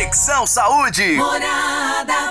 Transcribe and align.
Conexão 0.00 0.46
Saúde. 0.46 1.12
Morada. 1.12 2.29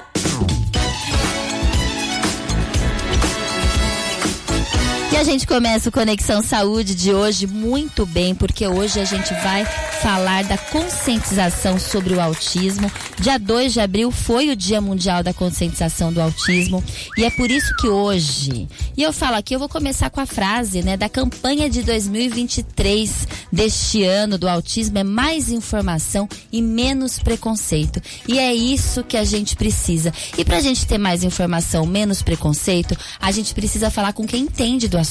A 5.20 5.24
gente 5.24 5.46
começa 5.46 5.90
o 5.90 5.92
Conexão 5.92 6.42
Saúde 6.42 6.96
de 6.96 7.14
hoje 7.14 7.46
muito 7.46 8.06
bem, 8.06 8.34
porque 8.34 8.66
hoje 8.66 9.02
a 9.02 9.04
gente 9.04 9.34
vai 9.44 9.66
falar 10.02 10.46
da 10.46 10.58
conscientização 10.58 11.78
sobre 11.78 12.14
o 12.14 12.22
autismo. 12.22 12.90
Dia 13.20 13.38
2 13.38 13.74
de 13.74 13.82
abril 13.82 14.12
foi 14.12 14.50
o 14.50 14.56
Dia 14.56 14.80
Mundial 14.80 15.22
da 15.22 15.34
Conscientização 15.34 16.14
do 16.14 16.22
Autismo 16.22 16.82
e 17.18 17.26
é 17.26 17.30
por 17.30 17.52
isso 17.52 17.76
que 17.76 17.90
hoje, 17.90 18.66
e 18.96 19.04
eu 19.04 19.12
falo 19.12 19.36
aqui, 19.36 19.54
eu 19.54 19.60
vou 19.60 19.68
começar 19.68 20.10
com 20.10 20.22
a 20.22 20.26
frase, 20.26 20.82
né, 20.82 20.96
da 20.96 21.10
campanha 21.10 21.70
de 21.70 21.84
2023 21.84 23.28
deste 23.52 24.06
ano 24.06 24.38
do 24.38 24.48
autismo 24.48 25.00
é 25.00 25.04
mais 25.04 25.50
informação 25.50 26.30
e 26.50 26.62
menos 26.62 27.20
preconceito. 27.20 28.02
E 28.26 28.40
é 28.40 28.54
isso 28.54 29.04
que 29.04 29.18
a 29.18 29.26
gente 29.26 29.58
precisa. 29.58 30.14
E 30.38 30.46
pra 30.46 30.62
gente 30.62 30.88
ter 30.88 30.98
mais 30.98 31.26
informação, 31.26 31.86
menos 31.86 32.22
preconceito, 32.22 32.96
a 33.20 33.32
gente 33.32 33.54
precisa 33.54 33.90
falar 33.90 34.14
com 34.14 34.26
quem 34.26 34.44
entende 34.44 34.88
do 34.88 34.98
assunto. 34.98 35.09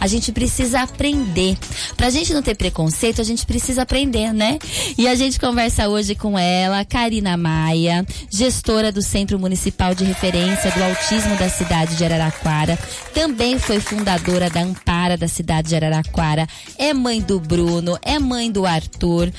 A 0.00 0.06
gente 0.06 0.32
precisa 0.32 0.80
aprender. 0.80 1.56
Pra 1.96 2.10
gente 2.10 2.32
não 2.32 2.42
ter 2.42 2.56
preconceito, 2.56 3.20
a 3.20 3.24
gente 3.24 3.46
precisa 3.46 3.82
aprender, 3.82 4.32
né? 4.32 4.58
E 4.96 5.06
a 5.08 5.14
gente 5.14 5.38
conversa 5.38 5.88
hoje 5.88 6.14
com 6.14 6.38
ela, 6.38 6.84
Karina 6.84 7.36
Maia, 7.36 8.06
gestora 8.30 8.90
do 8.90 9.02
Centro 9.02 9.38
Municipal 9.38 9.94
de 9.94 10.04
Referência 10.04 10.70
do 10.70 10.82
Autismo 10.82 11.36
da 11.36 11.48
cidade 11.48 11.96
de 11.96 12.04
Araraquara. 12.04 12.78
Também 13.14 13.58
foi 13.58 13.80
fundadora 13.80 14.50
da 14.50 14.60
Ampara 14.60 15.16
da 15.16 15.28
cidade 15.28 15.68
de 15.68 15.76
Araraquara. 15.76 16.46
É 16.78 16.92
mãe 16.92 17.20
do 17.20 17.40
Bruno, 17.40 17.98
é 18.02 18.18
mãe 18.18 18.50
do 18.50 18.66
Arthur. 18.66 19.32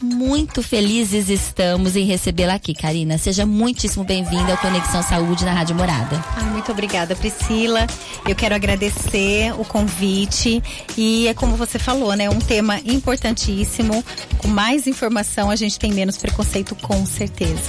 Muito 0.00 0.62
felizes 0.62 1.28
estamos 1.28 1.96
em 1.96 2.04
recebê-la 2.04 2.54
aqui, 2.54 2.74
Karina. 2.74 3.18
Seja 3.18 3.44
muitíssimo 3.44 4.04
bem-vinda 4.04 4.52
ao 4.52 4.58
Conexão 4.58 5.02
Saúde 5.02 5.44
na 5.44 5.52
Rádio 5.52 5.74
Morada. 5.74 6.22
Ai, 6.36 6.44
muito 6.50 6.70
obrigada, 6.72 7.14
Priscila. 7.16 7.86
Eu 8.26 8.34
quero 8.34 8.54
agradecer 8.54 9.43
o 9.52 9.64
convite 9.64 10.62
e 10.96 11.26
é 11.28 11.34
como 11.34 11.56
você 11.56 11.78
falou, 11.78 12.14
né? 12.14 12.30
Um 12.30 12.38
tema 12.38 12.78
importantíssimo. 12.84 14.04
Com 14.38 14.48
mais 14.48 14.86
informação, 14.86 15.50
a 15.50 15.56
gente 15.56 15.78
tem 15.78 15.92
menos 15.92 16.16
preconceito, 16.16 16.74
com 16.76 17.04
certeza. 17.04 17.62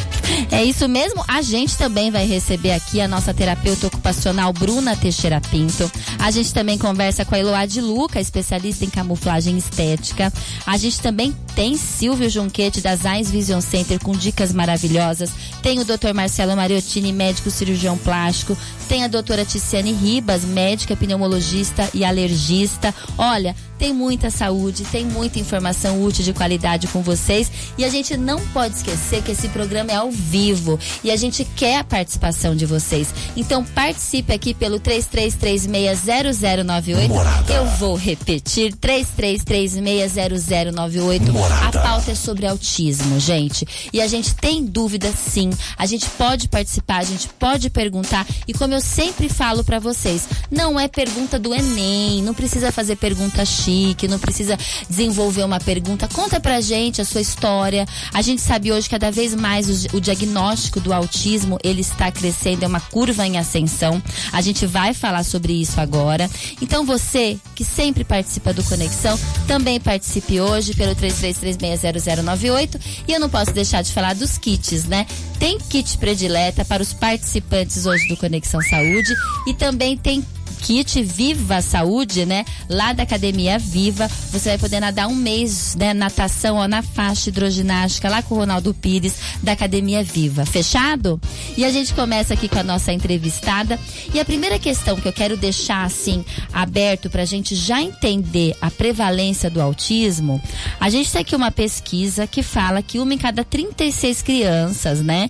É 0.51 0.63
isso 0.63 0.87
mesmo. 0.87 1.23
A 1.27 1.41
gente 1.41 1.77
também 1.77 2.11
vai 2.11 2.25
receber 2.25 2.71
aqui 2.71 3.01
a 3.01 3.07
nossa 3.07 3.33
terapeuta 3.33 3.87
ocupacional 3.87 4.53
Bruna 4.53 4.95
Teixeira 4.95 5.41
Pinto. 5.41 5.91
A 6.19 6.31
gente 6.31 6.53
também 6.53 6.77
conversa 6.77 7.25
com 7.25 7.35
a 7.35 7.39
Eloá 7.39 7.65
de 7.65 7.81
Luca, 7.81 8.19
especialista 8.19 8.85
em 8.85 8.89
camuflagem 8.89 9.57
estética. 9.57 10.31
A 10.65 10.77
gente 10.77 11.01
também 11.01 11.35
tem 11.55 11.77
Silvio 11.77 12.29
Junquete 12.29 12.81
da 12.81 12.95
Zais 12.95 13.31
Vision 13.31 13.61
Center 13.61 13.99
com 13.99 14.11
dicas 14.11 14.51
maravilhosas. 14.53 15.31
Tem 15.61 15.79
o 15.79 15.85
Dr. 15.85 16.13
Marcelo 16.13 16.55
Mariottini, 16.55 17.11
médico 17.11 17.49
cirurgião 17.49 17.97
plástico. 17.97 18.57
Tem 18.87 19.03
a 19.03 19.07
doutora 19.07 19.45
Ticiane 19.45 19.91
Ribas, 19.91 20.43
médica 20.43 20.95
pneumologista 20.95 21.64
e 21.93 22.03
alergista. 22.05 22.93
Olha, 23.17 23.55
tem 23.77 23.93
muita 23.93 24.29
saúde, 24.29 24.83
tem 24.85 25.05
muita 25.05 25.39
informação 25.39 26.03
útil 26.03 26.23
de 26.23 26.33
qualidade 26.33 26.87
com 26.87 27.01
vocês 27.01 27.51
e 27.77 27.85
a 27.85 27.89
gente 27.89 28.17
não 28.17 28.39
pode 28.47 28.75
esquecer 28.75 29.21
que 29.21 29.31
esse 29.31 29.47
programa 29.49 29.91
é 29.91 29.95
ao 29.95 30.09
vivo 30.11 30.79
e 31.03 31.11
a 31.11 31.15
gente 31.15 31.45
quer 31.55 31.77
a 31.79 31.83
participação 31.83 32.55
de 32.55 32.65
vocês. 32.65 33.13
Então 33.35 33.63
participe 33.63 34.33
aqui 34.33 34.51
pelo 34.53 34.79
33360098. 34.79 37.07
Morada. 37.07 37.53
Eu 37.53 37.65
vou 37.77 37.95
repetir 37.95 38.73
33360098. 38.75 41.21
A 41.67 41.71
pauta 41.71 42.11
é 42.11 42.15
sobre 42.15 42.47
autismo, 42.47 43.19
gente. 43.19 43.67
E 43.91 44.01
a 44.01 44.07
gente 44.07 44.33
tem 44.35 44.63
dúvida 44.65 45.11
sim. 45.11 45.49
A 45.77 45.85
gente 45.85 46.09
pode 46.11 46.47
participar, 46.47 46.99
a 46.99 47.03
gente 47.03 47.27
pode 47.39 47.69
perguntar 47.69 48.25
e 48.47 48.53
como 48.53 48.73
eu 48.73 48.79
sempre 48.81 49.27
falo 49.29 49.63
para 49.63 49.79
vocês, 49.79 50.27
não 50.49 50.79
é 50.79 50.87
pergunta 50.87 51.37
do 51.37 51.53
ENEM, 51.53 52.23
não 52.23 52.33
precisa 52.33 52.71
fazer 52.71 52.95
pergunta 52.95 53.45
chique, 53.65 54.07
não 54.07 54.19
precisa 54.19 54.57
desenvolver 54.87 55.43
uma 55.43 55.59
pergunta. 55.59 56.07
Conta 56.07 56.39
pra 56.39 56.61
gente 56.61 57.01
a 57.01 57.05
sua 57.05 57.21
história. 57.21 57.85
A 58.13 58.21
gente 58.21 58.41
sabe 58.41 58.71
hoje 58.71 58.89
cada 58.89 59.11
vez 59.11 59.33
mais 59.33 59.85
o, 59.85 59.97
o 59.97 60.01
diagnóstico 60.01 60.79
do 60.79 60.93
autismo, 60.93 61.57
ele 61.63 61.81
está 61.81 62.11
crescendo, 62.11 62.63
é 62.63 62.67
uma 62.67 62.79
curva 62.79 63.25
em 63.25 63.37
ascensão. 63.37 64.01
A 64.31 64.41
gente 64.41 64.65
vai 64.65 64.93
falar 64.93 65.23
sobre 65.23 65.53
isso 65.53 65.81
agora. 65.81 66.29
Então 66.61 66.85
você 66.85 67.37
que 67.55 67.63
sempre 67.63 68.03
participa 68.03 68.53
do 68.53 68.63
Conexão, 68.63 69.17
também 69.47 69.79
participe 69.79 70.39
hoje 70.39 70.73
pelo 70.73 70.95
33360098 70.95 72.79
e 73.07 73.13
eu 73.13 73.19
não 73.19 73.29
posso 73.29 73.51
deixar 73.51 73.81
de 73.81 73.91
falar 73.91 74.13
dos 74.13 74.37
kits, 74.37 74.85
né? 74.85 75.07
Tem 75.39 75.57
kit 75.57 75.97
predileta 75.97 76.63
para 76.65 76.83
os 76.83 76.93
participantes 76.93 77.85
hoje 77.85 78.07
do 78.07 78.17
Conexão 78.17 78.61
Saúde 78.61 79.13
e 79.47 79.53
também 79.53 79.97
tem 79.97 80.23
kit 80.55 81.03
Viva 81.03 81.61
Saúde, 81.61 82.25
né? 82.25 82.45
Lá 82.69 82.93
da 82.93 83.03
Academia 83.03 83.59
Viva, 83.59 84.09
você 84.31 84.49
vai 84.49 84.57
poder 84.57 84.79
nadar 84.79 85.07
um 85.07 85.15
mês, 85.15 85.75
né? 85.75 85.93
Natação, 85.93 86.57
ó, 86.57 86.67
na 86.67 86.81
faixa 86.81 87.29
hidroginástica, 87.29 88.09
lá 88.09 88.21
com 88.21 88.35
o 88.35 88.37
Ronaldo 88.37 88.73
Pires, 88.73 89.15
da 89.43 89.51
Academia 89.51 90.03
Viva. 90.03 90.45
Fechado? 90.45 91.19
E 91.57 91.63
a 91.63 91.71
gente 91.71 91.93
começa 91.93 92.33
aqui 92.33 92.47
com 92.47 92.59
a 92.59 92.63
nossa 92.63 92.91
entrevistada. 92.91 93.79
E 94.13 94.19
a 94.19 94.25
primeira 94.25 94.57
questão 94.57 94.95
que 94.95 95.07
eu 95.07 95.13
quero 95.13 95.37
deixar, 95.37 95.83
assim, 95.83 96.23
aberto 96.51 97.09
pra 97.09 97.25
gente 97.25 97.55
já 97.55 97.81
entender 97.81 98.55
a 98.61 98.71
prevalência 98.71 99.49
do 99.49 99.61
autismo, 99.61 100.41
a 100.79 100.89
gente 100.89 101.11
tem 101.11 101.21
aqui 101.21 101.35
uma 101.35 101.51
pesquisa 101.51 102.27
que 102.27 102.41
fala 102.41 102.81
que 102.81 102.99
uma 102.99 103.13
em 103.13 103.17
cada 103.17 103.43
36 103.43 104.21
crianças, 104.21 105.01
né? 105.01 105.29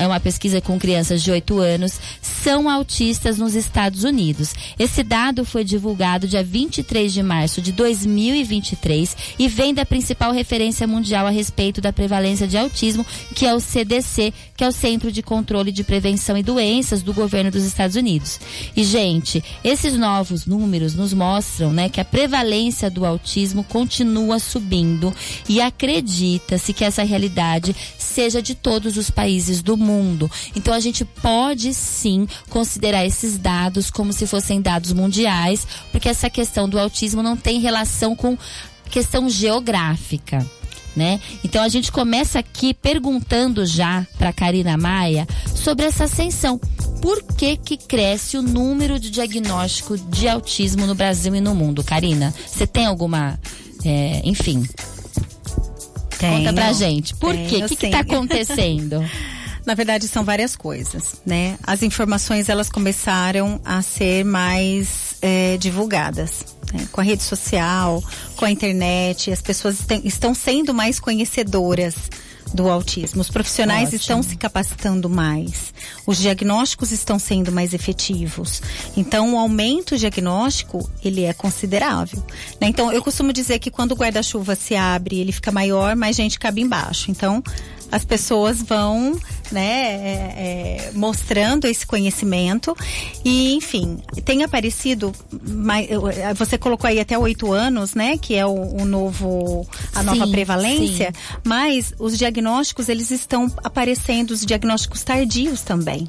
É 0.00 0.06
uma 0.06 0.20
pesquisa 0.20 0.60
com 0.60 0.78
crianças 0.78 1.22
de 1.22 1.30
8 1.30 1.58
anos, 1.58 2.00
são 2.20 2.68
autistas 2.68 3.38
nos 3.38 3.54
Estados 3.54 4.04
Unidos. 4.04 4.54
Esse 4.78 5.02
dado 5.02 5.44
foi 5.44 5.64
divulgado 5.64 6.28
dia 6.28 6.42
23 6.42 7.12
de 7.12 7.22
março 7.22 7.60
de 7.60 7.72
2023 7.72 9.16
e 9.38 9.48
vem 9.48 9.72
da 9.72 9.84
principal 9.84 10.32
referência 10.32 10.86
mundial 10.86 11.26
a 11.26 11.30
respeito 11.30 11.80
da 11.80 11.92
prevalência 11.92 12.46
de 12.46 12.56
autismo, 12.56 13.06
que 13.34 13.46
é 13.46 13.54
o 13.54 13.60
CDC, 13.60 14.32
que 14.56 14.64
é 14.64 14.68
o 14.68 14.72
Centro 14.72 15.12
de 15.12 15.22
Controle 15.22 15.72
de 15.72 15.84
Prevenção 15.84 16.36
e 16.36 16.42
Doenças 16.42 17.02
do 17.02 17.12
governo 17.12 17.50
dos 17.50 17.64
Estados 17.64 17.96
Unidos. 17.96 18.40
E, 18.76 18.82
gente, 18.84 19.42
esses 19.62 19.94
novos 19.94 20.46
números 20.46 20.94
nos 20.94 21.12
mostram 21.12 21.72
né, 21.72 21.88
que 21.88 22.00
a 22.00 22.04
prevalência 22.04 22.90
do 22.90 23.04
autismo 23.04 23.64
continua 23.64 24.38
subindo 24.38 25.12
e 25.48 25.60
acredita-se 25.60 26.72
que 26.72 26.84
essa 26.84 27.02
realidade 27.02 27.74
seja 27.98 28.40
de 28.40 28.54
todos 28.54 28.96
os 28.96 29.10
países 29.10 29.62
do 29.62 29.76
mundo. 29.76 30.30
Então 30.54 30.72
a 30.72 30.80
gente 30.80 31.04
pode 31.04 31.74
sim 31.74 32.26
considerar 32.48 33.04
esses 33.04 33.36
dados 33.36 33.90
como 33.90 34.12
se 34.12 34.26
fossem 34.26 34.55
dados 34.60 34.92
mundiais, 34.92 35.66
porque 35.90 36.08
essa 36.08 36.30
questão 36.30 36.68
do 36.68 36.78
autismo 36.78 37.22
não 37.22 37.36
tem 37.36 37.60
relação 37.60 38.14
com 38.14 38.36
questão 38.90 39.28
geográfica. 39.28 40.44
Né? 40.94 41.20
Então 41.44 41.62
a 41.62 41.68
gente 41.68 41.92
começa 41.92 42.38
aqui 42.38 42.72
perguntando 42.72 43.66
já 43.66 44.06
para 44.16 44.32
Karina 44.32 44.78
Maia 44.78 45.28
sobre 45.54 45.84
essa 45.84 46.04
ascensão. 46.04 46.58
Por 47.02 47.22
que 47.22 47.58
que 47.58 47.76
cresce 47.76 48.38
o 48.38 48.42
número 48.42 48.98
de 48.98 49.10
diagnóstico 49.10 49.98
de 49.98 50.26
autismo 50.26 50.86
no 50.86 50.94
Brasil 50.94 51.34
e 51.34 51.40
no 51.40 51.54
mundo, 51.54 51.84
Karina? 51.84 52.34
Você 52.46 52.66
tem 52.66 52.86
alguma, 52.86 53.38
é, 53.84 54.22
enfim, 54.24 54.66
conta 56.18 56.52
pra 56.54 56.72
gente. 56.72 57.14
Por 57.14 57.34
Tenho, 57.34 57.48
quê? 57.48 57.64
O 57.64 57.68
que 57.68 57.76
que 57.76 57.90
tá 57.90 58.00
acontecendo? 58.00 59.04
Na 59.66 59.74
verdade, 59.74 60.06
são 60.06 60.24
várias 60.24 60.54
coisas, 60.54 61.16
né? 61.26 61.58
As 61.66 61.82
informações 61.82 62.48
elas 62.48 62.70
começaram 62.70 63.60
a 63.64 63.82
ser 63.82 64.24
mais 64.24 65.16
é, 65.20 65.56
divulgadas 65.58 66.44
né? 66.72 66.86
com 66.92 67.00
a 67.00 67.04
rede 67.04 67.24
social, 67.24 68.02
com 68.36 68.44
a 68.44 68.50
internet. 68.50 69.32
As 69.32 69.42
pessoas 69.42 69.78
tem- 69.78 70.02
estão 70.04 70.32
sendo 70.34 70.72
mais 70.72 71.00
conhecedoras 71.00 71.96
do 72.54 72.68
autismo. 72.70 73.20
Os 73.20 73.28
profissionais 73.28 73.88
Ótimo. 73.88 73.96
estão 74.00 74.22
se 74.22 74.36
capacitando 74.36 75.10
mais. 75.10 75.74
Os 76.06 76.16
diagnósticos 76.18 76.92
estão 76.92 77.18
sendo 77.18 77.50
mais 77.50 77.74
efetivos. 77.74 78.62
Então, 78.96 79.34
o 79.34 79.36
aumento 79.38 79.98
diagnóstico 79.98 80.88
ele 81.04 81.24
é 81.24 81.32
considerável. 81.32 82.22
né? 82.60 82.68
Então, 82.68 82.92
eu 82.92 83.02
costumo 83.02 83.32
dizer 83.32 83.58
que 83.58 83.68
quando 83.70 83.92
o 83.92 83.96
guarda-chuva 83.96 84.54
se 84.54 84.76
abre, 84.76 85.18
ele 85.18 85.32
fica 85.32 85.50
maior, 85.50 85.96
mais 85.96 86.14
gente 86.14 86.38
cabe 86.38 86.60
embaixo. 86.60 87.10
Então, 87.10 87.42
as 87.90 88.04
pessoas 88.04 88.62
vão 88.62 89.18
né, 89.52 89.62
é, 89.62 90.88
é, 90.88 90.90
mostrando 90.94 91.66
esse 91.66 91.86
conhecimento 91.86 92.76
e 93.24 93.54
enfim 93.54 93.98
tem 94.24 94.42
aparecido 94.42 95.12
eh, 96.18 96.34
você 96.34 96.58
colocou 96.58 96.88
aí 96.88 96.98
até 96.98 97.16
oito 97.16 97.52
anos 97.52 97.94
né 97.94 98.18
que 98.18 98.34
é 98.34 98.44
o, 98.44 98.50
o 98.80 98.84
novo 98.84 99.66
a 99.94 100.02
nova 100.02 100.24
Sim, 100.26 100.32
prevalência 100.32 101.12
sim. 101.14 101.38
mas 101.44 101.94
os 101.98 102.18
diagnósticos 102.18 102.88
eles 102.88 103.10
estão 103.12 103.50
aparecendo 103.62 104.32
os 104.32 104.44
diagnósticos 104.44 105.04
tardios 105.04 105.60
também 105.60 106.08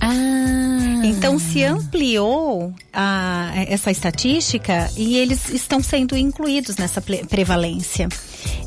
Ah. 0.00 1.02
então 1.04 1.36
se 1.40 1.64
ampliou 1.64 2.72
a- 2.92 3.52
essa 3.66 3.90
estatística 3.90 4.88
e 4.96 5.16
eles 5.16 5.48
estão 5.50 5.82
sendo 5.82 6.16
incluídos 6.16 6.76
nessa 6.76 7.00
prevalência. 7.28 8.08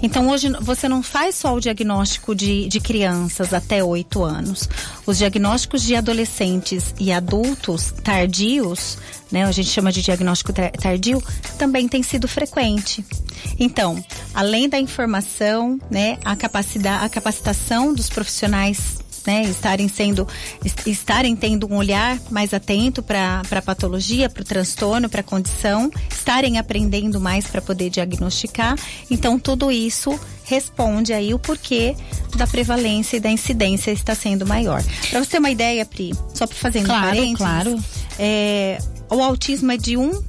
Então 0.02 0.30
hoje 0.30 0.52
você 0.62 0.88
não 0.88 1.04
faz 1.04 1.36
só 1.36 1.54
o 1.54 1.60
diagnóstico 1.60 2.34
de, 2.34 2.68
de 2.68 2.80
crianças 2.80 3.54
até 3.54 3.84
8 3.84 4.24
anos. 4.24 4.68
Os 5.06 5.18
diagnósticos 5.18 5.84
de 5.84 5.96
adolescentes 5.96 6.94
e 7.00 7.12
adultos 7.12 7.94
tardios, 8.04 8.98
né, 9.32 9.46
a 9.46 9.52
gente 9.52 9.70
chama 9.70 9.92
de 9.92 10.02
diagnóstico 10.02 10.52
tardio, 10.54 11.24
também 11.58 11.88
tem 11.88 12.04
sido 12.04 12.28
frequente. 12.28 13.06
Então, 13.60 14.04
além 14.34 14.68
da 14.68 14.80
informação, 14.80 15.80
né, 15.90 16.18
a 16.26 16.36
capacidade, 16.36 17.06
a 17.06 17.10
capacitação 17.10 17.94
dos 17.94 18.10
profissionais 18.10 19.00
né, 19.26 19.44
estarem 19.44 19.88
sendo, 19.88 20.28
estarem 20.86 21.36
tendo 21.36 21.68
um 21.72 21.76
olhar 21.76 22.20
mais 22.30 22.54
atento 22.54 23.02
para 23.04 23.42
a 23.50 23.62
patologia, 23.62 24.30
para 24.30 24.42
o 24.42 24.46
transtorno, 24.46 25.10
para 25.10 25.22
a 25.22 25.24
condição, 25.24 25.92
estarem 26.10 26.58
aprendendo 26.58 27.20
mais 27.20 27.48
para 27.48 27.62
poder 27.62 27.90
diagnosticar. 27.90 28.76
Então, 29.10 29.40
tudo 29.40 29.72
isso 29.72 30.20
responde 30.44 31.14
aí 31.14 31.34
o 31.34 31.40
porquê 31.40 31.96
da 32.36 32.46
prevalência 32.46 33.18
e 33.18 33.20
da 33.20 33.30
incidência 33.30 33.92
está 33.92 34.14
sendo 34.16 34.46
maior. 34.46 34.84
Para 35.10 35.24
você 35.24 35.32
ter 35.32 35.40
uma 35.40 35.52
ideia, 35.52 35.86
Pri, 35.86 36.14
só 36.34 36.46
para 36.46 36.58
fazer 36.58 36.80
um 36.80 36.84
claro, 36.84 37.06
parênteses, 37.06 37.38
claro. 37.38 37.84
É, 38.20 38.78
o 39.10 39.22
autismo 39.22 39.72
é 39.72 39.78
de 39.78 39.98
1 39.98 40.24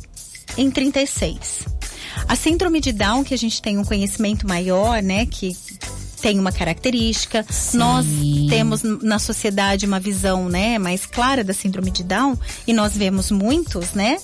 em 0.58 0.70
36. 0.70 1.66
A 2.28 2.36
síndrome 2.36 2.80
de 2.80 2.92
Down, 2.92 3.24
que 3.24 3.34
a 3.34 3.38
gente 3.38 3.60
tem 3.60 3.78
um 3.78 3.84
conhecimento 3.84 4.46
maior, 4.46 5.02
né, 5.02 5.26
que 5.26 5.56
tem 6.22 6.38
uma 6.38 6.52
característica. 6.52 7.44
Sim. 7.50 7.78
Nós 7.78 8.06
temos 8.48 8.82
na 8.82 9.18
sociedade 9.18 9.84
uma 9.84 9.98
visão, 9.98 10.48
né, 10.48 10.78
mais 10.78 11.04
clara 11.04 11.42
da 11.42 11.52
síndrome 11.52 11.90
de 11.90 12.04
Down 12.04 12.38
e 12.66 12.72
nós 12.72 12.96
vemos 12.96 13.30
muitos, 13.30 13.92
né, 13.92 14.18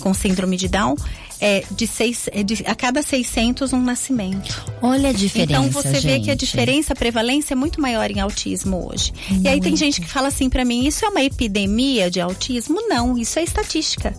com 0.00 0.12
síndrome 0.14 0.56
de 0.56 0.66
Down. 0.66 0.96
É 1.38 1.64
de, 1.70 1.86
seis, 1.86 2.30
é 2.32 2.42
de 2.42 2.64
a 2.66 2.74
cada 2.74 3.02
600 3.02 3.74
um 3.74 3.82
nascimento. 3.82 4.72
Olha 4.80 5.10
a 5.10 5.12
diferença. 5.12 5.66
Então 5.66 5.70
você 5.70 6.00
gente. 6.00 6.06
vê 6.06 6.20
que 6.20 6.30
a 6.30 6.34
diferença, 6.34 6.94
a 6.94 6.96
prevalência 6.96 7.52
é 7.52 7.54
muito 7.54 7.78
maior 7.78 8.10
em 8.10 8.20
autismo 8.20 8.88
hoje. 8.90 9.12
Muito. 9.28 9.44
E 9.44 9.48
aí 9.48 9.60
tem 9.60 9.76
gente 9.76 10.00
que 10.00 10.08
fala 10.08 10.28
assim 10.28 10.48
para 10.48 10.64
mim: 10.64 10.86
isso 10.86 11.04
é 11.04 11.08
uma 11.10 11.22
epidemia 11.22 12.10
de 12.10 12.22
autismo? 12.22 12.80
Não, 12.88 13.18
isso 13.18 13.38
é 13.38 13.44
estatística. 13.44 14.14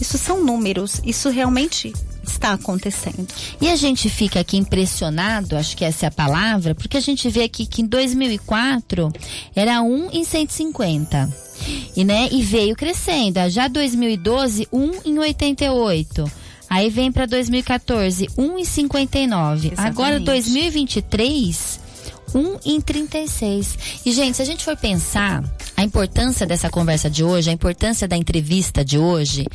Isso 0.00 0.18
são 0.18 0.42
números. 0.42 1.00
Isso 1.04 1.28
realmente 1.30 1.92
está 2.30 2.52
acontecendo. 2.52 3.26
E 3.60 3.68
a 3.68 3.76
gente 3.76 4.08
fica 4.08 4.40
aqui 4.40 4.56
impressionado, 4.56 5.56
acho 5.56 5.76
que 5.76 5.84
essa 5.84 6.06
é 6.06 6.08
a 6.08 6.12
palavra, 6.12 6.74
porque 6.74 6.96
a 6.96 7.00
gente 7.00 7.28
vê 7.28 7.44
aqui 7.44 7.66
que 7.66 7.82
em 7.82 7.86
2004 7.86 9.12
era 9.54 9.82
1 9.82 10.10
em 10.12 10.24
150. 10.24 11.46
E, 11.96 12.04
né, 12.04 12.28
e 12.30 12.42
veio 12.42 12.76
crescendo. 12.76 13.48
Já 13.48 13.66
2012, 13.66 14.68
1 14.72 14.90
em 15.06 15.18
88. 15.18 16.30
Aí 16.68 16.90
vem 16.90 17.12
para 17.12 17.26
2014, 17.26 18.28
1 18.36 18.58
em 18.58 18.64
59. 18.64 19.68
Exatamente. 19.68 19.88
Agora 19.88 20.20
2023, 20.20 21.80
1 22.36 22.58
em 22.66 22.80
36. 22.80 23.78
E, 24.04 24.12
gente, 24.12 24.36
se 24.36 24.42
a 24.42 24.44
gente 24.44 24.62
for 24.62 24.76
pensar 24.76 25.42
a 25.74 25.82
importância 25.82 26.46
dessa 26.46 26.68
conversa 26.68 27.08
de 27.08 27.24
hoje, 27.24 27.48
a 27.48 27.52
importância 27.52 28.06
da 28.06 28.16
entrevista 28.16 28.84
de 28.84 28.98
hoje, 28.98 29.46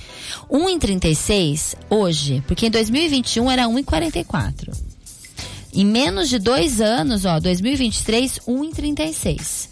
1 0.50 0.69
em 0.69 0.80
36, 0.80 1.75
hoje, 1.89 2.44
porque 2.48 2.68
em 2.68 2.72
2021 2.72 3.51
era 3.51 3.68
1 3.68 3.80
em 3.80 3.83
44. 3.83 4.72
Em 5.74 5.86
menos 5.86 6.28
de 6.28 6.39
dois 6.39 6.81
anos, 6.81 7.24
ó, 7.24 7.39
2023, 7.39 8.39
1 8.48 8.63
em 8.63 8.72
36. 8.72 9.69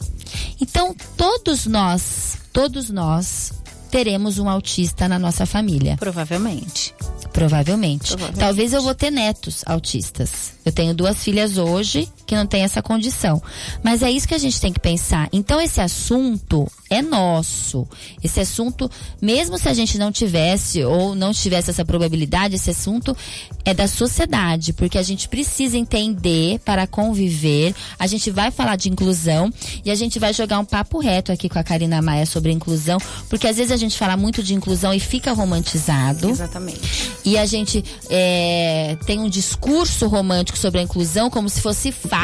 Então, 0.62 0.96
todos 1.18 1.66
nós, 1.66 2.38
todos 2.54 2.90
nós 2.90 3.54
teremos 3.90 4.38
um 4.38 4.48
autista 4.48 5.08
na 5.08 5.18
nossa 5.18 5.46
família. 5.46 5.98
Provavelmente. 5.98 6.94
Provavelmente. 7.34 8.10
Provavelmente. 8.10 8.40
Talvez 8.40 8.74
eu 8.74 8.82
vou 8.82 8.94
ter 8.94 9.12
netos 9.12 9.64
autistas. 9.66 10.54
Eu 10.64 10.72
tenho 10.72 10.94
duas 10.94 11.24
filhas 11.24 11.58
hoje 11.58 12.08
que 12.30 12.36
não 12.36 12.46
têm 12.46 12.62
essa 12.62 12.80
condição. 12.80 13.42
Mas 13.84 14.04
é 14.04 14.12
isso 14.12 14.28
que 14.28 14.36
a 14.36 14.38
gente 14.40 14.62
tem 14.62 14.72
que 14.72 14.80
pensar. 14.80 15.28
Então, 15.34 15.60
esse 15.60 15.82
assunto 15.82 16.72
é 16.88 17.02
nosso. 17.02 17.88
Esse 18.24 18.40
assunto, 18.40 18.90
mesmo 19.20 19.58
se 19.58 19.68
a 19.68 19.74
gente 19.74 19.98
não 19.98 20.12
tivesse 20.12 20.84
ou 20.84 21.16
não 21.16 21.34
tivesse 21.34 21.72
essa 21.72 21.84
probabilidade, 21.84 22.56
esse 22.56 22.70
assunto 22.70 23.18
é 23.66 23.74
da 23.74 23.88
sociedade, 23.88 24.74
porque 24.74 25.00
a 25.00 25.02
gente 25.02 25.28
precisa 25.28 25.76
entender 25.76 26.60
para 26.60 26.86
conviver. 26.86 27.74
A 27.98 28.06
gente 28.06 28.30
vai 28.30 28.52
falar 28.52 28.76
de 28.76 28.90
inclusão 28.90 29.52
e 29.84 29.90
a 29.90 29.96
gente 29.96 30.20
vai 30.20 30.32
jogar 30.32 30.60
um 30.60 30.66
papo 30.66 31.00
reto 31.00 31.32
aqui 31.32 31.50
com 31.50 31.58
a 31.58 31.64
Karina 31.64 32.00
Maia 32.00 32.28
sobre 32.28 32.52
inclusão, 32.52 33.00
porque 33.28 33.48
às 33.48 33.58
vezes 33.58 33.72
a 33.72 33.78
gente 33.78 33.98
fala 33.98 34.16
muito 34.16 34.44
de 34.44 34.54
inclusão 34.54 34.94
e 34.94 35.00
fica 35.00 35.34
romantizado. 35.34 36.30
Exatamente. 36.30 37.12
E 37.26 37.40
a 37.40 37.46
gente 37.48 37.84
é, 38.08 38.96
tem 39.08 39.20
um 39.20 39.30
discurso 39.30 40.08
romântico 40.08 40.60
sobre 40.60 40.80
a 40.80 40.84
inclusão 40.84 41.28
como 41.32 41.50
se 41.50 41.60
fosse 41.60 41.92
fácil 41.92 42.19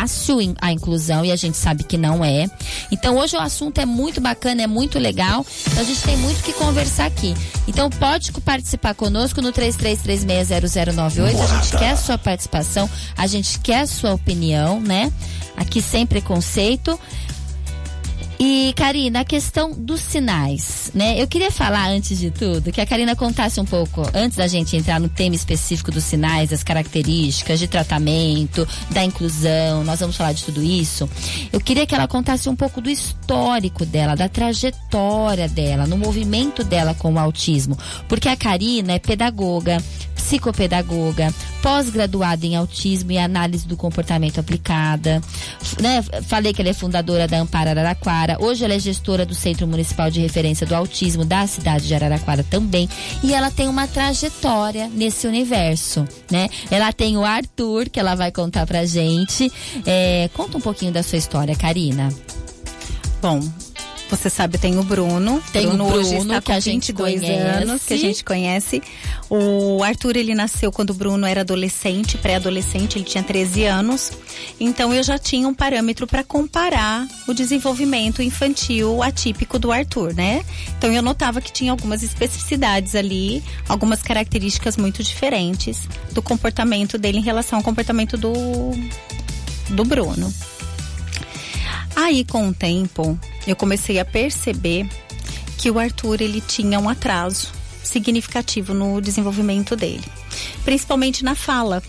a 0.62 0.72
inclusão 0.72 1.26
e 1.26 1.32
a 1.32 1.36
gente 1.36 1.58
sabe 1.58 1.84
que 1.84 1.98
não 1.98 2.24
é. 2.24 2.48
Então 2.92 3.18
hoje 3.18 3.36
o 3.36 3.40
assunto 3.40 3.80
é 3.80 3.86
muito 3.86 4.22
bacana 4.22 4.36
bacana, 4.36 4.62
é 4.62 4.68
muito 4.68 5.00
legal. 5.00 5.46
Então 5.68 5.82
a 5.82 5.84
gente 5.84 6.02
tem 6.04 6.18
muito 6.18 6.44
que 6.44 6.54
conversar 6.54 7.06
aqui. 7.06 7.34
Então 7.68 7.90
pode 7.90 8.32
participar 8.34 8.94
conosco 8.94 9.42
no 9.42 9.52
33360098. 9.54 11.40
A 11.40 11.62
gente 11.62 11.78
quer 11.78 11.92
a 11.92 11.98
sua 11.98 12.18
participação, 12.18 12.90
a 13.18 13.26
gente 13.26 13.60
quer 13.60 13.82
a 13.82 13.88
sua 13.88 14.14
opinião, 14.14 14.80
né? 14.80 15.12
Aqui 15.58 15.82
sem 15.82 16.06
preconceito. 16.06 17.00
E, 18.38 18.74
Karina, 18.76 19.22
a 19.22 19.26
questão 19.26 19.72
dos 19.72 20.02
sinais, 20.02 20.92
né? 20.94 21.22
Eu 21.22 21.28
queria 21.28 21.50
falar, 21.50 21.90
antes 21.90 22.20
de 22.20 22.30
tudo, 22.30 22.72
que 22.72 22.82
a 22.82 22.86
Karina 22.86 23.16
contasse 23.16 23.60
um 23.62 23.66
pouco, 23.66 24.02
antes 24.14 24.38
da 24.38 24.48
gente 24.48 24.76
entrar 24.76 25.00
no 25.00 25.08
tema 25.08 25.36
específico 25.36 25.90
dos 25.90 26.04
sinais, 26.04 26.50
das 26.50 26.62
características 26.62 27.60
de 27.60 27.68
tratamento, 27.68 28.68
da 28.90 29.04
inclusão, 29.06 29.84
nós 29.86 30.02
vamos 30.02 30.18
falar 30.18 30.34
de 30.34 30.44
tudo 30.44 30.62
isso. 30.62 31.10
Eu 31.52 31.62
queria 31.62 31.86
que 31.86 31.96
ela 31.96 32.08
contasse 32.08 32.50
um 32.50 32.56
pouco 32.56 32.82
do 32.82 32.90
histórico 32.90 33.86
dela, 33.86 34.16
da 34.16 34.28
trajetória 34.28 35.48
dela, 35.48 35.88
no 35.88 35.98
movimento 35.98 36.64
dela 36.64 36.94
com 36.94 37.14
o 37.14 37.20
autismo. 37.20 37.78
Porque 38.08 38.28
a 38.28 38.36
Karina 38.36 38.94
é 38.94 39.00
pedagoga, 39.00 39.82
psicopedagoga, 40.26 41.32
pós-graduada 41.62 42.46
em 42.48 42.56
autismo 42.56 43.12
e 43.12 43.18
análise 43.18 43.68
do 43.68 43.78
comportamento 43.78 44.40
aplicada. 44.40 45.22
Né? 45.80 46.02
Falei 46.24 46.52
que 46.52 46.62
ela 46.62 46.72
é 46.72 46.74
fundadora 46.74 47.28
da 47.28 47.38
Ampara 47.38 47.70
Araraquara. 47.70 48.38
Hoje 48.40 48.66
ela 48.66 48.74
é 48.74 48.80
gestora 48.80 49.24
do 49.26 49.36
Centro 49.36 49.68
Municipal 49.68 50.10
de 50.10 50.20
Referência 50.20 50.66
do 50.66 50.74
Autismo 50.74 51.24
da 51.24 51.46
cidade 51.46 51.88
de 51.88 51.94
Araraquara 51.94 52.44
também. 52.44 52.90
E 53.24 53.34
ela 53.34 53.52
tem 53.52 53.68
uma 53.68 53.88
trajetória 53.88 54.90
nesse 54.92 55.28
universo, 55.28 56.08
né? 56.30 56.50
Ela 56.72 56.92
tem 56.92 57.18
o 57.18 57.24
Arthur, 57.24 57.90
que 57.90 58.00
ela 58.00 58.16
vai 58.16 58.32
contar 58.32 58.66
pra 58.66 58.84
gente. 58.86 59.52
É, 59.86 60.28
conta 60.34 60.58
um 60.58 60.62
pouquinho 60.62 60.92
da 60.92 61.04
sua 61.04 61.20
história, 61.20 61.56
Karina. 61.56 62.10
Bom, 63.22 63.40
você 64.10 64.30
sabe, 64.30 64.58
tem 64.58 64.78
o 64.78 64.84
Bruno. 64.84 65.42
Tem 65.52 65.68
Bruno, 65.68 65.86
o 65.86 65.88
Bruno, 65.88 66.02
hoje 66.02 66.18
está 66.18 66.42
que 66.42 66.52
a 66.52 66.60
gente 66.60 66.94
conhece. 66.94 67.26
anos, 67.26 67.84
que 67.86 67.94
a 67.94 67.98
gente 67.98 68.24
conhece. 68.24 68.82
O 69.30 69.84
Arthur, 69.84 70.18
ele 70.18 70.36
nasceu 70.36 70.72
quando 70.72 70.92
o 70.92 70.94
Bruno 70.94 71.26
era 71.26 71.42
adolescente, 71.42 72.18
pré-adolescente, 72.18 72.98
ele 72.98 73.06
tinha 73.06 73.24
13 73.24 73.64
anos. 73.66 74.12
Então 74.60 74.94
eu 74.94 75.02
já 75.02 75.18
tinha 75.18 75.48
um 75.48 75.54
parâmetro 75.54 76.06
para 76.06 76.24
comparar 76.24 77.08
o 77.28 77.34
desenvolvimento 77.34 78.22
infantil 78.22 79.02
atípico 79.02 79.58
do 79.58 79.72
Arthur, 79.72 80.14
né? 80.14 80.44
Então 80.78 80.92
eu 80.92 81.02
notava 81.02 81.42
que 81.42 81.52
tinha 81.52 81.72
algumas 81.72 82.04
especificidades 82.04 82.96
ali, 82.96 83.44
algumas 83.68 84.04
características 84.04 84.78
muito 84.78 85.04
diferentes 85.04 85.88
do 86.12 86.22
comportamento 86.22 86.98
dele 86.98 87.18
em 87.18 87.24
relação 87.24 87.58
ao 87.60 87.64
comportamento 87.64 88.18
do 88.18 88.34
do 89.70 89.84
Bruno. 89.84 90.32
Aí, 91.96 92.26
com 92.26 92.50
o 92.50 92.54
tempo, 92.54 93.18
eu 93.48 93.56
comecei 93.56 94.00
a 94.00 94.06
perceber 94.06 94.88
que 95.58 95.72
o 95.72 95.80
Arthur 95.80 96.22
ele 96.22 96.42
tinha 96.42 96.80
um 96.80 96.90
atraso 96.90 97.52
significativo 97.84 98.74
no 98.74 99.00
desenvolvimento 99.00 99.76
dele, 99.76 100.04
principalmente 100.64 101.24
na 101.24 101.36
fala, 101.36 101.82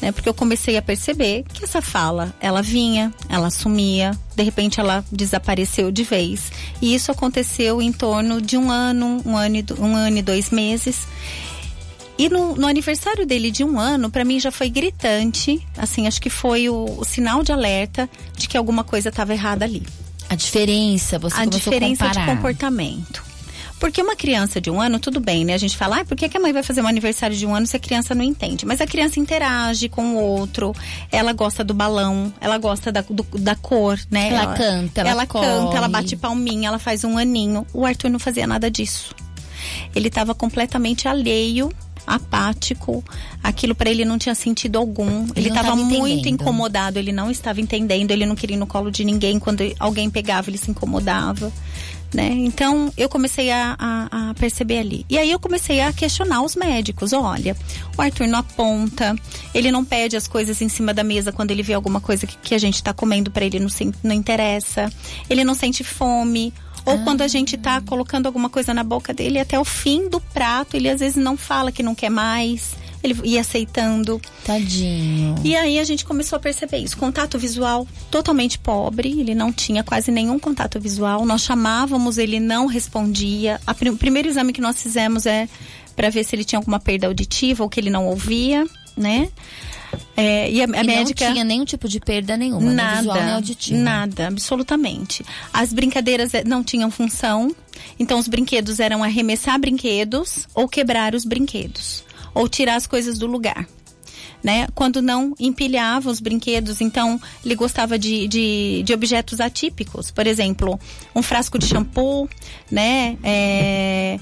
né? 0.00 0.10
Porque 0.10 0.28
eu 0.28 0.34
comecei 0.34 0.76
a 0.76 0.82
perceber 0.82 1.44
que 1.52 1.64
essa 1.64 1.80
fala, 1.80 2.34
ela 2.40 2.62
vinha, 2.62 3.12
ela 3.28 3.50
sumia, 3.50 4.10
de 4.34 4.42
repente 4.42 4.80
ela 4.80 5.04
desapareceu 5.10 5.90
de 5.90 6.02
vez. 6.02 6.50
E 6.82 6.94
isso 6.94 7.10
aconteceu 7.10 7.80
em 7.80 7.92
torno 7.92 8.40
de 8.40 8.56
um 8.56 8.70
ano, 8.70 9.22
um 9.24 9.36
ano, 9.36 9.64
um 9.78 9.94
ano 9.94 10.18
e 10.18 10.22
dois 10.22 10.50
meses. 10.50 11.06
E 12.16 12.28
no, 12.28 12.54
no 12.54 12.66
aniversário 12.66 13.26
dele 13.26 13.50
de 13.50 13.64
um 13.64 13.78
ano, 13.78 14.10
para 14.10 14.24
mim 14.24 14.38
já 14.38 14.52
foi 14.52 14.68
gritante. 14.68 15.66
Assim, 15.76 16.06
acho 16.06 16.20
que 16.20 16.30
foi 16.30 16.68
o, 16.68 16.84
o 16.98 17.04
sinal 17.04 17.42
de 17.42 17.52
alerta 17.52 18.08
de 18.36 18.48
que 18.48 18.56
alguma 18.56 18.84
coisa 18.84 19.08
estava 19.08 19.32
errada 19.32 19.64
ali. 19.64 19.82
A 20.28 20.34
diferença, 20.36 21.18
você 21.18 21.40
a 21.40 21.44
diferença 21.44 22.06
a 22.06 22.08
de 22.08 22.24
comportamento. 22.24 23.22
Porque 23.78 24.00
uma 24.00 24.16
criança 24.16 24.60
de 24.60 24.70
um 24.70 24.80
ano, 24.80 24.98
tudo 24.98 25.20
bem, 25.20 25.44
né? 25.44 25.52
A 25.52 25.58
gente 25.58 25.76
fala, 25.76 26.00
ah, 26.00 26.04
por 26.04 26.16
que, 26.16 26.28
que 26.28 26.36
a 26.36 26.40
mãe 26.40 26.52
vai 26.52 26.62
fazer 26.62 26.80
um 26.80 26.86
aniversário 26.86 27.36
de 27.36 27.44
um 27.44 27.54
ano 27.54 27.66
se 27.66 27.76
a 27.76 27.80
criança 27.80 28.14
não 28.14 28.22
entende? 28.22 28.64
Mas 28.64 28.80
a 28.80 28.86
criança 28.86 29.20
interage 29.20 29.88
com 29.88 30.14
o 30.14 30.22
outro, 30.22 30.74
ela 31.10 31.32
gosta 31.32 31.62
do 31.62 31.74
balão, 31.74 32.32
ela 32.40 32.56
gosta 32.56 32.90
da, 32.90 33.02
do, 33.02 33.26
da 33.38 33.54
cor, 33.54 33.98
né? 34.10 34.28
Ela, 34.28 34.42
ela 34.42 34.54
canta, 34.56 35.00
ela, 35.00 35.10
ela 35.10 35.26
corre. 35.26 35.46
canta, 35.46 35.76
ela 35.76 35.88
bate 35.88 36.16
palminha, 36.16 36.68
ela 36.68 36.78
faz 36.78 37.04
um 37.04 37.18
aninho. 37.18 37.66
O 37.74 37.84
Arthur 37.84 38.08
não 38.08 38.18
fazia 38.18 38.46
nada 38.46 38.70
disso. 38.70 39.14
Ele 39.94 40.08
estava 40.08 40.34
completamente 40.34 41.08
alheio 41.08 41.70
apático, 42.06 43.02
aquilo 43.42 43.74
para 43.74 43.90
ele 43.90 44.04
não 44.04 44.18
tinha 44.18 44.34
sentido 44.34 44.78
algum. 44.78 45.26
Ele 45.36 45.48
estava 45.48 45.68
tava 45.68 45.76
muito 45.82 46.28
incomodado, 46.28 46.98
ele 46.98 47.12
não 47.12 47.30
estava 47.30 47.60
entendendo, 47.60 48.10
ele 48.10 48.26
não 48.26 48.34
queria 48.34 48.56
ir 48.56 48.60
no 48.60 48.66
colo 48.66 48.90
de 48.90 49.04
ninguém. 49.04 49.38
Quando 49.38 49.62
alguém 49.78 50.10
pegava, 50.10 50.50
ele 50.50 50.58
se 50.58 50.70
incomodava. 50.70 51.52
Né? 52.12 52.28
Então 52.30 52.92
eu 52.96 53.08
comecei 53.08 53.50
a, 53.50 53.74
a- 53.76 54.30
a 54.30 54.34
perceber 54.34 54.78
ali. 54.78 55.04
E 55.10 55.18
aí 55.18 55.32
eu 55.32 55.40
comecei 55.40 55.80
a 55.80 55.92
questionar 55.92 56.42
os 56.42 56.54
médicos. 56.54 57.12
Olha, 57.12 57.56
o 57.98 58.00
Arthur 58.00 58.28
não 58.28 58.38
aponta, 58.38 59.16
ele 59.52 59.72
não 59.72 59.84
pede 59.84 60.16
as 60.16 60.28
coisas 60.28 60.62
em 60.62 60.68
cima 60.68 60.94
da 60.94 61.02
mesa 61.02 61.32
quando 61.32 61.50
ele 61.50 61.64
vê 61.64 61.74
alguma 61.74 62.00
coisa 62.00 62.24
que, 62.24 62.36
que 62.38 62.54
a 62.54 62.58
gente 62.58 62.76
está 62.76 62.92
comendo 62.92 63.32
para 63.32 63.44
ele 63.44 63.58
não, 63.58 63.68
se- 63.68 63.92
não 64.00 64.14
interessa. 64.14 64.92
Ele 65.28 65.42
não 65.42 65.54
sente 65.56 65.82
fome. 65.82 66.54
Ou 66.86 66.98
quando 67.02 67.22
a 67.22 67.28
gente 67.28 67.56
tá 67.56 67.80
colocando 67.80 68.26
alguma 68.26 68.50
coisa 68.50 68.74
na 68.74 68.84
boca 68.84 69.12
dele, 69.14 69.38
até 69.38 69.58
o 69.58 69.64
fim 69.64 70.08
do 70.08 70.20
prato, 70.20 70.76
ele 70.76 70.88
às 70.88 71.00
vezes 71.00 71.16
não 71.16 71.36
fala 71.36 71.72
que 71.72 71.82
não 71.82 71.94
quer 71.94 72.10
mais. 72.10 72.76
Ele 73.02 73.16
ia 73.24 73.42
aceitando. 73.42 74.20
Tadinho. 74.44 75.34
E 75.44 75.54
aí 75.54 75.78
a 75.78 75.84
gente 75.84 76.04
começou 76.06 76.36
a 76.36 76.40
perceber 76.40 76.78
isso. 76.78 76.96
Contato 76.96 77.38
visual 77.38 77.86
totalmente 78.10 78.58
pobre, 78.58 79.20
ele 79.20 79.34
não 79.34 79.52
tinha 79.52 79.84
quase 79.84 80.10
nenhum 80.10 80.38
contato 80.38 80.80
visual. 80.80 81.24
Nós 81.26 81.42
chamávamos, 81.42 82.16
ele 82.16 82.40
não 82.40 82.66
respondia. 82.66 83.60
O 83.92 83.96
primeiro 83.96 84.28
exame 84.28 84.52
que 84.54 84.60
nós 84.60 84.82
fizemos 84.82 85.26
é 85.26 85.48
para 85.94 86.10
ver 86.10 86.24
se 86.24 86.34
ele 86.34 86.44
tinha 86.44 86.58
alguma 86.58 86.80
perda 86.80 87.06
auditiva 87.06 87.62
ou 87.62 87.68
que 87.68 87.78
ele 87.78 87.90
não 87.90 88.06
ouvia, 88.06 88.66
né? 88.96 89.28
É, 90.16 90.50
e 90.50 90.60
a, 90.60 90.64
a 90.64 90.82
e 90.82 90.86
médica. 90.86 91.24
não 91.24 91.32
tinha 91.32 91.44
nenhum 91.44 91.64
tipo 91.64 91.88
de 91.88 92.00
perda 92.00 92.36
nenhuma, 92.36 92.66
nem 92.66 92.74
Nada, 92.74 92.96
visual 92.98 93.22
nem 93.22 93.34
auditiva. 93.34 93.78
nada, 93.78 94.28
absolutamente. 94.28 95.24
As 95.52 95.72
brincadeiras 95.72 96.34
eh, 96.34 96.44
não 96.44 96.62
tinham 96.62 96.90
função, 96.90 97.54
então 97.98 98.18
os 98.18 98.28
brinquedos 98.28 98.80
eram 98.80 99.02
arremessar 99.02 99.58
brinquedos 99.58 100.46
ou 100.54 100.68
quebrar 100.68 101.14
os 101.14 101.24
brinquedos, 101.24 102.04
ou 102.34 102.48
tirar 102.48 102.76
as 102.76 102.86
coisas 102.86 103.18
do 103.18 103.26
lugar. 103.26 103.66
Né? 104.42 104.66
Quando 104.74 105.00
não 105.00 105.34
empilhava 105.40 106.10
os 106.10 106.20
brinquedos, 106.20 106.82
então 106.82 107.18
ele 107.42 107.54
gostava 107.54 107.98
de, 107.98 108.28
de, 108.28 108.82
de 108.84 108.92
objetos 108.92 109.40
atípicos. 109.40 110.10
Por 110.10 110.26
exemplo, 110.26 110.78
um 111.16 111.22
frasco 111.22 111.58
de 111.58 111.64
shampoo, 111.64 112.28
né? 112.70 113.16
É, 113.22 114.18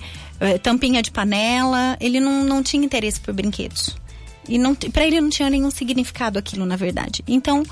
tampinha 0.62 1.02
de 1.02 1.10
panela. 1.10 1.96
Ele 2.00 2.20
não, 2.20 2.44
não 2.44 2.62
tinha 2.62 2.84
interesse 2.84 3.20
por 3.20 3.34
brinquedos. 3.34 3.96
E 4.48 4.58
não, 4.58 4.74
para 4.74 5.06
ele 5.06 5.20
não 5.20 5.30
tinha 5.30 5.48
nenhum 5.48 5.70
significado 5.70 6.38
aquilo, 6.38 6.66
na 6.66 6.76
verdade. 6.76 7.22
Então, 7.28 7.62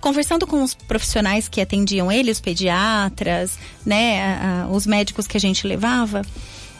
conversando 0.00 0.46
com 0.46 0.62
os 0.62 0.74
profissionais 0.74 1.48
que 1.48 1.60
atendiam 1.60 2.10
ele, 2.10 2.30
os 2.30 2.40
pediatras, 2.40 3.58
né, 3.84 4.20
a- 4.22 4.62
a- 4.64 4.68
os 4.68 4.86
médicos 4.86 5.26
que 5.26 5.36
a 5.36 5.40
gente 5.40 5.66
levava, 5.66 6.22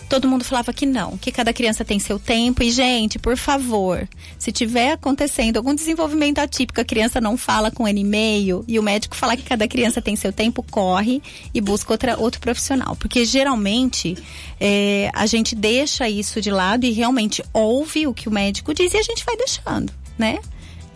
todo 0.09 0.29
mundo 0.29 0.45
falava 0.45 0.73
que 0.73 0.87
não, 0.87 1.17
que 1.17 1.33
cada 1.33 1.53
criança 1.53 1.85
tem 1.85 1.99
seu 1.99 2.19
tempo. 2.19 2.63
E, 2.63 2.71
gente, 2.71 3.19
por 3.19 3.37
favor, 3.37 4.09
se 4.39 4.53
tiver 4.53 4.93
acontecendo 4.93 5.57
algum 5.57 5.75
desenvolvimento 5.75 6.39
atípico, 6.39 6.81
a 6.81 6.85
criança 6.85 7.21
não 7.21 7.37
fala 7.37 7.71
com 7.71 7.87
ano 7.87 7.99
e 7.99 8.05
meio, 8.05 8.65
e 8.69 8.79
o 8.79 8.83
médico 8.83 9.17
falar 9.17 9.37
que 9.37 9.43
cada 9.43 9.67
criança 9.67 10.01
tem 10.01 10.17
seu 10.17 10.33
tempo, 10.33 10.63
corre 10.63 11.23
e 11.53 11.61
busca 11.61 11.93
outra, 11.93 12.19
outro 12.19 12.41
profissional. 12.41 12.97
Porque 12.97 13.25
geralmente 13.25 14.17
é, 14.61 15.11
a 15.13 15.27
gente 15.27 15.55
deixa 15.55 16.09
isso 16.09 16.41
de 16.41 16.51
lado 16.51 16.85
e 16.85 16.93
realmente 16.93 17.43
ouve 17.53 18.07
o 18.07 18.15
que 18.15 18.29
o 18.29 18.33
médico 18.33 18.73
diz 18.73 18.95
e 18.95 18.97
a 18.97 19.03
gente 19.03 19.25
vai 19.25 19.37
deixando, 19.37 19.93
né? 20.19 20.39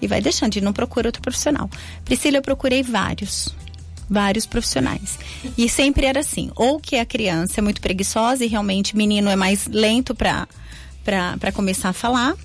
E 0.00 0.06
vai 0.06 0.20
deixando, 0.20 0.56
e 0.56 0.60
não 0.62 0.72
procura 0.72 1.08
outro 1.08 1.20
profissional. 1.20 1.68
Priscila, 2.04 2.38
eu 2.38 2.42
procurei 2.42 2.82
vários 2.82 3.54
vários 4.10 4.44
profissionais. 4.44 5.18
E 5.56 5.68
sempre 5.68 6.04
era 6.04 6.20
assim, 6.20 6.50
ou 6.56 6.80
que 6.80 6.96
a 6.96 7.06
criança 7.06 7.60
é 7.60 7.62
muito 7.62 7.80
preguiçosa 7.80 8.44
e 8.44 8.48
realmente 8.48 8.96
menino 8.96 9.30
é 9.30 9.36
mais 9.36 9.66
lento 9.68 10.14
para 10.14 10.48
para 11.02 11.50
começar 11.50 11.88
a 11.88 11.92
falar, 11.94 12.36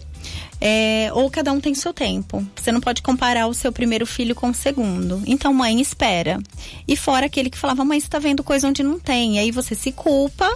é, 0.60 1.10
ou 1.13 1.29
cada 1.29 1.51
um 1.51 1.60
tem 1.60 1.75
seu 1.75 1.93
tempo. 1.93 2.45
Você 2.55 2.72
não 2.72 2.81
pode 2.81 3.01
comparar 3.01 3.48
o 3.48 3.53
seu 3.53 3.72
primeiro 3.72 4.05
filho 4.05 4.34
com 4.34 4.50
o 4.50 4.53
segundo. 4.53 5.22
Então, 5.27 5.53
mãe 5.53 5.79
espera. 5.79 6.39
E 6.88 6.95
fora 6.95 7.25
aquele 7.25 7.50
que 7.50 7.57
falava, 7.57 7.86
mãe, 7.86 8.00
você 8.00 8.07
tá 8.07 8.17
vendo 8.17 8.43
coisa 8.43 8.67
onde 8.67 8.81
não 8.81 9.00
tem. 9.00 9.36
E 9.36 9.39
aí 9.39 9.51
você 9.51 9.75
se 9.75 9.91
culpa 9.91 10.50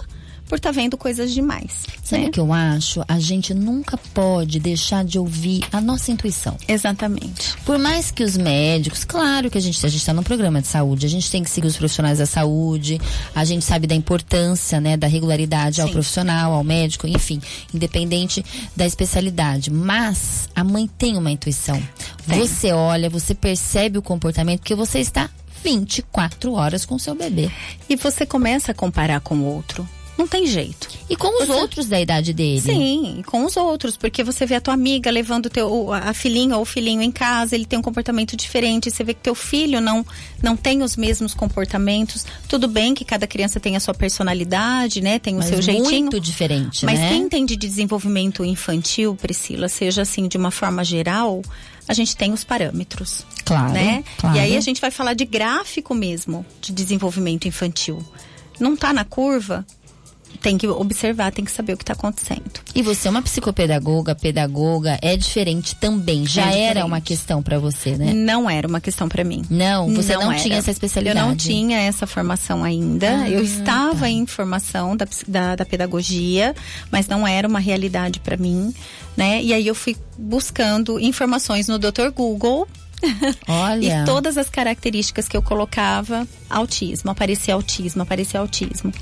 por 0.50 0.56
estar 0.56 0.72
vendo 0.72 0.98
coisas 0.98 1.32
demais. 1.32 1.86
Sabe 2.02 2.24
né? 2.24 2.28
o 2.28 2.32
que 2.32 2.40
eu 2.40 2.52
acho? 2.52 3.04
A 3.06 3.20
gente 3.20 3.54
nunca 3.54 3.96
pode 3.96 4.58
deixar 4.58 5.04
de 5.04 5.16
ouvir 5.16 5.62
a 5.70 5.80
nossa 5.80 6.10
intuição. 6.10 6.56
Exatamente. 6.66 7.56
Por 7.64 7.78
mais 7.78 8.10
que 8.10 8.24
os 8.24 8.36
médicos, 8.36 9.04
claro 9.04 9.48
que 9.48 9.56
a 9.56 9.60
gente 9.60 9.78
a 9.86 9.88
gente 9.88 10.00
está 10.00 10.12
num 10.12 10.24
programa 10.24 10.60
de 10.60 10.66
saúde, 10.66 11.06
a 11.06 11.08
gente 11.08 11.30
tem 11.30 11.44
que 11.44 11.50
seguir 11.50 11.68
os 11.68 11.76
profissionais 11.76 12.18
da 12.18 12.26
saúde, 12.26 13.00
a 13.32 13.44
gente 13.44 13.64
sabe 13.64 13.86
da 13.86 13.94
importância, 13.94 14.80
né, 14.80 14.96
da 14.96 15.06
regularidade 15.06 15.80
ao 15.80 15.86
Sim. 15.86 15.92
profissional, 15.92 16.52
ao 16.52 16.64
médico, 16.64 17.06
enfim, 17.06 17.40
independente 17.72 18.44
da 18.74 18.84
especialidade. 18.84 19.70
Mas 19.70 20.48
a 20.52 20.64
mãe 20.64 20.90
tem 20.98 21.16
uma 21.16 21.30
intuição. 21.30 21.80
Tem. 22.26 22.40
Você 22.40 22.72
olha, 22.72 23.08
você 23.08 23.36
percebe 23.36 23.98
o 23.98 24.02
comportamento 24.02 24.58
porque 24.58 24.74
você 24.74 24.98
está 24.98 25.30
24 25.62 26.54
horas 26.54 26.84
com 26.84 26.98
seu 26.98 27.14
bebê. 27.14 27.48
E 27.88 27.94
você 27.94 28.26
começa 28.26 28.72
a 28.72 28.74
comparar 28.74 29.20
com 29.20 29.36
o 29.36 29.44
outro. 29.44 29.88
Não 30.20 30.28
tem 30.28 30.46
jeito. 30.46 30.86
E 31.08 31.16
com 31.16 31.28
os 31.42 31.46
Você- 31.48 31.52
outros 31.60 31.86
da 31.86 31.98
idade 31.98 32.32
dele. 32.34 32.60
Sim, 32.60 33.22
com 33.26 33.44
os 33.46 33.56
outros, 33.56 33.96
porque 33.96 34.22
você 34.22 34.44
vê 34.44 34.56
a 34.56 34.60
tua 34.60 34.74
amiga 34.74 35.10
levando 35.10 35.48
teu, 35.48 35.92
a 35.92 36.12
filhinha 36.12 36.56
ou 36.56 36.62
o 36.62 36.64
filhinho 36.66 37.00
em 37.00 37.10
casa, 37.10 37.54
ele 37.54 37.64
tem 37.64 37.78
um 37.78 37.82
comportamento 37.82 38.36
diferente, 38.36 38.90
você 38.90 39.02
vê 39.02 39.14
que 39.14 39.20
teu 39.22 39.34
filho 39.34 39.80
não, 39.80 40.04
não 40.42 40.56
tem 40.56 40.82
os 40.82 40.94
mesmos 40.96 41.32
comportamentos. 41.32 42.26
Tudo 42.46 42.68
bem 42.68 42.92
que 42.94 43.04
cada 43.04 43.26
criança 43.26 43.58
tem 43.58 43.76
a 43.76 43.80
sua 43.80 43.94
personalidade, 43.94 45.00
né? 45.00 45.18
Tem 45.18 45.34
o 45.34 45.38
Mas 45.38 45.46
seu 45.46 45.62
jeitinho. 45.62 46.02
muito 46.02 46.20
diferente, 46.20 46.84
Mas 46.84 46.98
né? 46.98 47.08
quem 47.08 47.28
tem 47.28 47.46
de 47.46 47.56
desenvolvimento 47.56 48.44
infantil, 48.44 49.16
Priscila, 49.16 49.68
seja 49.68 50.02
assim 50.02 50.28
de 50.28 50.36
uma 50.36 50.50
forma 50.50 50.84
geral, 50.84 51.40
a 51.88 51.94
gente 51.94 52.14
tem 52.14 52.32
os 52.32 52.44
parâmetros. 52.44 53.24
Claro, 53.44 53.72
Né? 53.72 54.04
claro. 54.18 54.36
E 54.36 54.38
aí 54.40 54.56
a 54.56 54.60
gente 54.60 54.80
vai 54.82 54.90
falar 54.90 55.14
de 55.14 55.24
gráfico 55.24 55.94
mesmo 55.94 56.44
de 56.60 56.72
desenvolvimento 56.72 57.48
infantil. 57.48 57.98
Não 58.60 58.76
tá 58.76 58.92
na 58.92 59.04
curva? 59.06 59.64
Tem 60.40 60.56
que 60.56 60.66
observar, 60.66 61.32
tem 61.32 61.44
que 61.44 61.50
saber 61.50 61.74
o 61.74 61.76
que 61.76 61.82
está 61.82 61.92
acontecendo. 61.92 62.42
E 62.74 62.82
você 62.82 63.08
é 63.08 63.10
uma 63.10 63.20
psicopedagoga, 63.22 64.14
pedagoga, 64.14 64.98
é 65.02 65.16
diferente 65.16 65.74
também. 65.76 66.26
Já 66.26 66.42
É 66.42 66.44
era 66.46 66.54
diferente. 66.68 66.86
uma 66.86 67.00
questão 67.00 67.42
para 67.42 67.58
você, 67.58 67.96
né? 67.96 68.12
Não 68.14 68.48
era 68.48 68.66
uma 68.66 68.80
questão 68.80 69.08
para 69.08 69.22
mim. 69.22 69.44
Não, 69.50 69.92
você 69.94 70.14
não, 70.16 70.32
era. 70.32 70.40
tinha 70.40 70.56
essa 70.56 70.70
especialidade. 70.70 71.18
Eu 71.18 71.26
não 71.26 71.36
tinha 71.36 71.78
essa 71.80 72.06
formação 72.06 72.64
ainda. 72.64 73.22
Ah, 73.22 73.28
eu 73.30 73.42
estava 73.42 74.00
tá. 74.00 74.08
em 74.08 74.26
formação 74.26 74.96
da, 74.96 75.06
da, 75.28 75.56
da 75.56 75.64
pedagogia, 75.64 76.54
mas 76.90 77.06
não 77.06 77.26
era 77.26 77.46
uma 77.46 77.58
realidade 77.60 78.20
para 78.20 78.36
mim, 78.36 78.74
né? 79.16 79.42
E 79.42 79.52
aí 79.52 79.66
eu 79.66 79.74
fui 79.74 79.96
buscando 80.16 80.98
informações 80.98 81.68
no 81.68 81.78
Dr. 81.78 82.10
Google. 82.14 82.66
Olha. 83.46 84.02
E 84.02 84.04
todas 84.04 84.36
as 84.36 84.48
características 84.48 85.28
que 85.28 85.36
eu 85.36 85.42
colocava, 85.42 86.26
autismo, 86.48 87.10
aparecia 87.10 87.54
autismo, 87.54 88.02
aparecia 88.02 88.40
autismo. 88.40 88.92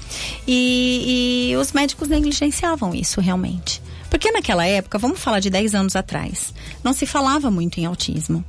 E, 0.47 1.51
e 1.51 1.57
os 1.57 1.73
médicos 1.73 2.09
negligenciavam 2.09 2.95
isso 2.95 3.21
realmente. 3.21 3.83
Porque 4.11 4.31
naquela 4.31 4.67
época, 4.67 4.99
vamos 4.99 5.21
falar 5.21 5.41
de 5.41 5.51
10 5.51 5.75
anos 5.75 5.97
atrás, 5.97 6.55
não 6.83 6.93
se 6.93 7.07
falava 7.07 7.51
muito 7.51 7.79
em 7.79 7.87
autismo. 7.87 8.45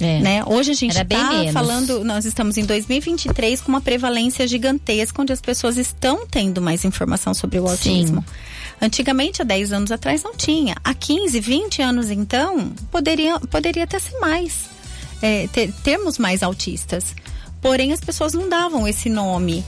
É. 0.00 0.20
Né? 0.20 0.44
Hoje 0.44 0.72
a 0.72 0.74
gente 0.74 1.00
está 1.00 1.52
falando, 1.52 2.04
nós 2.04 2.24
estamos 2.24 2.56
em 2.56 2.64
2023 2.64 3.60
com 3.60 3.68
uma 3.68 3.80
prevalência 3.80 4.46
gigantesca, 4.46 5.22
onde 5.22 5.32
as 5.32 5.40
pessoas 5.40 5.76
estão 5.76 6.26
tendo 6.26 6.60
mais 6.60 6.84
informação 6.84 7.32
sobre 7.32 7.58
o 7.58 7.68
autismo. 7.68 8.24
Antigamente, 8.84 9.40
há 9.40 9.44
10 9.46 9.72
anos 9.72 9.90
atrás, 9.90 10.22
não 10.22 10.34
tinha. 10.36 10.76
Há 10.84 10.92
15, 10.92 11.40
20 11.40 11.80
anos, 11.80 12.10
então, 12.10 12.70
poderia, 12.90 13.40
poderia 13.40 13.84
até 13.84 13.98
ser 13.98 14.18
mais. 14.20 14.66
É, 15.22 15.46
ter- 15.48 15.72
termos 15.82 16.18
mais 16.18 16.42
autistas. 16.42 17.14
Porém, 17.62 17.94
as 17.94 18.00
pessoas 18.00 18.34
não 18.34 18.46
davam 18.46 18.86
esse 18.86 19.08
nome 19.08 19.64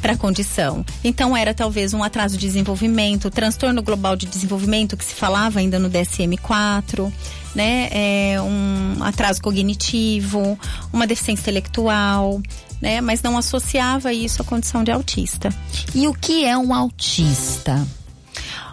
para 0.00 0.12
a 0.12 0.16
condição. 0.16 0.86
Então, 1.02 1.36
era 1.36 1.52
talvez 1.52 1.92
um 1.92 2.02
atraso 2.04 2.36
de 2.38 2.46
desenvolvimento, 2.46 3.28
transtorno 3.28 3.82
global 3.82 4.14
de 4.14 4.26
desenvolvimento, 4.26 4.96
que 4.96 5.04
se 5.04 5.14
falava 5.14 5.58
ainda 5.58 5.76
no 5.76 5.90
DSM-4, 5.90 7.12
né? 7.56 7.88
É, 7.90 8.40
um 8.40 9.02
atraso 9.02 9.42
cognitivo, 9.42 10.56
uma 10.92 11.08
deficiência 11.08 11.42
intelectual, 11.42 12.40
né? 12.80 13.00
Mas 13.00 13.20
não 13.20 13.36
associava 13.36 14.12
isso 14.12 14.40
à 14.40 14.44
condição 14.44 14.84
de 14.84 14.92
autista. 14.92 15.52
E 15.92 16.06
o 16.06 16.14
que 16.14 16.44
é 16.44 16.56
um 16.56 16.72
autista? 16.72 17.84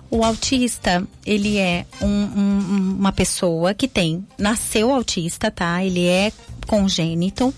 O 0.10 0.24
autista, 0.24 1.06
ele 1.26 1.58
é 1.58 1.86
um- 2.02 2.08
um- 2.08 2.96
uma 3.00 3.12
pessoa 3.12 3.74
que 3.74 3.88
tem, 3.88 4.26
nasceu 4.38 4.92
autista, 4.94 5.52
tá? 5.52 5.84
Ele 5.84 6.06
é 6.06 6.32
congênito. 6.66 7.54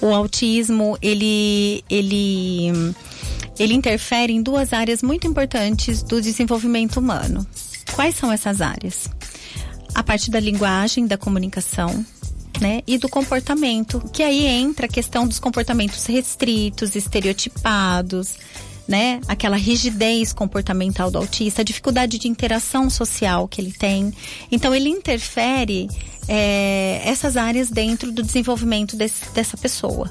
O 0.00 0.06
autismo, 0.12 0.98
ele, 1.00 1.82
ele, 1.88 2.68
ele 3.58 3.74
interfere 3.74 4.32
em 4.32 4.42
duas 4.42 4.72
áreas 4.72 5.02
muito 5.02 5.26
importantes 5.26 6.02
do 6.02 6.20
desenvolvimento 6.20 6.98
humano. 6.98 7.46
Quais 7.94 8.14
são 8.16 8.30
essas 8.30 8.60
áreas? 8.60 9.08
A 9.94 10.02
parte 10.02 10.30
da 10.30 10.38
linguagem, 10.40 11.06
da 11.06 11.16
comunicação, 11.16 12.04
né? 12.60 12.82
E 12.86 12.98
do 12.98 13.08
comportamento, 13.08 14.00
que 14.12 14.22
aí 14.22 14.46
entra 14.46 14.86
a 14.86 14.88
questão 14.88 15.26
dos 15.26 15.38
comportamentos 15.38 16.04
restritos, 16.06 16.94
estereotipados, 16.94 18.34
né? 18.88 19.20
Aquela 19.28 19.56
rigidez 19.56 20.32
comportamental 20.32 21.10
do 21.10 21.18
autista, 21.18 21.60
a 21.60 21.64
dificuldade 21.64 22.18
de 22.18 22.26
interação 22.26 22.88
social 22.88 23.46
que 23.46 23.60
ele 23.60 23.72
tem. 23.72 24.12
Então 24.50 24.74
ele 24.74 24.88
interfere 24.88 25.88
é, 26.26 27.02
essas 27.04 27.36
áreas 27.36 27.68
dentro 27.70 28.10
do 28.10 28.22
desenvolvimento 28.22 28.96
desse, 28.96 29.30
dessa 29.32 29.58
pessoa. 29.58 30.10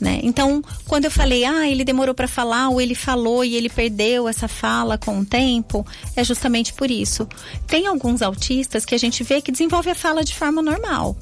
Né? 0.00 0.18
Então, 0.24 0.60
quando 0.88 1.04
eu 1.04 1.12
falei, 1.12 1.44
ah, 1.44 1.68
ele 1.68 1.84
demorou 1.84 2.12
para 2.12 2.26
falar, 2.26 2.70
ou 2.70 2.80
ele 2.80 2.94
falou 2.94 3.44
e 3.44 3.54
ele 3.54 3.68
perdeu 3.68 4.28
essa 4.28 4.48
fala 4.48 4.98
com 4.98 5.20
o 5.20 5.24
tempo, 5.24 5.86
é 6.16 6.24
justamente 6.24 6.72
por 6.72 6.90
isso. 6.90 7.28
Tem 7.68 7.86
alguns 7.86 8.20
autistas 8.20 8.84
que 8.84 8.96
a 8.96 8.98
gente 8.98 9.22
vê 9.22 9.40
que 9.40 9.52
desenvolve 9.52 9.90
a 9.90 9.94
fala 9.94 10.24
de 10.24 10.34
forma 10.34 10.60
normal. 10.60 11.16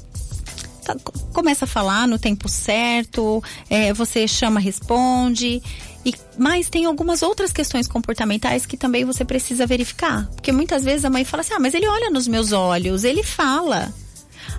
Tá, 0.83 0.97
começa 1.35 1.67
a 1.67 1.69
falar 1.69 2.09
no 2.09 2.19
tempo 2.19 2.49
certo, 2.49 3.45
é, 3.69 3.93
você 3.93 4.27
chama, 4.27 4.59
responde. 4.59 5.63
E, 6.05 6.15
mas 6.39 6.69
tem 6.69 6.87
algumas 6.87 7.23
outras 7.23 7.53
questões 7.53 7.87
comportamentais 7.87 8.65
que 8.65 8.77
também 8.77 9.05
você 9.05 9.25
precisa 9.25 9.67
verificar. 9.67 10.27
Porque 10.29 10.53
muitas 10.53 10.85
vezes 10.85 11.05
a 11.05 11.11
mãe 11.11 11.25
fala 11.25 11.43
assim: 11.43 11.55
ah, 11.55 11.61
mas 11.61 11.75
ele 11.75 11.87
olha 11.87 12.11
nos 12.11 12.27
meus 12.27 12.53
olhos, 12.53 13.05
ele 13.05 13.23
fala 13.23 13.93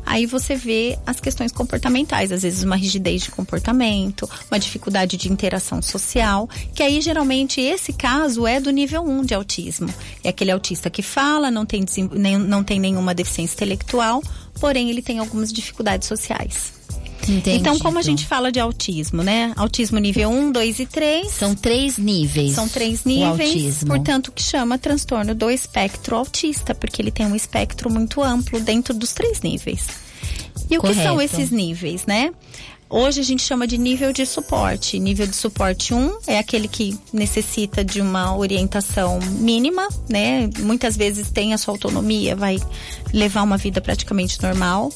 aí 0.06 0.26
você 0.26 0.56
vê 0.56 0.98
as 1.06 1.20
questões 1.20 1.52
comportamentais, 1.52 2.32
às 2.32 2.44
vezes 2.44 2.64
uma 2.64 2.76
rigidez 2.76 3.24
de 3.24 3.32
comportamento, 3.32 4.30
uma 4.50 4.60
dificuldade 4.60 5.18
de 5.18 5.32
interação 5.32 5.82
social, 5.82 6.50
que 6.74 6.84
aí 6.84 7.02
geralmente 7.02 7.62
esse 7.62 7.94
caso 7.94 8.48
é 8.48 8.60
do 8.60 8.72
nível 8.72 9.04
1 9.04 9.26
de 9.26 9.34
autismo. 9.34 9.94
É 10.24 10.30
aquele 10.30 10.52
autista 10.52 10.90
que 10.90 11.02
fala, 11.02 11.52
não 11.52 11.66
tem, 11.66 11.86
não 12.48 12.64
tem 12.64 12.80
nenhuma 12.80 13.14
deficiência 13.14 13.56
intelectual, 13.56 14.24
porém 14.60 14.90
ele 14.90 15.02
tem 15.02 15.20
algumas 15.20 15.52
dificuldades 15.52 16.08
sociais. 16.08 16.74
Entendi. 17.28 17.58
Então, 17.58 17.78
como 17.80 18.00
a 18.00 18.02
gente 18.02 18.26
fala 18.26 18.52
de 18.52 18.60
autismo, 18.60 19.24
né? 19.24 19.54
Autismo 19.56 20.00
nível 20.00 20.30
1, 20.30 20.52
2 20.52 20.80
e 20.80 20.86
3. 20.86 21.32
São 21.32 21.56
três 21.56 21.98
níveis. 21.98 22.54
São 22.54 22.68
três 22.68 23.06
níveis. 23.06 23.84
Portanto, 23.84 24.32
que 24.32 24.42
chama 24.42 24.78
transtorno 24.78 25.36
do 25.36 25.50
espectro 25.50 26.16
autista, 26.16 26.74
porque 26.74 27.02
ele 27.02 27.12
tem 27.12 27.26
um 27.26 27.36
espectro 27.36 27.90
muito 27.90 28.22
amplo 28.22 28.60
dentro 28.60 28.94
dos 28.94 29.14
três 29.14 29.42
níveis. 29.42 29.88
E 30.70 30.78
o 30.78 30.82
Correto. 30.82 31.00
que 31.00 31.06
são 31.06 31.22
esses 31.22 31.52
níveis, 31.52 32.06
né? 32.06 32.32
Hoje 32.90 33.22
a 33.22 33.24
gente 33.24 33.42
chama 33.42 33.66
de 33.66 33.78
nível 33.78 34.12
de 34.12 34.26
suporte. 34.26 35.00
Nível 35.00 35.26
de 35.26 35.36
suporte 35.36 35.94
1 35.94 36.20
é 36.28 36.38
aquele 36.38 36.68
que 36.68 37.00
necessita 37.14 37.86
de 37.86 38.02
uma 38.02 38.36
orientação 38.36 39.18
mínima, 39.40 39.88
né? 40.10 40.50
Muitas 40.60 40.98
vezes 40.98 41.30
tem 41.30 41.54
a 41.54 41.58
sua 41.58 41.74
autonomia, 41.74 42.36
vai 42.36 42.60
levar 43.14 43.44
uma 43.44 43.56
vida 43.56 43.80
praticamente 43.80 44.44
normal. 44.44 44.92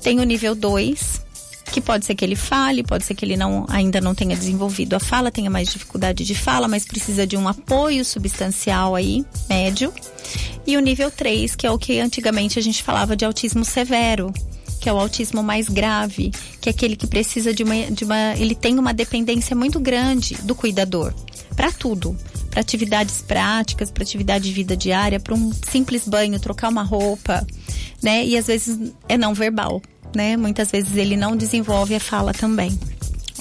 Tem 0.00 0.18
o 0.18 0.24
nível 0.24 0.54
2, 0.54 1.25
que 1.72 1.80
pode 1.80 2.04
ser 2.04 2.14
que 2.14 2.24
ele 2.24 2.36
fale, 2.36 2.82
pode 2.82 3.04
ser 3.04 3.14
que 3.14 3.24
ele 3.24 3.36
não, 3.36 3.66
ainda 3.68 4.00
não 4.00 4.14
tenha 4.14 4.36
desenvolvido 4.36 4.94
a 4.94 5.00
fala, 5.00 5.30
tenha 5.30 5.50
mais 5.50 5.70
dificuldade 5.70 6.24
de 6.24 6.34
fala, 6.34 6.68
mas 6.68 6.84
precisa 6.84 7.26
de 7.26 7.36
um 7.36 7.48
apoio 7.48 8.04
substancial 8.04 8.94
aí, 8.94 9.24
médio. 9.48 9.92
E 10.66 10.76
o 10.76 10.80
nível 10.80 11.10
3, 11.10 11.54
que 11.54 11.66
é 11.66 11.70
o 11.70 11.78
que 11.78 12.00
antigamente 12.00 12.58
a 12.58 12.62
gente 12.62 12.82
falava 12.82 13.16
de 13.16 13.24
autismo 13.24 13.64
severo, 13.64 14.32
que 14.80 14.88
é 14.88 14.92
o 14.92 14.98
autismo 14.98 15.42
mais 15.42 15.68
grave, 15.68 16.32
que 16.60 16.68
é 16.68 16.70
aquele 16.70 16.96
que 16.96 17.06
precisa 17.06 17.52
de 17.52 17.62
uma, 17.62 17.90
de 17.90 18.04
uma 18.04 18.34
ele 18.36 18.54
tem 18.54 18.78
uma 18.78 18.94
dependência 18.94 19.56
muito 19.56 19.80
grande 19.80 20.34
do 20.42 20.54
cuidador 20.54 21.12
para 21.56 21.72
tudo, 21.72 22.16
para 22.50 22.60
atividades 22.60 23.22
práticas, 23.22 23.90
para 23.90 24.02
atividade 24.02 24.44
de 24.44 24.52
vida 24.52 24.76
diária, 24.76 25.18
para 25.18 25.34
um 25.34 25.52
simples 25.52 26.06
banho, 26.06 26.38
trocar 26.38 26.68
uma 26.68 26.82
roupa, 26.82 27.46
né? 28.02 28.24
E 28.24 28.36
às 28.36 28.46
vezes 28.46 28.92
é 29.08 29.16
não 29.16 29.34
verbal 29.34 29.80
né? 30.16 30.36
Muitas 30.36 30.70
vezes 30.70 30.96
ele 30.96 31.16
não 31.16 31.36
desenvolve 31.36 31.94
a 31.94 32.00
fala 32.00 32.32
também. 32.32 32.76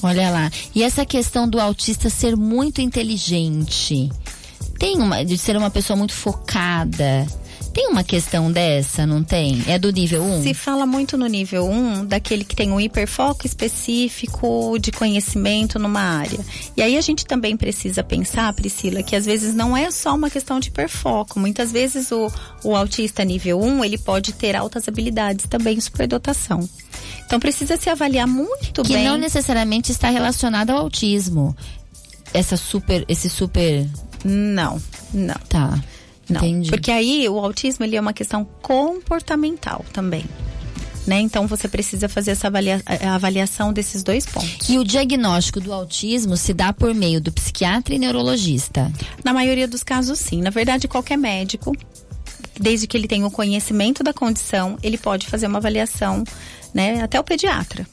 Olha 0.04 0.30
lá. 0.30 0.52
E 0.76 0.84
essa 0.84 1.06
questão 1.06 1.48
do 1.48 1.60
autista 1.60 2.10
ser 2.10 2.36
muito 2.36 2.82
inteligente, 2.82 4.12
tem 4.78 4.98
uma 4.98 5.24
de 5.24 5.38
ser 5.38 5.56
uma 5.58 5.72
pessoa 5.72 5.98
muito 5.98 6.14
focada, 6.14 7.26
tem 7.76 7.90
uma 7.90 8.06
questão 8.06 8.50
dessa, 8.50 9.06
não 9.06 9.22
tem? 9.22 9.62
É 9.68 9.78
do 9.78 9.92
nível 9.92 10.24
1? 10.24 10.44
Se 10.44 10.54
fala 10.54 10.86
muito 10.86 11.18
no 11.18 11.28
nível 11.28 11.70
1, 11.70 12.06
daquele 12.06 12.46
que 12.46 12.56
tem 12.56 12.72
um 12.72 12.80
hiperfoco 12.80 13.46
específico 13.46 14.78
de 14.80 14.94
conhecimento 14.94 15.78
numa 15.78 16.00
área. 16.00 16.40
E 16.78 16.82
aí 16.82 16.98
a 16.98 17.02
gente 17.02 17.26
também 17.26 17.58
precisa 17.58 18.02
pensar, 18.02 18.54
Priscila, 18.54 19.04
que 19.04 19.14
às 19.14 19.26
vezes 19.26 19.54
não 19.54 19.76
é 19.76 19.92
só 19.92 20.16
uma 20.16 20.30
questão 20.30 20.58
de 20.58 20.70
hiperfoco. 20.70 21.38
Muitas 21.38 21.70
vezes 21.70 22.14
o, 22.14 22.32
o 22.64 22.74
autista 22.74 23.26
nível 23.26 23.60
1, 23.60 23.84
ele 23.84 23.98
pode 23.98 24.32
ter 24.32 24.56
altas 24.56 24.88
habilidades 24.88 25.46
também, 25.46 25.78
superdotação. 25.82 26.70
Então 27.26 27.42
precisa 27.42 27.76
se 27.76 27.90
avaliar 27.90 28.26
muito 28.26 28.84
que 28.84 28.94
bem. 28.94 29.04
Que 29.04 29.10
não 29.10 29.18
necessariamente 29.18 29.92
está 29.92 30.10
relacionado 30.10 30.70
ao 30.70 30.78
autismo. 30.78 31.54
Essa 32.34 32.56
super, 32.56 33.04
esse 33.10 33.30
super. 33.30 33.86
Não, 34.24 34.82
não. 35.14 35.36
Tá. 35.50 35.78
Não, 36.30 36.42
Entendi. 36.42 36.70
porque 36.70 36.92
aí 36.92 37.28
o 37.30 37.38
autismo 37.38 37.86
ele 37.86 37.96
é 37.96 38.02
uma 38.02 38.14
questão 38.14 38.46
comportamental 38.62 39.86
também. 39.94 40.26
Né? 41.06 41.20
Então 41.20 41.46
você 41.46 41.68
precisa 41.68 42.10
fazer 42.10 42.32
essa 42.32 42.48
avalia 42.48 42.82
avaliação 43.14 43.72
desses 43.72 44.02
dois 44.02 44.26
pontos. 44.26 44.68
E 44.68 44.80
o 44.80 44.84
diagnóstico 44.84 45.62
do 45.62 45.72
autismo 45.72 46.36
se 46.36 46.52
dá 46.52 46.74
por 46.74 46.96
meio 46.96 47.22
do 47.22 47.32
psiquiatra 47.32 47.94
e 47.94 48.00
neurologista? 48.00 48.92
Na 49.24 49.32
maioria 49.32 49.68
dos 49.68 49.84
casos, 49.84 50.18
sim. 50.18 50.42
Na 50.42 50.50
verdade, 50.50 50.88
qualquer 50.88 51.16
médico, 51.16 51.78
desde 52.60 52.88
que 52.88 52.98
ele 52.98 53.08
tenha 53.08 53.28
o 53.28 53.30
conhecimento 53.30 54.04
da 54.04 54.14
condição, 54.14 54.80
ele 54.82 54.98
pode 54.98 55.28
fazer 55.28 55.46
uma 55.46 55.60
avaliação, 55.60 56.24
né? 56.74 57.04
Até 57.04 57.20
o 57.20 57.24
pediatra. 57.24 57.86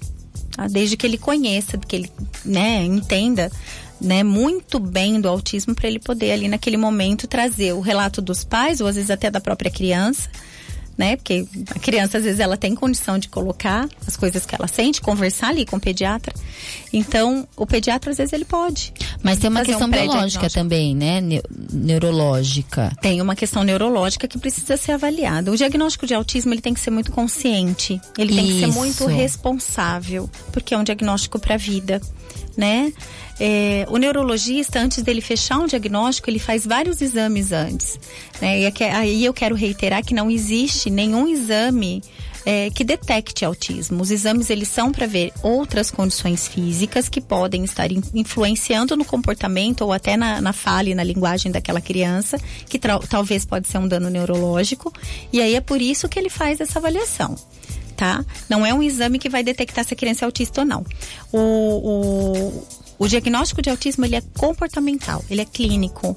Tá? 0.52 0.66
Desde 0.66 0.96
que 0.96 1.06
ele 1.06 1.18
conheça, 1.18 1.76
que 1.76 1.96
ele 1.96 2.12
né, 2.46 2.82
entenda 2.82 3.52
né, 4.02 4.22
muito 4.22 4.78
bem 4.80 5.20
do 5.20 5.28
autismo 5.28 5.74
para 5.74 5.88
ele 5.88 5.98
poder 5.98 6.32
ali 6.32 6.48
naquele 6.48 6.76
momento 6.76 7.26
trazer 7.26 7.72
o 7.72 7.80
relato 7.80 8.20
dos 8.20 8.42
pais 8.42 8.80
ou 8.80 8.86
às 8.86 8.96
vezes 8.96 9.10
até 9.10 9.30
da 9.30 9.40
própria 9.40 9.70
criança, 9.70 10.28
né? 10.98 11.16
Porque 11.16 11.46
a 11.70 11.78
criança 11.78 12.18
às 12.18 12.24
vezes 12.24 12.40
ela 12.40 12.56
tem 12.56 12.74
condição 12.74 13.18
de 13.18 13.28
colocar 13.28 13.88
as 14.06 14.16
coisas 14.16 14.44
que 14.44 14.54
ela 14.54 14.68
sente, 14.68 15.00
conversar 15.00 15.48
ali 15.48 15.64
com 15.64 15.76
o 15.76 15.80
pediatra. 15.80 16.34
Então, 16.92 17.48
o 17.56 17.66
pediatra 17.66 18.10
às 18.10 18.18
vezes 18.18 18.32
ele 18.32 18.44
pode. 18.44 18.92
Mas 19.22 19.38
tem 19.38 19.48
uma 19.48 19.64
questão 19.64 19.86
um 19.86 19.90
biológica 19.90 20.50
também, 20.50 20.94
né? 20.94 21.20
neurológica. 21.72 22.92
Tem 23.00 23.20
uma 23.20 23.34
questão 23.34 23.62
neurológica 23.62 24.28
que 24.28 24.38
precisa 24.38 24.76
ser 24.76 24.92
avaliada. 24.92 25.50
O 25.50 25.56
diagnóstico 25.56 26.06
de 26.06 26.14
autismo 26.14 26.52
ele 26.52 26.60
tem 26.60 26.74
que 26.74 26.80
ser 26.80 26.90
muito 26.90 27.10
consciente, 27.10 28.00
ele 28.18 28.34
tem 28.34 28.46
Isso. 28.46 28.54
que 28.54 28.72
ser 28.72 28.78
muito 28.78 29.06
responsável, 29.06 30.28
porque 30.52 30.74
é 30.74 30.78
um 30.78 30.84
diagnóstico 30.84 31.38
para 31.38 31.54
a 31.54 31.58
vida, 31.58 32.00
né? 32.56 32.92
É, 33.40 33.86
o 33.88 33.96
neurologista, 33.96 34.78
antes 34.78 35.02
dele 35.02 35.20
fechar 35.20 35.58
um 35.58 35.66
diagnóstico, 35.66 36.30
ele 36.30 36.38
faz 36.38 36.66
vários 36.66 37.00
exames 37.00 37.52
antes. 37.52 37.98
Né? 38.40 38.60
E 38.60 38.84
aí 38.84 39.24
eu 39.24 39.34
quero 39.34 39.54
reiterar 39.54 40.04
que 40.04 40.14
não 40.14 40.30
existe 40.30 40.90
nenhum 40.90 41.26
exame 41.26 42.02
é, 42.44 42.70
que 42.70 42.84
detecte 42.84 43.44
autismo. 43.44 44.02
Os 44.02 44.10
exames 44.10 44.50
eles 44.50 44.68
são 44.68 44.92
para 44.92 45.06
ver 45.06 45.32
outras 45.42 45.90
condições 45.90 46.48
físicas 46.48 47.08
que 47.08 47.20
podem 47.20 47.64
estar 47.64 47.90
in, 47.90 48.02
influenciando 48.14 48.96
no 48.96 49.04
comportamento 49.04 49.82
ou 49.82 49.92
até 49.92 50.16
na, 50.16 50.40
na 50.40 50.52
fala 50.52 50.88
e 50.88 50.94
na 50.94 51.04
linguagem 51.04 51.50
daquela 51.50 51.80
criança, 51.80 52.38
que 52.68 52.78
talvez 52.78 53.44
pode 53.44 53.68
ser 53.68 53.78
um 53.78 53.88
dano 53.88 54.10
neurológico. 54.10 54.92
E 55.32 55.40
aí 55.40 55.54
é 55.54 55.60
por 55.60 55.80
isso 55.80 56.08
que 56.08 56.18
ele 56.18 56.30
faz 56.30 56.60
essa 56.60 56.78
avaliação. 56.78 57.36
Tá? 57.96 58.24
Não 58.48 58.64
é 58.64 58.72
um 58.74 58.82
exame 58.82 59.18
que 59.18 59.28
vai 59.28 59.44
detectar 59.44 59.84
se 59.84 59.94
a 59.94 59.96
criança 59.96 60.24
é 60.24 60.26
autista 60.26 60.62
ou 60.62 60.66
não. 60.66 60.84
O, 61.32 61.38
o, 61.38 62.66
o 62.98 63.08
diagnóstico 63.08 63.62
de 63.62 63.70
autismo 63.70 64.04
ele 64.04 64.16
é 64.16 64.22
comportamental, 64.36 65.24
ele 65.30 65.40
é 65.40 65.44
clínico, 65.44 66.16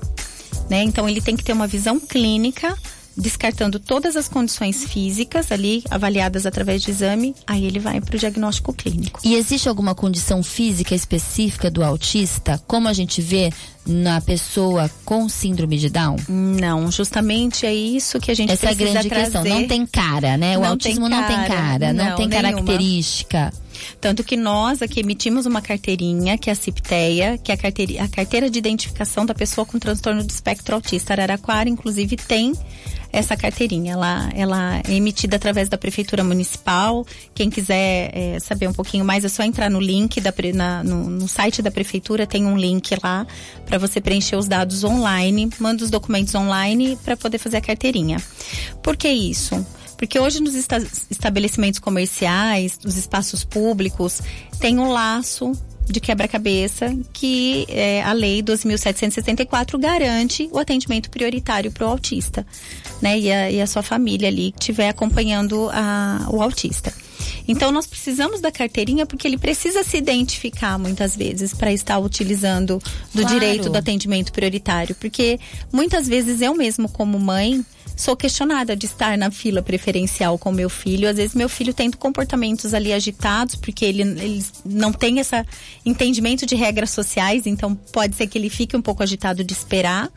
né? 0.69 0.81
Então 0.83 1.07
ele 1.07 1.21
tem 1.21 1.35
que 1.35 1.43
ter 1.43 1.53
uma 1.53 1.67
visão 1.67 1.99
clínica 1.99 2.75
descartando 3.17 3.79
todas 3.79 4.15
as 4.15 4.27
condições 4.27 4.83
físicas 4.83 5.51
ali 5.51 5.83
avaliadas 5.89 6.45
através 6.45 6.81
de 6.81 6.91
exame, 6.91 7.33
aí 7.47 7.65
ele 7.65 7.79
vai 7.79 8.01
para 8.01 8.15
o 8.15 8.19
diagnóstico 8.19 8.73
clínico. 8.73 9.19
E 9.23 9.35
existe 9.35 9.69
alguma 9.69 9.95
condição 9.95 10.43
física 10.43 10.93
específica 10.93 11.71
do 11.71 11.83
autista, 11.83 12.61
como 12.67 12.87
a 12.87 12.93
gente 12.93 13.21
vê 13.21 13.51
na 13.87 14.19
pessoa 14.21 14.89
com 15.03 15.29
síndrome 15.29 15.77
de 15.77 15.89
Down? 15.89 16.17
Não, 16.27 16.91
justamente 16.91 17.65
é 17.65 17.73
isso 17.73 18.19
que 18.19 18.31
a 18.31 18.33
gente 18.33 18.51
Essa 18.51 18.67
precisa 18.67 18.83
é 18.83 18.89
a 18.89 18.93
grande 18.93 19.09
trazer. 19.09 19.31
questão. 19.31 19.43
Não 19.43 19.67
tem 19.67 19.85
cara, 19.85 20.37
né? 20.37 20.57
O 20.57 20.61
não 20.61 20.69
autismo 20.69 21.09
tem 21.09 21.19
não 21.19 21.27
tem 21.27 21.35
cara, 21.47 21.93
não, 21.93 22.05
não 22.05 22.15
tem 22.15 22.27
nenhuma. 22.27 22.51
característica. 22.51 23.53
Tanto 23.99 24.23
que 24.23 24.37
nós 24.37 24.81
aqui 24.81 25.01
emitimos 25.01 25.45
uma 25.45 25.61
carteirinha, 25.61 26.37
que 26.37 26.49
é 26.49 26.53
a 26.53 26.55
CIPTEA, 26.55 27.37
que 27.37 27.51
é 27.51 27.55
a, 27.55 27.57
carteira, 27.57 28.03
a 28.03 28.07
carteira 28.07 28.49
de 28.49 28.57
identificação 28.57 29.25
da 29.25 29.33
pessoa 29.33 29.65
com 29.65 29.77
transtorno 29.77 30.23
do 30.23 30.29
espectro 30.29 30.75
autista. 30.75 31.13
Araraquara, 31.13 31.69
inclusive, 31.69 32.15
tem 32.15 32.53
essa 33.15 33.37
carteirinha. 33.37 33.93
Ela, 33.93 34.29
ela 34.35 34.81
é 34.87 34.93
emitida 34.93 35.37
através 35.37 35.69
da 35.69 35.77
Prefeitura 35.77 36.23
Municipal. 36.23 37.05
Quem 37.33 37.49
quiser 37.49 38.11
é, 38.13 38.39
saber 38.39 38.67
um 38.67 38.73
pouquinho 38.73 39.05
mais, 39.05 39.23
é 39.23 39.29
só 39.29 39.43
entrar 39.43 39.69
no 39.69 39.79
link, 39.79 40.19
da, 40.19 40.33
na, 40.53 40.83
no, 40.83 41.09
no 41.09 41.27
site 41.27 41.61
da 41.61 41.71
Prefeitura, 41.71 42.27
tem 42.27 42.45
um 42.45 42.57
link 42.57 42.95
lá 43.01 43.25
para 43.65 43.77
você 43.77 44.01
preencher 44.01 44.35
os 44.35 44.47
dados 44.47 44.83
online, 44.83 45.49
manda 45.59 45.83
os 45.83 45.89
documentos 45.89 46.35
online 46.35 46.97
para 47.03 47.15
poder 47.15 47.37
fazer 47.37 47.57
a 47.57 47.61
carteirinha. 47.61 48.21
Por 48.83 48.97
que 48.97 49.09
isso? 49.09 49.65
Porque 49.97 50.19
hoje 50.19 50.41
nos 50.41 50.53
estabelecimentos 51.09 51.79
comerciais, 51.79 52.77
nos 52.83 52.97
espaços 52.97 53.45
públicos, 53.45 54.21
tem 54.59 54.77
um 54.77 54.91
laço 54.91 55.53
de 55.85 55.99
quebra-cabeça 55.99 56.95
que 57.13 57.65
é, 57.69 58.03
a 58.03 58.11
lei 58.13 58.41
2.774 58.41 59.79
garante 59.79 60.49
o 60.51 60.57
atendimento 60.57 61.09
prioritário 61.09 61.71
para 61.71 61.85
o 61.85 61.89
autista, 61.89 62.45
né? 63.01 63.17
E 63.19 63.31
a, 63.31 63.51
e 63.51 63.61
a, 63.61 63.67
sua 63.67 63.83
família 63.83 64.27
ali 64.27 64.51
que 64.51 64.59
estiver 64.59 64.89
acompanhando 64.89 65.69
a, 65.71 66.27
o 66.29 66.41
autista. 66.41 66.93
Então 67.47 67.71
nós 67.71 67.85
precisamos 67.85 68.41
da 68.41 68.51
carteirinha 68.51 69.05
porque 69.05 69.27
ele 69.27 69.37
precisa 69.37 69.83
se 69.83 69.97
identificar 69.97 70.77
muitas 70.79 71.15
vezes 71.15 71.53
para 71.53 71.71
estar 71.71 71.99
utilizando 71.99 72.81
do 73.13 73.21
claro. 73.21 73.39
direito 73.39 73.69
do 73.69 73.77
atendimento 73.77 74.31
prioritário, 74.31 74.95
porque 74.95 75.39
muitas 75.71 76.07
vezes 76.07 76.41
eu 76.41 76.55
mesmo 76.55 76.89
como 76.89 77.19
mãe 77.19 77.63
sou 77.95 78.15
questionada 78.15 78.75
de 78.75 78.85
estar 78.85 79.17
na 79.17 79.31
fila 79.31 79.61
preferencial 79.61 80.37
com 80.37 80.51
meu 80.51 80.69
filho. 80.69 81.09
Às 81.09 81.17
vezes 81.17 81.35
meu 81.35 81.49
filho 81.49 81.73
tendo 81.73 81.97
comportamentos 81.97 82.73
ali 82.73 82.91
agitados, 82.91 83.55
porque 83.55 83.85
ele, 83.85 84.01
ele 84.01 84.45
não 84.65 84.91
tem 84.91 85.19
esse 85.19 85.35
entendimento 85.85 86.45
de 86.45 86.55
regras 86.55 86.91
sociais, 86.91 87.45
então 87.45 87.75
pode 87.75 88.15
ser 88.15 88.27
que 88.27 88.37
ele 88.37 88.49
fique 88.49 88.75
um 88.75 88.81
pouco 88.81 89.03
agitado 89.03 89.43
de 89.43 89.53
esperar. 89.53 90.09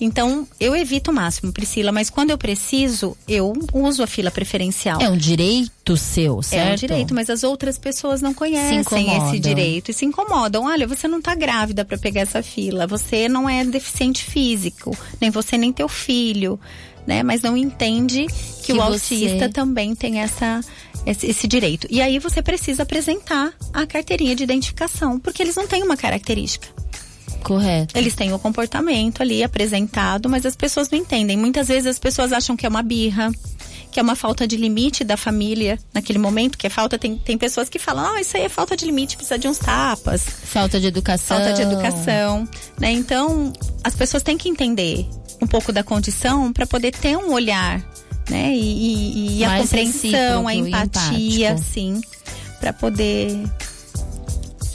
Então 0.00 0.46
eu 0.58 0.74
evito 0.74 1.10
o 1.10 1.14
máximo, 1.14 1.52
Priscila, 1.52 1.92
mas 1.92 2.10
quando 2.10 2.30
eu 2.30 2.38
preciso, 2.38 3.16
eu 3.28 3.52
uso 3.72 4.02
a 4.02 4.06
fila 4.06 4.30
preferencial. 4.30 5.00
É 5.00 5.08
um 5.08 5.16
direito 5.16 5.96
seu, 5.96 6.42
certo? 6.42 6.70
É 6.70 6.72
um 6.72 6.76
direito, 6.76 7.14
mas 7.14 7.30
as 7.30 7.44
outras 7.44 7.78
pessoas 7.78 8.22
não 8.22 8.34
conhecem 8.34 9.16
esse 9.16 9.38
direito 9.38 9.90
e 9.90 9.94
se 9.94 10.04
incomodam. 10.04 10.64
Olha, 10.64 10.86
você 10.86 11.06
não 11.06 11.18
está 11.18 11.34
grávida 11.34 11.84
para 11.84 11.98
pegar 11.98 12.22
essa 12.22 12.42
fila, 12.42 12.86
você 12.86 13.28
não 13.28 13.48
é 13.48 13.64
deficiente 13.64 14.24
físico, 14.24 14.96
nem 15.20 15.30
você 15.30 15.56
nem 15.56 15.72
teu 15.72 15.88
filho 15.88 16.58
né? 17.06 17.22
Mas 17.22 17.42
não 17.42 17.56
entende 17.56 18.26
que, 18.26 18.66
que 18.66 18.72
o 18.72 18.82
autista 18.82 19.48
também 19.48 19.94
tem 19.94 20.20
essa 20.20 20.60
esse, 21.06 21.26
esse, 21.26 21.46
direito. 21.46 21.86
E 21.88 22.02
aí 22.02 22.18
você 22.18 22.42
precisa 22.42 22.82
apresentar 22.82 23.52
a 23.72 23.86
carteirinha 23.86 24.34
de 24.34 24.42
identificação, 24.42 25.20
porque 25.20 25.40
eles 25.40 25.54
não 25.54 25.66
têm 25.66 25.82
uma 25.84 25.96
característica. 25.96 26.66
Correto. 27.44 27.96
Eles 27.96 28.16
têm 28.16 28.32
o 28.32 28.40
comportamento 28.40 29.22
ali 29.22 29.44
apresentado, 29.44 30.28
mas 30.28 30.44
as 30.44 30.56
pessoas 30.56 30.90
não 30.90 30.98
entendem. 30.98 31.36
Muitas 31.36 31.68
vezes 31.68 31.86
as 31.86 31.98
pessoas 31.98 32.32
acham 32.32 32.56
que 32.56 32.66
é 32.66 32.68
uma 32.68 32.82
birra, 32.82 33.30
que 33.92 34.00
é 34.00 34.02
uma 34.02 34.16
falta 34.16 34.48
de 34.48 34.56
limite 34.56 35.04
da 35.04 35.16
família 35.16 35.78
naquele 35.94 36.18
momento, 36.18 36.58
que 36.58 36.66
é 36.66 36.70
falta. 36.70 36.98
Tem, 36.98 37.16
tem 37.16 37.38
pessoas 37.38 37.68
que 37.68 37.78
falam, 37.78 38.14
ah, 38.14 38.20
isso 38.20 38.36
aí 38.36 38.42
é 38.42 38.48
falta 38.48 38.76
de 38.76 38.84
limite, 38.84 39.16
precisa 39.16 39.38
de 39.38 39.46
uns 39.46 39.58
tapas. 39.58 40.24
Falta 40.24 40.80
de 40.80 40.88
educação. 40.88 41.36
Falta 41.36 41.52
de 41.52 41.62
educação. 41.62 42.48
Né? 42.80 42.90
Então, 42.90 43.52
as 43.84 43.94
pessoas 43.94 44.24
têm 44.24 44.36
que 44.36 44.48
entender 44.48 45.06
um 45.40 45.46
pouco 45.46 45.72
da 45.72 45.82
condição 45.82 46.52
para 46.52 46.66
poder 46.66 46.92
ter 46.92 47.16
um 47.16 47.32
olhar, 47.32 47.80
né? 48.28 48.54
E, 48.54 48.58
e, 48.58 49.38
e 49.38 49.44
a 49.44 49.58
compreensão, 49.58 50.48
a 50.48 50.54
empatia, 50.54 51.56
sim, 51.58 52.00
para 52.60 52.72
poder 52.72 53.38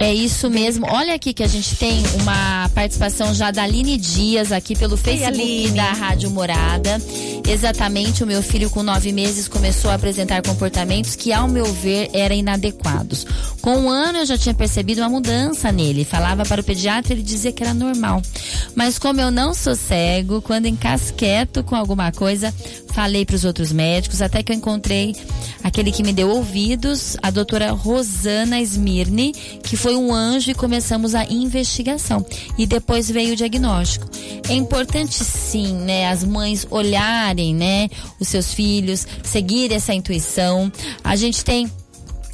é 0.04 0.14
isso 0.14 0.50
mesmo. 0.50 0.86
Olha 0.90 1.14
aqui 1.14 1.34
que 1.34 1.44
a 1.44 1.48
gente 1.48 1.76
tem 1.76 2.04
uma 2.22 2.70
participação 2.70 3.34
já 3.34 3.52
da 3.52 3.64
Aline 3.64 3.98
Dias 3.98 4.52
aqui 4.52 4.76
pelo 4.76 4.98
Facebook 4.98 5.70
da 5.72 5.92
Rádio 5.92 6.30
Morada. 6.30 7.02
Exatamente, 7.48 8.24
o 8.24 8.28
meu 8.28 8.42
filho 8.42 8.70
com 8.70 8.84
nove 8.84 9.12
meses 9.12 9.48
começou 9.48 9.92
a 9.92 9.96
apresentar 9.96 10.42
comportamentos 10.42 11.16
que, 11.16 11.34
ao 11.34 11.48
meu 11.48 11.66
ver, 11.66 12.10
eram 12.14 12.36
inadequados. 12.36 13.26
Com 13.62 13.78
um 13.78 13.90
ano 13.90 14.20
eu 14.20 14.26
já 14.26 14.38
tinha 14.38 14.56
percebido 14.56 15.02
uma 15.02 15.10
mudança 15.10 15.72
nele. 15.72 16.06
Falava 16.06 16.46
para 16.46 16.62
o 16.62 16.64
pediatra, 16.64 17.14
ele 17.14 17.22
dizia 17.22 17.52
que 17.52 17.64
era 17.64 17.74
normal. 17.74 18.22
Mas 18.76 18.98
como 18.98 19.22
eu 19.22 19.30
não 19.30 19.54
sou 19.54 19.76
cego, 19.76 20.42
quando 20.42 20.66
encasqueto 20.66 21.64
com 21.64 21.76
alguma 21.76 22.12
coisa, 22.12 22.54
falei 22.92 23.26
para 23.26 23.36
os 23.36 23.46
outros 23.46 23.72
médicos, 23.72 24.22
até 24.22 24.44
que 24.44 24.52
eu 24.52 24.56
encontrei 24.56 25.16
aquele 25.64 25.92
que 25.92 26.04
me 26.04 26.14
deu 26.14 26.30
ouvidos, 26.30 27.18
a 27.22 27.32
doutora 27.32 27.72
Rosana 27.72 28.60
Smirni, 28.62 29.34
que 29.64 29.76
foi 29.76 29.96
um 29.96 30.14
anjo 30.14 30.52
e 30.52 30.54
começamos 30.54 31.16
a 31.16 31.26
investigação. 31.26 32.26
E 32.58 32.66
depois 32.66 33.10
veio 33.10 33.34
o 33.34 33.36
diagnóstico. 33.36 34.10
É 34.50 34.54
importante 34.54 35.24
sim, 35.24 35.74
né, 35.74 36.10
as 36.10 36.24
mães 36.24 36.68
olharem, 36.70 37.56
né, 37.56 37.90
os 38.20 38.28
seus 38.28 38.54
filhos, 38.54 39.08
seguir 39.24 39.72
essa 39.72 39.94
intuição. 39.94 40.72
A 41.04 41.16
gente 41.16 41.44
tem 41.44 41.70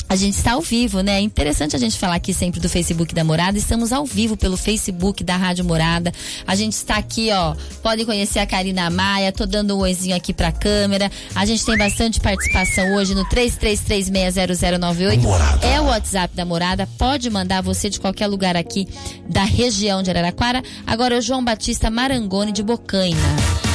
a 0.09 0.15
gente 0.15 0.35
está 0.35 0.53
ao 0.53 0.61
vivo, 0.61 1.01
né? 1.01 1.17
É 1.17 1.21
interessante 1.21 1.75
a 1.75 1.79
gente 1.79 1.97
falar 1.97 2.15
aqui 2.15 2.33
sempre 2.33 2.59
do 2.59 2.69
Facebook 2.69 3.13
da 3.13 3.23
Morada. 3.23 3.57
Estamos 3.57 3.91
ao 3.91 4.05
vivo 4.05 4.37
pelo 4.37 4.55
Facebook 4.55 5.23
da 5.23 5.35
Rádio 5.35 5.65
Morada. 5.65 6.13
A 6.45 6.55
gente 6.55 6.73
está 6.73 6.95
aqui, 6.95 7.29
ó. 7.31 7.55
Podem 7.81 8.05
conhecer 8.05 8.39
a 8.39 8.45
Karina 8.45 8.89
Maia. 8.89 9.31
Tô 9.31 9.45
dando 9.45 9.75
um 9.75 9.79
oizinho 9.79 10.15
aqui 10.15 10.33
pra 10.33 10.51
câmera. 10.51 11.11
A 11.35 11.45
gente 11.45 11.65
tem 11.65 11.77
bastante 11.77 12.19
participação 12.21 12.95
hoje 12.95 13.13
no 13.13 13.25
33360098. 13.25 15.19
Morada. 15.19 15.67
É 15.67 15.81
o 15.81 15.85
WhatsApp 15.85 16.35
da 16.35 16.45
Morada. 16.45 16.87
Pode 16.97 17.29
mandar 17.29 17.61
você 17.61 17.89
de 17.89 17.99
qualquer 17.99 18.27
lugar 18.27 18.55
aqui 18.55 18.87
da 19.27 19.43
região 19.43 20.01
de 20.01 20.09
Araraquara. 20.09 20.63
Agora 20.85 21.15
é 21.15 21.17
o 21.17 21.21
João 21.21 21.43
Batista 21.43 21.89
Marangoni 21.89 22.51
de 22.53 22.63
Bocaina. 22.63 23.66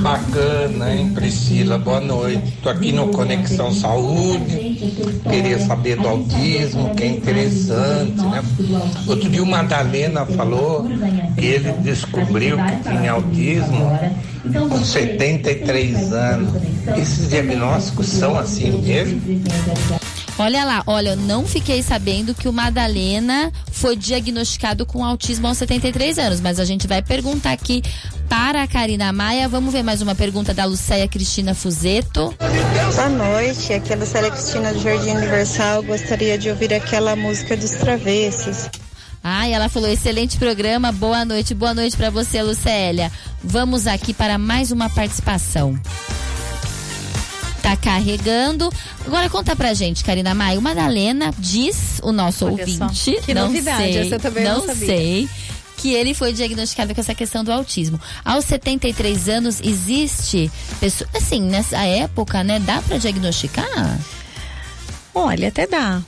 Bacana, 0.00 0.94
hein, 0.94 1.10
Priscila? 1.14 1.78
Boa 1.78 2.00
noite. 2.00 2.58
Tô 2.62 2.68
aqui 2.70 2.92
no 2.92 3.08
Conexão 3.08 3.72
Saúde. 3.72 4.78
Queria 5.28 5.58
saber 5.58 5.96
do 5.96 6.08
autismo, 6.08 6.94
que 6.94 7.02
é 7.02 7.06
interessante, 7.08 8.22
né? 8.22 8.42
Outro 9.06 9.28
dia 9.28 9.42
o 9.42 9.46
Madalena 9.46 10.24
falou 10.24 10.86
que 11.38 11.44
ele 11.44 11.72
descobriu 11.82 12.56
que 12.56 12.88
tinha 12.88 13.12
autismo 13.12 13.90
com 14.70 14.84
73 14.84 16.12
anos. 16.12 16.62
Esses 16.96 17.28
diagnósticos 17.28 18.06
são 18.06 18.38
assim 18.38 18.80
mesmo? 18.80 19.20
Olha 20.36 20.64
lá, 20.64 20.82
olha, 20.88 21.10
eu 21.10 21.16
não 21.16 21.46
fiquei 21.46 21.80
sabendo 21.80 22.34
que 22.34 22.48
o 22.48 22.52
Madalena 22.52 23.52
foi 23.70 23.94
diagnosticado 23.94 24.84
com 24.84 25.04
autismo 25.04 25.46
aos 25.46 25.58
73 25.58 26.18
anos, 26.18 26.40
mas 26.40 26.58
a 26.58 26.64
gente 26.64 26.88
vai 26.88 27.00
perguntar 27.00 27.52
aqui 27.52 27.82
para 28.28 28.64
a 28.64 28.66
Karina 28.66 29.12
Maia. 29.12 29.48
Vamos 29.48 29.72
ver 29.72 29.84
mais 29.84 30.02
uma 30.02 30.12
pergunta 30.12 30.52
da 30.52 30.64
Lucéia 30.64 31.06
Cristina 31.06 31.54
Fuzeto. 31.54 32.34
Boa 32.96 33.08
noite, 33.10 33.72
aqui 33.72 33.92
é 33.92 33.96
a 33.96 33.98
Lucéia 33.98 34.28
Cristina 34.28 34.72
do 34.72 34.80
Jardim 34.80 35.10
Universal. 35.10 35.84
Gostaria 35.84 36.36
de 36.36 36.50
ouvir 36.50 36.74
aquela 36.74 37.14
música 37.14 37.56
dos 37.56 37.70
Travessos. 37.70 38.68
Ah, 39.22 39.48
ela 39.48 39.68
falou: 39.68 39.88
excelente 39.88 40.36
programa, 40.36 40.90
boa 40.90 41.24
noite, 41.24 41.54
boa 41.54 41.72
noite 41.72 41.96
para 41.96 42.10
você, 42.10 42.42
Lucélia. 42.42 43.10
Vamos 43.42 43.86
aqui 43.86 44.12
para 44.12 44.36
mais 44.36 44.72
uma 44.72 44.90
participação 44.90 45.78
tá 47.64 47.76
carregando. 47.78 48.70
Agora 49.06 49.30
conta 49.30 49.56
pra 49.56 49.72
gente, 49.72 50.04
Karina 50.04 50.34
Maia. 50.34 50.58
O 50.58 50.62
Madalena 50.62 51.32
diz, 51.38 51.98
o 52.02 52.12
nosso 52.12 52.44
Olha 52.44 52.60
ouvinte. 52.60 52.76
Só. 52.76 53.20
Que 53.22 53.32
não 53.32 53.46
novidade, 53.46 53.92
sei, 53.92 53.96
essa 54.02 54.16
eu 54.16 54.20
também 54.20 54.44
não, 54.44 54.66
não 54.66 54.74
sei 54.74 55.26
que 55.78 55.92
ele 55.92 56.14
foi 56.14 56.32
diagnosticado 56.32 56.94
com 56.94 57.00
essa 57.00 57.14
questão 57.14 57.42
do 57.42 57.50
autismo. 57.50 57.98
Aos 58.24 58.44
73 58.44 59.28
anos 59.28 59.60
existe 59.62 60.50
pessoa, 60.78 61.08
assim, 61.14 61.40
nessa 61.40 61.78
época, 61.78 62.44
né, 62.44 62.60
dá 62.60 62.80
para 62.82 62.98
diagnosticar? 62.98 63.98
Olha, 65.14 65.48
até 65.48 65.66
dá. 65.66 66.02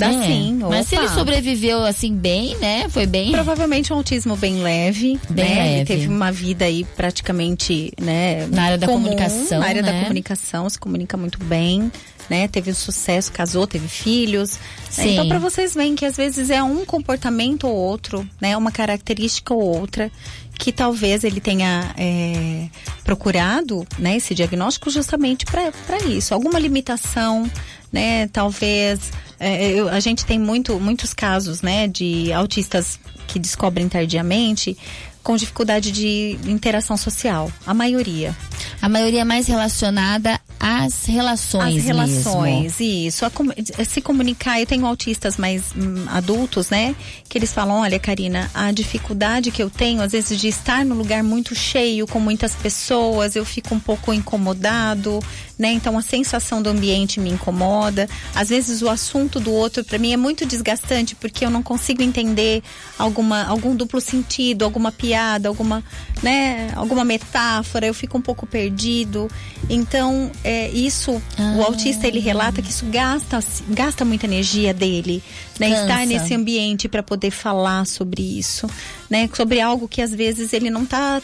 Dá 0.00 0.12
é, 0.12 0.26
sim. 0.26 0.58
Mas 0.68 0.86
se 0.86 0.96
ele 0.96 1.08
sobreviveu 1.08 1.84
assim 1.84 2.14
bem, 2.14 2.56
né? 2.56 2.88
Foi 2.88 3.06
bem. 3.06 3.30
Provavelmente 3.32 3.92
um 3.92 3.96
autismo 3.96 4.34
bem 4.36 4.62
leve. 4.62 5.20
Bem 5.28 5.44
né? 5.44 5.54
leve. 5.54 5.74
Ele 5.74 5.84
teve 5.84 6.08
uma 6.08 6.32
vida 6.32 6.64
aí 6.64 6.84
praticamente, 6.96 7.92
né? 8.00 8.46
Na 8.46 8.62
área 8.64 8.78
da 8.78 8.86
comum, 8.86 9.02
comunicação. 9.02 9.60
Na 9.60 9.66
área 9.66 9.82
né? 9.82 9.92
da 9.92 10.00
comunicação, 10.00 10.68
se 10.68 10.78
comunica 10.78 11.16
muito 11.16 11.38
bem. 11.44 11.92
Né, 12.28 12.46
teve 12.46 12.72
sucesso, 12.72 13.32
casou, 13.32 13.66
teve 13.66 13.88
filhos. 13.88 14.56
Né? 14.96 15.08
Então, 15.08 15.26
para 15.26 15.40
vocês 15.40 15.74
verem 15.74 15.96
que 15.96 16.06
às 16.06 16.16
vezes 16.16 16.48
é 16.48 16.62
um 16.62 16.84
comportamento 16.84 17.66
ou 17.66 17.74
outro, 17.74 18.24
né, 18.40 18.56
uma 18.56 18.70
característica 18.70 19.52
ou 19.52 19.60
outra 19.60 20.12
que 20.60 20.70
talvez 20.70 21.24
ele 21.24 21.40
tenha 21.40 21.90
é, 21.96 22.68
procurado 23.02 23.86
né, 23.98 24.16
esse 24.18 24.34
diagnóstico 24.34 24.90
justamente 24.90 25.46
para 25.46 25.98
isso. 26.06 26.34
Alguma 26.34 26.58
limitação, 26.58 27.50
né? 27.90 28.28
Talvez 28.28 29.10
é, 29.40 29.70
eu, 29.72 29.88
a 29.88 29.98
gente 30.00 30.26
tem 30.26 30.38
muito, 30.38 30.78
muitos 30.78 31.14
casos, 31.14 31.62
né, 31.62 31.88
de 31.88 32.30
autistas 32.30 33.00
que 33.26 33.38
descobrem 33.38 33.88
tardiamente 33.88 34.76
com 35.22 35.36
dificuldade 35.36 35.92
de 35.92 36.38
interação 36.46 36.96
social, 36.96 37.50
a 37.66 37.74
maioria. 37.74 38.34
A 38.80 38.88
maioria 38.88 39.24
mais 39.24 39.46
relacionada 39.46 40.40
às 40.58 41.06
relações. 41.06 41.78
As 41.78 41.84
relações, 41.84 42.78
mesmo. 42.78 43.08
isso. 43.08 43.24
A, 43.24 43.84
se 43.84 44.00
comunicar, 44.00 44.60
eu 44.60 44.66
tenho 44.66 44.84
autistas 44.86 45.36
mais 45.36 45.72
hum, 45.76 46.04
adultos, 46.08 46.68
né? 46.68 46.94
Que 47.28 47.38
eles 47.38 47.52
falam, 47.52 47.80
olha, 47.80 47.98
Karina, 47.98 48.50
a 48.52 48.70
dificuldade 48.70 49.50
que 49.50 49.62
eu 49.62 49.70
tenho, 49.70 50.02
às 50.02 50.12
vezes, 50.12 50.38
de 50.38 50.48
estar 50.48 50.84
num 50.84 50.94
lugar 50.94 51.22
muito 51.22 51.54
cheio, 51.54 52.06
com 52.06 52.20
muitas 52.20 52.54
pessoas, 52.54 53.36
eu 53.36 53.44
fico 53.44 53.74
um 53.74 53.80
pouco 53.80 54.12
incomodado, 54.12 55.20
né? 55.60 55.70
Então 55.72 55.98
a 55.98 56.02
sensação 56.02 56.62
do 56.62 56.70
ambiente 56.70 57.20
me 57.20 57.28
incomoda. 57.28 58.08
Às 58.34 58.48
vezes 58.48 58.80
o 58.80 58.88
assunto 58.88 59.38
do 59.38 59.52
outro 59.52 59.84
para 59.84 59.98
mim 59.98 60.10
é 60.10 60.16
muito 60.16 60.46
desgastante 60.46 61.14
porque 61.14 61.44
eu 61.44 61.50
não 61.50 61.62
consigo 61.62 62.02
entender 62.02 62.62
alguma 62.98 63.44
algum 63.44 63.76
duplo 63.76 64.00
sentido, 64.00 64.64
alguma 64.64 64.90
piada, 64.90 65.50
alguma, 65.50 65.84
né, 66.22 66.72
alguma 66.74 67.04
metáfora, 67.04 67.86
eu 67.86 67.92
fico 67.92 68.16
um 68.16 68.22
pouco 68.22 68.46
perdido. 68.46 69.30
Então, 69.68 70.32
é, 70.42 70.70
isso, 70.70 71.20
ah. 71.36 71.56
o 71.58 71.62
autista 71.62 72.08
ele 72.08 72.20
relata 72.20 72.62
que 72.62 72.70
isso 72.70 72.86
gasta, 72.86 73.38
gasta 73.68 74.02
muita 74.02 74.24
energia 74.24 74.72
dele, 74.72 75.22
né? 75.58 75.68
Cansa. 75.68 75.82
Estar 75.82 76.06
nesse 76.06 76.34
ambiente 76.34 76.88
para 76.88 77.02
poder 77.02 77.30
falar 77.30 77.86
sobre 77.86 78.22
isso, 78.22 78.66
né? 79.10 79.28
Sobre 79.36 79.60
algo 79.60 79.86
que 79.86 80.00
às 80.00 80.14
vezes 80.14 80.54
ele 80.54 80.70
não 80.70 80.84
está 80.84 81.20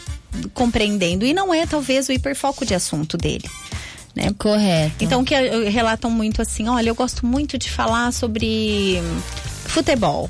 compreendendo 0.53 1.25
e 1.25 1.33
não 1.33 1.51
é 1.51 1.65
talvez 1.65 2.07
o 2.07 2.11
hiperfoco 2.11 2.63
de 2.63 2.75
assunto 2.75 3.17
dele. 3.17 3.49
Né? 4.17 4.33
Correto. 4.37 5.03
Então 5.03 5.23
que 5.23 5.35
relatam 5.69 6.09
muito 6.09 6.41
assim, 6.41 6.67
olha, 6.67 6.89
eu 6.89 6.95
gosto 6.95 7.25
muito 7.25 7.57
de 7.57 7.69
falar 7.69 8.11
sobre 8.11 8.99
futebol. 9.65 10.29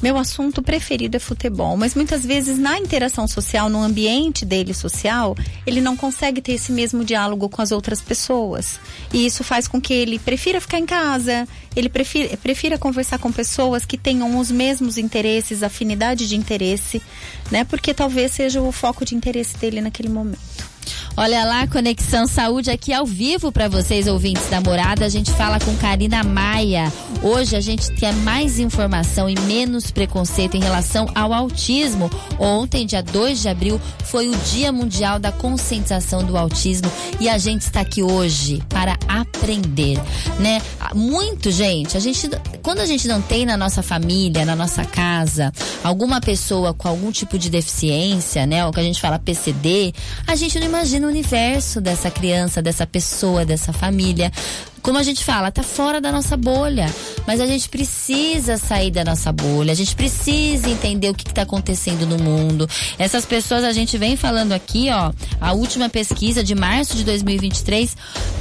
Meu 0.00 0.16
assunto 0.16 0.62
preferido 0.62 1.16
é 1.16 1.20
futebol, 1.20 1.76
mas 1.76 1.96
muitas 1.96 2.24
vezes 2.24 2.56
na 2.56 2.78
interação 2.78 3.26
social, 3.26 3.68
no 3.68 3.82
ambiente 3.82 4.44
dele 4.44 4.72
social, 4.72 5.36
ele 5.66 5.80
não 5.80 5.96
consegue 5.96 6.40
ter 6.40 6.52
esse 6.52 6.70
mesmo 6.70 7.04
diálogo 7.04 7.48
com 7.48 7.60
as 7.60 7.72
outras 7.72 8.00
pessoas. 8.00 8.78
E 9.12 9.26
isso 9.26 9.42
faz 9.42 9.66
com 9.66 9.80
que 9.80 9.92
ele 9.92 10.20
prefira 10.20 10.60
ficar 10.60 10.78
em 10.78 10.86
casa, 10.86 11.48
ele 11.74 11.88
prefira, 11.88 12.36
prefira 12.36 12.78
conversar 12.78 13.18
com 13.18 13.32
pessoas 13.32 13.84
que 13.84 13.98
tenham 13.98 14.38
os 14.38 14.52
mesmos 14.52 14.98
interesses, 14.98 15.64
afinidade 15.64 16.28
de 16.28 16.36
interesse, 16.36 17.02
né? 17.50 17.64
Porque 17.64 17.92
talvez 17.92 18.30
seja 18.30 18.62
o 18.62 18.70
foco 18.70 19.04
de 19.04 19.16
interesse 19.16 19.58
dele 19.58 19.80
naquele 19.80 20.08
momento. 20.08 20.38
Olha 21.20 21.44
lá, 21.44 21.66
Conexão 21.66 22.28
Saúde 22.28 22.70
aqui 22.70 22.92
ao 22.92 23.04
vivo 23.04 23.50
para 23.50 23.66
vocês, 23.66 24.06
ouvintes 24.06 24.48
da 24.48 24.60
morada. 24.60 25.04
A 25.04 25.08
gente 25.08 25.32
fala 25.32 25.58
com 25.58 25.74
Karina 25.74 26.22
Maia. 26.22 26.92
Hoje 27.24 27.56
a 27.56 27.60
gente 27.60 27.90
tem 27.90 28.12
mais 28.12 28.60
informação 28.60 29.28
e 29.28 29.34
menos 29.40 29.90
preconceito 29.90 30.56
em 30.56 30.60
relação 30.60 31.10
ao 31.16 31.32
autismo. 31.32 32.08
Ontem, 32.38 32.86
dia 32.86 33.02
2 33.02 33.42
de 33.42 33.48
abril, 33.48 33.80
foi 34.04 34.28
o 34.28 34.36
Dia 34.36 34.70
Mundial 34.70 35.18
da 35.18 35.32
Conscientização 35.32 36.22
do 36.22 36.38
Autismo 36.38 36.88
e 37.18 37.28
a 37.28 37.36
gente 37.36 37.62
está 37.62 37.80
aqui 37.80 38.00
hoje 38.00 38.62
para 38.68 38.96
aprender, 39.08 40.00
né? 40.38 40.62
Muito, 40.94 41.50
gente, 41.50 41.96
a 41.96 42.00
gente 42.00 42.30
quando 42.62 42.80
a 42.80 42.86
gente 42.86 43.08
não 43.08 43.20
tem 43.20 43.46
na 43.46 43.56
nossa 43.56 43.82
família, 43.82 44.44
na 44.44 44.54
nossa 44.54 44.84
casa, 44.84 45.52
alguma 45.82 46.20
pessoa 46.20 46.74
com 46.74 46.86
algum 46.86 47.10
tipo 47.10 47.38
de 47.38 47.48
deficiência, 47.48 48.46
né, 48.46 48.64
o 48.66 48.72
que 48.72 48.78
a 48.78 48.82
gente 48.82 49.00
fala 49.00 49.18
PCD, 49.18 49.94
a 50.26 50.36
gente 50.36 50.60
não 50.60 50.66
imagina 50.66 51.07
universo 51.08 51.80
dessa 51.80 52.10
criança, 52.10 52.62
dessa 52.62 52.86
pessoa, 52.86 53.44
dessa 53.44 53.72
família 53.72 54.30
como 54.88 54.98
a 54.98 55.02
gente 55.02 55.24
fala, 55.24 55.50
tá 55.50 55.62
fora 55.62 56.00
da 56.00 56.10
nossa 56.10 56.34
bolha. 56.36 56.86
Mas 57.26 57.40
a 57.40 57.46
gente 57.46 57.68
precisa 57.68 58.56
sair 58.56 58.90
da 58.90 59.04
nossa 59.04 59.30
bolha, 59.30 59.72
a 59.72 59.76
gente 59.76 59.94
precisa 59.94 60.68
entender 60.68 61.10
o 61.10 61.14
que 61.14 61.28
está 61.28 61.42
acontecendo 61.42 62.06
no 62.06 62.18
mundo. 62.18 62.66
Essas 62.98 63.26
pessoas, 63.26 63.64
a 63.64 63.72
gente 63.72 63.98
vem 63.98 64.16
falando 64.16 64.52
aqui, 64.52 64.88
ó, 64.90 65.12
a 65.40 65.52
última 65.52 65.90
pesquisa 65.90 66.42
de 66.42 66.54
março 66.54 66.96
de 66.96 67.04
2023, 67.04 67.96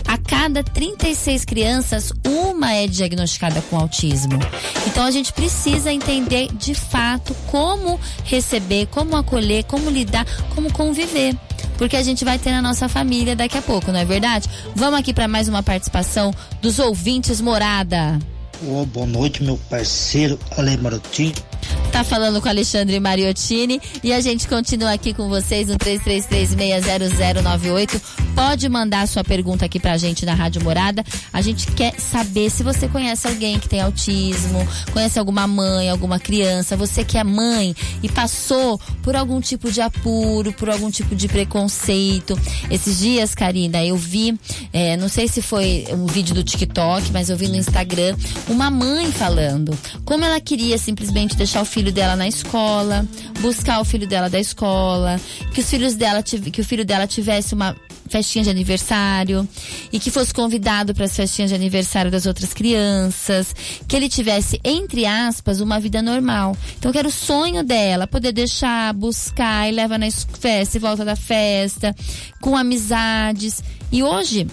a 0.07 0.17
cada 0.17 0.63
36 0.63 1.43
crianças, 1.43 2.13
uma 2.25 2.73
é 2.73 2.87
diagnosticada 2.87 3.61
com 3.63 3.77
autismo. 3.77 4.39
Então 4.85 5.03
a 5.03 5.11
gente 5.11 5.33
precisa 5.33 5.91
entender 5.91 6.47
de 6.53 6.73
fato 6.73 7.35
como 7.47 7.99
receber, 8.23 8.87
como 8.87 9.17
acolher, 9.17 9.65
como 9.65 9.89
lidar, 9.89 10.25
como 10.55 10.71
conviver 10.71 11.35
porque 11.77 11.95
a 11.95 12.03
gente 12.03 12.25
vai 12.25 12.37
ter 12.37 12.51
na 12.51 12.61
nossa 12.61 12.89
família 12.89 13.35
daqui 13.35 13.57
a 13.57 13.61
pouco, 13.61 13.91
não 13.91 13.99
é 13.99 14.05
verdade? 14.05 14.49
Vamos 14.75 14.99
aqui 14.99 15.13
para 15.13 15.27
mais 15.27 15.47
uma 15.47 15.63
participação 15.63 16.33
dos 16.61 16.79
ouvintes 16.79 17.39
morada. 17.39 18.19
Oh, 18.67 18.85
boa 18.85 19.05
noite, 19.05 19.43
meu 19.43 19.57
parceiro 19.69 20.39
Ale 20.57 20.77
Marotim. 20.77 21.31
Tá 21.97 22.03
falando 22.03 22.39
com 22.39 22.47
Alexandre 22.47 22.99
Mariottini 22.99 23.81
e 24.03 24.13
a 24.13 24.21
gente 24.21 24.47
continua 24.47 24.91
aqui 24.91 25.15
com 25.15 25.27
vocês 25.27 25.67
no 25.67 25.79
33360098. 25.79 27.99
Pode 28.35 28.69
mandar 28.69 29.07
sua 29.07 29.23
pergunta 29.23 29.65
aqui 29.65 29.79
pra 29.79 29.97
gente 29.97 30.23
na 30.23 30.35
Rádio 30.35 30.63
Morada. 30.63 31.03
A 31.33 31.41
gente 31.41 31.65
quer 31.71 31.99
saber 31.99 32.51
se 32.51 32.61
você 32.61 32.87
conhece 32.87 33.27
alguém 33.27 33.57
que 33.57 33.67
tem 33.67 33.81
autismo, 33.81 34.59
conhece 34.93 35.17
alguma 35.17 35.47
mãe, 35.47 35.89
alguma 35.89 36.19
criança, 36.19 36.77
você 36.77 37.03
que 37.03 37.17
é 37.17 37.23
mãe 37.23 37.75
e 38.03 38.09
passou 38.09 38.79
por 39.01 39.15
algum 39.15 39.41
tipo 39.41 39.71
de 39.71 39.81
apuro, 39.81 40.53
por 40.53 40.69
algum 40.69 40.91
tipo 40.91 41.15
de 41.15 41.27
preconceito. 41.27 42.39
Esses 42.69 42.99
dias, 42.99 43.33
Karina, 43.33 43.83
eu 43.83 43.97
vi, 43.97 44.39
é, 44.71 44.95
não 44.97 45.09
sei 45.09 45.27
se 45.27 45.41
foi 45.41 45.87
um 45.89 46.05
vídeo 46.05 46.35
do 46.35 46.43
TikTok, 46.43 47.11
mas 47.11 47.31
eu 47.31 47.37
vi 47.37 47.47
no 47.47 47.55
Instagram, 47.55 48.15
uma 48.47 48.69
mãe 48.69 49.11
falando 49.11 49.75
como 50.05 50.23
ela 50.23 50.39
queria 50.39 50.77
simplesmente 50.77 51.35
deixar 51.35 51.63
o 51.63 51.65
filho 51.65 51.86
dela 51.91 52.15
na 52.15 52.27
escola, 52.27 53.05
buscar 53.39 53.79
o 53.79 53.85
filho 53.85 54.07
dela 54.07 54.29
da 54.29 54.39
escola, 54.39 55.19
que 55.53 55.61
os 55.61 55.69
filhos 55.69 55.95
dela 55.95 56.23
que 56.23 56.61
o 56.61 56.65
filho 56.65 56.85
dela 56.85 57.07
tivesse 57.07 57.53
uma 57.53 57.75
festinha 58.07 58.43
de 58.43 58.49
aniversário 58.49 59.47
e 59.91 59.99
que 59.99 60.09
fosse 60.09 60.33
convidado 60.33 60.93
para 60.93 61.05
as 61.05 61.15
festinhas 61.15 61.49
de 61.49 61.55
aniversário 61.55 62.09
das 62.09 62.25
outras 62.25 62.53
crianças, 62.53 63.53
que 63.87 63.95
ele 63.95 64.09
tivesse 64.09 64.59
entre 64.63 65.05
aspas 65.05 65.59
uma 65.59 65.79
vida 65.79 66.01
normal. 66.01 66.55
Então 66.77 66.91
que 66.91 66.97
era 66.97 67.07
o 67.07 67.11
sonho 67.11 67.63
dela, 67.63 68.07
poder 68.07 68.31
deixar, 68.31 68.93
buscar 68.93 69.67
e 69.67 69.71
leva 69.71 69.97
na 69.97 70.09
festa 70.09 70.77
e 70.77 70.79
volta 70.79 71.03
da 71.03 71.15
festa, 71.15 71.95
com 72.41 72.55
amizades. 72.55 73.63
E 73.91 74.03
hoje 74.03 74.47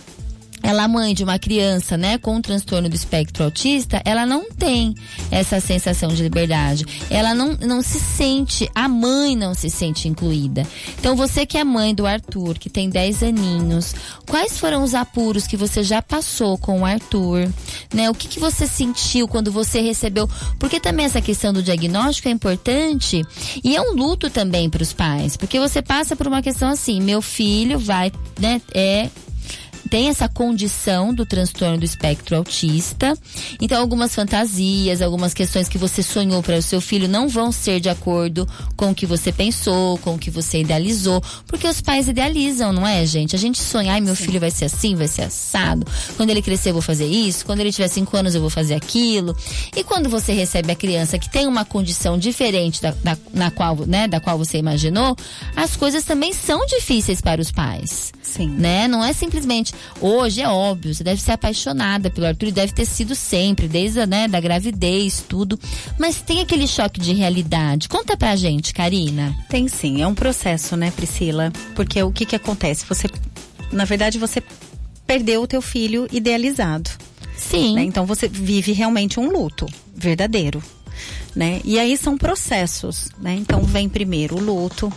ela 0.65 0.89
mãe 0.89 1.15
de 1.15 1.23
uma 1.23 1.39
criança, 1.39 1.95
né, 1.95 2.17
com 2.17 2.37
um 2.37 2.41
transtorno 2.41 2.89
do 2.89 2.97
espectro 2.97 3.45
autista, 3.45 4.01
ela 4.03 4.25
não 4.25 4.51
tem 4.51 4.95
essa 5.31 5.61
sensação 5.61 6.09
de 6.09 6.23
liberdade. 6.23 6.87
Ela 7.11 7.35
não, 7.35 7.53
não 7.61 7.83
se 7.83 8.01
sente, 8.01 8.71
a 8.75 8.89
mãe 8.89 9.37
não 9.37 9.53
se 9.53 9.69
sente 9.69 10.09
incluída. 10.09 10.67
Então 10.99 11.15
você 11.15 11.45
que 11.45 11.59
é 11.59 11.65
mãe 11.65 11.95
do 11.95 12.07
Arthur, 12.07 12.59
que 12.59 12.71
tem 12.71 12.89
10 12.89 13.25
aninhos, 13.25 13.95
quais 14.27 14.59
foram 14.59 14.83
os 14.83 14.95
apuros 14.95 15.47
que 15.47 15.57
você 15.57 15.83
já 15.83 16.01
passou 16.01 16.57
com 16.57 16.81
o 16.81 16.87
Arthur, 16.87 17.47
né? 17.93 18.09
O 18.09 18.15
que 18.15 18.27
que 18.27 18.41
você 18.41 18.67
sentiu 18.67 19.29
quando 19.29 19.53
você 19.53 19.83
recebeu? 19.83 20.27
Porque 20.59 20.81
também 20.81 21.05
essa 21.05 21.21
questão 21.21 21.53
do 21.53 21.63
diagnóstico 21.63 22.29
é 22.29 22.31
importante 22.31 23.23
e 23.63 23.77
é 23.77 23.83
um 23.83 23.93
luto 23.93 24.31
também 24.31 24.71
para 24.71 24.83
os 24.83 24.95
pais, 24.95 25.37
porque 25.37 25.61
você 25.61 25.83
passa 25.83 26.17
por 26.17 26.27
uma 26.27 26.41
questão 26.41 26.71
assim, 26.71 27.03
meu 27.03 27.21
filho 27.21 27.79
vai, 27.79 28.11
né, 28.41 28.63
é 28.73 29.11
tem 29.91 30.09
essa 30.09 30.29
condição 30.29 31.15
do 31.15 31.27
transtorno 31.27 31.79
do 31.79 31.85
espectro 31.85 32.37
autista. 32.37 33.17
Então, 33.61 33.81
algumas 33.81 34.15
fantasias, 34.15 35.03
algumas 35.03 35.35
questões 35.35 35.69
que 35.69 35.79
você 35.79 36.03
sonhou 36.03 36.43
para 36.43 36.59
o 36.59 36.63
seu 36.63 36.81
filho 36.81 37.09
não 37.09 37.29
vão 37.29 37.53
ser 37.53 37.81
de 37.81 37.89
acordo 37.89 38.49
com 38.77 38.91
o 38.91 38.95
que 38.95 39.07
você 39.07 39.33
pensou, 39.33 39.99
com 39.99 40.15
o 40.15 40.19
que 40.19 40.31
você 40.31 40.61
idealizou, 40.61 41.23
porque 41.47 41.67
os 41.67 41.81
pais 41.81 42.09
idealizam, 42.09 42.73
não 42.73 42.87
é, 42.87 43.05
gente? 43.07 43.37
A 43.37 43.39
gente 43.39 43.61
sonha, 43.61 43.93
ai, 43.93 44.01
meu 44.01 44.17
Sim. 44.17 44.25
filho 44.25 44.41
vai 44.41 44.51
ser 44.51 44.67
assim, 44.67 44.95
vai 44.95 45.09
ser 45.09 45.23
assado. 45.23 45.87
Quando 46.17 46.31
ele 46.31 46.43
crescer, 46.43 46.71
eu 46.71 46.75
vou 46.75 46.83
fazer 46.83 47.07
isso. 47.07 47.45
Quando 47.45 47.61
ele 47.61 47.73
tiver 47.73 47.89
cinco 47.89 48.17
anos, 48.17 48.35
eu 48.35 48.41
vou 48.41 48.51
fazer 48.51 48.75
aquilo. 48.75 49.37
E 49.77 49.85
quando 49.85 50.09
você 50.09 50.33
recebe 50.33 50.73
a 50.73 50.77
criança 50.77 51.19
que 51.19 51.29
tem 51.29 51.47
uma 51.47 51.65
condição 51.65 52.19
diferente 52.19 52.81
da, 52.81 52.93
da, 53.03 53.17
na 53.33 53.51
qual, 53.51 53.77
né, 53.87 54.09
da 54.09 54.21
qual 54.21 54.39
você 54.39 54.59
imaginou, 54.59 55.17
as 55.55 55.77
coisas 55.77 56.05
também 56.05 56.33
são 56.33 56.65
difíceis 56.67 57.21
para 57.21 57.41
os 57.41 57.51
pais. 57.51 58.13
Sim. 58.23 58.49
Né? 58.49 58.89
Não 58.89 59.05
é 59.05 59.13
simplesmente 59.13 59.74
Hoje 60.01 60.41
é 60.41 60.49
óbvio, 60.49 60.95
você 60.95 61.05
deve 61.05 61.21
ser 61.21 61.33
apaixonada 61.33 62.11
pelo 62.11 62.27
Arthur 62.27 62.49
e 62.49 62.53
deve 62.53 62.73
ter 62.73 62.85
sido 62.85 63.15
sempre, 63.15 63.69
desde 63.69 64.01
a 64.01 64.07
né, 64.07 64.29
da 64.29 64.41
gravidez, 64.41 65.25
tudo. 65.29 65.59
Mas 65.99 66.21
tem 66.21 66.41
aquele 66.41 66.67
choque 66.67 67.01
de 67.01 67.13
realidade. 67.13 67.89
Conta 67.89 68.17
pra 68.17 68.37
gente, 68.37 68.73
Karina. 68.73 69.35
Tem 69.49 69.69
sim, 69.69 70.03
é 70.03 70.07
um 70.07 70.15
processo, 70.15 70.77
né, 70.77 70.91
Priscila? 70.91 71.53
Porque 71.75 72.03
o 72.03 72.13
que 72.13 72.27
que 72.27 72.37
acontece? 72.37 72.85
Você, 72.87 73.09
na 73.73 73.85
verdade, 73.85 74.19
você 74.19 74.43
perdeu 75.07 75.43
o 75.43 75.47
teu 75.47 75.63
filho 75.63 76.07
idealizado. 76.11 76.91
Sim. 77.37 77.75
Né? 77.75 77.85
Então 77.85 78.07
você 78.07 78.29
vive 78.29 78.73
realmente 78.73 79.19
um 79.19 79.29
luto 79.31 79.67
verdadeiro. 79.95 80.63
Né? 81.35 81.61
E 81.65 81.79
aí 81.79 81.97
são 81.97 82.17
processos, 82.17 83.09
né? 83.19 83.35
Então 83.35 83.65
vem 83.65 83.89
primeiro 83.89 84.37
o 84.37 84.41
luto, 84.41 84.93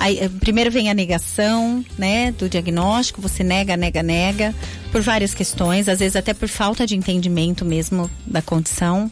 Aí, 0.00 0.18
eh, 0.18 0.30
primeiro 0.30 0.70
vem 0.70 0.88
a 0.88 0.94
negação, 0.94 1.84
né, 1.98 2.32
do 2.32 2.48
diagnóstico, 2.48 3.20
você 3.20 3.44
nega, 3.44 3.76
nega, 3.76 4.02
nega, 4.02 4.54
por 4.90 5.02
várias 5.02 5.34
questões, 5.34 5.90
às 5.90 5.98
vezes 5.98 6.16
até 6.16 6.32
por 6.32 6.48
falta 6.48 6.86
de 6.86 6.96
entendimento 6.96 7.66
mesmo 7.66 8.10
da 8.26 8.40
condição, 8.40 9.10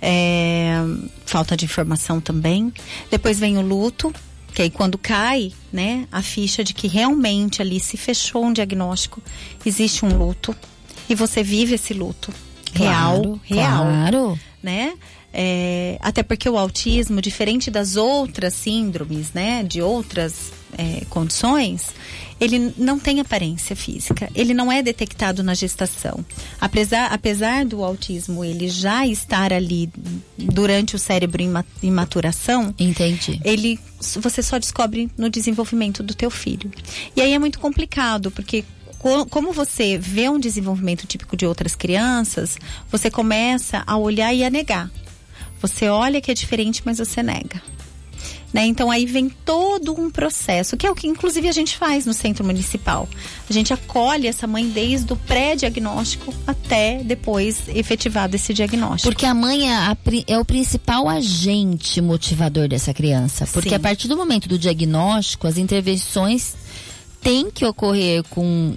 é, 0.00 0.72
falta 1.26 1.54
de 1.54 1.66
informação 1.66 2.18
também. 2.18 2.72
Depois 3.10 3.38
vem 3.38 3.58
o 3.58 3.60
luto, 3.60 4.10
que 4.54 4.62
aí 4.62 4.70
quando 4.70 4.96
cai, 4.96 5.52
né, 5.70 6.08
a 6.10 6.22
ficha 6.22 6.64
de 6.64 6.72
que 6.72 6.88
realmente 6.88 7.60
ali 7.60 7.78
se 7.78 7.98
fechou 7.98 8.46
um 8.46 8.54
diagnóstico, 8.54 9.22
existe 9.66 10.02
um 10.02 10.16
luto 10.16 10.56
e 11.10 11.14
você 11.14 11.42
vive 11.42 11.74
esse 11.74 11.92
luto 11.92 12.32
claro, 12.74 13.38
real, 13.44 13.84
real, 13.84 13.84
claro. 13.84 14.40
Né? 14.62 14.94
É, 15.34 15.96
até 16.00 16.22
porque 16.22 16.48
o 16.48 16.58
autismo, 16.58 17.20
diferente 17.20 17.70
das 17.70 17.96
outras 17.96 18.52
síndromes, 18.52 19.32
né, 19.32 19.62
de 19.62 19.80
outras 19.80 20.52
é, 20.76 21.04
condições, 21.08 21.94
ele 22.38 22.74
não 22.76 22.98
tem 22.98 23.20
aparência 23.20 23.74
física, 23.74 24.28
ele 24.34 24.52
não 24.52 24.70
é 24.70 24.82
detectado 24.82 25.42
na 25.42 25.54
gestação. 25.54 26.24
Apesar, 26.60 27.12
apesar 27.12 27.64
do 27.64 27.82
autismo 27.82 28.44
ele 28.44 28.68
já 28.68 29.06
estar 29.06 29.52
ali 29.52 29.88
durante 30.36 30.96
o 30.96 30.98
cérebro 30.98 31.40
em, 31.40 31.90
maturação, 31.90 32.74
Entendi. 32.78 33.40
ele 33.44 33.78
você 34.16 34.42
só 34.42 34.58
descobre 34.58 35.08
no 35.16 35.30
desenvolvimento 35.30 36.02
do 36.02 36.14
teu 36.14 36.30
filho. 36.30 36.70
E 37.16 37.20
aí 37.20 37.32
é 37.32 37.38
muito 37.38 37.60
complicado, 37.60 38.30
porque 38.32 38.64
como 39.30 39.52
você 39.52 39.98
vê 39.98 40.28
um 40.28 40.38
desenvolvimento 40.38 41.06
típico 41.06 41.36
de 41.36 41.44
outras 41.44 41.74
crianças, 41.74 42.56
você 42.90 43.10
começa 43.10 43.82
a 43.86 43.96
olhar 43.96 44.32
e 44.32 44.44
a 44.44 44.50
negar. 44.50 44.90
Você 45.60 45.88
olha 45.88 46.20
que 46.20 46.30
é 46.30 46.34
diferente, 46.34 46.82
mas 46.84 46.98
você 46.98 47.22
nega. 47.22 47.60
Né? 48.52 48.66
Então 48.66 48.90
aí 48.90 49.06
vem 49.06 49.30
todo 49.30 49.98
um 49.98 50.10
processo, 50.10 50.76
que 50.76 50.86
é 50.86 50.90
o 50.90 50.94
que 50.94 51.06
inclusive 51.06 51.48
a 51.48 51.52
gente 51.52 51.76
faz 51.76 52.04
no 52.04 52.12
centro 52.12 52.44
municipal. 52.44 53.08
A 53.48 53.52
gente 53.52 53.72
acolhe 53.72 54.26
essa 54.26 54.46
mãe 54.46 54.68
desde 54.68 55.10
o 55.12 55.16
pré-diagnóstico 55.16 56.34
até 56.46 57.02
depois 57.02 57.62
efetivado 57.68 58.36
esse 58.36 58.52
diagnóstico. 58.52 59.10
Porque 59.10 59.24
a 59.24 59.32
mãe 59.32 59.70
é, 59.70 59.74
a 59.74 59.96
é 60.26 60.38
o 60.38 60.44
principal 60.44 61.08
agente 61.08 62.00
motivador 62.02 62.68
dessa 62.68 62.92
criança. 62.92 63.46
Porque 63.46 63.70
Sim. 63.70 63.76
a 63.76 63.80
partir 63.80 64.06
do 64.06 64.16
momento 64.16 64.48
do 64.48 64.58
diagnóstico, 64.58 65.46
as 65.46 65.56
intervenções 65.56 66.54
têm 67.22 67.50
que 67.50 67.64
ocorrer 67.64 68.22
com, 68.24 68.76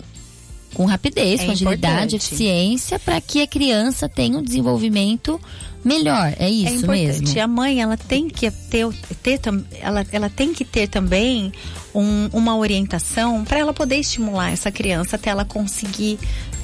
com 0.75 0.85
rapidez, 0.85 1.41
É 1.41 1.45
com 1.45 1.51
agilidade, 1.53 2.15
importante. 2.15 2.15
eficiência, 2.17 2.99
para 2.99 3.19
que 3.19 3.41
a 3.41 3.47
criança 3.47 4.07
tenha 4.07 4.37
um 4.37 4.43
desenvolvimento 4.43 5.41
melhor. 5.83 6.33
É 6.37 6.49
isso 6.49 6.67
é 6.67 6.71
importante. 6.75 7.21
mesmo? 7.23 7.41
A 7.41 7.47
mãe, 7.47 7.81
ela 7.81 7.97
tem 7.97 8.27
que 8.29 8.51
ter, 8.51 8.87
ter 9.23 9.39
ela, 9.81 10.05
ela 10.11 10.29
tem 10.29 10.53
que 10.53 10.63
ter 10.65 10.87
também 10.87 11.51
um- 11.93 12.29
uma 12.33 12.55
orientação 12.57 13.43
para 13.43 13.57
ela 13.59 13.73
poder 13.73 13.97
estimular 13.97 14.51
essa 14.51 14.71
criança 14.71 15.15
até 15.15 15.29
ela 15.31 15.45
conseguir 15.45 16.19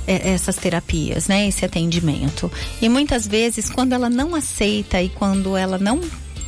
é, 0.08 0.32
essas 0.32 0.56
terapias, 0.56 1.28
né? 1.28 1.48
Esse 1.48 1.64
atendimento. 1.64 2.52
E 2.82 2.90
muitas 2.90 3.28
vezes, 3.28 3.70
quando 3.70 3.94
ela 3.94 4.10
não 4.10 4.34
aceita 4.34 5.00
e 5.02 5.10
quando 5.10 5.56
ela 5.56 5.78
não 5.78 6.02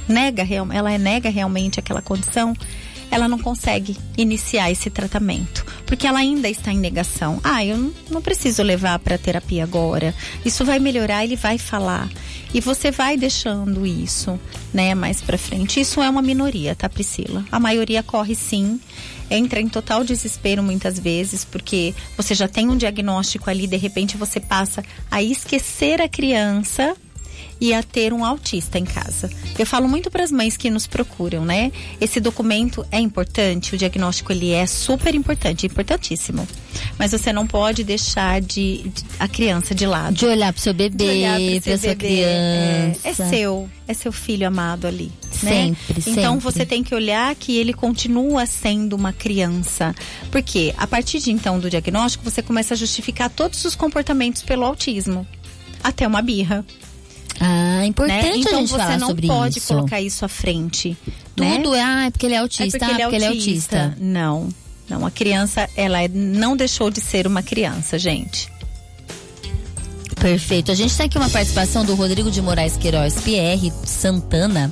nega, 0.09 0.45
ela 0.73 0.97
nega 0.97 1.29
realmente 1.29 1.79
aquela 1.79 2.01
condição, 2.01 2.53
ela 3.13 3.27
não 3.27 3.37
consegue 3.37 3.95
iniciar 4.17 4.71
esse 4.71 4.89
tratamento, 4.89 5.63
porque 5.85 6.07
ela 6.07 6.19
ainda 6.19 6.49
está 6.49 6.71
em 6.71 6.79
negação. 6.79 7.39
Ah, 7.43 7.63
eu 7.63 7.93
não, 8.09 8.21
preciso 8.21 8.63
levar 8.63 8.97
para 8.99 9.17
terapia 9.17 9.63
agora. 9.63 10.15
Isso 10.43 10.65
vai 10.65 10.79
melhorar, 10.79 11.23
ele 11.23 11.35
vai 11.35 11.57
falar. 11.57 12.09
E 12.53 12.59
você 12.59 12.89
vai 12.89 13.15
deixando 13.15 13.85
isso, 13.85 14.39
né, 14.73 14.95
mais 14.95 15.21
para 15.21 15.37
frente. 15.37 15.79
Isso 15.79 16.01
é 16.01 16.09
uma 16.09 16.21
minoria, 16.21 16.75
tá, 16.75 16.89
Priscila? 16.89 17.45
A 17.51 17.59
maioria 17.59 18.01
corre 18.01 18.35
sim, 18.35 18.79
entra 19.29 19.61
em 19.61 19.67
total 19.69 20.03
desespero 20.03 20.63
muitas 20.63 20.99
vezes, 20.99 21.45
porque 21.45 21.93
você 22.17 22.33
já 22.33 22.47
tem 22.47 22.69
um 22.69 22.77
diagnóstico 22.77 23.49
ali, 23.49 23.67
de 23.67 23.77
repente 23.77 24.17
você 24.17 24.39
passa 24.39 24.83
a 25.09 25.21
esquecer 25.21 26.01
a 26.01 26.09
criança 26.09 26.95
e 27.63 27.73
a 27.73 27.81
ter 27.81 28.11
um 28.11 28.25
autista 28.25 28.77
em 28.77 28.83
casa. 28.83 29.29
Eu 29.57 29.65
falo 29.65 29.87
muito 29.87 30.11
para 30.11 30.21
as 30.21 30.31
mães 30.33 30.57
que 30.57 30.69
nos 30.69 30.85
procuram, 30.85 31.45
né? 31.45 31.71
Esse 32.01 32.19
documento 32.19 32.85
é 32.91 32.99
importante, 32.99 33.73
o 33.73 33.77
diagnóstico 33.77 34.33
ele 34.33 34.51
é 34.51 34.65
super 34.65 35.15
importante, 35.15 35.65
importantíssimo. 35.65 36.45
Mas 36.99 37.13
você 37.13 37.31
não 37.31 37.47
pode 37.47 37.85
deixar 37.85 38.41
de, 38.41 38.79
de- 38.83 39.05
a 39.17 39.29
criança 39.29 39.73
de 39.73 39.85
lado. 39.85 40.13
De 40.13 40.25
olhar 40.25 40.51
pro 40.51 40.61
seu 40.61 40.73
bebê, 40.73 41.61
seu 41.63 41.77
sua 41.77 41.95
criança. 41.95 42.99
É, 43.07 43.09
é 43.09 43.13
seu, 43.13 43.69
é 43.87 43.93
seu 43.93 44.11
filho 44.11 44.45
amado 44.45 44.85
ali. 44.85 45.09
né? 45.41 45.51
Sempre, 45.77 46.03
Então 46.11 46.33
sempre. 46.33 46.39
você 46.43 46.65
tem 46.65 46.83
que 46.83 46.93
olhar 46.93 47.33
que 47.35 47.55
ele 47.57 47.71
continua 47.73 48.45
sendo 48.45 48.93
uma 48.97 49.13
criança. 49.13 49.95
Porque 50.29 50.73
a 50.77 50.85
partir 50.85 51.19
de 51.19 51.31
então 51.31 51.59
do 51.61 51.69
diagnóstico, 51.69 52.29
você 52.29 52.41
começa 52.41 52.73
a 52.73 52.77
justificar 52.77 53.29
todos 53.29 53.63
os 53.63 53.73
comportamentos 53.73 54.41
pelo 54.43 54.65
autismo. 54.65 55.25
Até 55.81 56.05
uma 56.07 56.21
birra. 56.21 56.65
Ah, 57.39 57.83
é 57.83 57.85
importante 57.87 58.23
né? 58.23 58.37
Então 58.37 58.53
a 58.57 58.61
gente 58.61 58.69
você 58.69 58.77
falar 58.77 58.97
não 58.99 59.07
sobre 59.07 59.27
pode 59.27 59.57
isso. 59.57 59.67
colocar 59.73 60.01
isso 60.01 60.23
à 60.23 60.27
frente. 60.27 60.97
né? 61.37 61.57
Tudo 61.57 61.73
é, 61.75 61.81
ah, 61.81 62.05
é 62.05 62.11
porque 62.11 62.25
ele 62.25 62.35
é 62.35 62.37
autista, 62.37 62.63
É 62.77 62.79
porque, 62.79 62.85
ah, 62.85 62.89
ele, 62.93 63.01
é 63.01 63.05
porque 63.05 63.15
ele 63.15 63.25
é 63.25 63.27
autista. 63.27 63.83
autista. 63.83 63.97
Não. 64.03 64.49
Não, 64.89 65.05
a 65.05 65.11
criança, 65.11 65.67
ela 65.75 66.01
é- 66.03 66.07
não 66.09 66.55
deixou 66.57 66.89
de 66.91 66.99
ser 67.01 67.25
uma 67.25 67.41
criança, 67.41 67.97
gente. 67.97 68.51
Perfeito. 70.19 70.71
A 70.71 70.75
gente 70.75 70.95
tem 70.95 71.05
aqui 71.07 71.17
uma 71.17 71.29
participação 71.29 71.83
do 71.83 71.95
Rodrigo 71.95 72.31
de 72.31 72.41
Moraes 72.41 72.77
Queiroz 72.77 73.15
Pierre 73.21 73.73
Santana. 73.83 74.71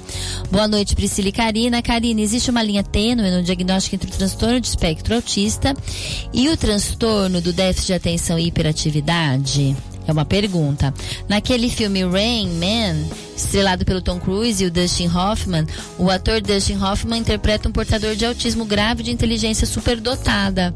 Boa 0.50 0.66
noite, 0.68 0.96
Priscila 0.96 1.28
e 1.28 1.32
Karina. 1.32 1.82
Karina, 1.82 2.22
existe 2.22 2.50
uma 2.50 2.64
linha 2.64 2.84
tênue 2.84 3.30
no 3.30 3.44
diagnóstico 3.44 3.96
entre 3.96 4.10
o 4.10 4.14
transtorno 4.14 4.62
de 4.62 4.68
espectro 4.68 5.14
autista 5.16 5.74
e 6.34 6.48
o 6.48 6.56
transtorno 6.56 7.42
do 7.42 7.52
déficit 7.52 7.88
de 7.88 7.94
atenção 7.94 8.40
e 8.40 8.48
hiperatividade? 8.48 9.76
É 10.12 10.14
uma 10.14 10.26
pergunta. 10.26 10.94
Naquele 11.30 11.70
filme 11.70 12.04
Rain 12.04 12.50
Man, 12.50 13.08
estrelado 13.36 13.86
pelo 13.86 14.02
Tom 14.02 14.20
Cruise 14.20 14.62
e 14.62 14.68
o 14.68 14.72
Dustin 14.72 15.08
Hoffman, 15.08 15.66
o 15.98 16.10
ator 16.10 16.42
Dustin 16.42 16.76
Hoffman 16.76 17.22
interpreta 17.22 17.70
um 17.70 17.72
portador 17.72 18.14
de 18.14 18.26
autismo 18.26 18.66
grave 18.66 19.04
de 19.04 19.12
inteligência 19.12 19.66
superdotada. 19.66 20.74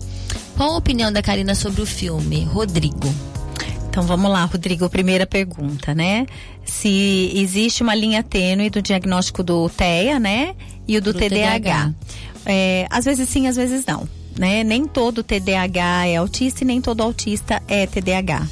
Qual 0.56 0.71
a 0.71 0.78
opinião 0.78 1.12
da 1.12 1.21
Karina 1.21 1.54
sobre 1.54 1.82
o 1.82 1.86
filme? 1.86 2.45
Rodrigo. 2.45 3.13
Então 3.89 4.04
vamos 4.04 4.32
lá, 4.32 4.45
Rodrigo. 4.45 4.89
Primeira 4.89 5.28
pergunta, 5.28 5.93
né? 5.93 6.26
Se 6.63 7.32
existe 7.36 7.84
uma 7.84 7.93
linha 7.93 8.24
tênue 8.24 8.69
do 8.69 8.82
diagnóstico 8.82 9.43
do 9.43 9.69
TEA, 9.69 10.17
né? 10.17 10.56
E 10.88 10.95
o 10.95 11.02
do 11.02 11.12
Do 11.12 11.19
TDAH. 11.19 11.60
TDAH. 11.60 11.93
É, 12.45 12.88
às 12.89 13.04
vezes 13.04 13.28
sim, 13.28 13.48
às 13.48 13.58
vezes 13.58 13.86
não. 13.86 14.08
Né? 14.38 14.63
Nem 14.63 14.86
todo 14.86 15.24
TDAH 15.24 16.08
é 16.08 16.15
autista 16.15 16.63
e 16.63 16.67
nem 16.67 16.80
todo 16.80 17.02
autista 17.04 17.62
é 17.67 17.86
TDAH. 17.86 18.48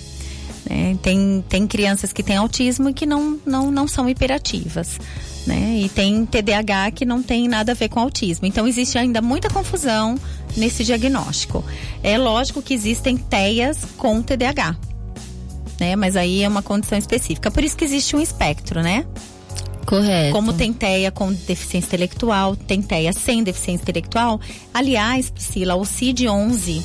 Né? 0.69 0.97
Tem, 1.01 1.43
tem 1.47 1.67
crianças 1.67 2.13
que 2.13 2.23
têm 2.23 2.37
autismo 2.37 2.89
e 2.89 2.93
que 2.93 3.05
não, 3.05 3.39
não, 3.45 3.71
não 3.71 3.87
são 3.87 4.09
hiperativas. 4.09 4.99
Né? 5.45 5.81
E 5.81 5.89
tem 5.89 6.25
TDAH 6.25 6.91
que 6.91 7.05
não 7.05 7.21
tem 7.21 7.47
nada 7.47 7.73
a 7.73 7.75
ver 7.75 7.89
com 7.89 7.99
autismo. 7.99 8.47
Então 8.47 8.67
existe 8.67 8.97
ainda 8.97 9.21
muita 9.21 9.49
confusão 9.49 10.17
nesse 10.55 10.83
diagnóstico. 10.83 11.63
É 12.01 12.17
lógico 12.17 12.61
que 12.61 12.73
existem 12.73 13.17
TEAs 13.17 13.85
com 13.97 14.21
TDAH. 14.21 14.77
Né? 15.79 15.95
Mas 15.95 16.15
aí 16.15 16.43
é 16.43 16.47
uma 16.47 16.61
condição 16.61 16.97
específica. 16.97 17.51
Por 17.51 17.63
isso 17.63 17.75
que 17.75 17.83
existe 17.83 18.15
um 18.15 18.21
espectro, 18.21 18.81
né? 18.81 19.05
Correto. 19.85 20.31
Como 20.31 20.53
tem 20.53 20.71
TEA 20.71 21.11
com 21.11 21.33
deficiência 21.33 21.87
intelectual, 21.87 22.55
tem 22.55 22.81
TEA 22.81 23.11
sem 23.11 23.43
deficiência 23.43 23.83
intelectual. 23.83 24.39
Aliás, 24.73 25.29
Priscila, 25.29 25.75
o 25.75 25.81
CID-11, 25.81 26.81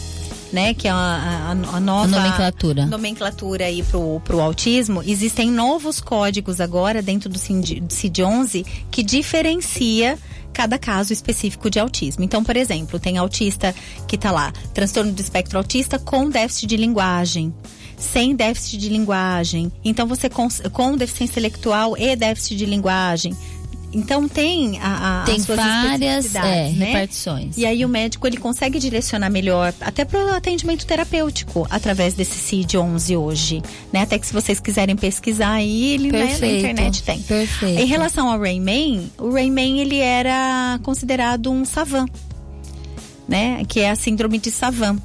né, 0.53 0.73
que 0.75 0.89
é 0.89 0.91
a, 0.91 0.95
a- 0.95 1.51
a 1.77 1.81
nova 1.81 2.05
A 2.05 2.07
nomenclatura. 2.07 2.87
nomenclatura 2.87 3.65
aí 3.67 3.83
pro, 3.83 4.21
pro 4.25 4.41
autismo, 4.41 5.03
existem 5.07 5.51
novos 5.51 6.01
códigos 6.01 6.61
agora 6.61 7.03
dentro 7.03 7.29
do 7.29 7.39
CID- 7.39 7.81
do 7.81 7.93
CID-11 7.93 8.65
que 8.91 9.03
diferencia 9.03 10.19
cada 10.53 10.79
caso 10.79 11.13
específico 11.13 11.71
de 11.71 11.79
autismo. 11.79 12.25
Então, 12.25 12.43
por 12.43 12.57
exemplo, 12.57 12.99
tem 12.99 13.17
autista 13.19 13.73
que 14.09 14.19
tá 14.19 14.31
lá, 14.33 14.53
transtorno 14.75 15.13
do 15.13 15.21
espectro 15.21 15.57
autista 15.59 15.99
com 15.99 16.29
déficit 16.29 16.67
de 16.67 16.77
linguagem 16.77 17.53
sem 17.97 18.35
déficit 18.35 18.79
de 18.79 18.89
linguagem. 18.89 19.73
Então 19.85 20.07
você 20.07 20.31
com, 20.31 20.47
com 20.73 20.97
deficiência 20.97 21.33
intelectual 21.41 21.97
e 21.99 22.15
déficit 22.15 22.57
de 22.57 22.65
linguagem. 22.65 23.37
Então 23.93 24.29
tem 24.29 24.79
a, 24.81 25.23
a 25.23 25.25
Tem 25.25 25.37
as 25.37 25.43
suas 25.43 25.57
várias 25.57 26.35
é, 26.35 26.71
né? 26.73 26.87
repartições. 26.87 27.57
E 27.57 27.65
aí 27.65 27.85
o 27.85 27.89
médico 27.89 28.27
ele 28.27 28.37
consegue 28.37 28.79
direcionar 28.79 29.31
melhor 29.31 29.73
até 29.81 30.05
para 30.05 30.27
o 30.27 30.35
atendimento 30.35 30.87
terapêutico 30.87 31.67
através 31.71 32.15
desse 32.15 32.39
CID-11 32.39 33.19
hoje, 33.19 33.63
né? 33.93 34.03
Até 34.03 34.19
que 34.19 34.27
se 34.27 34.33
vocês 34.33 34.61
quiserem 34.61 34.95
pesquisar 34.95 35.53
aí, 35.53 35.95
ele 35.95 36.13
né, 36.13 36.37
na 36.39 36.47
internet 36.47 37.03
tem. 37.03 37.21
perfeito. 37.23 37.81
Em 37.81 37.87
relação 37.87 38.31
ao 38.31 38.39
Rayman, 38.39 39.11
o 39.19 39.33
Rayman 39.33 39.81
ele 39.81 39.99
era 39.99 40.79
considerado 40.83 41.51
um 41.51 41.65
savan, 41.65 42.07
né? 43.27 43.65
Que 43.67 43.81
é 43.81 43.91
a 43.91 43.97
síndrome 43.97 44.39
de 44.39 44.51
Savan. 44.51 44.99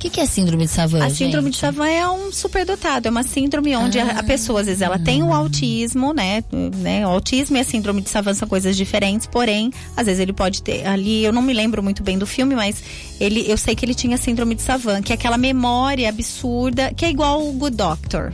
O 0.00 0.02
que, 0.02 0.08
que 0.08 0.20
é 0.20 0.24
síndrome 0.24 0.64
de 0.64 0.70
Savant? 0.70 1.02
A 1.02 1.10
síndrome 1.10 1.48
gente? 1.48 1.56
de 1.56 1.60
Savant 1.60 1.90
é 1.90 2.08
um 2.08 2.32
superdotado, 2.32 3.06
é 3.06 3.10
uma 3.10 3.22
síndrome 3.22 3.76
onde 3.76 3.98
a, 3.98 4.06
Ah. 4.06 4.18
a 4.20 4.22
pessoa, 4.22 4.60
às 4.60 4.66
vezes, 4.66 4.80
ela 4.80 4.98
tem 4.98 5.22
o 5.22 5.30
autismo, 5.30 6.14
né? 6.14 6.42
né? 6.78 7.06
O 7.06 7.10
autismo 7.10 7.58
e 7.58 7.60
a 7.60 7.64
síndrome 7.64 8.00
de 8.00 8.08
Savant 8.08 8.34
são 8.34 8.48
coisas 8.48 8.78
diferentes, 8.78 9.26
porém, 9.26 9.70
às 9.94 10.06
vezes 10.06 10.18
ele 10.18 10.32
pode 10.32 10.62
ter 10.62 10.86
ali, 10.86 11.22
eu 11.22 11.34
não 11.34 11.42
me 11.42 11.52
lembro 11.52 11.82
muito 11.82 12.02
bem 12.02 12.16
do 12.16 12.26
filme, 12.26 12.54
mas 12.54 12.82
ele, 13.20 13.44
eu 13.46 13.58
sei 13.58 13.74
que 13.74 13.84
ele 13.84 13.94
tinha 13.94 14.16
síndrome 14.16 14.54
de 14.54 14.62
Savant, 14.62 15.04
que 15.04 15.12
é 15.12 15.16
aquela 15.16 15.36
memória 15.36 16.08
absurda, 16.08 16.94
que 16.96 17.04
é 17.04 17.10
igual 17.10 17.46
o 17.46 17.52
Good 17.52 17.76
Doctor. 17.76 18.32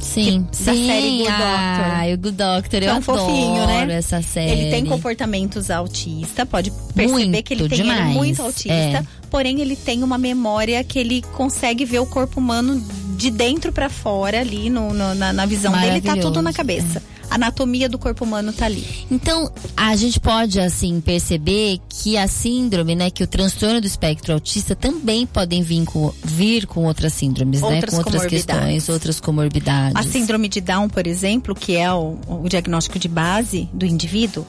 Sim, 0.00 0.46
que- 0.52 0.64
da 0.64 0.74
sim. 0.74 0.86
série 0.86 1.16
Good 1.16 1.30
Ah, 1.30 2.02
o 2.12 2.18
Good 2.18 2.36
Doctor, 2.36 2.82
eu 2.82 2.88
Tão 2.88 2.96
adoro 2.98 3.18
fofinho, 3.20 3.66
né? 3.66 3.86
essa 3.94 4.20
série. 4.20 4.50
Ele 4.50 4.70
tem 4.70 4.84
comportamentos 4.84 5.70
autista, 5.70 6.44
pode 6.44 6.70
perceber 6.94 7.10
Muito 7.10 7.42
que 7.42 7.54
ele 7.54 7.68
tem 7.70 7.80
ele 7.80 7.90
é 7.90 8.02
muito 8.04 8.42
autista, 8.42 8.70
é. 8.74 9.02
Porém 9.34 9.60
ele 9.60 9.74
tem 9.74 10.04
uma 10.04 10.16
memória 10.16 10.84
que 10.84 10.96
ele 10.96 11.20
consegue 11.32 11.84
ver 11.84 11.98
o 11.98 12.06
corpo 12.06 12.38
humano 12.38 12.80
de 13.16 13.32
dentro 13.32 13.72
para 13.72 13.90
fora 13.90 14.38
ali 14.38 14.70
no, 14.70 14.94
no, 14.94 15.12
na, 15.12 15.32
na, 15.32 15.44
visão 15.44 15.72
dele 15.72 16.00
tá 16.00 16.16
tudo 16.16 16.40
na 16.40 16.52
cabeça. 16.52 17.02
É 17.10 17.14
anatomia 17.34 17.88
do 17.88 17.98
corpo 17.98 18.24
humano 18.24 18.52
tá 18.52 18.66
ali. 18.66 18.86
Então, 19.10 19.50
a 19.76 19.96
gente 19.96 20.20
pode 20.20 20.60
assim 20.60 21.00
perceber 21.00 21.80
que 21.88 22.16
a 22.16 22.28
síndrome, 22.28 22.94
né, 22.94 23.10
que 23.10 23.24
o 23.24 23.26
transtorno 23.26 23.80
do 23.80 23.86
espectro 23.88 24.34
autista 24.34 24.76
também 24.76 25.26
podem 25.26 25.60
vir 25.62 25.84
com, 25.84 26.12
vir 26.22 26.64
com 26.66 26.84
outras 26.84 27.12
síndromes, 27.12 27.60
outras 27.60 27.82
né, 27.82 27.90
com 27.90 27.96
outras 27.96 28.26
questões, 28.26 28.88
outras 28.88 29.18
comorbidades. 29.18 29.96
A 29.96 30.02
síndrome 30.04 30.48
de 30.48 30.60
Down, 30.60 30.88
por 30.88 31.08
exemplo, 31.08 31.56
que 31.56 31.76
é 31.76 31.92
o, 31.92 32.18
o 32.28 32.48
diagnóstico 32.48 33.00
de 33.00 33.08
base 33.08 33.68
do 33.72 33.84
indivíduo, 33.84 34.46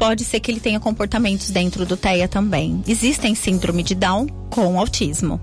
pode 0.00 0.24
ser 0.24 0.40
que 0.40 0.50
ele 0.50 0.60
tenha 0.60 0.80
comportamentos 0.80 1.50
dentro 1.50 1.84
do 1.84 1.94
TEA 1.94 2.26
também. 2.26 2.82
Existem 2.88 3.34
síndrome 3.34 3.82
de 3.82 3.94
Down 3.94 4.26
com 4.48 4.80
autismo. 4.80 5.38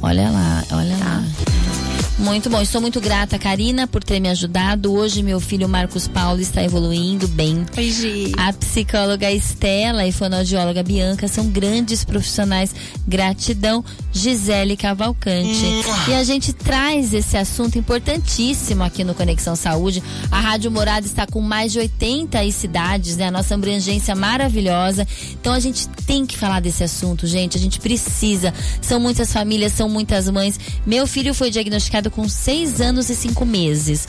Olha 0.00 0.30
lá, 0.30 0.64
olha 0.70 0.96
tá. 0.96 1.04
lá. 1.04 1.83
Muito 2.16 2.48
bom, 2.48 2.62
estou 2.62 2.80
muito 2.80 3.00
grata, 3.00 3.40
Karina, 3.40 3.88
por 3.88 4.02
ter 4.04 4.20
me 4.20 4.28
ajudado. 4.28 4.92
Hoje 4.92 5.20
meu 5.20 5.40
filho 5.40 5.68
Marcos 5.68 6.06
Paulo 6.06 6.40
está 6.40 6.62
evoluindo 6.62 7.26
bem. 7.26 7.66
Oi, 7.76 7.90
Gi. 7.90 8.32
A 8.38 8.52
psicóloga 8.52 9.32
Estela 9.32 10.06
e 10.06 10.12
fonoaudióloga 10.12 10.80
Bianca 10.84 11.26
são 11.26 11.48
grandes 11.48 12.04
profissionais. 12.04 12.72
Gratidão, 13.06 13.84
Gisele 14.12 14.76
Cavalcante. 14.76 15.64
Hum. 15.64 15.82
E 16.08 16.14
a 16.14 16.22
gente 16.22 16.52
traz 16.52 17.12
esse 17.12 17.36
assunto 17.36 17.78
importantíssimo 17.78 18.84
aqui 18.84 19.02
no 19.02 19.14
Conexão 19.14 19.56
Saúde. 19.56 20.00
A 20.30 20.38
Rádio 20.38 20.70
Morada 20.70 21.04
está 21.04 21.26
com 21.26 21.40
mais 21.40 21.72
de 21.72 21.80
80 21.80 22.48
cidades, 22.52 23.16
né? 23.16 23.26
A 23.26 23.30
nossa 23.32 23.56
abrangência 23.56 24.14
maravilhosa. 24.14 25.06
Então 25.32 25.52
a 25.52 25.58
gente 25.58 25.88
tem 26.06 26.24
que 26.24 26.38
falar 26.38 26.60
desse 26.60 26.84
assunto, 26.84 27.26
gente. 27.26 27.58
A 27.58 27.60
gente 27.60 27.80
precisa. 27.80 28.54
São 28.80 29.00
muitas 29.00 29.32
famílias, 29.32 29.72
são 29.72 29.88
muitas 29.88 30.28
mães. 30.30 30.60
Meu 30.86 31.08
filho 31.08 31.34
foi 31.34 31.50
diagnosticado 31.50 32.03
com 32.10 32.28
seis 32.28 32.80
anos 32.80 33.08
e 33.10 33.14
cinco 33.14 33.44
meses. 33.44 34.06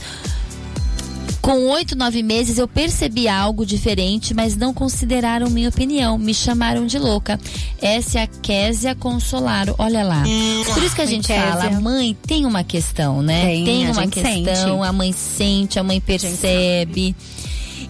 Com 1.40 1.68
oito, 1.68 1.96
nove 1.96 2.24
meses 2.24 2.58
eu 2.58 2.66
percebi 2.66 3.28
algo 3.28 3.64
diferente, 3.64 4.34
mas 4.34 4.56
não 4.56 4.74
consideraram 4.74 5.48
minha 5.48 5.68
opinião. 5.68 6.18
Me 6.18 6.34
chamaram 6.34 6.84
de 6.86 6.98
louca. 6.98 7.38
Essa 7.80 8.18
é 8.18 8.22
a 8.22 8.26
Késia 8.26 8.96
Consolaro. 8.96 9.72
Olha 9.78 10.02
lá. 10.02 10.24
Hum, 10.26 10.64
Por 10.74 10.82
isso 10.82 10.96
que 10.96 11.02
a 11.02 11.06
gente 11.06 11.28
Késia. 11.28 11.42
fala, 11.52 11.66
a 11.66 11.80
mãe 11.80 12.16
tem 12.26 12.44
uma 12.46 12.64
questão, 12.64 13.22
né? 13.22 13.42
Tem, 13.46 13.64
tem 13.64 13.90
uma 13.90 14.08
questão, 14.08 14.32
sente. 14.32 14.88
a 14.88 14.92
mãe 14.92 15.12
sente, 15.12 15.78
a 15.78 15.84
mãe 15.84 16.00
percebe. 16.00 17.14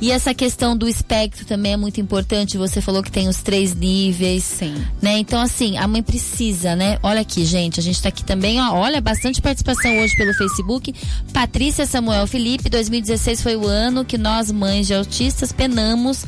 E 0.00 0.10
essa 0.10 0.34
questão 0.34 0.76
do 0.76 0.88
espectro 0.88 1.44
também 1.46 1.72
é 1.72 1.76
muito 1.76 2.00
importante. 2.00 2.58
Você 2.58 2.80
falou 2.80 3.02
que 3.02 3.10
tem 3.10 3.28
os 3.28 3.42
três 3.42 3.74
níveis. 3.74 4.44
Sim. 4.44 4.74
Né? 5.00 5.18
Então, 5.18 5.40
assim, 5.40 5.78
a 5.78 5.86
mãe 5.88 6.02
precisa, 6.02 6.76
né? 6.76 6.98
Olha 7.02 7.20
aqui, 7.20 7.44
gente. 7.44 7.80
A 7.80 7.82
gente 7.82 8.02
tá 8.02 8.08
aqui 8.08 8.24
também, 8.24 8.60
ó. 8.60 8.74
Olha, 8.74 9.00
bastante 9.00 9.40
participação 9.40 9.98
hoje 9.98 10.14
pelo 10.16 10.34
Facebook. 10.34 10.94
Patrícia 11.32 11.86
Samuel 11.86 12.26
Felipe, 12.26 12.68
2016 12.68 13.42
foi 13.42 13.56
o 13.56 13.66
ano 13.66 14.04
que 14.04 14.18
nós, 14.18 14.50
mães 14.50 14.86
de 14.86 14.94
autistas, 14.94 15.52
penamos 15.52 16.24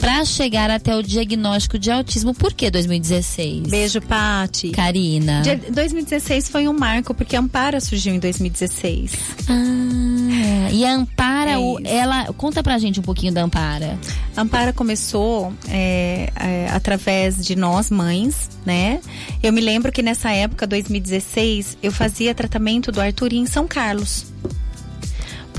para 0.00 0.24
chegar 0.24 0.70
até 0.70 0.96
o 0.96 1.02
diagnóstico 1.02 1.78
de 1.78 1.90
autismo. 1.90 2.34
Por 2.34 2.54
que 2.54 2.70
2016? 2.70 3.68
Beijo, 3.68 4.00
Pati. 4.00 4.70
Karina. 4.70 5.42
2016 5.70 6.48
foi 6.48 6.66
um 6.66 6.72
marco, 6.72 7.14
porque 7.14 7.36
a 7.36 7.40
Ampara 7.40 7.80
surgiu 7.80 8.14
em 8.14 8.18
2016. 8.18 9.12
Ah, 9.48 10.70
e 10.72 10.84
a 10.84 10.94
Ampara, 10.94 11.52
é 11.84 11.96
ela. 11.96 12.32
Conta 12.32 12.62
pra 12.62 12.78
gente 12.78 12.98
um 12.98 13.02
pouquinho 13.02 13.32
da 13.32 13.42
Ampara. 13.42 13.98
A 14.34 14.40
Ampara 14.40 14.72
começou 14.72 15.52
é, 15.68 16.30
é, 16.34 16.68
através 16.70 17.44
de 17.44 17.54
nós, 17.54 17.90
mães, 17.90 18.48
né? 18.64 19.00
Eu 19.42 19.52
me 19.52 19.60
lembro 19.60 19.92
que 19.92 20.02
nessa 20.02 20.30
época, 20.30 20.66
2016, 20.66 21.76
eu 21.82 21.92
fazia 21.92 22.34
tratamento 22.34 22.90
do 22.90 23.00
Arthur 23.00 23.34
em 23.34 23.44
São 23.46 23.66
Carlos. 23.66 24.26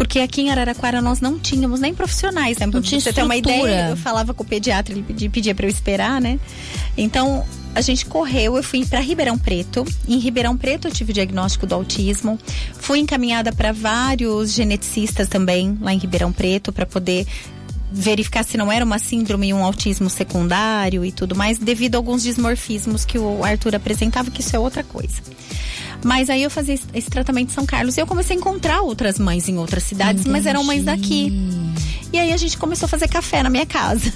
Porque 0.01 0.17
aqui 0.17 0.41
em 0.41 0.49
Araraquara 0.49 0.99
nós 0.99 1.21
não 1.21 1.37
tínhamos 1.37 1.79
nem 1.79 1.93
profissionais, 1.93 2.57
né? 2.57 2.65
Não 2.65 2.81
tinha 2.81 2.99
você 2.99 3.13
ter 3.13 3.21
uma 3.21 3.35
ideia, 3.35 3.89
eu 3.91 3.95
falava 3.95 4.33
com 4.33 4.41
o 4.41 4.45
pediatra, 4.45 4.95
ele 4.95 5.03
pedia, 5.03 5.29
pedia 5.29 5.53
para 5.53 5.67
eu 5.67 5.69
esperar, 5.69 6.19
né? 6.19 6.39
Então, 6.97 7.45
a 7.75 7.81
gente 7.81 8.07
correu, 8.07 8.57
eu 8.57 8.63
fui 8.63 8.83
para 8.83 8.99
Ribeirão 8.99 9.37
Preto. 9.37 9.85
Em 10.07 10.17
Ribeirão 10.17 10.57
Preto 10.57 10.87
eu 10.87 10.91
tive 10.91 11.11
o 11.11 11.13
diagnóstico 11.13 11.67
do 11.67 11.75
autismo. 11.75 12.39
Fui 12.79 12.97
encaminhada 12.97 13.53
para 13.53 13.71
vários 13.71 14.53
geneticistas 14.53 15.27
também 15.27 15.77
lá 15.79 15.93
em 15.93 15.99
Ribeirão 15.99 16.33
Preto 16.33 16.73
para 16.73 16.87
poder 16.87 17.27
verificar 17.91 18.43
se 18.43 18.57
não 18.57 18.71
era 18.71 18.83
uma 18.83 18.97
síndrome 18.97 19.49
e 19.49 19.53
um 19.53 19.63
autismo 19.63 20.09
secundário 20.09 21.05
e 21.05 21.11
tudo 21.11 21.35
mais, 21.35 21.59
devido 21.59 21.93
a 21.93 21.97
alguns 21.99 22.23
dismorfismos 22.23 23.05
que 23.05 23.19
o 23.19 23.43
Arthur 23.43 23.75
apresentava, 23.75 24.31
que 24.31 24.41
isso 24.41 24.55
é 24.55 24.59
outra 24.59 24.83
coisa. 24.83 25.21
Mas 26.03 26.29
aí 26.29 26.43
eu 26.43 26.49
fazia 26.49 26.77
esse 26.93 27.09
tratamento 27.09 27.51
em 27.51 27.53
São 27.53 27.65
Carlos 27.65 27.97
e 27.97 27.99
eu 27.99 28.07
comecei 28.07 28.35
a 28.35 28.39
encontrar 28.39 28.81
outras 28.81 29.19
mães 29.19 29.47
em 29.47 29.57
outras 29.57 29.83
cidades, 29.83 30.21
Entendi. 30.21 30.29
mas 30.29 30.45
eram 30.45 30.63
mães 30.63 30.83
daqui. 30.83 31.31
E 32.13 32.19
aí 32.19 32.33
a 32.33 32.37
gente 32.37 32.57
começou 32.57 32.87
a 32.87 32.89
fazer 32.89 33.07
café 33.07 33.41
na 33.41 33.49
minha 33.49 33.65
casa. 33.65 34.11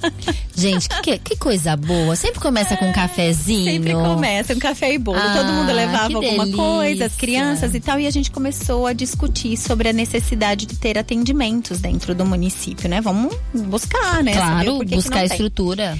Gente, 0.54 0.88
que, 1.02 1.18
que 1.18 1.36
coisa 1.36 1.76
boa. 1.76 2.14
Sempre 2.14 2.40
começa 2.40 2.74
é, 2.74 2.76
com 2.76 2.90
um 2.90 2.92
cafezinho. 2.92 3.72
Sempre 3.72 3.94
começa, 3.94 4.54
um 4.54 4.58
café 4.58 4.92
e 4.92 4.98
bolo. 4.98 5.18
Ah, 5.18 5.34
Todo 5.34 5.52
mundo 5.52 5.72
levava 5.72 6.14
alguma 6.14 6.46
coisa, 6.50 7.06
as 7.06 7.14
crianças 7.14 7.74
e 7.74 7.80
tal. 7.80 7.98
E 7.98 8.06
a 8.06 8.10
gente 8.10 8.30
começou 8.30 8.86
a 8.86 8.92
discutir 8.92 9.56
sobre 9.56 9.88
a 9.88 9.92
necessidade 9.94 10.66
de 10.66 10.76
ter 10.76 10.98
atendimentos 10.98 11.78
dentro 11.78 12.14
do 12.14 12.26
município, 12.26 12.88
né? 12.88 13.00
Vamos 13.00 13.34
buscar, 13.54 14.22
né? 14.22 14.32
Claro, 14.32 14.80
buscar 14.84 15.24
estrutura. 15.24 15.96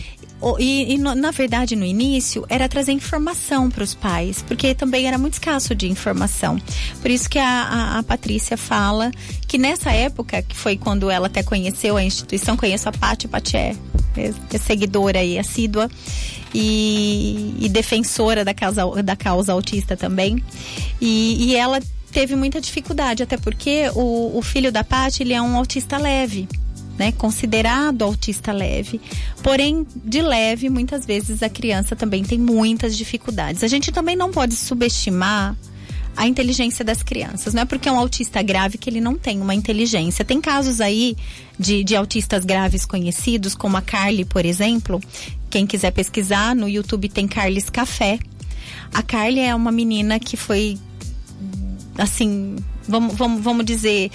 E, 0.59 0.95
e, 0.95 0.99
na 0.99 1.31
verdade, 1.31 1.75
no 1.75 1.85
início, 1.85 2.45
era 2.49 2.69
trazer 2.69 2.93
informação 2.93 3.69
para 3.71 3.83
os 3.83 3.95
pais, 3.95 4.43
porque 4.43 4.75
também 4.75 5.07
era 5.07 5.19
muito 5.19 5.35
escasso 5.35 5.75
de 5.75 5.89
informação. 5.89 6.61
Por 7.03 7.11
isso 7.11 7.29
que 7.29 7.39
a, 7.39 7.45
a, 7.45 7.99
a, 7.99 8.03
Patrícia 8.03 8.57
fala 8.57 9.11
que 9.47 9.59
nessa 9.59 9.91
época, 9.91 10.41
que 10.43 10.57
foi 10.57 10.77
quando 10.77 11.11
ela 11.11 11.27
até 11.27 11.43
conheceu 11.43 11.97
a 11.97 12.05
instituição, 12.05 12.57
conheço 12.57 12.89
a 12.89 12.93
Paty, 12.93 13.27
a 13.27 13.29
Paty 13.29 13.57
é, 13.57 13.77
é, 14.17 14.33
é 14.53 14.59
seguidora 14.59 15.23
e 15.23 15.39
assídua 15.39 15.91
e, 16.55 17.55
e, 17.59 17.69
defensora 17.69 18.45
da 18.45 18.55
causa, 18.55 19.03
da 19.03 19.17
causa 19.17 19.53
autista 19.53 19.97
também. 19.97 20.43
E, 21.01 21.49
e 21.49 21.57
ela 21.57 21.81
teve 22.13 22.37
muita 22.37 22.61
dificuldade, 22.61 23.25
até 23.25 23.37
porque 23.37 23.91
o, 23.95 24.39
o 24.39 24.43
filho 24.43 24.71
da 24.71 24.85
Paty, 24.85 25.25
ele 25.25 25.33
é 25.35 25.43
um 25.43 25.57
autista 25.57 25.99
leve 25.99 26.49
né, 26.99 27.13
considerado 27.13 28.03
autista 28.03 28.53
leve. 28.53 29.01
Porém, 29.43 29.87
de 30.05 30.21
leve, 30.21 30.69
muitas 30.69 31.07
vezes 31.07 31.43
a 31.43 31.49
criança 31.49 31.95
também 31.95 32.25
tem 32.25 32.39
muitas 32.39 32.97
dificuldades. 32.97 33.63
A 33.63 33.69
gente 33.69 33.93
também 33.93 34.17
não 34.17 34.31
pode 34.31 34.57
subestimar 34.57 35.57
a 36.17 36.27
inteligência 36.27 36.85
das 36.85 37.01
crianças. 37.01 37.55
Não 37.55 37.63
é 37.63 37.65
porque 37.65 37.89
é 37.89 37.93
um 37.93 37.99
autista 37.99 38.43
grave 38.43 38.77
que 38.77 38.91
ele 38.91 39.01
não 39.01 39.17
tem 39.17 39.41
uma 39.41 39.55
inteligência. 39.55 40.25
Tem 40.25 40.41
casos 40.41 40.81
aí 40.81 41.17
de, 41.57 41.85
de 41.85 41.95
autistas 41.95 42.45
graves 42.45 42.85
conhecidos, 42.85 43.55
como 43.55 43.77
a 43.77 43.81
Carly, 43.81 44.25
por 44.25 44.45
exemplo. 44.45 45.01
Quem 45.49 45.65
quiser 45.65 45.93
pesquisar, 45.93 46.57
no 46.57 46.69
YouTube 46.69 47.09
tem 47.09 47.29
Carly's 47.29 47.71
Café. 47.71 48.19
A 48.93 49.01
Carly 49.01 49.39
é 49.39 49.55
uma 49.55 49.71
menina 49.71 50.19
que 50.19 50.37
foi, 50.37 50.77
assim, 51.97 52.57
vamos, 52.89 53.15
vamos, 53.15 53.41
vamos 53.41 53.65
dizer, 53.65 54.11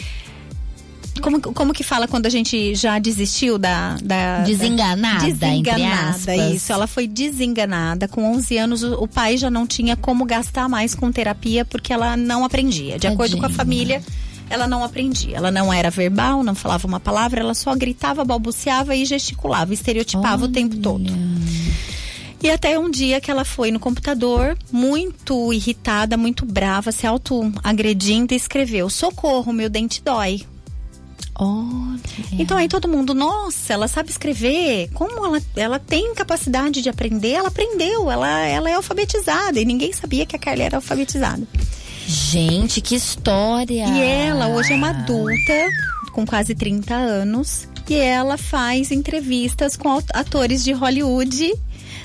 como, 1.24 1.42
como 1.42 1.74
que 1.74 1.84
fala 1.84 2.06
quando 2.06 2.26
a 2.26 2.30
gente 2.30 2.76
já 2.76 3.00
desistiu 3.00 3.58
da. 3.58 3.96
da 4.04 4.42
desenganada. 4.42 5.34
Da, 5.34 5.48
desenganada, 5.48 6.36
isso. 6.54 6.72
Ela 6.72 6.86
foi 6.86 7.08
desenganada. 7.08 8.10
Com 8.10 8.30
11 8.36 8.58
anos, 8.58 8.84
o, 8.84 9.04
o, 9.04 9.08
pai 9.08 9.38
já 9.38 9.50
não 9.50 9.66
tinha 9.66 9.96
como 9.96 10.26
gastar 10.26 10.68
mais 10.68 10.94
com 10.94 11.10
terapia 11.12 11.64
porque 11.64 11.94
ela 11.94 12.18
não 12.18 12.44
aprendia. 12.44 12.96
De 12.96 13.08
Tadinha. 13.08 13.14
acordo 13.14 13.38
com 13.38 13.46
a 13.46 13.50
família 13.50 14.04
ela 14.50 14.68
não 14.68 14.84
aprendia. 14.84 15.38
Ela 15.38 15.50
não 15.50 15.74
era 15.74 15.90
verbal, 15.90 16.44
não 16.44 16.54
falava 16.54 16.86
uma 16.86 17.00
palavra, 17.00 17.40
ela 17.40 17.56
só 17.56 17.74
gritava, 17.74 18.24
balbuciava 18.26 18.96
e 18.96 19.06
gesticulava, 19.06 19.74
estereotipava 19.74 20.44
Olha. 20.44 20.46
o 20.46 20.52
tempo 20.52 20.76
todo. 20.76 21.12
E 22.44 22.52
até 22.52 22.78
um 22.78 22.92
dia 22.92 23.22
que 23.22 23.32
ela 23.32 23.46
foi 23.46 23.72
no 23.72 23.80
computador, 23.80 24.58
muito 24.70 25.54
irritada, 25.54 26.18
muito 26.18 26.46
brava, 26.46 26.92
se 26.92 27.08
auto-agredindo 27.08 28.34
e 28.34 28.38
escreveu: 28.38 28.90
Socorro, 28.90 29.54
meu 29.54 29.70
dente 29.70 30.04
dói. 30.04 30.42
Olha. 31.36 32.00
Então 32.34 32.58
aí 32.58 32.68
todo 32.68 32.88
mundo, 32.88 33.14
nossa, 33.14 33.74
ela 33.74 33.88
sabe 33.88 34.10
escrever. 34.10 34.90
Como 34.94 35.26
ela, 35.26 35.42
ela 35.56 35.80
tem 35.80 36.14
capacidade 36.14 36.82
de 36.82 36.90
aprender? 36.90 37.32
Ela 37.32 37.48
aprendeu, 37.48 38.10
ela, 38.10 38.30
ela 38.42 38.70
é 38.70 38.74
alfabetizada. 38.74 39.60
E 39.60 39.66
ninguém 39.66 39.92
sabia 39.94 40.26
que 40.26 40.36
a 40.36 40.40
Carla 40.40 40.64
era 40.64 40.78
alfabetizada. 40.78 41.48
Gente, 42.06 42.82
que 42.82 42.96
história! 42.96 43.88
E 43.88 44.02
ela 44.02 44.48
hoje 44.48 44.74
é 44.74 44.76
uma 44.76 44.90
adulta, 44.90 45.70
com 46.12 46.26
quase 46.26 46.54
30 46.54 46.94
anos. 46.94 47.68
E 47.90 47.96
ela 47.96 48.38
faz 48.38 48.92
entrevistas 48.92 49.76
com 49.76 50.02
atores 50.14 50.64
de 50.64 50.72
Hollywood 50.72 51.54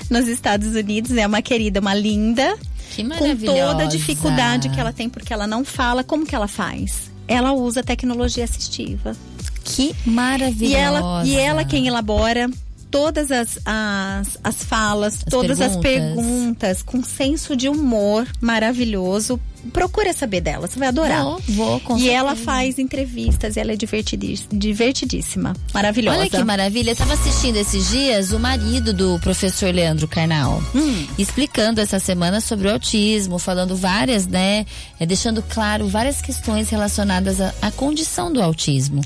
nos 0.09 0.27
Estados 0.27 0.75
Unidos. 0.75 1.11
É 1.11 1.25
uma 1.25 1.41
querida, 1.41 1.79
uma 1.79 1.93
linda. 1.93 2.57
Que 2.91 3.03
com 3.03 3.35
toda 3.45 3.83
a 3.83 3.87
dificuldade 3.87 4.69
que 4.69 4.79
ela 4.79 4.91
tem, 4.91 5.07
porque 5.09 5.31
ela 5.31 5.47
não 5.47 5.63
fala. 5.63 6.03
Como 6.03 6.25
que 6.25 6.35
ela 6.35 6.47
faz? 6.47 7.08
Ela 7.29 7.53
usa 7.53 7.83
tecnologia 7.83 8.43
assistiva. 8.43 9.15
Que 9.63 9.95
maravilhosa. 10.05 10.65
E 10.65 10.75
ela, 10.75 11.25
e 11.25 11.35
ela 11.35 11.63
quem 11.63 11.87
elabora 11.87 12.49
todas 12.89 13.31
as, 13.31 13.59
as, 13.63 14.37
as 14.43 14.63
falas, 14.63 15.15
as 15.17 15.23
todas 15.25 15.59
perguntas. 15.59 15.75
as 15.75 15.81
perguntas, 15.81 16.83
com 16.83 17.03
senso 17.03 17.55
de 17.55 17.69
humor 17.69 18.27
maravilhoso, 18.41 19.39
procura 19.73 20.13
saber 20.13 20.41
dela, 20.41 20.67
você 20.67 20.79
vai 20.79 20.87
adorar. 20.87 21.23
Vou, 21.23 21.41
vou, 21.49 21.79
com 21.81 21.95
E 21.95 22.01
certeza. 22.01 22.17
ela 22.17 22.35
faz 22.35 22.79
entrevistas, 22.79 23.57
ela 23.57 23.71
é 23.73 23.75
divertidí- 23.75 24.39
divertidíssima, 24.51 25.53
maravilhosa. 25.73 26.19
Olha 26.19 26.29
que 26.29 26.43
maravilha. 26.43 26.91
Eu 26.91 26.95
tava 26.95 27.13
assistindo 27.13 27.57
esses 27.57 27.89
dias 27.89 28.31
o 28.31 28.39
marido 28.39 28.93
do 28.93 29.19
professor 29.19 29.73
Leandro 29.73 30.07
Carnal. 30.07 30.61
Hum. 30.73 31.05
Explicando 31.17 31.81
essa 31.81 31.99
semana 31.99 32.39
sobre 32.41 32.67
o 32.67 32.71
autismo, 32.71 33.37
falando 33.37 33.75
várias, 33.75 34.25
né? 34.25 34.65
é, 34.99 35.05
deixando 35.05 35.41
claro 35.43 35.87
várias 35.87 36.21
questões 36.21 36.69
relacionadas 36.69 37.39
à, 37.41 37.53
à 37.61 37.71
condição 37.71 38.31
do 38.31 38.41
autismo. 38.41 39.01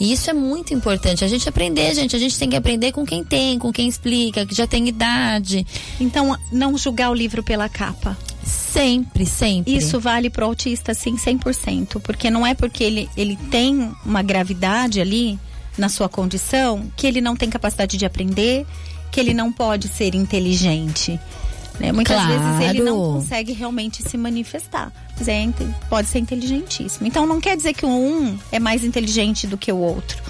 E 0.00 0.12
isso 0.12 0.30
é 0.30 0.32
muito 0.32 0.72
importante. 0.74 1.24
A 1.24 1.28
gente 1.28 1.48
aprender, 1.48 1.94
gente. 1.94 2.14
A 2.14 2.18
gente 2.18 2.38
tem 2.38 2.48
que 2.48 2.56
aprender 2.56 2.92
com 2.92 3.04
quem 3.04 3.22
tem, 3.24 3.58
com 3.58 3.72
quem 3.72 3.88
explica, 3.88 4.46
que 4.46 4.54
já 4.54 4.66
tem 4.66 4.88
idade. 4.88 5.66
Então, 6.00 6.36
não 6.52 6.76
julgar 6.78 7.10
o 7.10 7.14
livro 7.14 7.42
pela 7.42 7.68
capa. 7.68 8.16
Sempre, 8.46 9.24
sempre. 9.26 9.76
Isso 9.76 9.98
vale 10.00 10.28
pro 10.30 10.44
autista, 10.46 10.94
sim, 10.94 11.16
100%. 11.16 12.00
Porque 12.00 12.30
não 12.30 12.46
é 12.46 12.54
porque 12.54 12.84
ele, 12.84 13.08
ele 13.16 13.36
tem 13.50 13.92
uma 14.04 14.22
gravidade 14.22 15.00
ali 15.00 15.38
na 15.78 15.88
sua 15.88 16.08
condição 16.08 16.90
que 16.96 17.06
ele 17.06 17.20
não 17.20 17.34
tem 17.36 17.50
capacidade 17.50 17.96
de 17.96 18.04
aprender, 18.06 18.66
que 19.10 19.18
ele 19.20 19.34
não 19.34 19.50
pode 19.52 19.88
ser 19.88 20.14
inteligente. 20.14 21.18
né? 21.80 21.90
Muitas 21.90 22.14
Claro. 22.16 22.32
vezes 22.40 22.70
ele 22.70 22.82
não 22.84 22.96
consegue 23.14 23.52
realmente 23.52 24.02
se 24.08 24.16
manifestar. 24.16 24.92
Mas 25.18 25.26
é, 25.28 25.48
pode 25.88 26.08
ser 26.08 26.18
inteligentíssimo. 26.20 27.06
Então 27.06 27.26
não 27.26 27.40
quer 27.40 27.56
dizer 27.56 27.72
que 27.74 27.84
um 27.86 28.38
é 28.52 28.58
mais 28.60 28.84
inteligente 28.84 29.46
do 29.46 29.56
que 29.58 29.72
o 29.72 29.76
outro. 29.78 30.22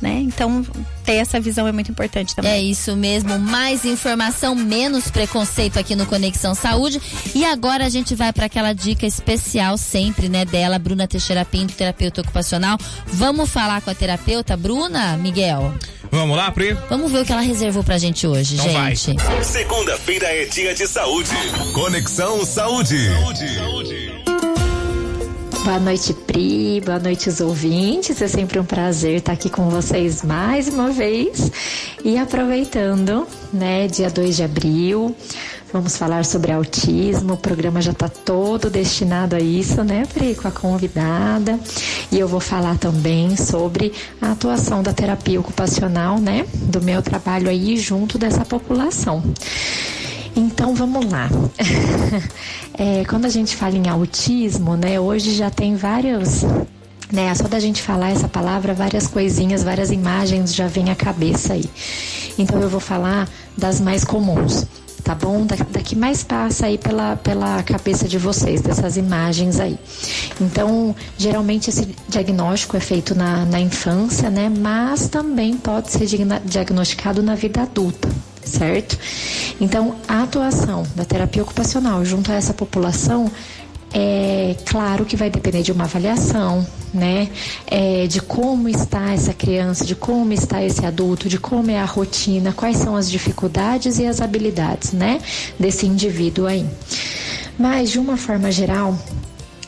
Né? 0.00 0.20
Então, 0.20 0.64
ter 1.04 1.14
essa 1.14 1.40
visão 1.40 1.66
é 1.66 1.72
muito 1.72 1.90
importante 1.90 2.34
também. 2.36 2.52
É 2.52 2.60
isso 2.60 2.94
mesmo, 2.96 3.36
mais 3.36 3.84
informação, 3.84 4.54
menos 4.54 5.10
preconceito 5.10 5.76
aqui 5.76 5.96
no 5.96 6.06
Conexão 6.06 6.54
Saúde. 6.54 7.00
E 7.34 7.44
agora 7.44 7.84
a 7.84 7.88
gente 7.88 8.14
vai 8.14 8.32
para 8.32 8.46
aquela 8.46 8.72
dica 8.72 9.04
especial 9.06 9.76
sempre, 9.76 10.28
né, 10.28 10.44
dela, 10.44 10.78
Bruna 10.78 11.08
Teixeira 11.08 11.44
Pinto, 11.44 11.74
terapeuta 11.74 12.20
ocupacional. 12.20 12.78
Vamos 13.06 13.50
falar 13.50 13.80
com 13.80 13.90
a 13.90 13.94
terapeuta 13.94 14.56
Bruna, 14.56 15.16
Miguel. 15.16 15.74
Vamos 16.10 16.36
lá, 16.36 16.50
Pri? 16.50 16.76
Vamos 16.88 17.10
ver 17.10 17.22
o 17.22 17.24
que 17.24 17.32
ela 17.32 17.42
reservou 17.42 17.82
pra 17.82 17.98
gente 17.98 18.26
hoje, 18.26 18.54
Então 18.54 18.70
gente. 18.70 19.16
Segunda-feira 19.42 20.26
é 20.26 20.44
dia 20.46 20.74
de 20.74 20.86
saúde. 20.86 21.30
Conexão 21.72 22.44
Saúde. 22.46 22.96
Boa 25.68 25.80
noite, 25.80 26.14
Pri. 26.14 26.80
Boa 26.82 26.98
noite, 26.98 27.28
os 27.28 27.42
ouvintes. 27.42 28.22
É 28.22 28.26
sempre 28.26 28.58
um 28.58 28.64
prazer 28.64 29.18
estar 29.18 29.34
aqui 29.34 29.50
com 29.50 29.68
vocês 29.68 30.22
mais 30.22 30.66
uma 30.66 30.90
vez. 30.90 31.52
E 32.02 32.16
aproveitando, 32.16 33.26
né, 33.52 33.86
dia 33.86 34.08
2 34.08 34.36
de 34.36 34.42
abril, 34.42 35.14
vamos 35.70 35.94
falar 35.94 36.24
sobre 36.24 36.52
autismo. 36.52 37.34
O 37.34 37.36
programa 37.36 37.82
já 37.82 37.90
está 37.90 38.08
todo 38.08 38.70
destinado 38.70 39.36
a 39.36 39.40
isso, 39.40 39.84
né, 39.84 40.06
Pri, 40.10 40.34
com 40.34 40.48
a 40.48 40.50
convidada. 40.50 41.60
E 42.10 42.18
eu 42.18 42.26
vou 42.26 42.40
falar 42.40 42.78
também 42.78 43.36
sobre 43.36 43.92
a 44.22 44.32
atuação 44.32 44.82
da 44.82 44.94
terapia 44.94 45.38
ocupacional, 45.38 46.18
né, 46.18 46.46
do 46.54 46.80
meu 46.80 47.02
trabalho 47.02 47.46
aí 47.46 47.76
junto 47.76 48.16
dessa 48.16 48.42
população. 48.42 49.22
Então 50.38 50.72
vamos 50.72 51.10
lá. 51.10 51.28
É, 52.80 53.04
quando 53.06 53.24
a 53.24 53.28
gente 53.28 53.56
fala 53.56 53.76
em 53.76 53.88
autismo, 53.88 54.76
né, 54.76 55.00
hoje 55.00 55.34
já 55.34 55.50
tem 55.50 55.74
vários. 55.74 56.44
Né, 57.10 57.34
só 57.34 57.48
da 57.48 57.58
gente 57.58 57.82
falar 57.82 58.10
essa 58.10 58.28
palavra, 58.28 58.72
várias 58.72 59.08
coisinhas, 59.08 59.64
várias 59.64 59.90
imagens 59.90 60.54
já 60.54 60.68
vem 60.68 60.88
à 60.88 60.94
cabeça 60.94 61.54
aí. 61.54 61.64
Então 62.38 62.60
eu 62.60 62.68
vou 62.68 62.78
falar 62.78 63.28
das 63.56 63.80
mais 63.80 64.04
comuns, 64.04 64.64
tá 65.02 65.12
bom? 65.12 65.44
Da, 65.44 65.56
da 65.56 65.80
que 65.80 65.96
mais 65.96 66.22
passa 66.22 66.66
aí 66.66 66.78
pela, 66.78 67.16
pela 67.16 67.60
cabeça 67.64 68.06
de 68.06 68.16
vocês, 68.16 68.60
dessas 68.60 68.96
imagens 68.96 69.58
aí. 69.58 69.76
Então, 70.40 70.94
geralmente 71.16 71.70
esse 71.70 71.96
diagnóstico 72.08 72.76
é 72.76 72.80
feito 72.80 73.12
na, 73.12 73.44
na 73.44 73.58
infância, 73.58 74.30
né? 74.30 74.48
Mas 74.48 75.08
também 75.08 75.56
pode 75.56 75.90
ser 75.90 76.06
diagnosticado 76.44 77.24
na 77.24 77.34
vida 77.34 77.62
adulta 77.62 78.08
certo? 78.48 78.98
Então, 79.60 79.96
a 80.08 80.22
atuação 80.22 80.84
da 80.96 81.04
terapia 81.04 81.42
ocupacional 81.42 82.04
junto 82.04 82.32
a 82.32 82.34
essa 82.34 82.54
população 82.54 83.30
é 83.92 84.54
claro 84.66 85.04
que 85.04 85.16
vai 85.16 85.30
depender 85.30 85.62
de 85.62 85.72
uma 85.72 85.84
avaliação, 85.84 86.66
né? 86.92 87.28
É, 87.66 88.06
de 88.06 88.20
como 88.20 88.68
está 88.68 89.12
essa 89.12 89.32
criança, 89.32 89.84
de 89.84 89.94
como 89.94 90.32
está 90.32 90.62
esse 90.62 90.84
adulto, 90.84 91.28
de 91.28 91.38
como 91.38 91.70
é 91.70 91.78
a 91.78 91.84
rotina, 91.84 92.52
quais 92.52 92.76
são 92.76 92.96
as 92.96 93.10
dificuldades 93.10 93.98
e 93.98 94.06
as 94.06 94.20
habilidades, 94.20 94.92
né? 94.92 95.20
Desse 95.58 95.86
indivíduo 95.86 96.46
aí. 96.46 96.66
Mas, 97.58 97.90
de 97.90 97.98
uma 97.98 98.16
forma 98.16 98.52
geral, 98.52 98.96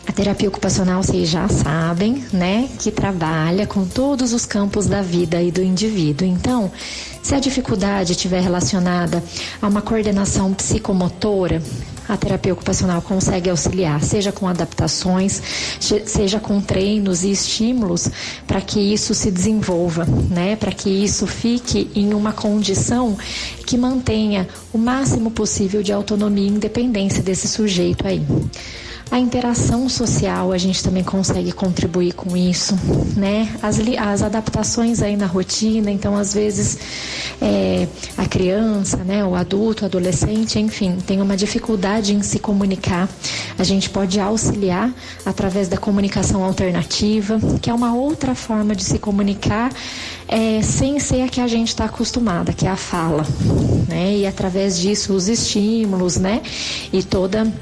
a 0.06 0.12
terapia 0.12 0.48
ocupacional, 0.48 1.02
vocês 1.02 1.28
já 1.28 1.46
sabem, 1.48 2.24
né, 2.32 2.68
que 2.78 2.90
trabalha 2.90 3.66
com 3.66 3.84
todos 3.84 4.32
os 4.32 4.44
campos 4.44 4.86
da 4.86 5.02
vida 5.02 5.40
e 5.40 5.52
do 5.52 5.62
indivíduo. 5.62 6.26
Então, 6.26 6.70
se 7.22 7.34
a 7.34 7.38
dificuldade 7.38 8.12
estiver 8.12 8.42
relacionada 8.42 9.22
a 9.60 9.68
uma 9.68 9.82
coordenação 9.82 10.52
psicomotora, 10.52 11.62
a 12.08 12.16
terapia 12.16 12.52
ocupacional 12.52 13.00
consegue 13.02 13.48
auxiliar, 13.50 14.02
seja 14.02 14.32
com 14.32 14.48
adaptações, 14.48 15.40
se- 15.78 16.02
seja 16.06 16.40
com 16.40 16.60
treinos 16.60 17.22
e 17.22 17.30
estímulos 17.30 18.08
para 18.48 18.60
que 18.60 18.80
isso 18.80 19.14
se 19.14 19.30
desenvolva, 19.30 20.04
né? 20.28 20.56
Para 20.56 20.72
que 20.72 20.90
isso 20.90 21.24
fique 21.24 21.88
em 21.94 22.12
uma 22.12 22.32
condição 22.32 23.16
que 23.64 23.76
mantenha 23.78 24.48
o 24.72 24.78
máximo 24.78 25.30
possível 25.30 25.84
de 25.84 25.92
autonomia 25.92 26.48
e 26.48 26.50
independência 26.50 27.22
desse 27.22 27.46
sujeito 27.46 28.04
aí. 28.04 28.26
A 29.10 29.18
interação 29.18 29.88
social 29.88 30.52
a 30.52 30.58
gente 30.58 30.84
também 30.84 31.02
consegue 31.02 31.50
contribuir 31.50 32.12
com 32.12 32.36
isso, 32.36 32.78
né? 33.16 33.52
As, 33.60 33.80
as 33.98 34.22
adaptações 34.22 35.02
aí 35.02 35.16
na 35.16 35.26
rotina, 35.26 35.90
então 35.90 36.16
às 36.16 36.32
vezes 36.32 36.78
é, 37.42 37.88
a 38.16 38.24
criança, 38.26 38.98
né, 38.98 39.24
o 39.24 39.34
adulto, 39.34 39.82
o 39.82 39.86
adolescente, 39.86 40.60
enfim, 40.60 40.96
tem 41.04 41.20
uma 41.20 41.36
dificuldade 41.36 42.14
em 42.14 42.22
se 42.22 42.38
comunicar. 42.38 43.08
A 43.58 43.64
gente 43.64 43.90
pode 43.90 44.20
auxiliar 44.20 44.92
através 45.26 45.66
da 45.66 45.76
comunicação 45.76 46.44
alternativa, 46.44 47.40
que 47.60 47.68
é 47.68 47.74
uma 47.74 47.92
outra 47.92 48.36
forma 48.36 48.76
de 48.76 48.84
se 48.84 49.00
comunicar 49.00 49.72
é, 50.28 50.62
sem 50.62 51.00
ser 51.00 51.22
a 51.22 51.28
que 51.28 51.40
a 51.40 51.48
gente 51.48 51.68
está 51.68 51.86
acostumada, 51.86 52.52
que 52.52 52.64
é 52.64 52.70
a 52.70 52.76
fala, 52.76 53.26
né? 53.88 54.18
E 54.18 54.26
através 54.26 54.78
disso 54.78 55.12
os 55.12 55.28
estímulos, 55.28 56.16
né? 56.16 56.42
E 56.92 57.02
toda 57.02 57.52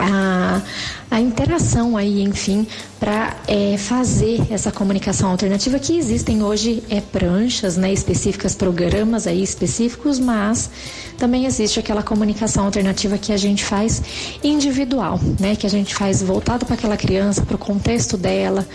a, 0.00 0.62
a 1.10 1.20
interação 1.20 1.96
aí, 1.96 2.22
enfim, 2.22 2.66
para 2.98 3.36
fazer 3.78 4.40
essa 4.50 4.70
comunicação 4.70 5.30
alternativa 5.30 5.78
que 5.78 5.96
existem 5.96 6.42
hoje 6.42 6.82
é 6.90 7.00
pranchas, 7.00 7.76
né, 7.76 7.92
específicas, 7.92 8.54
programas 8.54 9.26
aí 9.26 9.42
específicos, 9.42 10.18
mas 10.18 10.70
também 11.18 11.44
existe 11.46 11.78
aquela 11.78 12.02
comunicação 12.02 12.64
alternativa 12.64 13.18
que 13.18 13.32
a 13.32 13.36
gente 13.36 13.64
faz 13.64 14.02
individual, 14.42 15.20
né, 15.38 15.54
que 15.56 15.66
a 15.66 15.70
gente 15.70 15.94
faz 15.94 16.22
voltado 16.22 16.64
para 16.64 16.74
aquela 16.74 16.96
criança, 16.96 17.42
para 17.42 17.56
o 17.56 17.58
contexto 17.58 18.16
dela, 18.16 18.66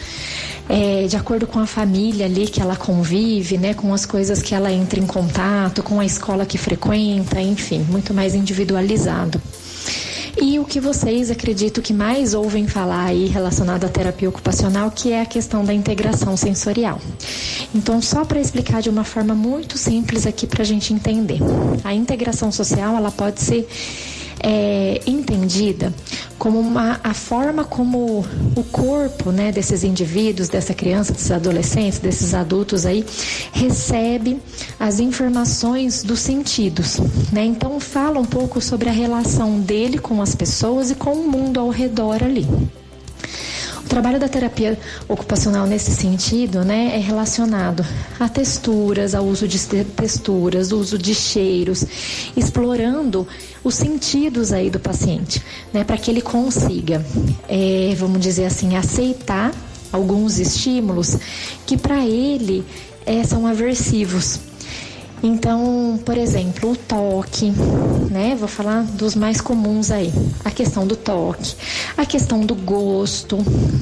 é, 0.67 1.07
de 1.07 1.15
acordo 1.15 1.47
com 1.47 1.59
a 1.59 1.65
família 1.65 2.25
ali 2.25 2.47
que 2.47 2.61
ela 2.61 2.75
convive, 2.75 3.57
né, 3.57 3.73
com 3.73 3.93
as 3.93 4.05
coisas 4.05 4.41
que 4.41 4.53
ela 4.53 4.71
entra 4.71 4.99
em 4.99 5.07
contato, 5.07 5.81
com 5.83 5.99
a 5.99 6.05
escola 6.05 6.45
que 6.45 6.57
frequenta, 6.57 7.39
enfim, 7.39 7.85
muito 7.89 8.13
mais 8.13 8.35
individualizado. 8.35 9.41
E 10.41 10.59
o 10.59 10.65
que 10.65 10.79
vocês 10.79 11.31
acredito 11.31 11.81
que 11.81 11.93
mais 11.93 12.33
ouvem 12.33 12.67
falar 12.67 13.05
aí 13.05 13.25
relacionado 13.25 13.85
à 13.85 13.89
terapia 13.89 14.27
ocupacional, 14.27 14.91
que 14.91 15.11
é 15.11 15.21
a 15.21 15.25
questão 15.25 15.63
da 15.63 15.73
integração 15.73 16.35
sensorial. 16.35 16.99
Então, 17.73 18.01
só 18.01 18.25
para 18.25 18.39
explicar 18.39 18.81
de 18.81 18.89
uma 18.89 19.03
forma 19.03 19.33
muito 19.33 19.77
simples 19.77 20.27
aqui 20.27 20.45
para 20.45 20.61
a 20.61 20.65
gente 20.65 20.93
entender. 20.93 21.39
A 21.83 21.93
integração 21.93 22.51
social, 22.51 22.95
ela 22.95 23.11
pode 23.11 23.41
ser 23.41 23.67
é, 24.47 25.01
entendida 25.07 25.91
como 26.37 26.59
uma, 26.59 26.99
a 27.03 27.15
forma 27.15 27.63
como 27.63 28.23
o 28.55 28.63
corpo 28.65 29.31
né, 29.31 29.51
desses 29.51 29.83
indivíduos, 29.83 30.49
dessa 30.49 30.71
criança, 30.71 31.11
desses 31.11 31.31
adolescentes, 31.31 31.97
desses 31.97 32.35
adultos 32.35 32.85
aí, 32.85 33.03
recebe 33.51 34.39
as 34.79 34.99
informações 34.99 36.03
dos 36.03 36.19
sentidos. 36.19 36.99
Né? 37.33 37.43
Então 37.43 37.79
fala 37.79 38.19
um 38.19 38.25
pouco 38.25 38.61
sobre 38.61 38.87
a 38.87 38.91
relação 38.91 39.59
dele 39.59 39.97
com 39.97 40.21
as 40.21 40.35
pessoas 40.35 40.91
e 40.91 40.95
com 40.95 41.13
o 41.13 41.27
mundo 41.27 41.59
ao 41.59 41.69
redor 41.69 42.23
ali. 42.23 42.45
O 43.85 43.87
trabalho 43.87 44.19
da 44.19 44.27
terapia 44.27 44.77
ocupacional 45.07 45.67
nesse 45.67 45.91
sentido, 45.91 46.65
né, 46.65 46.91
é 46.95 46.97
relacionado 46.97 47.85
a 48.19 48.27
texturas, 48.27 49.13
ao 49.13 49.23
uso 49.23 49.47
de 49.47 49.59
te- 49.59 49.83
texturas, 49.95 50.71
uso 50.71 50.97
de 50.97 51.13
cheiros, 51.13 51.85
explorando 52.35 53.27
os 53.63 53.75
sentidos 53.75 54.51
aí 54.51 54.71
do 54.71 54.79
paciente, 54.79 55.41
né, 55.71 55.83
para 55.83 55.97
que 55.97 56.09
ele 56.09 56.21
consiga, 56.21 57.05
é, 57.47 57.93
vamos 57.95 58.19
dizer 58.19 58.45
assim, 58.45 58.75
aceitar 58.75 59.53
alguns 59.91 60.39
estímulos 60.39 61.15
que 61.65 61.77
para 61.77 62.03
ele 62.05 62.65
é, 63.05 63.23
são 63.23 63.45
aversivos. 63.45 64.39
Então, 65.27 65.99
por 66.05 66.15
exemplo, 66.19 66.73
o 66.73 66.75
toque, 66.75 67.51
né? 68.11 68.35
Vou 68.39 68.47
falar 68.47 68.83
dos 68.83 69.15
mais 69.15 69.41
comuns 69.41 69.89
aí. 69.89 70.13
A 70.43 70.51
questão 70.51 70.85
do 70.85 70.95
toque, 70.95 71.55
a 71.97 72.05
questão 72.05 72.41
do 72.41 72.53
gosto, 72.53 73.39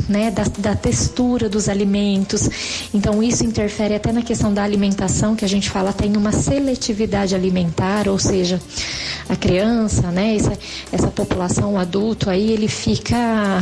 né? 0.08 0.32
Da, 0.32 0.44
da 0.58 0.74
textura 0.74 1.50
dos 1.50 1.68
alimentos. 1.68 2.50
Então, 2.94 3.22
isso 3.22 3.44
interfere 3.44 3.94
até 3.94 4.14
na 4.14 4.22
questão 4.22 4.54
da 4.54 4.64
alimentação, 4.64 5.36
que 5.36 5.44
a 5.44 5.50
gente 5.50 5.70
fala 5.70 5.92
tem 5.92 6.16
uma 6.16 6.32
seletividade 6.32 7.36
alimentar, 7.36 8.08
ou 8.08 8.18
seja, 8.18 8.62
a 9.28 9.36
criança, 9.36 10.12
né? 10.12 10.38
Essa, 10.38 10.58
essa 10.94 11.08
população 11.08 11.78
adulto 11.78 12.30
aí, 12.30 12.52
ele 12.52 12.70
fica 12.70 13.62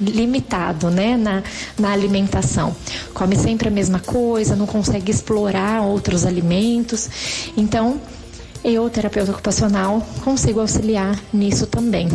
limitado, 0.00 0.88
né? 0.88 1.16
Na, 1.16 1.42
na 1.76 1.90
alimentação. 1.90 2.76
Come 3.12 3.34
sempre 3.34 3.66
a 3.66 3.72
mesma 3.72 3.98
coisa, 3.98 4.54
não 4.54 4.66
consegue 4.66 5.10
explorar 5.10 5.82
outros 5.82 6.24
alimentos. 6.24 7.07
Então, 7.56 8.00
eu, 8.64 8.90
terapeuta 8.90 9.30
ocupacional, 9.30 10.06
consigo 10.24 10.60
auxiliar 10.60 11.18
nisso 11.32 11.66
também, 11.66 12.08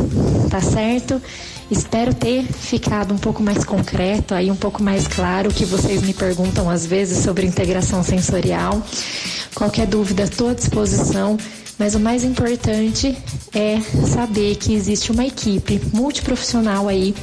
tá 0.50 0.62
certo? 0.62 1.22
Espero 1.72 2.14
ter 2.14 2.44
ficado 2.44 3.14
um 3.14 3.18
pouco 3.18 3.41
mais 3.41 3.64
concreto, 3.64 4.36
aí 4.36 4.52
um 4.52 4.56
pouco 4.56 4.84
mais 4.84 5.08
claro 5.08 5.50
o 5.50 5.54
que 5.54 5.66
vocês 5.66 6.02
me 6.02 6.14
perguntam 6.14 6.70
às 6.70 6.86
vezes 6.86 7.24
sobre 7.24 7.48
integração 7.48 8.04
sensorial. 8.04 8.82
Qualquer 9.56 9.88
dúvida, 9.88 10.24
estou 10.24 10.50
à 10.50 10.54
disposição. 10.54 11.38
Mas 11.80 11.96
o 11.96 12.00
mais 12.00 12.24
importante 12.24 13.18
é 13.52 13.80
saber 14.08 14.56
que 14.58 14.76
existe 14.76 15.12
uma 15.12 15.26
equipe 15.26 15.82
multiprofissional 15.91 16.88
aí 16.88 17.16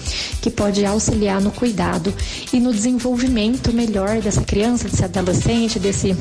que 0.42 0.50
pode 0.50 0.84
auxiliar 0.84 1.40
no 1.40 1.52
cuidado 1.52 2.12
e 2.52 2.58
no 2.58 2.72
desenvolvimento 2.72 3.72
melhor 3.72 4.20
dessa 4.20 4.42
criança, 4.42 4.88
desse 4.88 5.04
adolescente, 5.04 5.78
desse 5.78 6.16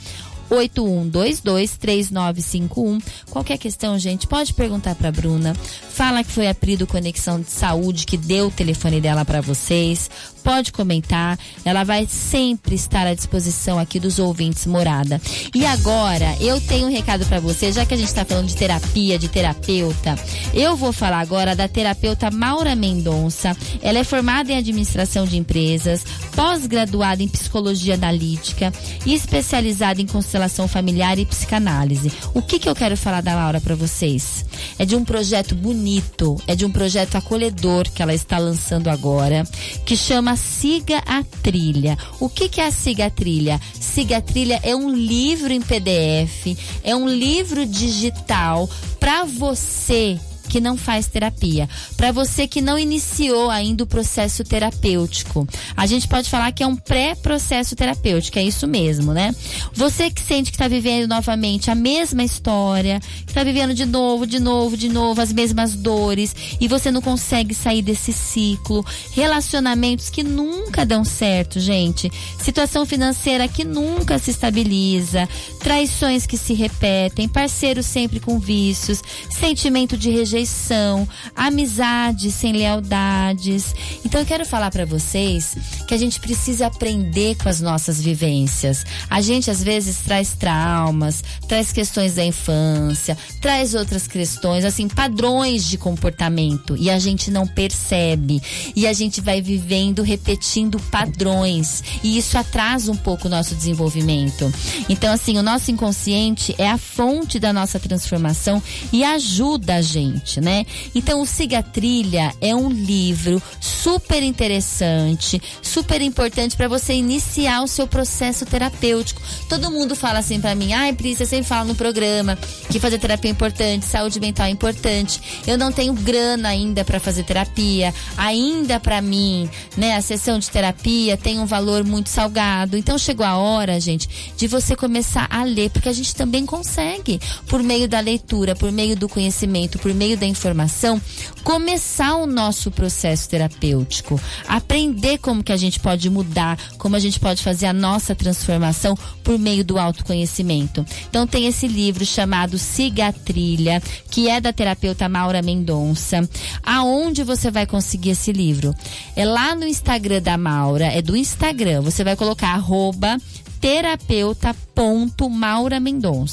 81223951. 0.49 3.01
Qualquer 3.29 3.57
questão, 3.57 3.97
gente, 3.97 4.27
pode 4.27 4.53
perguntar 4.53 4.95
para 4.95 5.11
Bruna. 5.11 5.55
Fala 5.55 6.23
que 6.23 6.31
foi 6.31 6.47
a 6.47 6.55
Pri 6.55 6.77
do 6.77 6.87
Conexão 6.87 7.41
de 7.41 7.49
Saúde 7.49 8.05
que 8.05 8.15
deu 8.17 8.47
o 8.47 8.51
telefone 8.51 9.01
dela 9.01 9.25
para 9.25 9.41
vocês. 9.41 10.09
Pode 10.43 10.71
comentar. 10.71 11.39
Ela 11.63 11.83
vai 11.83 12.05
sempre 12.09 12.75
estar 12.75 13.07
à 13.07 13.13
disposição 13.13 13.79
aqui 13.79 13.99
dos 13.99 14.19
ouvintes 14.19 14.65
morada. 14.65 15.21
E 15.55 15.65
agora, 15.65 16.35
eu 16.39 16.59
tenho 16.59 16.87
um 16.87 16.91
recado 16.91 17.25
para 17.25 17.39
você, 17.39 17.71
já 17.71 17.85
que 17.85 17.93
a 17.93 17.97
gente 17.97 18.07
está 18.07 18.25
falando 18.25 18.47
de 18.47 18.55
terapia, 18.55 19.17
de 19.17 19.29
terapeuta. 19.29 20.15
Eu 20.53 20.75
vou 20.75 20.91
falar 20.91 21.19
agora 21.19 21.55
da 21.55 21.67
terapeuta 21.67 22.29
Maura 22.29 22.75
Mendonça. 22.75 23.55
Ela 23.81 23.99
é 23.99 24.03
formada 24.03 24.51
em 24.51 24.57
administração 24.57 25.25
de 25.25 25.37
empresas, 25.37 26.03
pós-graduada 26.35 27.23
em 27.23 27.27
psicologia 27.27 27.93
analítica 27.93 28.73
e 29.05 29.13
especializada 29.13 30.01
em 30.01 30.05
constelação 30.05 30.67
familiar 30.67 31.17
e 31.17 31.25
psicanálise. 31.25 32.11
O 32.33 32.41
que 32.41 32.59
que 32.59 32.67
eu 32.67 32.75
quero 32.75 32.97
falar 32.97 33.21
da 33.21 33.35
Laura 33.35 33.61
para 33.61 33.75
vocês? 33.75 34.45
É 34.77 34.85
de 34.85 34.95
um 34.95 35.05
projeto 35.05 35.55
bonito, 35.55 36.37
é 36.47 36.55
de 36.55 36.65
um 36.65 36.71
projeto 36.71 37.15
acolhedor 37.15 37.89
que 37.89 38.01
ela 38.01 38.13
está 38.13 38.37
lançando 38.37 38.89
agora, 38.89 39.43
que 39.85 39.95
chama 39.95 40.32
Siga 40.35 41.01
a 41.05 41.23
Trilha. 41.41 41.97
O 42.19 42.29
que 42.29 42.49
que 42.49 42.61
é 42.61 42.67
a 42.67 42.71
Siga 42.71 43.05
a 43.05 43.09
Trilha? 43.09 43.59
Siga 43.79 44.17
a 44.17 44.21
Trilha 44.21 44.59
é 44.63 44.75
um 44.75 44.89
livro 44.89 45.51
em 45.51 45.61
PDF, 45.61 46.57
é 46.83 46.95
um 46.95 47.07
livro 47.07 47.65
digital 47.65 48.69
para 48.99 49.23
você 49.25 50.19
que 50.49 50.59
não 50.59 50.77
faz 50.77 51.07
terapia, 51.07 51.67
para 51.97 52.11
você 52.11 52.47
que 52.47 52.61
não 52.61 52.77
iniciou 52.77 53.49
ainda 53.49 53.83
o 53.83 53.87
processo 53.87 54.43
terapêutico. 54.43 55.47
A 55.75 55.85
gente 55.85 56.07
pode 56.07 56.29
falar 56.29 56.51
que 56.51 56.63
é 56.63 56.67
um 56.67 56.75
pré-processo 56.75 57.75
terapêutico, 57.75 58.37
é 58.37 58.43
isso 58.43 58.67
mesmo, 58.67 59.13
né? 59.13 59.33
Você 59.73 60.11
que 60.11 60.21
sente 60.21 60.51
que 60.51 60.55
está 60.55 60.67
vivendo 60.67 61.07
novamente 61.07 61.71
a 61.71 61.75
mesma 61.75 62.23
história, 62.23 62.99
que 62.99 63.31
está 63.31 63.43
vivendo 63.43 63.73
de 63.73 63.85
novo, 63.85 64.27
de 64.27 64.39
novo, 64.39 64.77
de 64.77 64.89
novo 64.89 65.21
as 65.21 65.31
mesmas 65.31 65.73
dores 65.73 66.35
e 66.59 66.67
você 66.67 66.91
não 66.91 67.01
consegue 67.01 67.53
sair 67.53 67.81
desse 67.81 68.13
ciclo, 68.13 68.85
relacionamentos 69.11 70.09
que 70.09 70.23
nunca 70.23 70.85
dão 70.85 71.03
certo, 71.03 71.59
gente, 71.59 72.11
situação 72.39 72.85
financeira 72.85 73.47
que 73.47 73.63
nunca 73.63 74.19
se 74.19 74.31
estabiliza, 74.31 75.27
traições 75.59 76.25
que 76.25 76.37
se 76.37 76.53
repetem, 76.53 77.27
parceiros 77.27 77.85
sempre 77.85 78.19
com 78.19 78.39
vícios, 78.39 79.01
sentimento 79.29 79.97
de 79.97 80.09
rejeição 80.09 80.32
rejeição, 80.33 81.07
amizades 81.35 82.33
sem 82.33 82.53
lealdades. 82.53 83.75
Então 84.03 84.19
eu 84.19 84.25
quero 84.25 84.45
falar 84.45 84.71
para 84.71 84.85
vocês 84.85 85.55
que 85.87 85.93
a 85.93 85.97
gente 85.97 86.19
precisa 86.19 86.67
aprender 86.67 87.35
com 87.35 87.47
as 87.47 87.61
nossas 87.61 88.01
vivências. 88.01 88.83
A 89.09 89.21
gente 89.21 89.51
às 89.51 89.63
vezes 89.63 89.97
traz 89.99 90.33
traumas, 90.33 91.23
traz 91.47 91.71
questões 91.71 92.15
da 92.15 92.25
infância, 92.25 93.17
traz 93.39 93.75
outras 93.75 94.07
questões, 94.07 94.65
assim, 94.65 94.87
padrões 94.87 95.65
de 95.65 95.77
comportamento 95.77 96.75
e 96.77 96.89
a 96.89 96.97
gente 96.97 97.29
não 97.29 97.45
percebe. 97.45 98.41
E 98.75 98.87
a 98.87 98.93
gente 98.93 99.21
vai 99.21 99.41
vivendo 99.41 100.01
repetindo 100.01 100.79
padrões 100.79 101.83
e 102.03 102.17
isso 102.17 102.37
atrasa 102.37 102.91
um 102.91 102.97
pouco 102.97 103.27
o 103.27 103.31
nosso 103.31 103.53
desenvolvimento. 103.53 104.51
Então 104.89 105.13
assim, 105.13 105.37
o 105.37 105.43
nosso 105.43 105.69
inconsciente 105.69 106.55
é 106.57 106.69
a 106.69 106.77
fonte 106.77 107.39
da 107.39 107.53
nossa 107.53 107.79
transformação 107.79 108.61
e 108.91 109.03
ajuda 109.03 109.75
a 109.75 109.81
gente 109.81 110.22
gente, 110.23 110.41
né? 110.41 110.65
Então, 110.95 111.21
o 111.21 111.25
Siga 111.25 111.61
Trilha 111.61 112.33
é 112.39 112.55
um 112.55 112.69
livro 112.69 113.41
super 113.59 114.23
interessante, 114.23 115.41
super 115.61 116.01
importante 116.01 116.55
para 116.55 116.67
você 116.67 116.93
iniciar 116.93 117.61
o 117.61 117.67
seu 117.67 117.85
processo 117.85 118.45
terapêutico. 118.45 119.21
Todo 119.49 119.69
mundo 119.69 119.95
fala 119.95 120.19
assim 120.19 120.39
para 120.39 120.55
mim: 120.55 120.73
"Ai, 120.73 120.93
Pri, 120.93 121.15
você 121.15 121.25
sempre 121.25 121.47
fala 121.47 121.65
no 121.65 121.75
programa 121.75 122.37
que 122.69 122.79
fazer 122.79 122.97
terapia 122.97 123.29
é 123.29 123.33
importante, 123.33 123.85
saúde 123.85 124.19
mental 124.19 124.45
é 124.45 124.49
importante. 124.49 125.21
Eu 125.45 125.57
não 125.57 125.71
tenho 125.71 125.93
grana 125.93 126.49
ainda 126.49 126.85
para 126.85 126.99
fazer 126.99 127.23
terapia. 127.23 127.93
Ainda 128.17 128.79
para 128.79 129.01
mim, 129.01 129.49
né, 129.75 129.95
a 129.95 130.01
sessão 130.01 130.39
de 130.39 130.49
terapia 130.49 131.17
tem 131.17 131.39
um 131.39 131.45
valor 131.45 131.83
muito 131.83 132.09
salgado. 132.09 132.77
Então 132.77 132.97
chegou 132.97 133.25
a 133.25 133.37
hora, 133.37 133.79
gente, 133.79 134.33
de 134.37 134.47
você 134.47 134.75
começar 134.75 135.27
a 135.29 135.43
ler, 135.43 135.69
porque 135.69 135.89
a 135.89 135.93
gente 135.93 136.15
também 136.15 136.45
consegue 136.45 137.19
por 137.47 137.61
meio 137.61 137.87
da 137.87 137.99
leitura, 137.99 138.55
por 138.55 138.71
meio 138.71 138.95
do 138.95 139.09
conhecimento, 139.09 139.79
por 139.79 139.93
meio 139.93 140.12
da 140.17 140.25
informação, 140.25 141.01
começar 141.43 142.15
o 142.15 142.25
nosso 142.25 142.71
processo 142.71 143.29
terapêutico, 143.29 144.19
aprender 144.47 145.17
como 145.17 145.43
que 145.43 145.51
a 145.51 145.57
gente 145.57 145.79
pode 145.79 146.09
mudar, 146.09 146.57
como 146.77 146.95
a 146.95 146.99
gente 146.99 147.19
pode 147.19 147.43
fazer 147.43 147.65
a 147.65 147.73
nossa 147.73 148.15
transformação 148.15 148.97
por 149.23 149.37
meio 149.37 149.63
do 149.63 149.77
autoconhecimento. 149.77 150.85
Então 151.09 151.27
tem 151.27 151.47
esse 151.47 151.67
livro 151.67 152.05
chamado 152.05 152.57
Siga 152.57 153.07
a 153.07 153.13
Trilha, 153.13 153.81
que 154.09 154.29
é 154.29 154.39
da 154.39 154.53
terapeuta 154.53 155.09
Maura 155.09 155.41
Mendonça. 155.41 156.27
Aonde 156.63 157.23
você 157.23 157.49
vai 157.51 157.65
conseguir 157.65 158.11
esse 158.11 158.31
livro? 158.31 158.73
É 159.15 159.25
lá 159.25 159.55
no 159.55 159.65
Instagram 159.65 160.21
da 160.21 160.37
Maura, 160.37 160.85
é 160.85 161.01
do 161.01 161.15
Instagram. 161.15 161.81
Você 161.81 162.03
vai 162.03 162.15
colocar 162.15 162.49
arroba. 162.49 163.17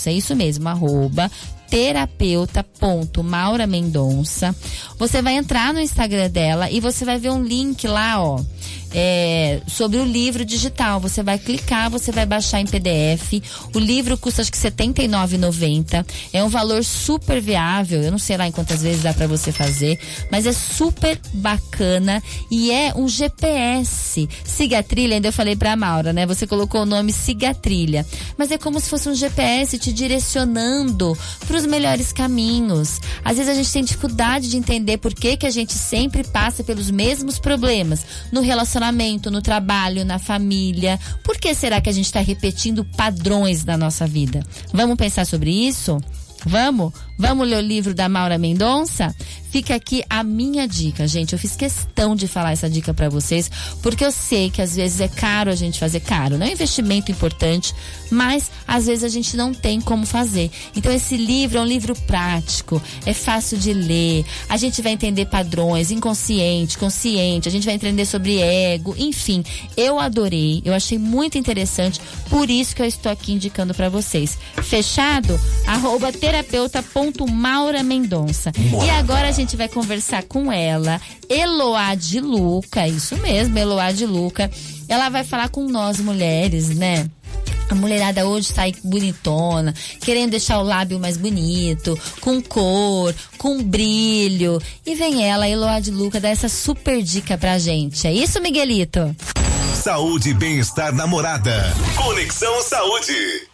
É 0.06 0.12
isso 0.12 0.34
mesmo, 0.34 0.68
arroba 0.68 1.30
terapeuta.maura 1.70 3.66
Mendonça. 3.66 4.54
Você 4.98 5.22
vai 5.22 5.36
entrar 5.36 5.72
no 5.72 5.80
Instagram 5.80 6.28
dela 6.28 6.70
e 6.70 6.80
você 6.80 7.04
vai 7.04 7.18
ver 7.18 7.30
um 7.30 7.42
link 7.42 7.86
lá, 7.86 8.22
ó 8.22 8.40
é, 8.92 9.60
sobre 9.66 9.98
o 9.98 10.04
livro 10.04 10.44
digital. 10.44 11.00
Você 11.00 11.22
vai 11.22 11.38
clicar, 11.38 11.90
você 11.90 12.10
vai 12.10 12.26
baixar 12.26 12.60
em 12.60 12.66
PDF. 12.66 13.42
O 13.74 13.78
livro 13.78 14.16
custa 14.18 14.42
acho 14.42 14.52
que 14.52 14.58
R$ 14.58 14.70
79,90. 14.70 16.04
É 16.32 16.42
um 16.42 16.48
valor 16.48 16.84
super 16.84 17.40
viável. 17.40 18.02
Eu 18.02 18.10
não 18.10 18.18
sei 18.18 18.36
lá 18.36 18.46
em 18.46 18.52
quantas 18.52 18.82
vezes 18.82 19.02
dá 19.02 19.12
para 19.12 19.26
você 19.26 19.52
fazer, 19.52 19.98
mas 20.30 20.46
é 20.46 20.52
super 20.52 21.18
bacana 21.32 22.22
e 22.50 22.70
é 22.70 22.92
um 22.96 23.08
GPS. 23.08 24.28
Siga 24.44 24.80
a 24.80 24.82
trilha, 24.82 25.14
ainda 25.14 25.28
eu 25.28 25.32
falei 25.32 25.56
pra 25.56 25.76
Maura, 25.76 26.12
né? 26.12 26.26
Você 26.26 26.46
colocou 26.46 26.82
o 26.82 26.86
nome 26.86 27.12
Siga 27.12 27.50
a 27.50 27.54
Trilha, 27.54 28.06
mas 28.36 28.50
é 28.50 28.58
como 28.58 28.80
se 28.80 28.88
fosse 28.88 29.08
um 29.08 29.14
GPS 29.14 29.78
te 29.78 29.92
direcionando 29.92 31.16
para 31.46 31.56
os 31.56 31.66
melhores 31.66 32.12
caminhos. 32.12 33.00
Às 33.24 33.36
vezes 33.36 33.52
a 33.52 33.54
gente 33.54 33.72
tem 33.72 33.84
dificuldade 33.84 34.48
de 34.48 34.56
entender 34.56 34.98
por 34.98 35.14
que 35.14 35.36
que 35.36 35.46
a 35.46 35.50
gente 35.50 35.72
sempre 35.72 36.24
passa 36.24 36.64
pelos 36.64 36.90
mesmos 36.90 37.38
problemas 37.38 38.04
no 38.32 38.40
relacionamento 38.40 38.79
relacionamento, 38.80 39.30
no 39.30 39.42
trabalho, 39.42 40.04
na 40.04 40.18
família. 40.18 40.98
Por 41.22 41.36
que 41.38 41.54
será 41.54 41.80
que 41.80 41.90
a 41.90 41.92
gente 41.92 42.06
está 42.06 42.20
repetindo 42.20 42.84
padrões 42.84 43.62
da 43.62 43.76
nossa 43.76 44.06
vida? 44.06 44.42
Vamos 44.72 44.96
pensar 44.96 45.26
sobre 45.26 45.50
isso? 45.50 46.00
Vamos? 46.46 46.94
Vamos 47.20 47.46
ler 47.46 47.58
o 47.58 47.60
livro 47.60 47.92
da 47.92 48.08
Maura 48.08 48.38
Mendonça? 48.38 49.14
Fica 49.50 49.74
aqui 49.74 50.02
a 50.08 50.22
minha 50.22 50.66
dica, 50.66 51.06
gente. 51.06 51.34
Eu 51.34 51.38
fiz 51.38 51.54
questão 51.54 52.16
de 52.16 52.26
falar 52.26 52.52
essa 52.52 52.70
dica 52.70 52.94
para 52.94 53.10
vocês, 53.10 53.50
porque 53.82 54.04
eu 54.04 54.12
sei 54.12 54.48
que 54.48 54.62
às 54.62 54.76
vezes 54.76 55.00
é 55.00 55.08
caro 55.08 55.50
a 55.50 55.54
gente 55.54 55.78
fazer 55.78 56.00
caro, 56.00 56.38
não 56.38 56.46
é 56.46 56.50
um 56.50 56.52
investimento 56.52 57.10
importante, 57.10 57.74
mas 58.10 58.50
às 58.66 58.86
vezes 58.86 59.04
a 59.04 59.08
gente 59.08 59.36
não 59.36 59.52
tem 59.52 59.80
como 59.80 60.06
fazer. 60.06 60.50
Então 60.74 60.90
esse 60.90 61.16
livro 61.16 61.58
é 61.58 61.60
um 61.60 61.66
livro 61.66 61.94
prático, 62.06 62.80
é 63.04 63.12
fácil 63.12 63.58
de 63.58 63.74
ler. 63.74 64.24
A 64.48 64.56
gente 64.56 64.80
vai 64.80 64.92
entender 64.92 65.26
padrões, 65.26 65.90
inconsciente, 65.90 66.78
consciente, 66.78 67.48
a 67.48 67.52
gente 67.52 67.66
vai 67.66 67.74
entender 67.74 68.06
sobre 68.06 68.38
ego, 68.38 68.94
enfim. 68.96 69.44
Eu 69.76 69.98
adorei, 69.98 70.62
eu 70.64 70.72
achei 70.72 70.96
muito 70.96 71.36
interessante, 71.36 72.00
por 72.30 72.48
isso 72.48 72.74
que 72.74 72.80
eu 72.80 72.86
estou 72.86 73.10
aqui 73.12 73.32
indicando 73.32 73.74
para 73.74 73.88
vocês. 73.88 74.38
Fechado? 74.62 75.38
Arroba 75.66 76.12
terapeuta.maura 77.10 77.82
Mendonça. 77.82 78.52
E 78.84 78.90
agora 78.90 79.28
a 79.28 79.32
gente 79.32 79.56
vai 79.56 79.68
conversar 79.68 80.22
com 80.24 80.52
ela, 80.52 81.00
Eloá 81.28 81.94
de 81.94 82.20
Luca, 82.20 82.86
isso 82.86 83.16
mesmo, 83.18 83.58
Eloá 83.58 83.92
de 83.92 84.06
Luca. 84.06 84.50
Ela 84.88 85.08
vai 85.08 85.24
falar 85.24 85.48
com 85.48 85.68
nós 85.68 86.00
mulheres, 86.00 86.70
né? 86.70 87.08
A 87.68 87.74
mulherada 87.74 88.26
hoje 88.26 88.50
está 88.50 88.62
aí 88.62 88.74
bonitona, 88.82 89.72
querendo 90.00 90.30
deixar 90.30 90.58
o 90.58 90.64
lábio 90.64 90.98
mais 90.98 91.16
bonito, 91.16 91.96
com 92.20 92.42
cor, 92.42 93.14
com 93.38 93.62
brilho. 93.62 94.60
E 94.84 94.96
vem 94.96 95.24
ela, 95.24 95.48
Eloá 95.48 95.78
de 95.78 95.92
Luca, 95.92 96.18
dar 96.18 96.30
essa 96.30 96.48
super 96.48 97.00
dica 97.00 97.38
pra 97.38 97.58
gente. 97.58 98.08
É 98.08 98.12
isso, 98.12 98.40
Miguelito? 98.40 99.14
Saúde 99.76 100.30
e 100.30 100.34
bem-estar 100.34 100.92
namorada. 100.92 101.72
Conexão 101.96 102.60
Saúde. 102.62 103.49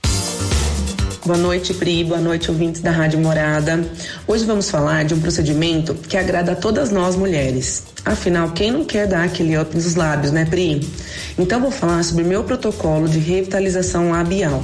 Boa 1.27 1.37
noite, 1.37 1.74
Pri. 1.74 2.05
Boa 2.05 2.20
noite, 2.20 2.53
ouvintes 2.53 2.81
da 2.81 2.93
Rádio 2.93 3.18
Morada. 3.18 3.85
Hoje 4.29 4.45
vamos 4.45 4.70
falar 4.70 5.05
de 5.05 5.12
um 5.12 5.20
procedimento 5.20 5.93
que 5.93 6.16
agrada 6.16 6.53
a 6.53 6.55
todas 6.55 6.93
nós 6.93 7.16
mulheres. 7.16 7.83
Afinal, 8.05 8.53
quem 8.53 8.70
não 8.70 8.85
quer 8.85 9.09
dar 9.09 9.24
aquele 9.24 9.59
up 9.59 9.74
nos 9.74 9.97
lábios, 9.97 10.31
né, 10.31 10.45
Pri? 10.45 10.89
Então, 11.37 11.61
vou 11.61 11.72
falar 11.72 12.05
sobre 12.05 12.22
meu 12.22 12.45
protocolo 12.45 13.09
de 13.09 13.18
revitalização 13.18 14.12
labial. 14.12 14.62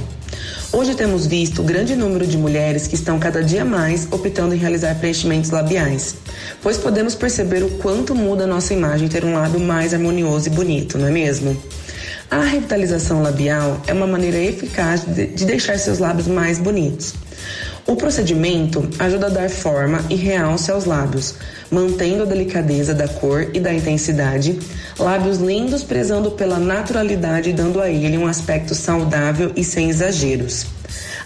Hoje 0.71 0.95
temos 0.95 1.27
visto 1.27 1.61
o 1.61 1.65
grande 1.65 1.97
número 1.97 2.25
de 2.25 2.37
mulheres 2.37 2.87
que 2.87 2.95
estão 2.95 3.19
cada 3.19 3.43
dia 3.43 3.65
mais 3.65 4.07
optando 4.09 4.55
em 4.55 4.57
realizar 4.57 4.95
preenchimentos 4.95 5.49
labiais, 5.51 6.15
pois 6.61 6.77
podemos 6.77 7.13
perceber 7.13 7.61
o 7.61 7.71
quanto 7.71 8.15
muda 8.15 8.45
a 8.45 8.47
nossa 8.47 8.73
imagem 8.73 9.09
ter 9.09 9.25
um 9.25 9.33
lábio 9.33 9.59
mais 9.59 9.93
harmonioso 9.93 10.47
e 10.47 10.51
bonito, 10.51 10.97
não 10.97 11.07
é 11.07 11.11
mesmo? 11.11 11.61
A 12.33 12.41
revitalização 12.45 13.21
labial 13.21 13.79
é 13.85 13.93
uma 13.93 14.07
maneira 14.07 14.39
eficaz 14.39 15.05
de, 15.05 15.27
de 15.27 15.45
deixar 15.45 15.77
seus 15.77 15.99
lábios 15.99 16.27
mais 16.27 16.57
bonitos. 16.57 17.13
O 17.85 17.95
procedimento 17.95 18.89
ajuda 18.97 19.27
a 19.27 19.29
dar 19.29 19.51
forma 19.51 20.03
e 20.09 20.15
realce 20.15 20.71
aos 20.71 20.85
lábios, 20.85 21.35
mantendo 21.69 22.23
a 22.23 22.25
delicadeza 22.25 22.91
da 22.91 23.07
cor 23.07 23.51
e 23.53 23.59
da 23.59 23.71
intensidade, 23.71 24.57
lábios 24.97 25.37
lindos 25.37 25.83
prezando 25.83 26.31
pela 26.31 26.57
naturalidade 26.57 27.51
e 27.51 27.53
dando 27.53 27.79
a 27.79 27.87
ele 27.87 28.17
um 28.17 28.25
aspecto 28.25 28.73
saudável 28.73 29.51
e 29.55 29.63
sem 29.63 29.91
exageros. 29.91 30.65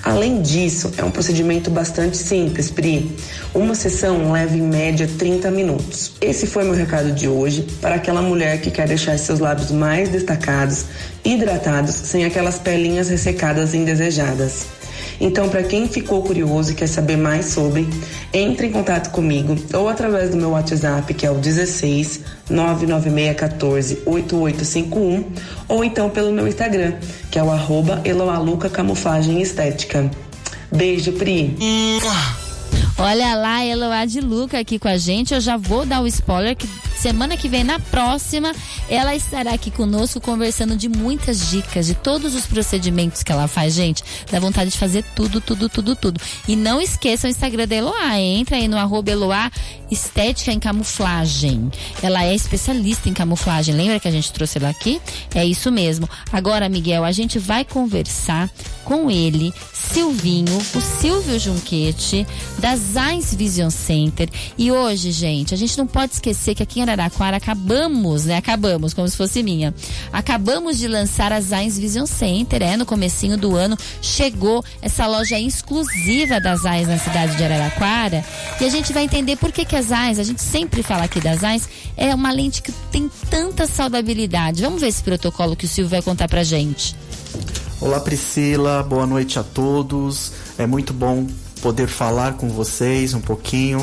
Além 0.04 0.42
disso, 0.42 0.92
é 0.98 1.04
um 1.04 1.12
procedimento 1.12 1.70
bastante 1.70 2.18
simples, 2.18 2.72
Pri. 2.72 3.16
Uma 3.54 3.76
sessão 3.76 4.32
leva 4.32 4.56
em 4.56 4.62
média 4.62 5.10
30 5.18 5.52
minutos. 5.52 6.14
Esse 6.22 6.48
foi 6.48 6.64
meu 6.64 6.74
recado 6.74 7.12
de 7.12 7.28
hoje 7.28 7.68
para 7.82 7.96
aquela 7.96 8.22
mulher 8.22 8.62
que 8.62 8.72
quer 8.72 8.88
deixar 8.88 9.18
seus 9.18 9.40
lábios 9.40 9.72
mais 9.72 10.10
destacados, 10.10 10.86
hidratados, 11.26 11.94
sem 11.94 12.26
aquelas 12.26 12.60
pelinhas 12.60 13.10
ressecadas 13.10 13.74
indesejadas. 13.74 14.68
Então, 15.20 15.50
para 15.50 15.64
quem 15.64 15.88
ficou 15.88 16.22
curioso 16.22 16.72
e 16.72 16.76
quer 16.76 16.88
saber 16.88 17.18
mais 17.18 17.48
sobre, 17.48 17.88
entre 18.34 18.68
em 18.68 18.72
contato 18.72 19.12
comigo 19.12 19.56
ou 19.74 19.90
através 19.90 20.30
do 20.30 20.38
meu 20.38 20.52
WhatsApp, 20.52 21.14
que 21.14 21.26
é 21.26 21.32
o 21.32 21.36
16 21.36 22.22
99614 22.50 24.00
8851, 24.06 25.26
ou 25.68 25.84
então 25.84 26.10
pelo 26.10 26.32
meu 26.32 26.48
Instagram, 26.48 26.94
que 27.32 27.40
é 27.40 27.44
o 27.44 27.52
arroba 27.52 28.02
Eloaluca 28.06 28.70
Camuflagem 28.70 29.42
Estética. 29.42 30.10
Beijo, 30.72 31.14
Pri. 31.14 31.56
Olha 33.00 33.36
lá, 33.36 33.64
Eloá 33.64 34.06
de 34.06 34.20
Luca 34.20 34.60
aqui 34.60 34.80
com 34.80 34.88
a 34.88 34.98
gente. 34.98 35.34
Eu 35.34 35.40
já 35.40 35.56
vou 35.56 35.86
dar 35.86 36.02
o 36.02 36.08
spoiler 36.08 36.56
que 36.56 36.68
semana 36.98 37.38
que 37.38 37.48
vem, 37.48 37.64
na 37.64 37.80
próxima, 37.80 38.54
ela 38.90 39.16
estará 39.16 39.54
aqui 39.54 39.72
conosco 39.72 40.20
conversando 40.20 40.76
de 40.76 40.90
muitas 40.90 41.50
dicas, 41.50 41.86
de 41.86 41.94
todos 41.94 42.36
os 42.36 42.46
procedimentos 42.46 43.24
que 43.24 43.32
ela 43.32 43.48
faz, 43.48 43.74
gente. 43.74 44.04
Dá 44.30 44.40
vontade 44.40 44.72
de 44.72 44.78
fazer 44.78 45.04
tudo, 45.16 45.40
tudo, 45.40 45.70
tudo, 45.70 45.96
tudo. 45.96 46.20
E 46.48 46.56
não 46.56 46.82
esqueça 46.82 47.28
o 47.28 47.30
Instagram 47.30 47.68
da 47.68 47.76
Eloá. 47.76 48.20
Entra 48.20 48.58
aí 48.58 48.68
no 48.68 48.78
arroba 48.78 49.12
Eloá 49.12 49.52
Estética 49.90 50.52
em 50.52 50.60
Camuflagem. 50.60 51.72
Ela 52.02 52.26
é 52.26 52.36
especialista 52.36 53.08
em 53.08 53.14
camuflagem. 53.14 53.76
Lembra 53.76 54.00
que 54.00 54.08
a 54.08 54.12
gente 54.12 54.32
trouxe 54.32 54.58
ela 54.58 54.70
aqui? 54.70 55.02
É 55.34 55.46
isso 55.46 55.72
mesmo. 55.72 56.10
Agora, 56.32 56.68
Miguel, 56.68 57.06
a 57.06 57.12
gente 57.12 57.40
vai 57.40 57.64
conversar 57.64 58.50
com 58.84 59.12
ele, 59.12 59.54
Silvinho, 59.74 60.58
o 60.58 60.82
Silvio 60.82 61.38
Junquete, 61.40 62.26
da 62.60 62.76
Zais 62.76 63.34
Vision 63.34 63.70
Center. 63.70 64.30
E 64.58 64.72
hoje, 64.72 65.12
gente, 65.12 65.54
a 65.54 65.58
gente 65.58 65.78
não 65.78 65.86
pode 65.86 66.14
esquecer 66.14 66.56
que 66.56 66.64
aqui 66.64 66.82
Araraquara 66.90 67.38
acabamos, 67.38 68.26
né? 68.26 68.38
Acabamos, 68.38 68.94
como 68.94 69.08
se 69.08 69.16
fosse 69.16 69.44
minha. 69.44 69.74
Acabamos 70.12 70.78
de 70.78 70.88
lançar 70.88 71.32
a 71.32 71.42
Zais 71.42 71.78
Vision 71.78 72.06
Center, 72.06 72.62
é, 72.62 72.78
no 72.78 72.86
comecinho 72.86 73.38
do 73.38 73.56
ano. 73.56 73.78
Chegou 74.02 74.64
essa 74.82 75.08
loja 75.08 75.40
exclusiva 75.40 76.40
da 76.40 76.56
Zais 76.56 76.88
na 76.88 76.98
cidade 76.98 77.36
de 77.36 77.44
Araraquara. 77.44 78.24
E 78.60 78.66
a 78.66 78.70
gente 78.70 78.94
vai 78.94 79.04
entender 79.04 79.36
por 79.36 79.52
que, 79.52 79.66
que 79.66 79.76
a 79.76 79.82
Zais, 79.82 80.20
a 80.20 80.24
gente 80.24 80.42
sempre 80.42 80.84
fala 80.84 81.04
aqui 81.04 81.20
da 81.20 81.36
Zais, 81.36 81.68
é 81.96 82.14
uma 82.14 82.32
lente 82.32 82.62
que 82.62 82.72
tem 82.92 83.10
tanta 83.30 83.68
saudabilidade. 83.68 84.62
Vamos 84.62 84.82
ver 84.82 84.88
esse 84.88 85.04
protocolo 85.04 85.56
que 85.56 85.66
o 85.66 85.68
Silvio 85.68 85.92
vai 85.92 86.02
contar 86.02 86.28
pra 86.28 86.44
gente. 86.44 86.96
Olá 87.80 88.00
Priscila, 88.00 88.82
boa 88.82 89.06
noite 89.06 89.38
a 89.38 89.44
todos. 89.44 90.32
É 90.58 90.66
muito 90.66 90.94
bom 90.94 91.28
poder 91.62 91.88
falar 91.88 92.34
com 92.34 92.50
vocês 92.50 93.14
um 93.14 93.22
pouquinho. 93.22 93.80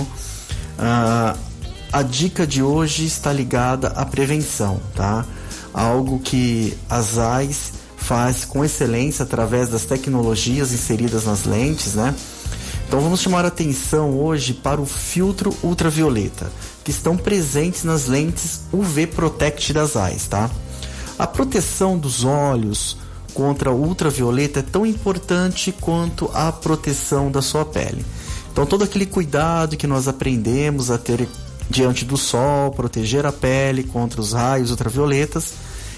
Uh, 0.77 1.39
a 1.95 2.03
dica 2.03 2.45
de 2.45 2.61
hoje 2.61 3.07
está 3.07 3.33
ligada 3.33 3.87
à 3.87 4.05
prevenção, 4.05 4.81
tá? 4.97 5.25
Algo 5.73 6.19
que 6.19 6.77
a 6.91 7.01
ZAIS 7.01 7.75
faz 7.97 8.45
com 8.45 8.65
excelência 8.65 9.23
através 9.23 9.69
das 9.69 9.85
tecnologias 9.85 10.73
inseridas 10.73 11.25
nas 11.25 11.45
lentes, 11.45 11.95
né? 11.95 12.13
Então 12.85 13.01
vamos 13.01 13.21
chamar 13.21 13.45
atenção 13.45 14.19
hoje 14.19 14.55
para 14.55 14.81
o 14.81 14.87
filtro 14.87 15.57
ultravioleta, 15.63 16.51
que 16.83 16.91
estão 16.91 17.17
presentes 17.17 17.85
nas 17.85 18.09
lentes 18.09 18.63
UV 18.73 19.07
Protect 19.07 19.73
das 19.73 19.93
ZAIS, 19.93 20.27
tá? 20.27 20.51
A 21.17 21.29
proteção 21.29 21.97
dos 21.97 22.25
olhos, 22.25 22.97
contra 23.33 23.71
ultravioleta 23.71 24.59
é 24.59 24.63
tão 24.65 24.85
importante 24.85 25.71
quanto 25.81 26.29
a 26.35 26.51
proteção 26.51 27.31
da 27.31 27.41
sua 27.41 27.65
pele. 27.65 28.05
Então, 28.51 28.67
todo 28.67 28.83
aquele 28.83 29.07
cuidado 29.07 29.77
que 29.77 29.87
nós 29.87 30.09
aprendemos 30.09 30.91
a 30.91 30.99
ter 30.99 31.29
diante 31.69 32.05
do 32.05 32.17
sol, 32.17 32.71
proteger 32.73 33.27
a 33.27 33.33
pele 33.33 33.85
contra 33.85 34.21
os 34.21 34.33
raios 34.33 34.71
ultravioletas, 34.71 35.55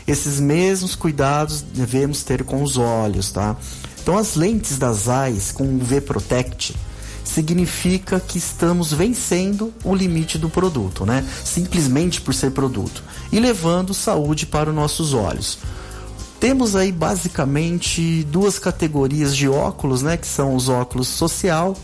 esses 0.06 0.38
mesmos 0.38 0.94
cuidados 0.94 1.60
devemos 1.60 2.22
ter 2.22 2.44
com 2.44 2.62
os 2.62 2.76
olhos, 2.76 3.32
tá? 3.32 3.56
Então, 4.00 4.16
as 4.16 4.36
lentes 4.36 4.78
das 4.78 5.08
AIS 5.08 5.50
com 5.50 5.64
UV 5.64 6.00
Protect 6.00 6.76
significa 7.24 8.20
que 8.20 8.38
estamos 8.38 8.92
vencendo 8.92 9.74
o 9.82 9.92
limite 9.92 10.38
do 10.38 10.48
produto, 10.48 11.04
né? 11.04 11.24
Simplesmente 11.44 12.20
por 12.20 12.32
ser 12.32 12.52
produto 12.52 13.02
e 13.32 13.40
levando 13.40 13.92
saúde 13.92 14.46
para 14.46 14.70
os 14.70 14.76
nossos 14.76 15.12
olhos. 15.12 15.58
Temos 16.38 16.76
aí 16.76 16.92
basicamente 16.92 18.22
duas 18.30 18.58
categorias 18.60 19.34
de 19.34 19.48
óculos, 19.48 20.02
né, 20.02 20.16
que 20.16 20.26
são 20.26 20.54
os 20.54 20.68
óculos 20.68 21.08
social 21.08 21.76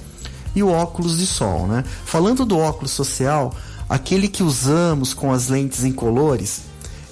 e 0.55 0.63
o 0.63 0.69
óculos 0.69 1.19
de 1.19 1.27
sol, 1.27 1.67
né? 1.67 1.83
Falando 2.05 2.45
do 2.45 2.59
óculos 2.59 2.93
social, 2.93 3.53
aquele 3.93 4.27
que 4.27 4.43
usamos 4.43 5.13
com 5.13 5.31
as 5.31 5.49
lentes 5.49 5.85
incolores, 5.85 6.63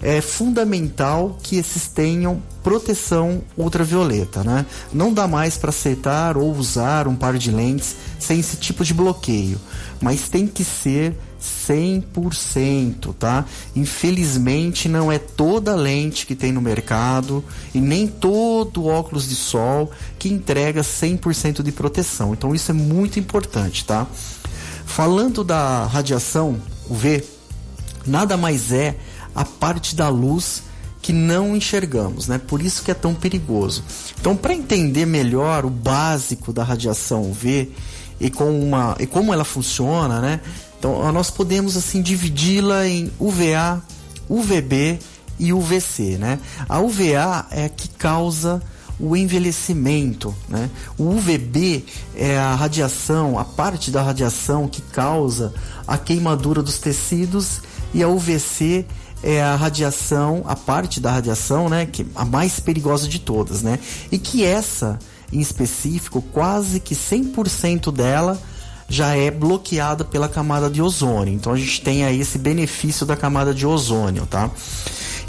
é 0.01 0.23
fundamental 0.23 1.39
que 1.43 1.57
esses 1.57 1.89
tenham 1.89 2.43
proteção 2.63 3.43
ultravioleta, 3.55 4.43
né? 4.43 4.65
Não 4.91 5.13
dá 5.13 5.29
mais 5.29 5.59
para 5.59 5.69
aceitar 5.69 6.39
ou 6.39 6.51
usar 6.57 7.07
um 7.07 7.15
par 7.15 7.37
de 7.37 7.51
lentes 7.51 7.97
sem 8.19 8.41
esse 8.41 8.57
tipo 8.57 8.83
de 8.83 8.95
bloqueio, 8.95 9.61
mas 10.01 10.31
tem 10.31 10.47
que 10.47 10.65
ser 10.65 11.15
100%, 11.69 13.15
tá? 13.19 13.45
Infelizmente 13.77 14.89
não 14.89 15.13
é 15.13 15.19
toda 15.19 15.77
lente 15.77 16.25
que 16.27 16.35
tem 16.35 16.51
no 16.51 16.63
mercado 16.63 17.45
e 17.75 17.81
nem 17.81 18.07
todo 18.07 18.87
óculos 18.87 19.29
de 19.29 19.35
sol 19.35 19.91
que 20.19 20.31
entrega 20.31 20.81
100% 20.81 21.63
de 21.63 21.73
proteção. 21.73 22.33
Então 22.33 22.55
isso 22.55 22.71
é 22.71 22.75
muito 22.75 23.21
importante, 23.21 23.85
tá? 23.85 24.07
Falando 24.95 25.45
da 25.45 25.87
radiação 25.87 26.61
UV, 26.91 27.25
nada 28.05 28.37
mais 28.37 28.73
é 28.73 28.97
a 29.35 29.45
parte 29.45 29.95
da 29.95 30.09
luz 30.09 30.65
que 31.01 31.13
não 31.13 31.57
enxergamos, 31.57 32.27
né? 32.27 32.39
Por 32.39 32.61
isso 32.61 32.83
que 32.83 32.91
é 32.91 32.95
tão 32.95 33.15
perigoso. 33.15 33.85
Então, 34.21 34.37
para 34.37 34.53
entender 34.53 35.07
melhor 35.07 35.65
o 35.65 35.71
básico 35.71 36.53
da 36.53 36.65
radiação 36.65 37.31
UV 37.31 37.71
e, 38.21 38.31
com 38.31 38.51
uma, 38.61 38.97
e 38.99 39.07
como 39.07 39.33
ela 39.33 39.45
funciona, 39.45 40.21
né? 40.21 40.41
Então, 40.77 41.11
nós 41.13 41.31
podemos 41.31 41.77
assim 41.77 42.03
dividi-la 42.03 42.87
em 42.87 43.13
UVA, 43.19 43.81
UVB 44.29 44.99
e 45.39 45.53
UVC, 45.53 46.19
né? 46.19 46.39
A 46.69 46.81
UVA 46.81 47.47
é 47.53 47.67
a 47.67 47.69
que 47.69 47.89
causa 47.91 48.61
o 49.01 49.17
envelhecimento, 49.17 50.35
né? 50.49 50.69
O 50.99 51.11
UVB 51.11 51.85
é 52.15 52.39
a 52.39 52.55
radiação, 52.55 53.39
a 53.39 53.45
parte 53.45 53.91
da 53.91 54.03
radiação 54.03 54.69
que 54.69 54.83
causa 54.83 55.53
a 55.87 55.97
queimadura 55.97 56.63
dos 56.63 56.79
tecidos 56.79 57.61
e 57.95 58.03
a 58.03 58.09
UVC 58.09 58.85
é 59.23 59.43
a 59.43 59.57
radiação, 59.57 60.43
a 60.47 60.57
parte 60.57 61.01
da 61.01 61.11
radiação, 61.11 61.69
né, 61.69 61.85
que 61.85 62.07
a 62.15 62.25
mais 62.25 62.59
perigosa 62.59 63.07
de 63.07 63.19
todas, 63.19 63.63
né? 63.63 63.79
E 64.11 64.19
que 64.19 64.45
essa 64.45 64.99
em 65.33 65.41
específico, 65.41 66.23
quase 66.33 66.81
que 66.81 66.95
100% 66.95 67.93
dela 67.93 68.41
já 68.89 69.15
é 69.15 69.31
bloqueada 69.31 70.05
pela 70.05 70.29
camada 70.29 70.69
de 70.69 70.83
ozônio. 70.83 71.33
Então 71.33 71.53
a 71.53 71.57
gente 71.57 71.81
tem 71.81 72.05
aí 72.05 72.21
esse 72.21 72.37
benefício 72.39 73.07
da 73.07 73.17
camada 73.17 73.55
de 73.55 73.65
ozônio, 73.65 74.27
tá? 74.27 74.51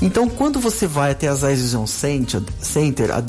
Então, 0.01 0.27
quando 0.27 0.59
você 0.59 0.87
vai 0.87 1.11
até 1.11 1.27
as 1.27 1.43
Eyes 1.43 1.61
Vision 1.61 1.85
Center 1.85 2.41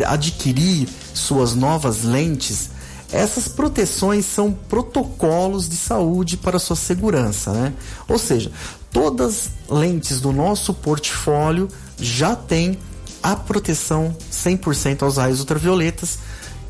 adquirir 0.06 0.88
suas 1.12 1.54
novas 1.54 2.02
lentes, 2.02 2.70
essas 3.12 3.46
proteções 3.46 4.24
são 4.24 4.52
protocolos 4.52 5.68
de 5.68 5.76
saúde 5.76 6.38
para 6.38 6.58
sua 6.58 6.76
segurança, 6.76 7.52
né? 7.52 7.74
Ou 8.08 8.18
seja, 8.18 8.50
todas 8.90 9.50
lentes 9.68 10.18
do 10.18 10.32
nosso 10.32 10.72
portfólio 10.72 11.68
já 11.98 12.34
têm 12.34 12.78
a 13.22 13.36
proteção 13.36 14.16
100% 14.32 15.02
aos 15.02 15.18
raios 15.18 15.40
ultravioletas. 15.40 16.18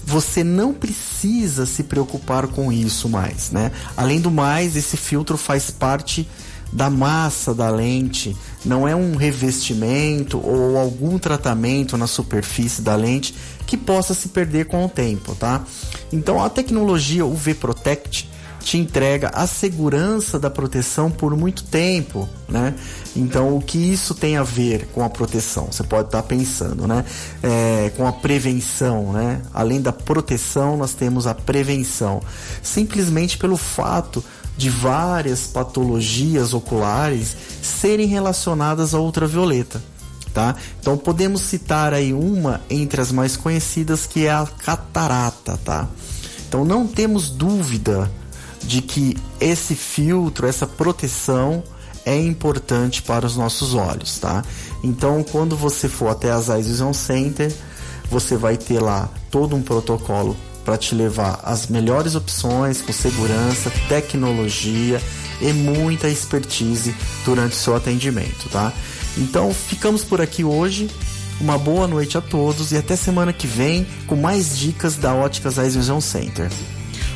Você 0.04 0.42
não 0.42 0.74
precisa 0.74 1.64
se 1.64 1.84
preocupar 1.84 2.48
com 2.48 2.72
isso 2.72 3.08
mais, 3.08 3.52
né? 3.52 3.70
Além 3.96 4.20
do 4.20 4.32
mais, 4.32 4.74
esse 4.74 4.96
filtro 4.96 5.36
faz 5.36 5.70
parte 5.70 6.28
da 6.72 6.88
massa 6.88 7.54
da 7.54 7.68
lente, 7.68 8.36
não 8.64 8.88
é 8.88 8.96
um 8.96 9.14
revestimento 9.14 10.40
ou 10.42 10.78
algum 10.78 11.18
tratamento 11.18 11.96
na 11.96 12.06
superfície 12.06 12.80
da 12.80 12.96
lente 12.96 13.34
que 13.66 13.76
possa 13.76 14.14
se 14.14 14.28
perder 14.28 14.66
com 14.66 14.84
o 14.84 14.88
tempo, 14.88 15.34
tá? 15.34 15.62
Então 16.10 16.42
a 16.42 16.48
tecnologia 16.48 17.26
UV 17.26 17.54
Protect 17.54 18.32
te 18.62 18.78
entrega 18.78 19.30
a 19.34 19.46
segurança 19.46 20.38
da 20.38 20.48
proteção 20.48 21.10
por 21.10 21.36
muito 21.36 21.64
tempo, 21.64 22.28
né? 22.48 22.74
Então, 23.14 23.56
o 23.56 23.60
que 23.60 23.76
isso 23.76 24.14
tem 24.14 24.36
a 24.36 24.42
ver 24.42 24.86
com 24.94 25.04
a 25.04 25.10
proteção? 25.10 25.66
Você 25.70 25.82
pode 25.82 26.08
estar 26.08 26.22
pensando, 26.22 26.86
né? 26.86 27.04
É, 27.42 27.92
com 27.96 28.06
a 28.06 28.12
prevenção, 28.12 29.12
né? 29.12 29.42
Além 29.52 29.80
da 29.80 29.92
proteção, 29.92 30.76
nós 30.76 30.94
temos 30.94 31.26
a 31.26 31.34
prevenção. 31.34 32.22
Simplesmente 32.62 33.36
pelo 33.36 33.56
fato 33.56 34.24
de 34.56 34.70
várias 34.70 35.46
patologias 35.46 36.54
oculares 36.54 37.36
serem 37.62 38.06
relacionadas 38.06 38.94
à 38.94 39.00
ultravioleta. 39.00 39.82
Tá? 40.32 40.54
Então 40.80 40.96
podemos 40.96 41.42
citar 41.42 41.92
aí 41.92 42.14
uma 42.14 42.62
entre 42.70 43.02
as 43.02 43.12
mais 43.12 43.36
conhecidas 43.36 44.06
que 44.06 44.24
é 44.24 44.32
a 44.32 44.46
catarata, 44.46 45.58
tá? 45.62 45.86
Então 46.48 46.64
não 46.64 46.86
temos 46.86 47.28
dúvida 47.28 48.10
de 48.62 48.80
que 48.80 49.14
esse 49.38 49.74
filtro, 49.74 50.46
essa 50.46 50.66
proteção 50.66 51.62
é 52.04 52.16
importante 52.16 53.02
para 53.02 53.26
os 53.26 53.36
nossos 53.36 53.74
olhos, 53.74 54.18
tá? 54.18 54.42
Então, 54.82 55.22
quando 55.22 55.56
você 55.56 55.88
for 55.88 56.08
até 56.08 56.30
as 56.30 56.48
Eyes 56.48 56.66
Vision 56.66 56.92
Center, 56.92 57.54
você 58.10 58.36
vai 58.36 58.56
ter 58.56 58.80
lá 58.80 59.08
todo 59.30 59.54
um 59.54 59.62
protocolo 59.62 60.36
para 60.64 60.76
te 60.76 60.94
levar 60.94 61.40
às 61.42 61.66
melhores 61.66 62.14
opções 62.14 62.80
com 62.80 62.92
segurança, 62.92 63.70
tecnologia 63.88 65.00
e 65.40 65.52
muita 65.52 66.08
expertise 66.08 66.94
durante 67.24 67.52
o 67.52 67.56
seu 67.56 67.74
atendimento, 67.74 68.48
tá? 68.50 68.72
Então, 69.16 69.52
ficamos 69.52 70.04
por 70.04 70.20
aqui 70.20 70.44
hoje. 70.44 70.88
Uma 71.40 71.58
boa 71.58 71.88
noite 71.88 72.16
a 72.16 72.20
todos 72.20 72.70
e 72.70 72.76
até 72.76 72.94
semana 72.94 73.32
que 73.32 73.46
vem 73.46 73.86
com 74.06 74.14
mais 74.14 74.56
dicas 74.56 74.96
da 74.96 75.12
Óticas 75.12 75.58
Eyes 75.58 75.74
Vision 75.74 76.00
Center. 76.00 76.48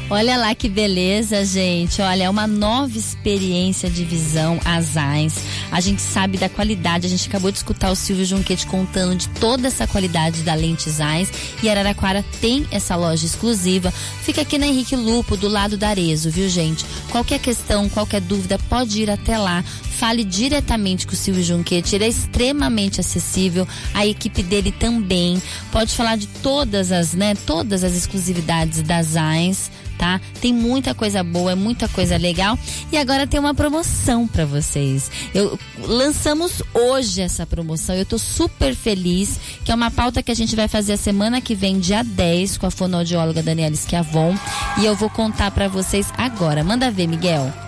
Olha 0.09 0.36
lá 0.36 0.54
que 0.54 0.68
beleza, 0.68 1.44
gente. 1.44 2.00
Olha, 2.00 2.24
é 2.24 2.30
uma 2.30 2.46
nova 2.46 2.96
experiência 2.96 3.90
de 3.90 4.04
visão 4.04 4.61
as 4.64 4.96
AINS. 4.96 5.34
A 5.72 5.80
gente 5.80 6.00
sabe 6.00 6.38
da 6.38 6.48
qualidade. 6.48 7.07
A 7.07 7.11
gente 7.11 7.28
acabou 7.28 7.50
de 7.50 7.57
escutar 7.57 7.90
o 7.90 7.96
Silvio 7.96 8.24
Junquete 8.24 8.68
contando 8.68 9.16
de 9.16 9.28
toda 9.30 9.66
essa 9.66 9.84
qualidade 9.84 10.42
da 10.42 10.54
lentes 10.54 11.00
AINS. 11.00 11.28
E 11.61 11.68
Araraquara 11.68 12.24
tem 12.40 12.64
essa 12.70 12.94
loja 12.94 13.26
exclusiva. 13.26 13.90
Fica 14.22 14.42
aqui 14.42 14.59
na 14.59 14.68
Henrique 14.68 14.94
Lupo, 14.94 15.36
do 15.36 15.48
lado 15.48 15.76
da 15.76 15.88
Arezo, 15.88 16.30
viu, 16.30 16.48
gente? 16.48 16.84
Qualquer 17.11 17.40
questão, 17.40 17.88
qualquer 17.88 18.20
dúvida, 18.20 18.61
pode 18.68 19.02
ir 19.02 19.11
até 19.11 19.36
lá 19.36 19.64
fale 19.96 20.24
diretamente 20.24 21.07
com 21.07 21.14
o 21.14 21.16
Silvio 21.16 21.42
Junquete, 21.42 21.94
ele 21.96 22.04
é 22.04 22.09
extremamente 22.09 23.00
acessível, 23.00 23.66
a 23.94 24.07
equipe 24.07 24.42
dele 24.42 24.70
também. 24.70 25.42
Pode 25.72 25.94
falar 25.94 26.16
de 26.16 26.26
todas 26.26 26.92
as, 26.92 27.14
né, 27.14 27.34
todas 27.46 27.82
as 27.82 27.94
exclusividades 27.94 28.82
das 28.82 29.16
AINS 29.16 29.70
tá? 29.99 30.20
Tem 30.40 30.53
muita 30.53 30.94
coisa 30.94 31.22
boa, 31.22 31.53
é 31.53 31.55
muita 31.55 31.88
coisa 31.88 32.16
legal. 32.16 32.59
E 32.92 32.97
agora 32.97 33.26
tem 33.26 33.40
uma 33.40 33.55
promoção 33.55 34.26
para 34.26 34.44
vocês. 34.44 35.11
Eu 35.34 35.59
lançamos 35.78 36.62
hoje 36.74 37.20
essa 37.20 37.47
promoção. 37.47 37.94
Eu 37.94 38.07
tô 38.07 38.18
super 38.18 38.74
feliz, 38.74 39.38
que 39.64 39.72
é 39.72 39.74
uma 39.74 39.90
pauta 39.90 40.22
que 40.22 40.30
a 40.30 40.36
gente 40.36 40.55
vai 40.57 40.68
fazer 40.68 40.94
a 40.94 40.97
semana 40.97 41.40
que 41.40 41.55
vem, 41.55 41.78
dia 41.78 42.03
10, 42.03 42.59
com 42.59 42.66
a 42.66 42.70
fonoaudióloga 42.70 43.42
Daniela 43.42 43.74
Schiavon, 43.74 44.34
e 44.78 44.84
eu 44.84 44.94
vou 44.94 45.11
contar 45.11 45.51
para 45.51 45.68
vocês 45.68 46.12
agora. 46.16 46.62
Manda 46.62 46.90
ver, 46.90 47.07
Miguel. 47.07 47.65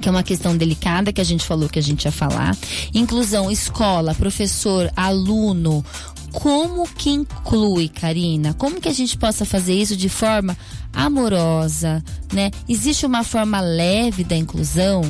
que 0.00 0.08
é 0.08 0.10
uma 0.10 0.22
questão 0.22 0.56
delicada 0.56 1.12
que 1.12 1.20
a 1.20 1.24
gente 1.24 1.44
falou 1.44 1.68
que 1.68 1.78
a 1.78 1.82
gente 1.82 2.04
ia 2.04 2.12
falar. 2.12 2.56
Inclusão, 2.92 3.50
escola, 3.50 4.14
professor, 4.14 4.90
aluno. 4.96 5.84
Como 6.32 6.88
que 6.88 7.10
inclui, 7.10 7.88
Karina? 7.88 8.54
Como 8.54 8.80
que 8.80 8.88
a 8.88 8.92
gente 8.92 9.16
possa 9.16 9.44
fazer 9.44 9.74
isso 9.74 9.96
de 9.96 10.08
forma 10.08 10.56
amorosa, 10.92 12.02
né? 12.32 12.50
Existe 12.68 13.06
uma 13.06 13.22
forma 13.22 13.60
leve 13.60 14.24
da 14.24 14.36
inclusão? 14.36 15.02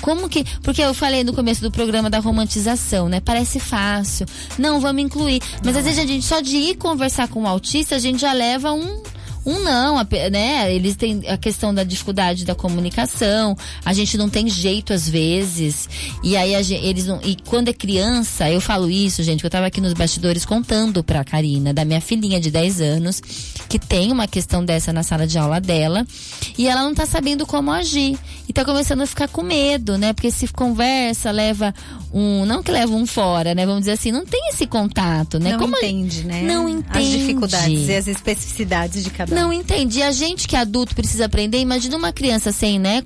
Como 0.00 0.28
que. 0.28 0.44
Porque 0.62 0.82
eu 0.82 0.94
falei 0.94 1.24
no 1.24 1.32
começo 1.32 1.62
do 1.62 1.70
programa 1.70 2.10
da 2.10 2.18
romantização, 2.18 3.08
né? 3.08 3.20
Parece 3.20 3.58
fácil. 3.58 4.26
Não, 4.58 4.78
vamos 4.78 5.02
incluir. 5.02 5.40
Mas 5.64 5.76
às 5.76 5.84
vezes 5.84 5.98
a 5.98 6.06
gente, 6.06 6.24
só 6.24 6.40
de 6.40 6.56
ir 6.56 6.76
conversar 6.76 7.28
com 7.28 7.40
o 7.40 7.42
um 7.42 7.48
autista, 7.48 7.96
a 7.96 7.98
gente 7.98 8.20
já 8.20 8.32
leva 8.32 8.72
um 8.72 9.02
um 9.46 9.60
não, 9.60 9.96
né? 10.30 10.74
Eles 10.74 10.96
têm 10.96 11.22
a 11.28 11.36
questão 11.36 11.72
da 11.72 11.84
dificuldade 11.84 12.44
da 12.44 12.54
comunicação, 12.54 13.56
a 13.84 13.92
gente 13.92 14.18
não 14.18 14.28
tem 14.28 14.48
jeito 14.48 14.92
às 14.92 15.08
vezes. 15.08 15.88
E 16.22 16.36
aí 16.36 16.60
gente, 16.64 16.84
eles 16.84 17.06
não. 17.06 17.20
E 17.22 17.36
quando 17.46 17.68
é 17.68 17.72
criança, 17.72 18.50
eu 18.50 18.60
falo 18.60 18.90
isso, 18.90 19.22
gente, 19.22 19.40
que 19.40 19.46
eu 19.46 19.50
tava 19.50 19.66
aqui 19.66 19.80
nos 19.80 19.92
bastidores 19.92 20.44
contando 20.44 21.04
pra 21.04 21.24
Karina, 21.24 21.72
da 21.72 21.84
minha 21.84 22.00
filhinha 22.00 22.40
de 22.40 22.50
10 22.50 22.80
anos, 22.80 23.22
que 23.68 23.78
tem 23.78 24.10
uma 24.10 24.26
questão 24.26 24.64
dessa 24.64 24.92
na 24.92 25.02
sala 25.02 25.26
de 25.26 25.38
aula 25.38 25.60
dela, 25.60 26.04
e 26.58 26.66
ela 26.66 26.82
não 26.82 26.94
tá 26.94 27.06
sabendo 27.06 27.46
como 27.46 27.70
agir. 27.70 28.18
E 28.48 28.52
tá 28.52 28.64
começando 28.64 29.00
a 29.02 29.06
ficar 29.06 29.28
com 29.28 29.42
medo, 29.42 29.98
né? 29.98 30.12
Porque 30.12 30.30
se 30.30 30.46
conversa, 30.48 31.30
leva 31.30 31.74
um. 32.12 32.44
Não 32.44 32.62
que 32.62 32.70
leva 32.70 32.92
um 32.92 33.04
fora, 33.04 33.54
né? 33.54 33.66
Vamos 33.66 33.80
dizer 33.80 33.92
assim, 33.92 34.12
não 34.12 34.24
tem 34.24 34.50
esse 34.50 34.66
contato, 34.66 35.38
né? 35.38 35.52
Não 35.52 35.58
como 35.58 35.76
entende, 35.76 36.24
né? 36.24 36.42
Não 36.42 36.68
entende. 36.68 36.98
As 36.98 37.08
dificuldades 37.08 37.88
e 37.88 37.94
as 37.94 38.06
especificidades 38.06 39.02
de 39.02 39.10
cada 39.10 39.34
não 39.36 39.52
entendi. 39.52 40.02
A 40.02 40.10
gente 40.10 40.48
que 40.48 40.56
é 40.56 40.60
adulto 40.60 40.94
precisa 40.94 41.26
aprender. 41.26 41.60
Imagina 41.60 41.96
uma 41.96 42.12
criança 42.12 42.50
sem, 42.50 42.78
né? 42.78 43.04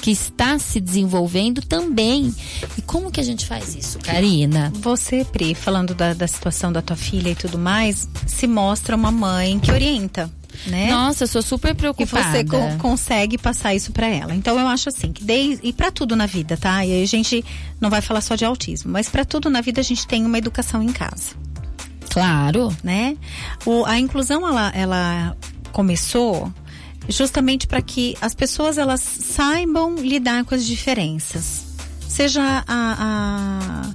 Que 0.00 0.10
está 0.10 0.58
se 0.58 0.80
desenvolvendo 0.80 1.60
também. 1.62 2.34
E 2.78 2.82
como 2.82 3.10
que 3.10 3.20
a 3.20 3.24
gente 3.24 3.44
faz 3.46 3.74
isso, 3.74 3.98
Karina? 3.98 4.72
Você, 4.76 5.24
Pri, 5.24 5.54
falando 5.54 5.94
da, 5.94 6.14
da 6.14 6.28
situação 6.28 6.72
da 6.72 6.80
tua 6.80 6.96
filha 6.96 7.30
e 7.30 7.34
tudo 7.34 7.58
mais, 7.58 8.08
se 8.26 8.46
mostra 8.46 8.94
uma 8.94 9.10
mãe 9.10 9.58
que 9.58 9.72
orienta. 9.72 10.30
Né? 10.66 10.88
Nossa, 10.88 11.24
eu 11.24 11.28
sou 11.28 11.42
super 11.42 11.74
preocupada. 11.74 12.38
E 12.38 12.44
você 12.44 12.44
co 12.44 12.78
consegue 12.78 13.36
passar 13.36 13.74
isso 13.74 13.90
para 13.92 14.06
ela. 14.06 14.34
Então 14.34 14.58
eu 14.58 14.68
acho 14.68 14.88
assim 14.88 15.12
que 15.12 15.24
desde, 15.24 15.66
e 15.66 15.72
para 15.72 15.90
tudo 15.90 16.14
na 16.14 16.26
vida, 16.26 16.56
tá? 16.56 16.84
E 16.86 16.92
aí 16.92 17.02
a 17.02 17.06
gente 17.06 17.44
não 17.80 17.90
vai 17.90 18.00
falar 18.00 18.20
só 18.20 18.36
de 18.36 18.44
autismo, 18.44 18.92
mas 18.92 19.08
para 19.08 19.24
tudo 19.24 19.50
na 19.50 19.60
vida 19.60 19.80
a 19.80 19.84
gente 19.84 20.06
tem 20.06 20.24
uma 20.24 20.38
educação 20.38 20.80
em 20.80 20.92
casa. 20.92 21.34
Claro, 22.14 22.74
né? 22.84 23.16
O, 23.66 23.84
a 23.84 23.98
inclusão 23.98 24.46
ela, 24.46 24.70
ela 24.72 25.36
começou 25.74 26.54
justamente 27.08 27.66
para 27.66 27.82
que 27.82 28.16
as 28.20 28.32
pessoas 28.32 28.78
elas 28.78 29.00
saibam 29.00 29.96
lidar 29.96 30.44
com 30.44 30.54
as 30.54 30.64
diferenças, 30.64 31.66
seja 32.08 32.40
a, 32.40 32.64
a 32.68 33.94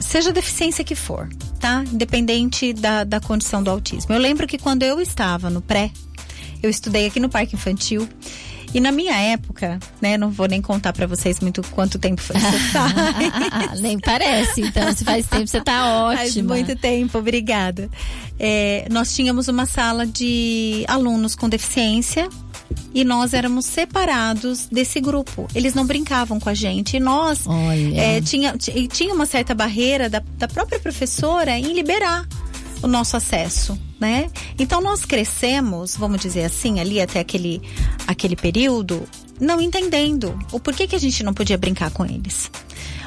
seja 0.00 0.30
a 0.30 0.32
deficiência 0.32 0.82
que 0.82 0.94
for, 0.94 1.28
tá? 1.60 1.84
Independente 1.92 2.72
da, 2.72 3.04
da 3.04 3.20
condição 3.20 3.62
do 3.62 3.70
autismo. 3.70 4.14
Eu 4.14 4.18
lembro 4.18 4.46
que 4.46 4.56
quando 4.56 4.82
eu 4.82 4.98
estava 4.98 5.50
no 5.50 5.60
pré, 5.60 5.90
eu 6.62 6.70
estudei 6.70 7.06
aqui 7.06 7.20
no 7.20 7.28
Parque 7.28 7.54
Infantil 7.54 8.08
e 8.74 8.80
na 8.80 8.90
minha 8.90 9.16
época, 9.16 9.78
né, 10.02 10.18
não 10.18 10.30
vou 10.30 10.48
nem 10.48 10.60
contar 10.60 10.92
para 10.92 11.06
vocês 11.06 11.38
muito 11.38 11.62
quanto 11.70 11.98
tempo 11.98 12.20
foi 12.20 12.36
faz. 12.40 13.78
nem 13.80 13.98
parece, 14.00 14.62
então 14.62 14.92
se 14.92 15.04
faz 15.04 15.26
tempo 15.28 15.46
você 15.46 15.60
tá 15.60 16.06
ótima. 16.06 16.16
Faz 16.18 16.36
muito 16.36 16.76
tempo, 16.76 17.18
obrigada. 17.18 17.88
É, 18.38 18.86
nós 18.90 19.14
tínhamos 19.14 19.46
uma 19.46 19.64
sala 19.64 20.04
de 20.04 20.84
alunos 20.88 21.36
com 21.36 21.48
deficiência 21.48 22.28
e 22.92 23.04
nós 23.04 23.32
éramos 23.32 23.64
separados 23.66 24.66
desse 24.66 25.00
grupo. 25.00 25.46
Eles 25.54 25.74
não 25.74 25.86
brincavam 25.86 26.40
com 26.40 26.48
a 26.48 26.54
gente. 26.54 26.96
E 26.96 27.00
nós 27.00 27.44
é, 27.94 28.20
tinha, 28.20 28.56
tinha 28.56 29.14
uma 29.14 29.26
certa 29.26 29.54
barreira 29.54 30.08
da, 30.08 30.22
da 30.36 30.48
própria 30.48 30.80
professora 30.80 31.58
em 31.58 31.72
liberar 31.72 32.26
o 32.84 32.88
nosso 32.88 33.16
acesso, 33.16 33.78
né? 33.98 34.30
Então 34.58 34.80
nós 34.80 35.06
crescemos, 35.06 35.96
vamos 35.96 36.20
dizer 36.20 36.44
assim, 36.44 36.80
ali 36.80 37.00
até 37.00 37.18
aquele, 37.18 37.62
aquele 38.06 38.36
período, 38.36 39.08
não 39.40 39.58
entendendo 39.58 40.38
o 40.52 40.60
porquê 40.60 40.86
que 40.86 40.94
a 40.94 41.00
gente 41.00 41.22
não 41.24 41.32
podia 41.32 41.56
brincar 41.56 41.90
com 41.90 42.04
eles. 42.04 42.50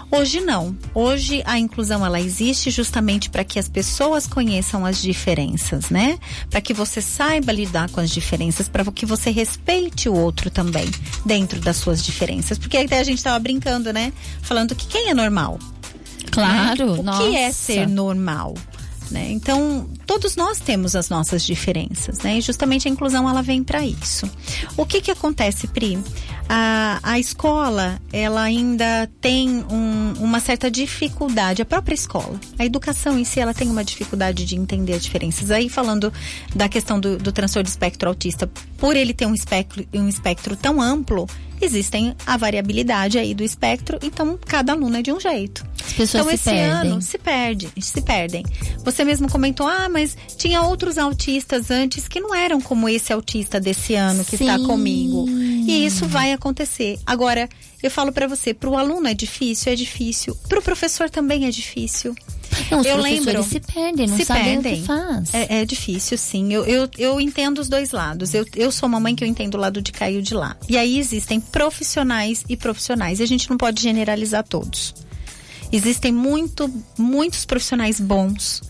Hoje 0.10 0.40
não. 0.40 0.76
Hoje 0.96 1.44
a 1.46 1.60
inclusão 1.60 2.04
ela 2.04 2.20
existe 2.20 2.72
justamente 2.72 3.30
para 3.30 3.44
que 3.44 3.60
as 3.60 3.68
pessoas 3.68 4.26
conheçam 4.26 4.84
as 4.84 5.00
diferenças, 5.00 5.90
né? 5.92 6.18
Para 6.50 6.62
que 6.62 6.74
você 6.74 7.00
saiba 7.00 7.52
lidar 7.52 7.90
com 7.92 8.00
as 8.00 8.10
diferenças, 8.10 8.68
para 8.68 8.84
que 8.92 9.06
você 9.06 9.30
respeite 9.30 10.10
o 10.10 10.16
outro 10.16 10.50
também 10.50 10.90
dentro 11.24 11.60
das 11.60 11.78
suas 11.78 12.04
diferenças. 12.04 12.58
Porque 12.58 12.78
até 12.78 13.00
a 13.00 13.04
gente 13.04 13.18
estava 13.18 13.38
brincando, 13.38 13.94
né? 13.94 14.12
Falando 14.42 14.74
que 14.74 14.88
quem 14.88 15.10
é 15.10 15.14
normal? 15.14 15.60
Claro, 16.32 16.94
né? 16.94 17.00
O 17.00 17.04
nossa. 17.04 17.24
que 17.24 17.36
é 17.36 17.52
ser 17.52 17.88
normal? 17.88 18.56
Né? 19.10 19.32
Então, 19.32 19.88
todos 20.06 20.36
nós 20.36 20.60
temos 20.60 20.96
as 20.96 21.10
nossas 21.10 21.46
diferenças, 21.46 22.20
né? 22.20 22.38
E 22.38 22.42
justamente 22.42 22.88
a 22.88 22.92
inclusão 22.92 23.30
ela 23.30 23.42
vem 23.42 23.64
para 23.64 23.86
isso. 23.86 24.30
O 24.76 24.86
que 24.86 25.02
que 25.02 25.12
acontece, 25.12 25.68
Pri? 25.68 25.98
A, 26.50 27.00
a 27.04 27.20
escola, 27.20 28.02
ela 28.12 28.42
ainda 28.42 29.10
tem 29.20 29.66
um, 29.70 30.14
uma 30.20 30.40
certa 30.40 30.72
dificuldade, 30.72 31.62
a 31.62 31.66
própria 31.66 31.96
escola. 31.96 32.40
A 32.58 32.66
educação 32.66 33.18
em 33.18 33.26
si, 33.26 33.40
ela 33.40 33.54
tem 33.54 33.70
uma 33.70 33.84
dificuldade 33.84 34.46
de 34.46 34.56
entender 34.56 34.94
as 34.94 35.04
diferenças. 35.04 35.52
Aí, 35.52 35.70
falando 35.70 36.12
da 36.56 36.70
questão 36.70 37.00
do, 37.00 37.18
do 37.18 37.32
transtorno 37.32 37.64
de 37.64 37.70
espectro 37.70 38.10
autista, 38.10 38.50
por 38.78 38.96
ele 38.96 39.14
ter 39.14 39.26
um 39.26 39.34
espectro, 39.34 39.86
um 39.94 40.08
espectro 40.08 40.56
tão 40.56 40.82
amplo, 40.82 41.28
existem 41.62 42.16
a 42.26 42.38
variabilidade 42.38 43.18
aí 43.18 43.34
do 43.34 43.44
espectro, 43.44 43.98
então 44.02 44.38
cada 44.46 44.74
aluno 44.74 44.98
é 44.98 45.02
de 45.02 45.12
um 45.12 45.20
jeito. 45.20 45.66
As 45.86 45.94
pessoas 45.94 46.24
então, 46.24 46.30
se 46.30 46.36
esse 46.36 46.50
perdem. 46.50 46.92
ano 46.92 47.02
se 47.02 47.18
perde, 47.18 47.70
se 47.82 48.02
perdem. 48.02 48.46
Você 48.84 49.04
mesmo 49.04 49.30
comentou, 49.30 49.68
ah, 49.68 49.90
mas 49.90 50.18
tinha 50.38 50.62
outros 50.62 50.98
autistas 50.98 51.72
antes 51.72 52.08
que 52.08 52.20
não 52.20 52.34
eram 52.34 52.60
como 52.62 52.88
esse 52.90 53.12
autista 53.12 53.60
desse 53.60 53.96
ano 53.96 54.24
que 54.24 54.36
está 54.36 54.58
Sim. 54.58 54.66
comigo. 54.66 55.26
E 55.30 55.86
isso 55.86 56.06
vai 56.06 56.32
acontecer. 56.34 57.00
Agora, 57.06 57.50
eu 57.88 57.92
falo 57.92 58.12
para 58.12 58.28
você, 58.28 58.54
para 58.54 58.70
o 58.70 58.78
aluno 58.78 59.08
é 59.08 59.14
difícil, 59.14 59.72
é 59.72 59.76
difícil. 59.76 60.36
Para 60.48 60.60
o 60.60 60.62
professor 60.62 61.10
também 61.10 61.46
é 61.46 61.50
difícil. 61.50 62.16
Não, 62.72 62.80
os 62.80 62.86
eu 62.86 62.98
lembro, 62.98 63.44
se 63.44 63.60
perdem, 63.60 64.08
não 64.08 64.18
se 64.18 64.26
sabem 64.26 64.62
perdem. 64.62 64.74
o 64.74 64.78
que 64.78 64.88
faz. 64.88 65.34
É, 65.34 65.62
é 65.62 65.66
difícil, 65.66 66.18
sim. 66.18 66.54
Eu, 66.54 66.66
eu, 66.66 66.90
eu 66.98 67.22
entendo 67.22 67.60
os 67.60 67.68
dois 67.68 67.92
lados. 67.92 68.34
Eu, 68.34 68.46
eu 68.56 68.72
sou 68.72 68.88
uma 68.88 69.00
mãe 69.00 69.16
que 69.16 69.24
eu 69.24 69.28
entendo 69.28 69.56
o 69.56 69.58
lado 69.58 69.82
de 69.82 69.92
cá 69.92 70.10
e 70.10 70.18
o 70.18 70.22
de 70.22 70.34
lá. 70.34 70.56
E 70.68 70.78
aí 70.78 70.98
existem 70.98 71.40
profissionais 71.40 72.44
e 72.48 72.56
profissionais. 72.56 73.20
E 73.20 73.24
a 73.24 73.28
gente 73.28 73.50
não 73.50 73.58
pode 73.58 73.82
generalizar 73.82 74.44
todos. 74.44 74.94
Existem 75.72 76.12
muito, 76.12 76.72
muitos 76.98 77.46
profissionais 77.46 78.00
bons 78.00 78.62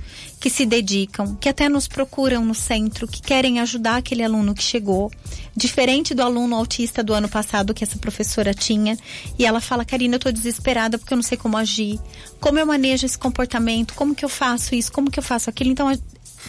que 0.48 0.50
se 0.50 0.66
dedicam, 0.66 1.36
que 1.36 1.50
até 1.50 1.68
nos 1.68 1.89
procuram 1.89 2.45
no 2.45 2.56
centro, 2.56 3.06
que 3.06 3.22
querem 3.22 3.60
ajudar 3.60 3.98
aquele 3.98 4.24
aluno 4.24 4.56
que 4.56 4.64
chegou, 4.64 5.12
diferente 5.54 6.14
do 6.14 6.22
aluno 6.22 6.56
autista 6.56 7.04
do 7.04 7.14
ano 7.14 7.28
passado 7.28 7.74
que 7.74 7.84
essa 7.84 7.98
professora 7.98 8.54
tinha, 8.54 8.98
e 9.38 9.45
ela 9.45 9.60
fala: 9.60 9.84
"Karina, 9.84 10.16
eu 10.16 10.20
tô 10.20 10.32
desesperada 10.32 10.98
porque 10.98 11.14
eu 11.14 11.18
não 11.18 11.24
sei 11.24 11.38
como 11.38 11.58
agir. 11.58 12.00
Como 12.39 12.58
eu 12.58 12.66
manejo 12.66 13.06
esse 13.06 13.18
comportamento? 13.18 13.93
Como 13.93 14.16
que 14.16 14.24
eu 14.24 14.30
faço 14.30 14.74
isso? 14.74 14.89
Como 14.89 15.12
que 15.12 15.20
eu 15.20 15.24
faço 15.24 15.50
aquilo?" 15.50 15.70
Então, 15.70 15.93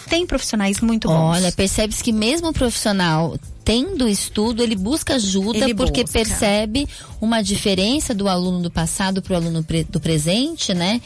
tem 0.08 0.24
profissionais 0.24 0.80
muito 0.80 1.08
bons. 1.08 1.36
Olha, 1.36 1.50
percebe-se 1.50 2.04
que 2.04 2.12
mesmo 2.12 2.50
o 2.50 2.52
profissional 2.52 3.36
tendo 3.68 4.08
estudo, 4.08 4.62
ele 4.62 4.74
busca 4.74 5.16
ajuda 5.16 5.58
Ele 5.58 5.74
porque 5.74 6.00
busca. 6.02 6.18
percebe 6.20 6.88
uma 7.20 7.42
diferença 7.42 8.14
do 8.14 8.26
aluno 8.26 8.62
do 8.62 8.70
passado 8.70 9.20
para 9.20 9.34
o 9.34 9.36
aluno 9.36 9.62
pre- 9.62 9.84
do 9.84 10.00
presente, 10.00 10.72
né? 10.72 11.02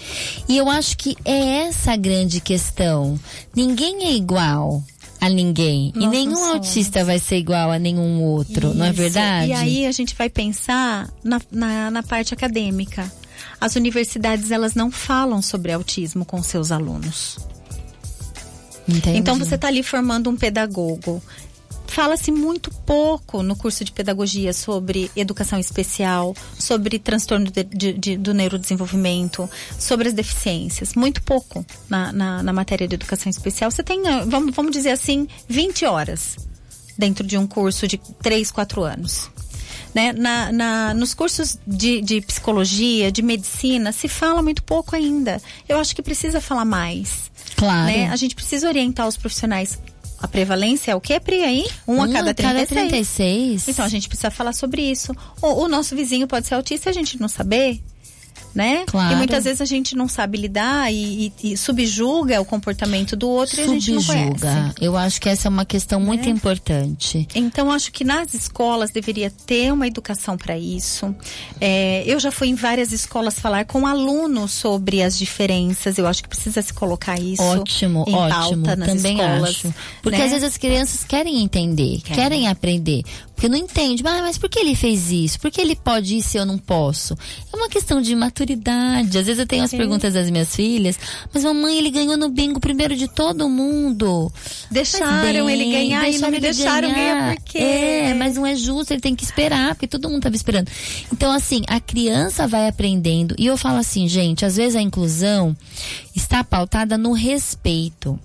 E 0.48 0.58
eu 0.58 0.70
acho 0.70 0.96
que 0.96 1.16
é 1.24 1.64
essa 1.66 1.94
a 1.94 1.96
grande 1.96 2.40
questão. 2.40 3.18
Ninguém 3.52 4.04
é 4.04 4.12
igual 4.12 4.80
a 5.20 5.28
ninguém. 5.28 5.92
E 5.96 6.06
nenhum 6.06 6.36
somos. 6.36 6.54
autista 6.54 7.04
vai 7.04 7.18
ser 7.18 7.38
igual 7.38 7.72
a 7.72 7.80
nenhum 7.80 8.22
outro, 8.22 8.72
não 8.72 8.86
é 8.86 8.90
Isso. 8.90 8.96
verdade? 8.96 9.48
E 9.48 9.52
aí 9.52 9.84
a 9.84 9.90
gente 9.90 10.14
vai 10.14 10.30
pensar 10.30 11.12
na, 11.24 11.40
na, 11.50 11.90
na 11.90 12.02
parte 12.04 12.32
acadêmica. 12.32 13.12
As 13.60 13.74
universidades, 13.74 14.52
elas 14.52 14.76
não 14.76 14.88
falam 14.88 15.42
sobre 15.42 15.72
autismo 15.72 16.24
com 16.24 16.40
seus 16.44 16.70
alunos. 16.70 17.38
Entendi. 18.88 19.18
Então 19.18 19.36
você 19.36 19.56
está 19.56 19.66
ali 19.66 19.82
formando 19.82 20.30
um 20.30 20.36
pedagogo. 20.36 21.20
Fala-se 21.92 22.32
muito 22.32 22.70
pouco 22.86 23.42
no 23.42 23.54
curso 23.54 23.84
de 23.84 23.92
pedagogia 23.92 24.52
sobre 24.54 25.10
educação 25.14 25.58
especial, 25.58 26.34
sobre 26.58 26.98
transtorno 26.98 27.50
de- 27.50 27.64
de- 27.64 27.92
de- 27.92 28.16
do 28.16 28.32
neurodesenvolvimento, 28.32 29.48
sobre 29.78 30.08
as 30.08 30.14
deficiências. 30.14 30.94
Muito 30.94 31.22
pouco 31.22 31.64
na, 31.90 32.10
na, 32.12 32.42
na 32.42 32.52
matéria 32.52 32.88
de 32.88 32.94
educação 32.94 33.28
especial. 33.28 33.70
Você 33.70 33.82
tem, 33.82 34.06
ah, 34.08 34.24
vamos, 34.26 34.54
vamos 34.54 34.72
dizer 34.72 34.90
assim, 34.90 35.28
20 35.48 35.84
horas 35.84 36.36
dentro 36.96 37.26
de 37.26 37.36
um 37.36 37.46
curso 37.46 37.86
de 37.86 37.98
3, 38.22 38.50
4 38.50 38.82
anos. 38.82 39.30
Né? 39.94 40.14
Na, 40.14 40.50
na- 40.50 40.94
nos 40.94 41.12
cursos 41.12 41.58
de, 41.66 42.00
de 42.00 42.22
psicologia, 42.22 43.12
de 43.12 43.20
medicina, 43.20 43.92
se 43.92 44.08
fala 44.08 44.42
muito 44.42 44.62
pouco 44.62 44.96
ainda. 44.96 45.40
Eu 45.68 45.78
acho 45.78 45.94
que 45.94 46.00
precisa 46.02 46.40
falar 46.40 46.64
mais. 46.64 47.30
Claro. 47.56 47.86
Né? 47.92 48.08
A 48.08 48.16
gente 48.16 48.34
precisa 48.34 48.66
orientar 48.66 49.06
os 49.06 49.18
profissionais. 49.18 49.78
A 50.22 50.28
prevalência 50.28 50.92
é 50.92 50.94
o 50.94 51.00
que, 51.00 51.18
Pri, 51.18 51.42
aí? 51.42 51.66
Um, 51.86 52.00
a 52.00 52.08
cada 52.08 52.32
36. 52.32 52.68
36. 52.68 53.68
Então 53.68 53.84
a 53.84 53.88
gente 53.88 54.08
precisa 54.08 54.30
falar 54.30 54.52
sobre 54.52 54.80
isso. 54.82 55.12
O, 55.42 55.64
o 55.64 55.68
nosso 55.68 55.96
vizinho 55.96 56.28
pode 56.28 56.46
ser 56.46 56.54
autista 56.54 56.88
e 56.88 56.90
a 56.90 56.94
gente 56.94 57.20
não 57.20 57.28
saber. 57.28 57.82
Né? 58.54 58.84
Claro. 58.86 59.14
E 59.14 59.16
muitas 59.16 59.44
vezes 59.44 59.62
a 59.62 59.64
gente 59.64 59.96
não 59.96 60.06
sabe 60.06 60.36
lidar 60.36 60.92
e, 60.92 61.32
e- 61.42 61.52
e 61.52 61.56
subjuga 61.56 62.38
o 62.38 62.44
comportamento 62.44 63.16
do 63.16 63.26
outro 63.28 63.58
e 63.58 63.64
a 63.64 63.66
gente 63.66 63.90
não 63.92 64.02
conhece. 64.04 64.28
Subjuga. 64.40 64.74
Eu 64.78 64.94
acho 64.96 65.18
que 65.20 65.28
essa 65.28 65.48
é 65.48 65.50
uma 65.50 65.64
questão 65.64 65.98
muito 65.98 66.28
importante. 66.28 67.26
Então, 67.34 67.70
acho 67.70 67.90
que 67.90 68.04
nas 68.04 68.34
escolas 68.34 68.90
deveria 68.90 69.30
ter 69.46 69.72
uma 69.72 69.86
educação 69.86 70.36
para 70.36 70.58
isso. 70.58 71.14
É, 71.60 72.02
eu 72.06 72.20
já 72.20 72.30
fui 72.30 72.48
em 72.48 72.54
várias 72.54 72.92
escolas 72.92 73.38
falar 73.40 73.64
com 73.64 73.86
alunos 73.86 74.52
sobre 74.52 75.02
as 75.02 75.16
diferenças. 75.16 75.96
Eu 75.96 76.06
acho 76.06 76.22
que 76.22 76.28
precisa 76.28 76.60
se 76.60 76.74
colocar 76.74 77.18
isso 77.18 77.42
Ótimo, 77.42 78.04
em 78.06 78.14
ótimo. 78.14 78.64
pauta 78.64 78.76
nas 78.76 78.88
Também 78.88 79.16
escolas. 79.16 79.48
acho. 79.48 79.74
Porque 80.02 80.18
né? 80.18 80.24
às 80.24 80.30
vezes 80.30 80.44
as 80.48 80.56
crianças 80.58 81.04
querem 81.04 81.42
entender, 81.42 82.00
Querem. 82.02 82.22
querem, 82.22 82.48
aprender. 82.48 83.02
Porque 83.42 83.50
não 83.50 83.58
entende, 83.58 84.04
ah, 84.06 84.22
mas 84.22 84.38
por 84.38 84.48
que 84.48 84.56
ele 84.56 84.76
fez 84.76 85.10
isso? 85.10 85.40
Por 85.40 85.50
que 85.50 85.60
ele 85.60 85.74
pode 85.74 86.16
isso 86.16 86.36
e 86.36 86.38
eu 86.38 86.46
não 86.46 86.56
posso? 86.56 87.18
É 87.52 87.56
uma 87.56 87.68
questão 87.68 88.00
de 88.00 88.14
maturidade. 88.14 89.18
Às 89.18 89.26
vezes 89.26 89.40
eu 89.40 89.46
tenho 89.48 89.64
as 89.64 89.72
É. 89.74 89.76
perguntas 89.76 90.14
das 90.14 90.30
minhas 90.30 90.54
filhas, 90.54 90.96
mas 91.34 91.42
mamãe, 91.42 91.76
ele 91.76 91.90
ganhou 91.90 92.16
no 92.16 92.28
bingo 92.28 92.60
primeiro 92.60 92.94
de 92.94 93.08
todo 93.08 93.48
mundo. 93.48 94.32
Deixaram 94.70 95.44
Mas 95.44 95.52
ele 95.54 95.64
bem, 95.64 95.72
ganhar 95.72 96.08
e 96.08 96.18
não 96.20 96.30
me 96.30 96.38
deixaram 96.38 96.92
ganhar 96.94 97.34
por 97.34 97.42
quê? 97.46 97.58
É, 97.58 98.14
mas 98.14 98.36
não 98.36 98.46
é 98.46 98.54
justo, 98.54 98.92
ele 98.92 99.00
tem 99.00 99.16
que 99.16 99.24
esperar, 99.24 99.74
porque 99.74 99.88
todo 99.88 100.08
mundo 100.08 100.18
estava 100.18 100.36
esperando. 100.36 100.70
Então, 101.12 101.32
assim, 101.32 101.62
a 101.66 101.80
criança 101.80 102.46
vai 102.46 102.68
aprendendo. 102.68 103.34
E 103.36 103.46
eu 103.46 103.56
falo 103.56 103.78
assim, 103.78 104.06
gente, 104.06 104.44
às 104.44 104.54
vezes 104.54 104.76
a 104.76 104.80
inclusão 104.80 105.56
está 106.14 106.44
pautada 106.44 106.96
no 106.96 107.12
respeito. 107.12 108.16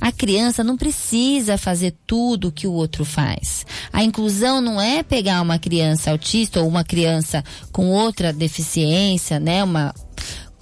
A 0.00 0.12
criança 0.12 0.62
não 0.62 0.76
precisa 0.76 1.58
fazer 1.58 1.94
tudo 2.06 2.52
que 2.52 2.66
o 2.66 2.72
outro 2.72 3.04
faz. 3.04 3.66
A 3.92 4.02
inclusão 4.02 4.60
não 4.60 4.80
é 4.80 5.02
pegar 5.02 5.40
uma 5.42 5.58
criança 5.58 6.10
autista 6.10 6.60
ou 6.60 6.68
uma 6.68 6.84
criança 6.84 7.44
com 7.72 7.90
outra 7.90 8.32
deficiência, 8.32 9.40
né? 9.40 9.62
Uma, 9.64 9.94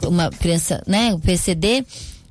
uma 0.02 0.30
criança, 0.30 0.82
né? 0.86 1.14
O 1.14 1.18
PCD 1.18 1.84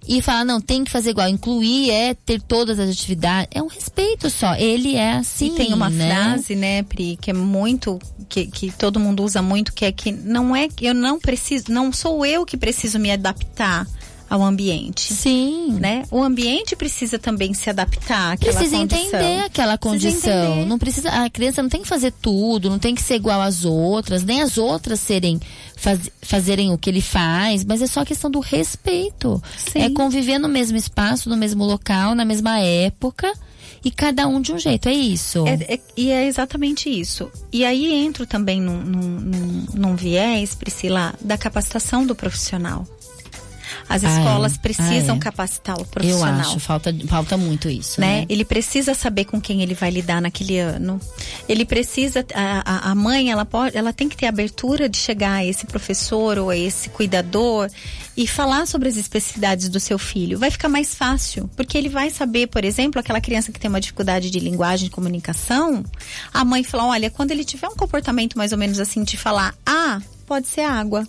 e 0.07 0.21
falar, 0.21 0.43
não, 0.43 0.59
tem 0.59 0.84
que 0.84 0.91
fazer 0.91 1.11
igual. 1.11 1.27
Incluir 1.29 1.89
é 1.89 2.13
ter 2.13 2.41
todas 2.41 2.77
as 2.79 2.89
atividades. 2.89 3.49
É 3.53 3.61
um 3.61 3.67
respeito 3.67 4.29
só. 4.29 4.55
Ele 4.55 4.95
é 4.95 5.13
assim. 5.13 5.47
E 5.47 5.55
tem 5.55 5.73
uma 5.73 5.89
né? 5.89 6.09
frase, 6.09 6.55
né, 6.55 6.84
Pri, 6.84 7.17
que 7.19 7.31
é 7.31 7.34
muito, 7.34 7.99
que, 8.27 8.47
que 8.47 8.71
todo 8.71 8.99
mundo 8.99 9.23
usa 9.23 9.41
muito, 9.41 9.73
que 9.73 9.86
é 9.86 9.91
que 9.91 10.11
não 10.11 10.55
é, 10.55 10.67
eu 10.81 10.93
não 10.93 11.19
preciso, 11.19 11.65
não 11.69 11.91
sou 11.91 12.25
eu 12.25 12.45
que 12.45 12.57
preciso 12.57 12.99
me 12.99 13.11
adaptar 13.11 13.88
ao 14.34 14.41
ambiente. 14.43 15.13
Sim. 15.13 15.77
Né? 15.79 16.03
O 16.09 16.23
ambiente 16.23 16.75
precisa 16.75 17.19
também 17.19 17.53
se 17.53 17.69
adaptar 17.69 18.34
àquela 18.34 18.53
Precisa 18.57 18.77
condição. 18.77 19.05
entender 19.19 19.39
aquela 19.43 19.77
condição. 19.77 20.43
entender. 20.53 20.65
Não 20.65 20.79
precisa, 20.79 21.09
a 21.09 21.29
criança 21.29 21.61
não 21.61 21.69
tem 21.69 21.84
que 21.84 21.88
fazer 21.88 22.11
tudo, 22.19 22.67
não 22.69 22.79
tem 22.79 22.95
que 22.95 23.01
ser 23.01 23.13
igual 23.15 23.39
às 23.41 23.63
outras, 23.63 24.23
nem 24.23 24.41
as 24.41 24.57
outras 24.57 24.99
serem 24.99 25.39
faz- 25.75 26.09
fazerem 26.21 26.71
o 26.73 26.77
que 26.79 26.89
ele 26.89 27.01
faz, 27.01 27.63
mas 27.63 27.79
é 27.81 27.86
só 27.88 28.03
questão 28.03 28.31
do 28.31 28.39
respeito. 28.39 29.41
Sim. 29.55 29.79
É 29.84 29.89
conviver 29.91 30.39
no 30.39 30.49
mesmo 30.49 30.77
espaço, 30.77 31.29
no 31.29 31.38
mesmo 31.38 31.63
local, 31.63 32.15
na 32.15 32.25
mesma 32.25 32.59
época. 32.59 33.31
E 33.86 33.91
cada 33.91 34.27
um 34.27 34.39
de 34.41 34.53
um 34.53 34.57
jeito, 34.57 34.88
é 34.88 34.93
isso. 34.93 35.45
É- 35.45 35.73
é- 35.75 35.79
e 35.97 36.09
é 36.09 36.25
exatamente 36.25 36.89
isso. 36.89 37.29
E 37.51 37.65
aí 37.65 37.91
entro 37.93 38.25
também 38.25 38.59
num, 38.61 38.81
num, 38.81 39.01
num- 39.19 39.65
num 39.75 39.95
viés, 39.95 40.55
Priscila, 40.55 41.13
da 41.21 41.38
capacitação 41.38 42.05
do 42.05 42.15
profissional. 42.15 42.88
As 43.89 44.03
Ah, 44.03 44.09
é? 44.09 44.17
escolas 44.17 44.57
precisam 44.57 45.15
Ah, 45.15 45.17
é. 45.17 45.21
capacitar 45.21 45.77
o 45.77 45.81
Eu 45.81 45.86
profissional. 45.86 46.39
acho, 46.39 46.59
falta, 46.59 46.95
falta 47.07 47.38
muito 47.38 47.69
isso, 47.69 47.99
né? 47.99 48.21
né? 48.21 48.25
Ele 48.29 48.45
precisa 48.45 48.93
saber 48.93 49.25
com 49.25 49.39
quem 49.41 49.61
ele 49.61 49.73
vai 49.73 49.89
lidar 49.89 50.21
naquele 50.21 50.57
ano. 50.57 50.99
Ele 51.47 51.65
precisa, 51.65 52.25
a, 52.34 52.91
a- 52.91 52.95
mãe, 52.95 53.29
ela 53.31 53.45
pode, 53.45 53.75
ela 53.77 53.91
tem 53.91 54.07
que 54.07 54.15
ter 54.15 54.25
abertura 54.27 54.88
de 54.88 54.97
chegar 54.97 55.34
a 55.34 55.45
esse 55.45 55.65
professor 55.65 56.38
ou 56.38 56.49
a 56.49 56.57
esse 56.57 56.89
cuidador 56.89 57.69
e 58.15 58.25
falar 58.27 58.65
sobre 58.67 58.88
as 58.89 58.95
especificidades 58.95 59.67
do 59.69 59.79
seu 59.79 59.97
filho. 59.99 60.38
Vai 60.39 60.49
ficar 60.51 60.69
mais 60.69 60.95
fácil, 60.95 61.49
porque 61.55 61.77
ele 61.77 61.89
vai 61.89 62.09
saber, 62.09 62.47
por 62.47 62.63
exemplo, 62.63 62.99
aquela 62.99 63.19
criança 63.19 63.51
que 63.51 63.59
tem 63.59 63.69
uma 63.69 63.81
dificuldade 63.81 64.29
de 64.29 64.39
linguagem, 64.39 64.86
de 64.88 64.91
comunicação, 64.91 65.84
a 66.34 66.45
mãe 66.45 66.63
fala, 66.63 66.86
olha, 66.86 67.09
quando 67.09 67.31
ele 67.31 67.43
tiver 67.43 67.67
um 67.67 67.75
comportamento 67.75 68.38
mais 68.38 68.51
ou 68.51 68.57
menos 68.57 68.79
assim 68.79 69.03
de 69.03 69.17
falar, 69.17 69.53
ah, 69.65 69.99
pode 70.25 70.47
ser 70.47 70.61
água 70.61 71.07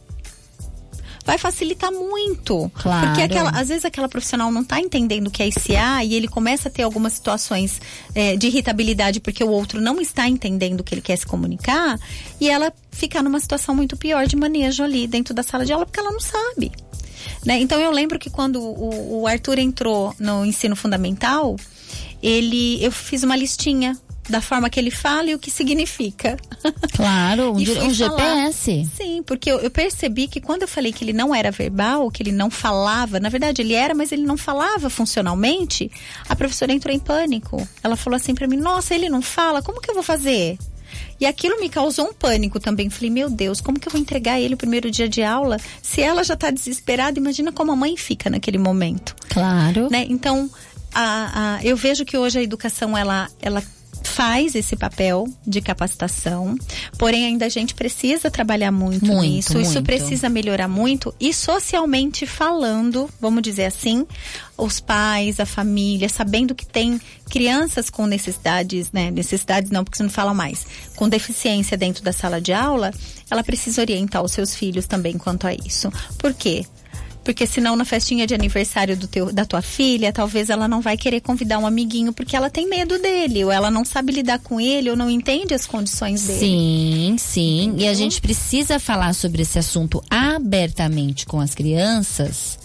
vai 1.24 1.38
facilitar 1.38 1.90
muito. 1.90 2.70
Claro. 2.74 3.06
Porque 3.06 3.22
aquela, 3.22 3.50
às 3.50 3.68
vezes 3.68 3.84
aquela 3.84 4.08
profissional 4.08 4.52
não 4.52 4.62
está 4.62 4.78
entendendo 4.78 5.28
o 5.28 5.30
que 5.30 5.42
é 5.42 5.48
ICA 5.48 6.04
e 6.04 6.14
ele 6.14 6.28
começa 6.28 6.68
a 6.68 6.70
ter 6.72 6.82
algumas 6.82 7.14
situações 7.14 7.80
eh, 8.14 8.36
de 8.36 8.46
irritabilidade 8.48 9.20
porque 9.20 9.42
o 9.42 9.48
outro 9.48 9.80
não 9.80 10.00
está 10.00 10.28
entendendo 10.28 10.80
o 10.80 10.84
que 10.84 10.94
ele 10.94 11.00
quer 11.00 11.16
se 11.16 11.26
comunicar 11.26 11.98
e 12.40 12.50
ela 12.50 12.72
fica 12.90 13.22
numa 13.22 13.40
situação 13.40 13.74
muito 13.74 13.96
pior 13.96 14.26
de 14.26 14.36
manejo 14.36 14.84
ali 14.84 15.06
dentro 15.06 15.32
da 15.32 15.42
sala 15.42 15.64
de 15.64 15.72
aula 15.72 15.86
porque 15.86 16.00
ela 16.00 16.12
não 16.12 16.20
sabe. 16.20 16.70
Né? 17.44 17.60
Então 17.60 17.80
eu 17.80 17.90
lembro 17.90 18.18
que 18.18 18.28
quando 18.28 18.60
o, 18.60 19.22
o 19.22 19.26
Arthur 19.26 19.58
entrou 19.58 20.14
no 20.18 20.44
ensino 20.44 20.76
fundamental, 20.76 21.56
ele 22.22 22.82
eu 22.84 22.92
fiz 22.92 23.22
uma 23.22 23.36
listinha 23.36 23.98
da 24.28 24.40
forma 24.40 24.70
que 24.70 24.80
ele 24.80 24.90
fala 24.90 25.30
e 25.30 25.34
o 25.34 25.38
que 25.38 25.50
significa. 25.50 26.36
Claro, 26.94 27.52
um, 27.52 27.56
um. 27.86 27.90
GPS. 27.92 28.88
Sim, 28.96 29.22
porque 29.26 29.50
eu, 29.50 29.58
eu 29.60 29.70
percebi 29.70 30.26
que 30.28 30.40
quando 30.40 30.62
eu 30.62 30.68
falei 30.68 30.92
que 30.92 31.04
ele 31.04 31.12
não 31.12 31.34
era 31.34 31.50
verbal, 31.50 32.10
que 32.10 32.22
ele 32.22 32.32
não 32.32 32.50
falava, 32.50 33.20
na 33.20 33.28
verdade 33.28 33.60
ele 33.62 33.74
era, 33.74 33.94
mas 33.94 34.12
ele 34.12 34.22
não 34.24 34.36
falava 34.36 34.88
funcionalmente, 34.90 35.90
a 36.28 36.34
professora 36.36 36.72
entrou 36.72 36.94
em 36.94 36.98
pânico. 36.98 37.66
Ela 37.82 37.96
falou 37.96 38.16
assim 38.16 38.34
pra 38.34 38.46
mim: 38.46 38.56
Nossa, 38.56 38.94
ele 38.94 39.08
não 39.08 39.20
fala, 39.22 39.62
como 39.62 39.80
que 39.80 39.90
eu 39.90 39.94
vou 39.94 40.02
fazer? 40.02 40.56
E 41.20 41.26
aquilo 41.26 41.60
me 41.60 41.68
causou 41.68 42.06
um 42.08 42.12
pânico 42.12 42.60
também. 42.60 42.88
Falei, 42.90 43.10
meu 43.10 43.28
Deus, 43.30 43.60
como 43.60 43.78
que 43.80 43.88
eu 43.88 43.92
vou 43.92 44.00
entregar 44.00 44.38
ele 44.40 44.54
o 44.54 44.56
primeiro 44.56 44.90
dia 44.90 45.08
de 45.08 45.22
aula? 45.22 45.58
Se 45.82 46.00
ela 46.00 46.22
já 46.24 46.36
tá 46.36 46.50
desesperada, 46.50 47.18
imagina 47.18 47.50
como 47.52 47.72
a 47.72 47.76
mãe 47.76 47.96
fica 47.96 48.28
naquele 48.30 48.58
momento 48.58 49.14
Claro. 49.28 49.88
né? 49.90 50.06
Então, 50.08 50.48
a, 50.92 51.56
a- 51.56 51.64
eu 51.64 51.76
vejo 51.76 52.04
que 52.04 52.16
hoje 52.16 52.38
a 52.38 52.42
educação 52.42 52.96
ela, 52.96 53.28
ela 53.40 53.62
faz 54.08 54.54
esse 54.54 54.76
papel 54.76 55.26
de 55.46 55.60
capacitação, 55.60 56.56
porém 56.98 57.26
ainda 57.26 57.46
a 57.46 57.48
gente 57.48 57.74
precisa 57.74 58.30
trabalhar 58.30 58.70
muito, 58.70 59.06
Muito, 59.06 59.22
nisso. 59.22 59.58
Isso 59.58 59.74
muito. 59.74 59.86
precisa 59.86 60.28
melhorar 60.28 60.68
muito 60.68 61.14
e 61.18 61.32
socialmente 61.32 62.26
falando, 62.26 63.08
vamos 63.20 63.42
dizer 63.42 63.64
assim, 63.64 64.06
os 64.56 64.78
pais, 64.80 65.40
a 65.40 65.46
família, 65.46 66.08
sabendo 66.08 66.54
que 66.54 66.66
tem 66.66 67.00
crianças 67.28 67.90
com 67.90 68.06
necessidades, 68.06 68.92
né? 68.92 69.10
Necessidades 69.10 69.70
não, 69.70 69.82
porque 69.82 69.96
você 69.96 70.02
não 70.02 70.10
fala 70.10 70.32
mais, 70.32 70.66
com 70.94 71.08
deficiência 71.08 71.76
dentro 71.76 72.04
da 72.04 72.12
sala 72.12 72.40
de 72.40 72.52
aula, 72.52 72.92
ela 73.30 73.42
precisa 73.42 73.80
orientar 73.80 74.22
os 74.22 74.32
seus 74.32 74.54
filhos 74.54 74.86
também 74.86 75.18
quanto 75.18 75.46
a 75.46 75.54
isso. 75.54 75.90
Por 76.18 76.32
quê? 76.34 76.64
Porque 77.24 77.46
senão 77.46 77.74
na 77.74 77.84
festinha 77.84 78.26
de 78.26 78.34
aniversário 78.34 78.96
do 78.96 79.06
teu, 79.08 79.32
da 79.32 79.44
tua 79.44 79.62
filha, 79.62 80.12
talvez 80.12 80.50
ela 80.50 80.68
não 80.68 80.80
vai 80.80 80.96
querer 80.96 81.20
convidar 81.20 81.58
um 81.58 81.66
amiguinho 81.66 82.12
porque 82.12 82.36
ela 82.36 82.50
tem 82.50 82.68
medo 82.68 82.98
dele, 82.98 83.44
ou 83.44 83.50
ela 83.50 83.70
não 83.70 83.84
sabe 83.84 84.12
lidar 84.12 84.38
com 84.40 84.60
ele, 84.60 84.90
ou 84.90 84.96
não 84.96 85.10
entende 85.10 85.54
as 85.54 85.66
condições 85.66 86.22
dele. 86.26 86.38
Sim, 86.38 87.16
sim. 87.18 87.74
E 87.78 87.88
a 87.88 87.94
gente 87.94 88.20
precisa 88.20 88.78
falar 88.78 89.14
sobre 89.14 89.42
esse 89.42 89.58
assunto 89.58 90.02
abertamente 90.10 91.24
com 91.24 91.40
as 91.40 91.54
crianças 91.54 92.58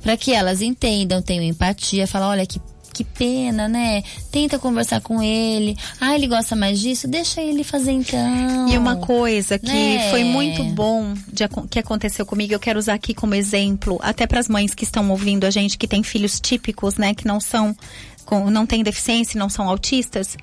para 0.00 0.16
que 0.16 0.32
elas 0.32 0.62
entendam, 0.62 1.22
tenham 1.22 1.42
empatia, 1.42 2.06
falar, 2.06 2.28
olha 2.28 2.46
que 2.46 2.60
que 2.94 3.04
pena, 3.04 3.68
né? 3.68 4.02
Tenta 4.30 4.58
conversar 4.58 5.00
com 5.00 5.20
ele. 5.20 5.76
Ah, 6.00 6.14
ele 6.14 6.28
gosta 6.28 6.54
mais 6.54 6.78
disso? 6.80 7.08
Deixa 7.08 7.42
ele 7.42 7.64
fazer 7.64 7.90
então. 7.92 8.68
E 8.68 8.78
uma 8.78 8.96
coisa 8.96 9.58
que 9.58 9.66
Né? 9.66 10.10
foi 10.10 10.22
muito 10.24 10.62
bom 10.64 11.12
de 11.32 11.44
que 11.68 11.78
aconteceu 11.80 12.24
comigo, 12.24 12.54
eu 12.54 12.60
quero 12.60 12.78
usar 12.78 12.94
aqui 12.94 13.12
como 13.12 13.34
exemplo, 13.34 13.98
até 14.02 14.26
para 14.26 14.38
as 14.40 14.48
mães 14.48 14.72
que 14.74 14.84
estão 14.84 15.10
ouvindo 15.10 15.44
a 15.44 15.50
gente 15.50 15.76
que 15.76 15.88
tem 15.88 16.02
filhos 16.02 16.40
típicos, 16.40 16.96
né, 16.96 17.12
que 17.14 17.26
não 17.26 17.40
são 17.40 17.76
com, 18.24 18.48
não 18.48 18.64
têm 18.64 18.82
deficiência, 18.82 19.38
não 19.38 19.50
são 19.50 19.68
autistas, 19.68 20.36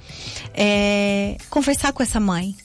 é, 0.53 1.37
conversar 1.49 1.91
com 1.93 2.03
essa 2.03 2.19
mãe, 2.19 2.55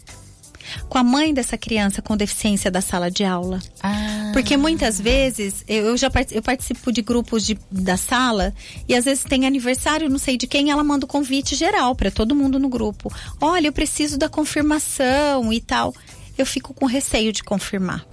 com 0.88 0.98
a 0.98 1.04
mãe 1.04 1.32
dessa 1.32 1.56
criança 1.58 2.02
com 2.02 2.16
deficiência 2.16 2.70
da 2.70 2.80
sala 2.80 3.10
de 3.10 3.24
aula. 3.24 3.60
Ah, 3.82 4.30
Porque 4.32 4.56
muitas 4.56 5.00
vezes 5.00 5.64
eu 5.66 5.96
já 5.96 6.10
eu 6.30 6.42
participo 6.42 6.92
de 6.92 7.02
grupos 7.02 7.44
de, 7.44 7.58
da 7.70 7.96
sala 7.96 8.54
e 8.88 8.94
às 8.94 9.04
vezes 9.04 9.24
tem 9.24 9.46
aniversário, 9.46 10.08
não 10.08 10.18
sei 10.18 10.36
de 10.36 10.46
quem, 10.46 10.70
ela 10.70 10.84
manda 10.84 11.04
o 11.04 11.08
convite 11.08 11.54
geral 11.54 11.94
para 11.94 12.10
todo 12.10 12.34
mundo 12.34 12.58
no 12.58 12.68
grupo. 12.68 13.12
Olha, 13.40 13.68
eu 13.68 13.72
preciso 13.72 14.18
da 14.18 14.28
confirmação 14.28 15.52
e 15.52 15.60
tal. 15.60 15.94
Eu 16.36 16.44
fico 16.44 16.74
com 16.74 16.84
receio 16.86 17.32
de 17.32 17.42
confirmar. 17.42 18.04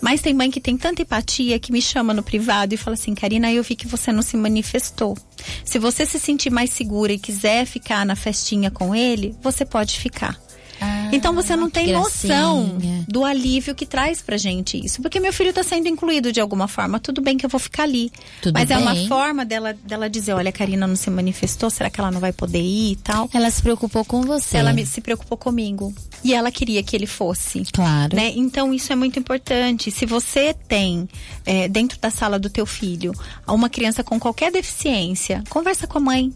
Mas 0.00 0.20
tem 0.20 0.34
mãe 0.34 0.50
que 0.50 0.60
tem 0.60 0.76
tanta 0.76 1.02
empatia 1.02 1.58
que 1.58 1.72
me 1.72 1.80
chama 1.80 2.14
no 2.14 2.22
privado 2.22 2.74
e 2.74 2.76
fala 2.76 2.94
assim: 2.94 3.14
Karina, 3.14 3.50
eu 3.52 3.62
vi 3.62 3.76
que 3.76 3.86
você 3.86 4.12
não 4.12 4.22
se 4.22 4.36
manifestou. 4.36 5.16
Se 5.64 5.78
você 5.78 6.04
se 6.04 6.18
sentir 6.18 6.50
mais 6.50 6.70
segura 6.70 7.12
e 7.12 7.18
quiser 7.18 7.64
ficar 7.66 8.04
na 8.04 8.16
festinha 8.16 8.70
com 8.70 8.94
ele, 8.94 9.34
você 9.42 9.64
pode 9.64 9.98
ficar. 9.98 10.38
Ah, 10.80 11.08
Então 11.12 11.34
você 11.34 11.54
não 11.56 11.68
tem 11.70 11.92
noção 11.92 12.78
do 13.08 13.24
alívio 13.24 13.74
que 13.74 13.86
traz 13.86 14.20
pra 14.22 14.36
gente 14.36 14.78
isso. 14.84 15.00
Porque 15.02 15.18
meu 15.20 15.32
filho 15.32 15.52
tá 15.52 15.62
sendo 15.62 15.88
incluído 15.88 16.32
de 16.32 16.40
alguma 16.40 16.68
forma. 16.68 17.00
Tudo 17.00 17.20
bem 17.20 17.36
que 17.36 17.44
eu 17.46 17.50
vou 17.50 17.58
ficar 17.58 17.84
ali. 17.84 18.12
Tudo 18.42 18.54
Mas 18.54 18.70
é 18.70 18.76
uma 18.76 18.94
bem. 18.94 19.08
forma 19.08 19.44
dela, 19.44 19.72
dela 19.84 20.08
dizer, 20.10 20.32
olha, 20.34 20.50
a 20.50 20.52
Karina 20.52 20.86
não 20.86 20.96
se 20.96 21.08
manifestou, 21.10 21.70
será 21.70 21.88
que 21.90 21.98
ela 22.00 22.10
não 22.10 22.20
vai 22.20 22.32
poder 22.32 22.60
ir 22.62 22.92
e 22.92 22.96
tal? 22.96 23.28
Ela 23.32 23.50
se 23.50 23.62
preocupou 23.62 24.04
com 24.04 24.22
você. 24.22 24.58
Ela 24.58 24.72
me- 24.72 24.84
se 24.86 25.00
preocupou 25.00 25.36
comigo. 25.38 25.94
E 26.22 26.34
ela 26.34 26.50
queria 26.50 26.82
que 26.82 26.94
ele 26.96 27.06
fosse. 27.06 27.62
Claro. 27.72 28.14
Né? 28.14 28.32
Então 28.36 28.74
isso 28.74 28.92
é 28.92 28.96
muito 28.96 29.18
importante. 29.18 29.90
Se 29.90 30.04
você 30.04 30.54
tem 30.66 31.08
é, 31.46 31.68
dentro 31.68 31.98
da 31.98 32.10
sala 32.10 32.38
do 32.38 32.50
teu 32.50 32.66
filho 32.66 33.12
uma 33.46 33.68
criança 33.68 34.04
com 34.04 34.18
qualquer 34.20 34.50
deficiência, 34.52 35.42
conversa 35.48 35.86
com 35.86 35.98
a 35.98 36.00
mãe. 36.00 36.32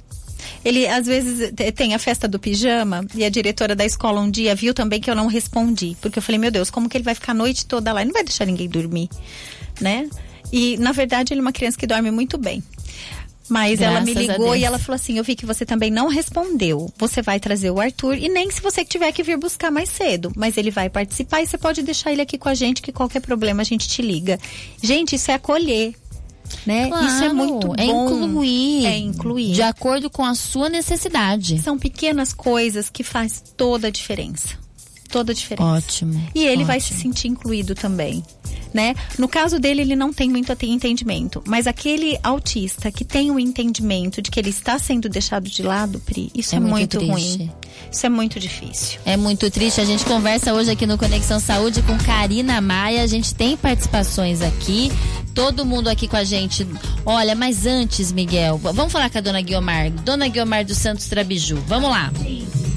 Ele 0.64 0.86
às 0.86 1.06
vezes 1.06 1.52
te- 1.52 1.72
tem 1.72 1.94
a 1.94 1.98
festa 1.98 2.26
do 2.28 2.38
pijama 2.38 3.04
e 3.14 3.24
a 3.24 3.28
diretora 3.28 3.74
da 3.74 3.84
escola 3.84 4.20
um 4.20 4.30
dia 4.30 4.54
viu 4.54 4.72
também 4.74 5.00
que 5.00 5.10
eu 5.10 5.14
não 5.14 5.26
respondi, 5.26 5.96
porque 6.00 6.18
eu 6.18 6.22
falei 6.22 6.38
meu 6.38 6.50
Deus, 6.50 6.70
como 6.70 6.88
que 6.88 6.96
ele 6.96 7.04
vai 7.04 7.14
ficar 7.14 7.32
a 7.32 7.34
noite 7.34 7.66
toda 7.66 7.92
lá? 7.92 8.00
Ele 8.00 8.08
não 8.08 8.14
vai 8.14 8.24
deixar 8.24 8.44
ninguém 8.46 8.68
dormir, 8.68 9.08
né? 9.80 10.08
E 10.52 10.76
na 10.76 10.92
verdade 10.92 11.32
ele 11.32 11.40
é 11.40 11.42
uma 11.42 11.52
criança 11.52 11.78
que 11.78 11.86
dorme 11.86 12.10
muito 12.10 12.36
bem. 12.38 12.62
Mas 13.48 13.80
ela 13.82 14.00
me 14.00 14.14
Graças 14.14 14.28
ligou 14.38 14.56
e 14.56 14.64
ela 14.64 14.78
falou 14.78 14.94
assim: 14.94 15.18
Eu 15.18 15.24
vi 15.24 15.34
que 15.34 15.44
você 15.44 15.66
também 15.66 15.90
não 15.90 16.06
respondeu. 16.08 16.90
Você 16.96 17.20
vai 17.20 17.38
trazer 17.40 17.70
o 17.70 17.80
Arthur 17.80 18.16
e 18.16 18.28
nem 18.28 18.50
se 18.50 18.62
você 18.62 18.84
tiver 18.84 19.10
que 19.12 19.22
vir 19.22 19.36
buscar 19.36 19.70
mais 19.70 19.90
cedo. 19.90 20.32
Mas 20.36 20.56
ele 20.56 20.70
vai 20.70 20.88
participar 20.88 21.42
e 21.42 21.46
você 21.46 21.58
pode 21.58 21.82
deixar 21.82 22.12
ele 22.12 22.22
aqui 22.22 22.38
com 22.38 22.48
a 22.48 22.54
gente, 22.54 22.80
que 22.80 22.92
qualquer 22.92 23.20
problema 23.20 23.60
a 23.60 23.64
gente 23.64 23.86
te 23.88 24.00
liga. 24.00 24.38
Gente, 24.82 25.16
isso 25.16 25.30
é 25.30 25.34
acolher. 25.34 25.92
Né? 26.66 26.88
Claro, 26.88 27.06
isso 27.06 27.24
é 27.24 27.32
muito 27.32 27.74
é 27.76 27.86
bom. 27.86 28.24
incluir. 28.24 28.86
É 28.86 28.98
incluir. 28.98 29.52
De 29.52 29.62
acordo 29.62 30.10
com 30.10 30.24
a 30.24 30.34
sua 30.34 30.68
necessidade. 30.68 31.58
São 31.58 31.78
pequenas 31.78 32.32
coisas 32.32 32.88
que 32.90 33.02
faz 33.02 33.42
toda 33.56 33.88
a 33.88 33.90
diferença. 33.90 34.62
Toda 35.12 35.30
a 35.30 35.34
diferença. 35.34 35.68
Ótimo. 35.68 36.20
E 36.34 36.44
ele 36.44 36.64
vai 36.64 36.80
se 36.80 36.86
ótimo. 36.94 37.02
sentir 37.02 37.28
incluído 37.28 37.74
também, 37.74 38.22
né? 38.72 38.94
No 39.18 39.28
caso 39.28 39.58
dele, 39.60 39.82
ele 39.82 39.94
não 39.94 40.12
tem 40.12 40.28
muito 40.30 40.50
entendimento, 40.62 41.42
mas 41.46 41.66
aquele 41.66 42.18
autista 42.22 42.90
que 42.90 43.04
tem 43.04 43.30
o 43.30 43.38
entendimento 43.38 44.20
de 44.22 44.30
que 44.30 44.40
ele 44.40 44.48
está 44.50 44.78
sendo 44.78 45.08
deixado 45.10 45.48
de 45.50 45.62
lado, 45.62 46.00
Pri, 46.00 46.30
isso 46.34 46.54
É 46.54 46.56
é, 46.56 46.60
muito 46.60 46.72
muito, 46.72 46.98
triste. 46.98 47.36
ruim. 47.38 47.50
Isso 47.90 48.06
é 48.06 48.08
muito 48.08 48.40
difícil. 48.40 48.98
É 49.04 49.16
muito 49.18 49.50
triste. 49.50 49.80
A 49.82 49.84
gente 49.84 50.02
conversa 50.06 50.54
hoje 50.54 50.70
aqui 50.70 50.86
no 50.86 50.96
Conexão 50.96 51.38
Saúde 51.38 51.82
com 51.82 51.96
Karina 51.98 52.58
Maia. 52.60 53.02
A 53.02 53.06
gente 53.06 53.34
tem 53.34 53.54
participações 53.54 54.40
aqui. 54.40 54.90
Todo 55.34 55.64
mundo 55.66 55.88
aqui 55.88 56.08
com 56.08 56.16
a 56.16 56.24
gente. 56.24 56.66
Olha, 57.04 57.34
mas 57.34 57.66
antes, 57.66 58.10
Miguel, 58.12 58.56
vamos 58.58 58.90
falar 58.92 59.10
com 59.10 59.18
a 59.18 59.20
dona 59.20 59.42
Guiomar. 59.42 59.90
Dona 59.90 60.26
Guiomar 60.28 60.64
dos 60.64 60.78
Santos 60.78 61.06
Trabiju. 61.06 61.56
Vamos 61.66 61.90
lá. 61.90 62.10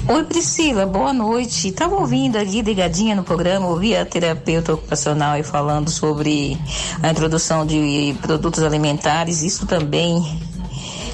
Oi 0.08 0.24
Priscila, 0.24 0.86
boa 0.86 1.12
noite. 1.12 1.72
Tava 1.72 1.96
ouvindo 1.96 2.25
aqui 2.34 2.62
ligadinha 2.62 3.14
no 3.14 3.22
programa, 3.22 3.66
ouvi 3.66 3.96
a 3.96 4.04
terapeuta 4.04 4.74
ocupacional 4.74 5.34
aí 5.34 5.42
falando 5.42 5.90
sobre 5.90 6.58
a 7.02 7.10
introdução 7.10 7.64
de 7.64 8.16
produtos 8.22 8.62
alimentares, 8.62 9.42
isso 9.42 9.66
também 9.66 10.24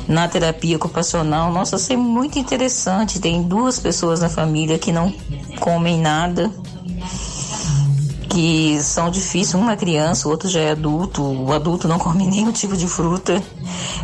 na 0.08 0.28
terapia 0.28 0.76
ocupacional. 0.76 1.52
Nossa, 1.52 1.76
isso 1.76 1.92
é 1.92 1.96
muito 1.96 2.38
interessante. 2.38 3.20
Tem 3.20 3.42
duas 3.42 3.78
pessoas 3.78 4.20
na 4.20 4.28
família 4.28 4.78
que 4.78 4.92
não 4.92 5.12
comem 5.60 6.00
nada, 6.00 6.50
que 8.28 8.78
são 8.80 9.10
difíceis. 9.10 9.54
Um 9.54 9.70
é 9.70 9.76
criança, 9.76 10.28
o 10.28 10.30
outro 10.30 10.48
já 10.48 10.60
é 10.60 10.70
adulto. 10.70 11.22
O 11.22 11.52
adulto 11.52 11.88
não 11.88 11.98
come 11.98 12.26
nenhum 12.28 12.52
tipo 12.52 12.76
de 12.76 12.86
fruta, 12.86 13.42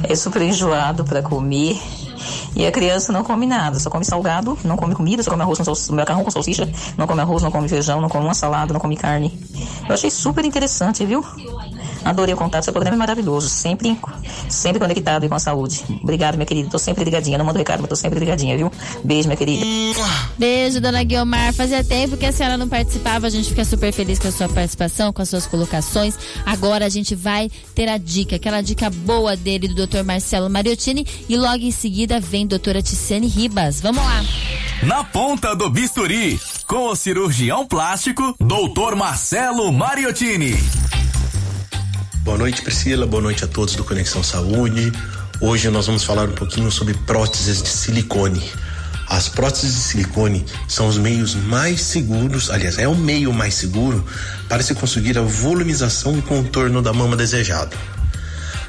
é 0.02 0.14
super 0.14 0.42
enjoado 0.42 1.04
para 1.04 1.22
comer. 1.22 1.80
E 2.54 2.66
a 2.66 2.72
criança 2.72 3.12
não 3.12 3.22
come 3.22 3.46
nada, 3.46 3.78
só 3.78 3.90
come 3.90 4.04
salgado, 4.04 4.58
não 4.64 4.76
come 4.76 4.94
comida, 4.94 5.22
só 5.22 5.30
come 5.30 5.42
arroz 5.42 5.58
com 5.58 5.94
macarrão 5.94 6.24
com 6.24 6.30
salsicha, 6.30 6.68
não 6.96 7.06
come 7.06 7.20
arroz, 7.20 7.42
não 7.42 7.50
come 7.50 7.68
feijão, 7.68 8.00
não 8.00 8.08
come 8.08 8.24
uma 8.24 8.34
salada, 8.34 8.72
não 8.72 8.80
come 8.80 8.96
carne. 8.96 9.38
Eu 9.88 9.94
achei 9.94 10.10
super 10.10 10.44
interessante, 10.44 11.04
viu? 11.04 11.24
Adorei 12.04 12.34
o 12.34 12.36
contato, 12.36 12.64
seu 12.64 12.72
programa 12.72 12.96
é 12.96 12.98
maravilhoso, 12.98 13.48
sempre, 13.48 13.98
sempre 14.48 14.78
conectado 14.78 15.22
aí 15.22 15.28
com 15.28 15.34
a 15.34 15.40
saúde. 15.40 15.84
Obrigado, 16.02 16.36
minha 16.36 16.46
querida, 16.46 16.70
tô 16.70 16.78
sempre 16.78 17.04
ligadinha, 17.04 17.38
não 17.38 17.44
mando 17.44 17.58
recado, 17.58 17.80
mas 17.80 17.88
tô 17.88 17.96
sempre 17.96 18.18
ligadinha, 18.18 18.56
viu? 18.56 18.70
Beijo, 19.04 19.28
minha 19.28 19.36
querida. 19.36 19.64
Beijo, 20.38 20.80
dona 20.80 21.02
Guiomar. 21.02 21.52
Fazia 21.52 21.82
tempo 21.82 22.16
que 22.16 22.26
a 22.26 22.32
senhora 22.32 22.56
não 22.56 22.68
participava. 22.68 23.26
A 23.26 23.30
gente 23.30 23.48
fica 23.48 23.64
super 23.64 23.92
feliz 23.92 24.18
com 24.18 24.28
a 24.28 24.32
sua 24.32 24.48
participação, 24.48 25.12
com 25.12 25.22
as 25.22 25.28
suas 25.28 25.46
colocações. 25.46 26.14
Agora 26.46 26.86
a 26.86 26.88
gente 26.88 27.14
vai 27.14 27.50
ter 27.74 27.88
a 27.88 27.98
dica, 27.98 28.36
aquela 28.36 28.60
dica 28.60 28.90
boa 28.90 29.36
dele, 29.36 29.68
do 29.68 29.86
Dr. 29.86 30.04
Marcelo 30.04 30.48
Mariottini. 30.48 31.06
E 31.28 31.36
logo 31.36 31.64
em 31.64 31.70
seguida 31.70 32.20
vem 32.20 32.46
doutora 32.46 32.82
Ticiane 32.82 33.26
Ribas. 33.26 33.80
Vamos 33.80 34.02
lá. 34.02 34.24
Na 34.82 35.02
ponta 35.02 35.56
do 35.56 35.68
bisturi, 35.68 36.40
com 36.66 36.90
o 36.90 36.96
cirurgião 36.96 37.66
plástico, 37.66 38.34
Dr. 38.38 38.94
Marcelo 38.94 39.72
Mariottini. 39.72 40.54
Boa 42.22 42.36
noite, 42.36 42.62
Priscila. 42.62 43.06
Boa 43.06 43.22
noite 43.22 43.44
a 43.44 43.46
todos 43.46 43.74
do 43.74 43.84
Conexão 43.84 44.22
Saúde. 44.22 44.92
Hoje 45.40 45.68
nós 45.70 45.86
vamos 45.86 46.04
falar 46.04 46.28
um 46.28 46.32
pouquinho 46.32 46.70
sobre 46.70 46.94
próteses 46.94 47.62
de 47.62 47.68
silicone. 47.68 48.42
As 49.08 49.28
próteses 49.28 49.74
de 49.74 49.80
silicone 49.80 50.44
são 50.68 50.88
os 50.88 50.98
meios 50.98 51.34
mais 51.34 51.80
seguros, 51.80 52.50
aliás, 52.50 52.78
é 52.78 52.86
o 52.86 52.94
meio 52.94 53.32
mais 53.32 53.54
seguro 53.54 54.04
para 54.48 54.62
se 54.62 54.74
conseguir 54.74 55.16
a 55.16 55.22
volumização 55.22 56.18
e 56.18 56.22
contorno 56.22 56.82
da 56.82 56.92
mama 56.92 57.16
desejado. 57.16 57.76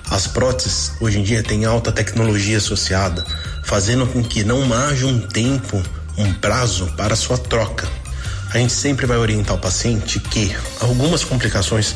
As 0.09 0.27
próteses 0.27 0.93
hoje 1.01 1.19
em 1.19 1.23
dia 1.23 1.43
têm 1.43 1.65
alta 1.65 1.91
tecnologia 1.91 2.57
associada, 2.57 3.25
fazendo 3.63 4.07
com 4.07 4.23
que 4.23 4.43
não 4.43 4.73
haja 4.73 5.05
um 5.05 5.19
tempo, 5.19 5.81
um 6.17 6.33
prazo 6.33 6.87
para 6.95 7.15
sua 7.15 7.37
troca. 7.37 7.87
A 8.51 8.57
gente 8.57 8.73
sempre 8.73 9.05
vai 9.05 9.17
orientar 9.17 9.55
o 9.55 9.59
paciente 9.59 10.19
que 10.19 10.55
algumas 10.79 11.23
complicações 11.23 11.95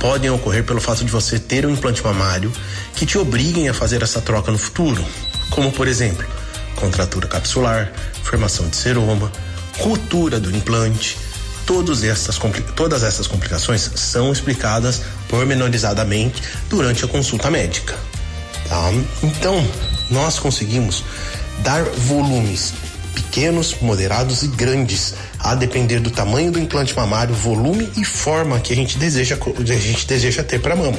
podem 0.00 0.30
ocorrer 0.30 0.64
pelo 0.64 0.80
fato 0.80 1.04
de 1.04 1.10
você 1.10 1.38
ter 1.38 1.66
um 1.66 1.70
implante 1.70 2.02
mamário 2.02 2.52
que 2.94 3.06
te 3.06 3.18
obriguem 3.18 3.68
a 3.68 3.74
fazer 3.74 4.02
essa 4.02 4.20
troca 4.20 4.50
no 4.50 4.58
futuro, 4.58 5.04
como 5.50 5.72
por 5.72 5.88
exemplo, 5.88 6.26
contratura 6.76 7.26
capsular, 7.26 7.92
formação 8.22 8.68
de 8.68 8.76
seroma, 8.76 9.30
ruptura 9.78 10.38
do 10.38 10.54
implante. 10.54 11.18
Todas 11.66 12.02
essas, 12.02 12.38
todas 12.74 13.02
essas 13.02 13.26
complicações 13.26 13.90
são 13.94 14.32
explicadas 14.32 15.02
pormenorizadamente 15.28 16.42
durante 16.70 17.04
a 17.04 17.08
consulta 17.08 17.50
médica. 17.50 17.94
Tá? 18.68 18.90
Então, 19.22 19.66
nós 20.10 20.38
conseguimos 20.38 21.04
dar 21.58 21.84
volumes 21.84 22.72
pequenos, 23.14 23.76
moderados 23.80 24.42
e 24.42 24.48
grandes, 24.48 25.14
a 25.38 25.54
depender 25.54 26.00
do 26.00 26.10
tamanho 26.10 26.50
do 26.52 26.58
implante 26.58 26.94
mamário, 26.94 27.34
volume 27.34 27.88
e 27.96 28.04
forma 28.04 28.60
que 28.60 28.72
a 28.72 28.76
gente 28.76 28.98
deseja, 28.98 29.36
a 29.36 29.78
gente 29.78 30.06
deseja 30.06 30.42
ter 30.42 30.60
para 30.60 30.74
a 30.74 30.76
mama. 30.76 30.98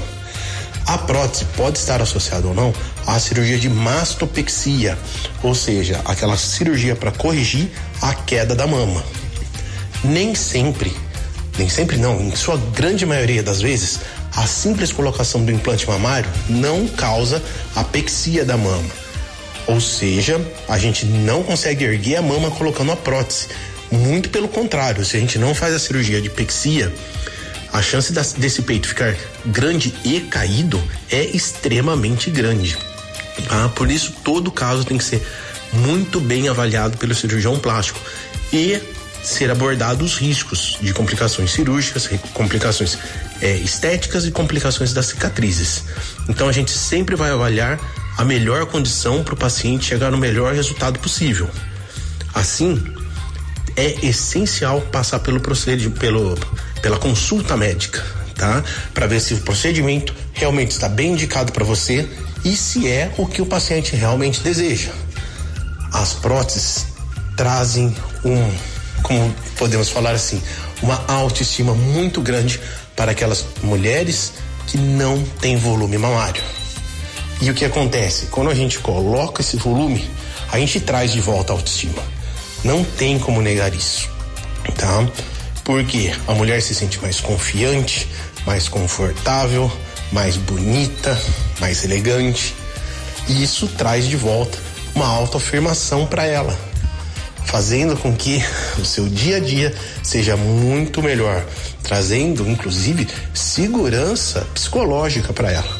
A 0.86 0.98
prótese 0.98 1.46
pode 1.56 1.78
estar 1.78 2.02
associada 2.02 2.48
ou 2.48 2.54
não 2.54 2.74
à 3.06 3.20
cirurgia 3.20 3.60
de 3.60 3.70
mastopexia, 3.70 4.98
ou 5.44 5.54
seja, 5.54 6.02
aquela 6.06 6.36
cirurgia 6.36 6.96
para 6.96 7.12
corrigir 7.12 7.70
a 8.02 8.14
queda 8.14 8.56
da 8.56 8.66
mama. 8.66 9.04
Nem 10.04 10.34
sempre, 10.34 10.92
nem 11.58 11.70
sempre 11.70 11.98
não, 11.98 12.20
em 12.20 12.36
sua 12.36 12.58
grande 12.74 13.06
maioria 13.06 13.44
das 13.44 13.62
vezes, 13.62 14.00
a 14.36 14.48
simples 14.48 14.92
colocação 14.92 15.44
do 15.44 15.52
implante 15.52 15.88
mamário 15.88 16.30
não 16.50 16.88
causa 16.88 17.44
apexia 17.76 18.44
da 18.44 18.58
mama. 18.58 19.09
Ou 19.70 19.80
seja, 19.80 20.42
a 20.68 20.80
gente 20.80 21.06
não 21.06 21.44
consegue 21.44 21.86
erguer 21.86 22.16
a 22.16 22.22
mama 22.24 22.50
colocando 22.50 22.92
a 22.92 22.96
prótese. 22.96 23.50
Muito 23.92 24.30
pelo 24.30 24.48
contrário, 24.48 25.06
se 25.06 25.16
a 25.16 25.20
gente 25.20 25.38
não 25.38 25.54
faz 25.54 25.76
a 25.76 25.80
cirurgia 25.80 26.20
de 26.20 26.28
pexia, 26.28 26.92
a 27.72 27.80
chance 27.80 28.12
desse 28.12 28.64
peito 28.64 28.88
ficar 28.88 29.16
grande 29.46 29.94
e 30.04 30.22
caído 30.22 30.82
é 31.12 31.24
extremamente 31.24 32.32
grande. 32.32 32.76
Ah, 33.48 33.70
por 33.70 33.92
isso, 33.92 34.16
todo 34.24 34.52
caso 34.52 34.84
tem 34.84 34.98
que 34.98 35.04
ser 35.04 35.22
muito 35.72 36.20
bem 36.20 36.50
avaliado 36.50 36.98
pelo 36.98 37.14
cirurgião 37.14 37.60
plástico 37.60 38.00
e 38.52 38.82
ser 39.24 39.52
abordado 39.52 40.04
os 40.04 40.18
riscos 40.18 40.80
de 40.82 40.94
complicações 40.94 41.52
cirúrgicas, 41.52 42.10
complicações 42.34 42.98
é, 43.40 43.56
estéticas 43.58 44.26
e 44.26 44.32
complicações 44.32 44.94
das 44.94 45.06
cicatrizes. 45.06 45.84
Então 46.28 46.50
a 46.50 46.52
gente 46.52 46.72
sempre 46.72 47.16
vai 47.16 47.30
avaliar 47.30 47.80
a 48.20 48.26
melhor 48.26 48.66
condição 48.66 49.24
para 49.24 49.34
o 49.34 49.38
paciente 49.38 49.86
chegar 49.86 50.12
no 50.12 50.18
melhor 50.18 50.54
resultado 50.54 51.00
possível. 51.00 51.50
Assim, 52.34 52.84
é 53.78 54.06
essencial 54.06 54.82
passar 54.82 55.20
pelo 55.20 55.40
procedimento, 55.40 55.98
pelo, 55.98 56.38
pela 56.82 56.98
consulta 56.98 57.56
médica, 57.56 58.06
tá? 58.36 58.62
Para 58.94 59.08
ver 59.08 59.22
se 59.22 59.36
o 59.36 59.38
procedimento 59.38 60.14
realmente 60.34 60.72
está 60.72 60.90
bem 60.90 61.14
indicado 61.14 61.54
para 61.54 61.64
você 61.64 62.10
e 62.44 62.58
se 62.58 62.90
é 62.90 63.10
o 63.18 63.26
que 63.26 63.42
o 63.42 63.46
paciente 63.46 63.96
realmente 63.96 64.42
deseja. 64.42 64.92
As 65.94 66.12
próteses 66.12 66.88
trazem 67.38 67.96
um, 68.26 68.54
como 69.02 69.34
podemos 69.58 69.88
falar 69.88 70.12
assim, 70.12 70.44
uma 70.82 71.02
autoestima 71.08 71.74
muito 71.74 72.20
grande 72.20 72.60
para 72.98 73.14
aquelas 73.14 73.46
mulheres 73.64 74.34
que 74.68 74.78
não 74.78 75.24
têm 75.40 75.56
volume 75.56 75.98
mamário. 75.98 76.59
E 77.42 77.50
o 77.50 77.54
que 77.54 77.64
acontece? 77.64 78.28
Quando 78.28 78.50
a 78.50 78.56
gente 78.56 78.80
coloca 78.80 79.42
esse 79.42 79.56
volume, 79.56 80.10
a 80.52 80.60
gente 80.60 80.80
traz 80.80 81.12
de 81.12 81.22
volta 81.22 81.54
a 81.54 81.56
autoestima. 81.56 82.02
Não 82.64 82.84
tem 82.84 83.18
como 83.18 83.42
negar 83.42 83.74
isso, 83.74 84.10
tá? 84.76 85.08
Porque 85.64 86.14
a 86.28 86.34
mulher 86.34 86.62
se 86.62 86.76
sente 86.76 87.00
mais 87.02 87.22
confiante, 87.22 88.08
mais 88.46 88.68
confortável, 88.68 89.72
mais 90.12 90.36
bonita, 90.36 91.18
mais 91.60 91.84
elegante. 91.84 92.56
E 93.28 93.44
isso 93.44 93.68
traz 93.68 94.08
de 94.08 94.18
volta 94.18 94.58
uma 94.96 95.08
autoafirmação 95.08 96.06
para 96.06 96.26
ela, 96.26 96.58
fazendo 97.46 97.96
com 97.96 98.14
que 98.14 98.44
o 98.78 98.84
seu 98.84 99.08
dia 99.08 99.38
a 99.38 99.40
dia 99.40 99.74
seja 100.04 100.36
muito 100.36 101.02
melhor, 101.02 101.46
trazendo 101.84 102.50
inclusive 102.50 103.08
segurança 103.34 104.46
psicológica 104.54 105.32
para 105.32 105.52
ela, 105.52 105.79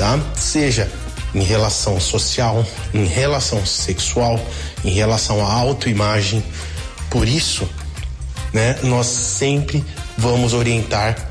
tá? 0.00 0.18
Seja 0.34 0.90
em 1.34 1.42
relação 1.42 2.00
social, 2.00 2.66
em 2.94 3.04
relação 3.04 3.66
sexual, 3.66 4.42
em 4.82 4.88
relação 4.88 5.44
à 5.46 5.52
autoimagem. 5.52 6.42
Por 7.10 7.28
isso, 7.28 7.68
né, 8.50 8.78
nós 8.82 9.06
sempre 9.06 9.84
vamos 10.16 10.54
orientar 10.54 11.28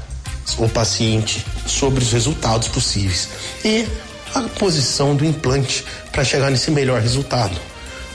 o 0.59 0.69
paciente 0.69 1.43
sobre 1.65 2.03
os 2.03 2.11
resultados 2.11 2.67
possíveis 2.67 3.29
e 3.65 3.87
a 4.35 4.41
posição 4.41 5.15
do 5.15 5.25
implante 5.25 5.83
para 6.11 6.23
chegar 6.23 6.51
nesse 6.51 6.69
melhor 6.69 7.01
resultado. 7.01 7.59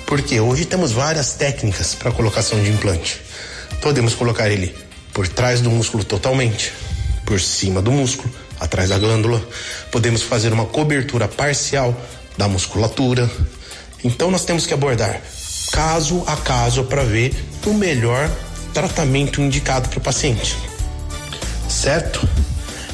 Porque 0.06 0.38
hoje 0.38 0.66
temos 0.66 0.92
várias 0.92 1.32
técnicas 1.32 1.96
para 1.96 2.12
colocação 2.12 2.62
de 2.62 2.70
implante. 2.70 3.20
Podemos 3.80 4.14
colocar 4.14 4.48
ele 4.48 4.72
por 5.12 5.26
trás 5.26 5.60
do 5.60 5.70
músculo 5.70 6.04
totalmente, 6.04 6.72
por 7.26 7.40
cima 7.40 7.82
do 7.82 7.90
músculo, 7.90 8.32
atrás 8.60 8.90
da 8.90 8.98
glândula. 8.98 9.42
Podemos 9.90 10.22
fazer 10.22 10.52
uma 10.52 10.66
cobertura 10.66 11.28
parcial 11.28 11.94
da 12.36 12.48
musculatura. 12.48 13.30
Então 14.02 14.30
nós 14.30 14.44
temos 14.44 14.66
que 14.66 14.74
abordar 14.74 15.20
caso 15.72 16.22
a 16.26 16.36
caso 16.36 16.84
para 16.84 17.02
ver 17.02 17.34
o 17.66 17.74
melhor 17.74 18.30
tratamento 18.72 19.40
indicado 19.40 19.88
para 19.88 19.98
o 19.98 20.02
paciente. 20.02 20.56
Certo? 21.68 22.28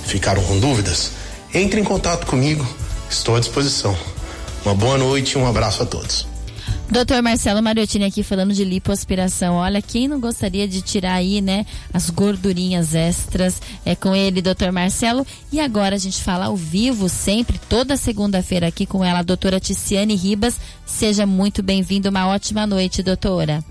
Ficaram 0.06 0.42
com 0.42 0.58
dúvidas? 0.58 1.10
Entre 1.52 1.80
em 1.80 1.84
contato 1.84 2.26
comigo, 2.26 2.66
estou 3.08 3.36
à 3.36 3.40
disposição. 3.40 3.96
Uma 4.64 4.74
boa 4.74 4.96
noite 4.96 5.32
e 5.32 5.38
um 5.38 5.46
abraço 5.46 5.82
a 5.82 5.86
todos. 5.86 6.29
Doutor 6.90 7.22
Marcelo 7.22 7.62
Mariottini 7.62 8.04
aqui 8.04 8.24
falando 8.24 8.52
de 8.52 8.64
lipoaspiração. 8.64 9.54
Olha, 9.54 9.80
quem 9.80 10.08
não 10.08 10.18
gostaria 10.18 10.66
de 10.66 10.82
tirar 10.82 11.14
aí, 11.14 11.40
né, 11.40 11.64
as 11.94 12.10
gordurinhas 12.10 12.96
extras? 12.96 13.62
É 13.86 13.94
com 13.94 14.14
ele, 14.14 14.42
doutor 14.42 14.72
Marcelo. 14.72 15.24
E 15.52 15.60
agora 15.60 15.94
a 15.94 15.98
gente 15.98 16.20
fala 16.20 16.46
ao 16.46 16.56
vivo, 16.56 17.08
sempre, 17.08 17.60
toda 17.68 17.96
segunda-feira 17.96 18.66
aqui 18.66 18.86
com 18.86 19.04
ela, 19.04 19.20
a 19.20 19.22
doutora 19.22 19.60
Ticiane 19.60 20.16
Ribas. 20.16 20.56
Seja 20.84 21.24
muito 21.24 21.62
bem-vindo, 21.62 22.08
uma 22.08 22.26
ótima 22.26 22.66
noite, 22.66 23.04
doutora. 23.04 23.64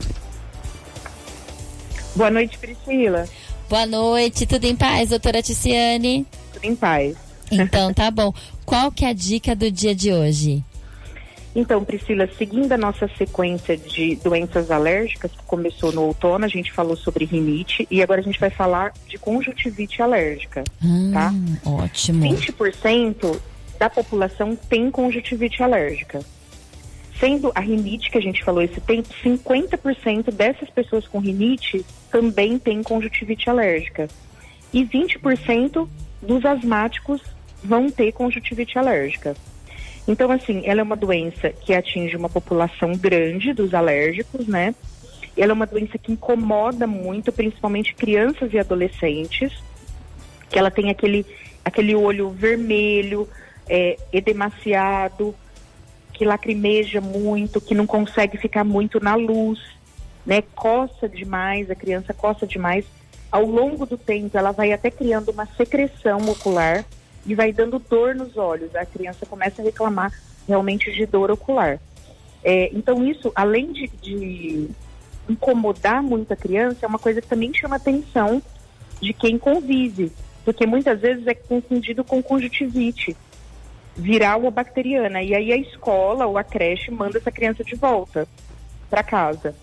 Boa 2.16 2.32
noite, 2.32 2.58
Priscila. 2.58 3.28
Boa 3.70 3.86
noite, 3.86 4.46
tudo 4.46 4.64
em 4.64 4.78
paz, 4.78 5.10
doutora 5.10 5.44
Ticiane? 5.44 6.26
Tudo 6.54 6.64
em 6.64 6.76
paz. 6.76 7.18
Então, 7.52 7.94
tá 7.94 8.10
bom. 8.10 8.34
Qual 8.66 8.90
que 8.94 9.04
é 9.04 9.10
a 9.10 9.14
dica 9.14 9.54
do 9.54 9.70
dia 9.70 9.94
de 9.94 10.14
hoje? 10.14 10.64
Então, 11.56 11.84
Priscila, 11.84 12.30
seguindo 12.38 12.72
a 12.72 12.78
nossa 12.78 13.10
sequência 13.18 13.76
de 13.76 14.16
doenças 14.18 14.70
alérgicas, 14.70 15.32
que 15.32 15.44
começou 15.44 15.92
no 15.92 16.04
outono, 16.04 16.46
a 16.46 16.48
gente 16.48 16.72
falou 16.72 16.96
sobre 16.96 17.26
rinite 17.26 17.88
e 17.90 18.04
agora 18.04 18.22
a 18.22 18.24
gente 18.24 18.40
vai 18.40 18.52
falar 18.52 18.94
de 19.08 19.18
conjuntivite 19.18 20.02
alérgica, 20.02 20.64
hum, 20.84 21.12
tá? 21.12 21.34
Ótimo. 21.66 22.24
20% 22.24 23.40
da 23.80 23.90
população 23.90 24.56
tem 24.56 24.92
conjuntivite 24.92 25.64
alérgica. 25.64 26.20
Sendo 27.20 27.52
a 27.56 27.60
rinite 27.60 28.12
que 28.12 28.18
a 28.18 28.22
gente 28.22 28.44
falou 28.44 28.62
esse 28.62 28.80
tempo, 28.80 29.10
50% 29.24 30.32
dessas 30.32 30.70
pessoas 30.70 31.08
com 31.08 31.20
rinite 31.20 31.86
também 32.12 32.58
tem 32.60 32.82
conjuntivite 32.84 33.50
alérgica. 33.50 34.08
E 34.72 34.86
20% 34.86 35.88
dos 36.22 36.46
asmáticos 36.46 37.22
vão 37.64 37.90
ter 37.90 38.12
conjuntivite 38.12 38.78
alérgica. 38.78 39.36
Então, 40.10 40.32
assim, 40.32 40.64
ela 40.66 40.80
é 40.80 40.84
uma 40.84 40.96
doença 40.96 41.52
que 41.52 41.72
atinge 41.72 42.18
uma 42.18 42.28
população 42.28 42.94
grande 42.94 43.54
dos 43.54 43.76
alérgicos, 43.76 44.48
né? 44.48 44.74
Ela 45.38 45.52
é 45.52 45.54
uma 45.54 45.68
doença 45.68 46.00
que 46.00 46.12
incomoda 46.12 46.88
muito, 46.88 47.32
principalmente 47.32 47.94
crianças 47.94 48.52
e 48.52 48.58
adolescentes, 48.58 49.54
que 50.50 50.58
ela 50.58 50.72
tem 50.72 50.90
aquele, 50.90 51.24
aquele 51.64 51.96
olho 51.96 52.32
vermelho, 52.32 53.30
é, 53.70 53.98
edemaciado, 54.12 55.36
que 56.12 56.26
lacrimeja 56.26 57.00
muito, 57.00 57.62
que 57.62 57.76
não 57.76 57.86
consegue 57.86 58.36
ficar 58.36 58.64
muito 58.64 59.00
na 59.00 59.14
luz, 59.14 59.60
né? 60.26 60.42
Coça 60.56 61.08
demais, 61.08 61.70
a 61.70 61.76
criança 61.76 62.16
coça 62.16 62.48
demais. 62.48 62.84
Ao 63.32 63.46
longo 63.46 63.86
do 63.86 63.96
tempo, 63.96 64.36
ela 64.36 64.52
vai 64.52 64.74
até 64.74 64.90
criando 64.90 65.30
uma 65.30 65.46
secreção 65.56 66.18
ocular 66.32 66.84
e 67.30 67.36
vai 67.36 67.54
dando 67.54 67.78
dor 67.78 68.16
nos 68.16 68.36
olhos. 68.36 68.76
A 68.76 68.86
criança 68.86 69.24
começa 69.24 69.62
a 69.62 69.66
reclamar 69.66 70.12
realmente 70.48 70.92
de 70.92 71.06
dor 71.06 71.30
ocular. 71.30 71.80
É, 72.44 72.72
então, 72.74 73.06
isso, 73.06 73.32
além 73.36 73.72
de, 73.72 73.88
de, 74.02 74.68
incomodar 75.30 76.02
muito 76.02 76.34
a 76.34 76.36
criança, 76.36 76.80
é 76.82 76.88
uma 76.88 76.98
coisa 76.98 77.22
que 77.22 77.28
também 77.28 77.54
chama 77.54 77.76
atenção 77.76 78.42
de 79.00 79.14
quem 79.14 79.38
convive, 79.38 80.12
porque 80.44 80.66
muitas 80.66 81.00
vezes 81.00 81.28
é 81.28 81.36
confundido 81.36 82.04
com 82.04 82.24
conjuntivite 82.24 83.16
viral 83.96 84.44
ou 84.44 84.50
bacteriana. 84.52 85.22
E 85.22 85.36
aí 85.36 85.54
a 85.54 85.58
escola 85.58 86.26
ou 86.26 86.36
a 86.36 86.44
creche 86.44 86.90
manda 86.90 87.20
essa 87.20 87.32
criança 87.32 87.64
de 87.64 87.76
volta 87.76 88.28
para 88.90 89.04
casa. 89.04 89.54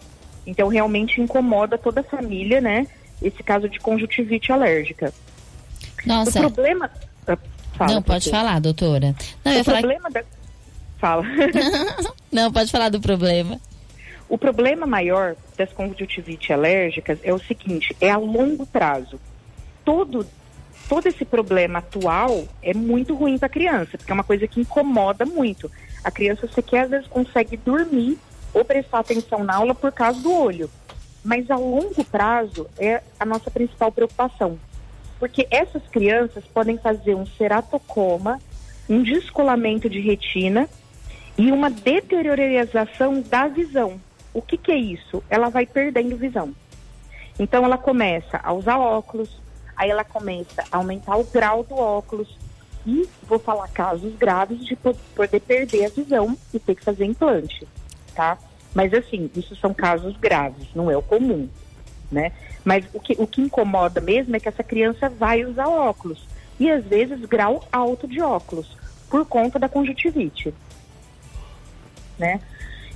Então, 0.46 0.68
realmente 0.68 1.20
incomoda 1.20 1.76
toda 1.76 2.00
a 2.00 2.04
família, 2.04 2.60
né? 2.60 2.86
Esse 3.20 3.42
caso 3.42 3.68
de 3.68 3.80
conjuntivite 3.80 4.52
alérgica. 4.52 5.12
Nossa. 6.06 6.38
O 6.38 6.42
problema. 6.52 6.88
Fala, 7.76 7.94
não, 7.94 8.02
pode 8.02 8.30
falar, 8.30 8.60
doutora. 8.60 9.14
Não, 9.44 9.52
o 9.52 9.56
eu 9.56 9.64
problema 9.64 10.10
falar... 10.10 10.10
da... 10.10 10.24
Fala. 10.98 11.24
não, 12.32 12.52
pode 12.52 12.70
falar 12.70 12.88
do 12.88 13.00
problema. 13.00 13.60
O 14.28 14.38
problema 14.38 14.86
maior 14.86 15.36
das 15.56 15.72
conjuntivite 15.72 16.52
alérgicas 16.52 17.18
é 17.22 17.32
o 17.32 17.38
seguinte, 17.38 17.94
é 18.00 18.10
a 18.10 18.16
longo 18.16 18.66
prazo. 18.66 19.20
Todo, 19.84 20.26
todo 20.88 21.06
esse 21.06 21.24
problema 21.24 21.78
atual 21.78 22.44
é 22.62 22.74
muito 22.74 23.14
ruim 23.14 23.38
para 23.38 23.46
a 23.46 23.50
criança, 23.50 23.96
porque 23.96 24.10
é 24.10 24.14
uma 24.14 24.24
coisa 24.24 24.48
que 24.48 24.60
incomoda 24.60 25.24
muito. 25.24 25.70
A 26.02 26.10
criança 26.10 26.48
sequer 26.48 26.84
às 26.84 26.90
vezes 26.90 27.06
consegue 27.06 27.56
dormir 27.56 28.18
ou 28.52 28.64
prestar 28.64 29.00
atenção 29.00 29.44
na 29.44 29.56
aula 29.56 29.74
por 29.74 29.92
causa 29.92 30.18
do 30.20 30.32
olho. 30.32 30.70
Mas 31.22 31.50
a 31.50 31.56
longo 31.56 32.04
prazo 32.04 32.66
é 32.78 33.02
a 33.20 33.26
nossa 33.26 33.50
principal 33.50 33.92
preocupação. 33.92 34.58
Porque 35.18 35.46
essas 35.50 35.82
crianças 35.84 36.44
podem 36.44 36.76
fazer 36.78 37.14
um 37.14 37.26
ceratocoma, 37.26 38.40
um 38.88 39.02
descolamento 39.02 39.88
de 39.88 40.00
retina 40.00 40.68
e 41.38 41.50
uma 41.50 41.70
deteriorização 41.70 43.20
da 43.20 43.48
visão. 43.48 44.00
O 44.32 44.42
que, 44.42 44.56
que 44.56 44.72
é 44.72 44.76
isso? 44.76 45.22
Ela 45.30 45.48
vai 45.48 45.66
perdendo 45.66 46.16
visão. 46.16 46.52
Então 47.38 47.64
ela 47.64 47.78
começa 47.78 48.40
a 48.42 48.52
usar 48.52 48.78
óculos, 48.78 49.30
aí 49.76 49.90
ela 49.90 50.04
começa 50.04 50.64
a 50.70 50.76
aumentar 50.76 51.16
o 51.16 51.24
grau 51.24 51.62
do 51.62 51.74
óculos 51.74 52.36
e 52.86 53.08
vou 53.24 53.38
falar 53.38 53.68
casos 53.68 54.14
graves 54.16 54.64
de 54.64 54.76
poder 54.76 55.40
perder 55.40 55.86
a 55.86 55.88
visão 55.88 56.36
e 56.54 56.58
ter 56.58 56.74
que 56.74 56.84
fazer 56.84 57.04
implante, 57.04 57.66
tá? 58.14 58.38
Mas 58.74 58.94
assim, 58.94 59.30
isso 59.34 59.56
são 59.56 59.74
casos 59.74 60.16
graves, 60.16 60.68
não 60.74 60.90
é 60.90 60.96
o 60.96 61.02
comum, 61.02 61.48
né? 62.10 62.32
Mas 62.64 62.84
o 62.92 63.00
que, 63.00 63.14
o 63.18 63.26
que 63.26 63.40
incomoda 63.40 64.00
mesmo 64.00 64.34
é 64.36 64.40
que 64.40 64.48
essa 64.48 64.62
criança 64.62 65.08
vai 65.08 65.44
usar 65.44 65.68
óculos 65.68 66.26
e 66.58 66.70
às 66.70 66.84
vezes 66.84 67.20
grau 67.26 67.66
alto 67.70 68.06
de 68.06 68.20
óculos 68.20 68.76
por 69.10 69.24
conta 69.26 69.58
da 69.58 69.68
conjuntivite, 69.68 70.52
né? 72.18 72.40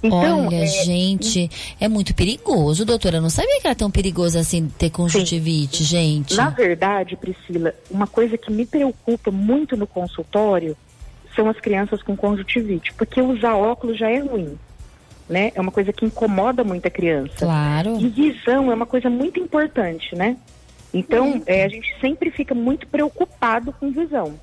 Então, 0.03 0.47
Olha, 0.47 0.63
é, 0.63 0.67
gente, 0.67 1.51
é 1.79 1.87
muito 1.87 2.15
perigoso, 2.15 2.87
doutora. 2.87 3.19
Eu 3.19 3.23
não 3.23 3.29
sabia 3.29 3.61
que 3.61 3.67
era 3.67 3.77
tão 3.77 3.91
perigoso 3.91 4.39
assim 4.39 4.67
ter 4.67 4.89
conjuntivite, 4.89 5.79
sim. 5.79 5.85
gente. 5.85 6.37
Na 6.37 6.49
verdade, 6.49 7.17
Priscila, 7.17 7.75
uma 7.91 8.07
coisa 8.07 8.39
que 8.39 8.51
me 8.51 8.65
preocupa 8.65 9.31
muito 9.31 9.77
no 9.77 9.87
consultório 9.87 10.75
são 11.37 11.49
as 11.49 11.61
crianças 11.61 12.03
com 12.03 12.17
conjuntivite, 12.17 12.93
porque 12.95 13.21
usar 13.21 13.55
óculos 13.57 13.99
já 13.99 14.11
é 14.11 14.19
ruim. 14.21 14.59
Né? 15.31 15.53
É 15.55 15.61
uma 15.61 15.71
coisa 15.71 15.93
que 15.93 16.05
incomoda 16.05 16.65
muito 16.65 16.87
a 16.87 16.91
criança. 16.91 17.37
Claro. 17.39 18.01
E 18.01 18.09
visão 18.09 18.71
é 18.71 18.75
uma 18.75 18.85
coisa 18.85 19.09
muito 19.09 19.39
importante, 19.39 20.17
né? 20.17 20.37
Então, 20.93 21.41
é, 21.47 21.63
a 21.65 21.69
gente 21.69 21.89
sempre 22.01 22.33
fica 22.33 22.53
muito 22.53 22.85
preocupado 22.89 23.73
com 23.73 23.93
visão. 23.93 24.35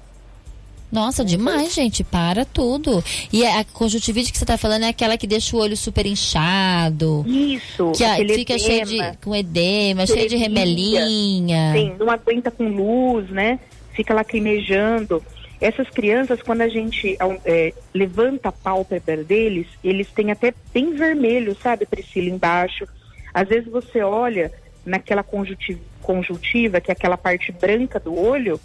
Nossa, 0.92 1.24
demais, 1.26 1.74
gente. 1.74 2.04
Para 2.04 2.46
tudo. 2.46 3.04
E 3.32 3.46
a 3.46 3.64
conjuntivite 3.66 4.32
que 4.32 4.38
você 4.38 4.46
está 4.46 4.58
falando 4.58 4.84
é 4.84 4.88
aquela 4.88 5.18
que 5.18 5.28
deixa 5.28 5.56
o 5.56 5.60
olho 5.60 5.76
super 5.76 6.06
inchado. 6.06 7.26
Isso. 7.28 7.92
Que 7.92 8.06
a, 8.06 8.16
fica 8.16 8.54
edema, 8.54 8.60
cheio 8.60 8.86
de 8.86 9.18
com 9.18 9.36
edema, 9.36 10.08
cheio 10.08 10.30
de 10.30 10.38
remelinha. 10.38 11.74
Sim, 11.74 11.96
não 12.00 12.10
aguenta 12.10 12.50
com 12.50 12.70
luz, 12.70 13.30
né? 13.30 13.60
Fica 13.92 14.14
lacrimejando. 14.14 15.22
Essas 15.60 15.90
crianças, 15.90 16.42
quando 16.42 16.62
a 16.62 16.68
gente 16.68 17.18
é, 17.44 17.74
levanta 17.94 18.50
a 18.50 18.52
pálpebra 18.52 19.24
deles, 19.24 19.68
eles 19.84 20.08
têm 20.12 20.32
até 20.32 20.54
bem 20.72 20.94
vermelho, 20.94 21.56
sabe, 21.56 21.86
Priscila, 21.86 22.30
embaixo. 22.30 22.88
Às 23.34 23.48
vezes 23.48 23.68
você 23.68 24.02
olha 24.02 24.52
naquela 24.86 25.24
conjuntiva, 25.24 25.80
conjuntiva, 26.02 26.80
que 26.80 26.92
é 26.92 26.94
aquela 26.94 27.18
parte 27.18 27.52
branca 27.52 28.00
do 28.00 28.16
olho, 28.16 28.60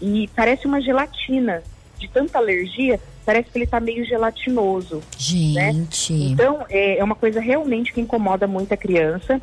e 0.00 0.28
parece 0.34 0.66
uma 0.66 0.80
gelatina. 0.80 1.62
De 1.98 2.08
tanta 2.08 2.36
alergia, 2.36 3.00
parece 3.24 3.50
que 3.50 3.56
ele 3.56 3.64
está 3.64 3.80
meio 3.80 4.04
gelatinoso. 4.04 4.96
Né? 4.96 5.72
Gente. 5.72 6.12
Né? 6.12 6.18
Então, 6.32 6.66
é, 6.68 6.98
é, 6.98 7.04
uma 7.04 7.14
coisa 7.14 7.40
realmente 7.40 7.92
que 7.92 8.02
incomoda 8.02 8.46
muito 8.46 8.72
a 8.72 8.76
criança. 8.76 9.40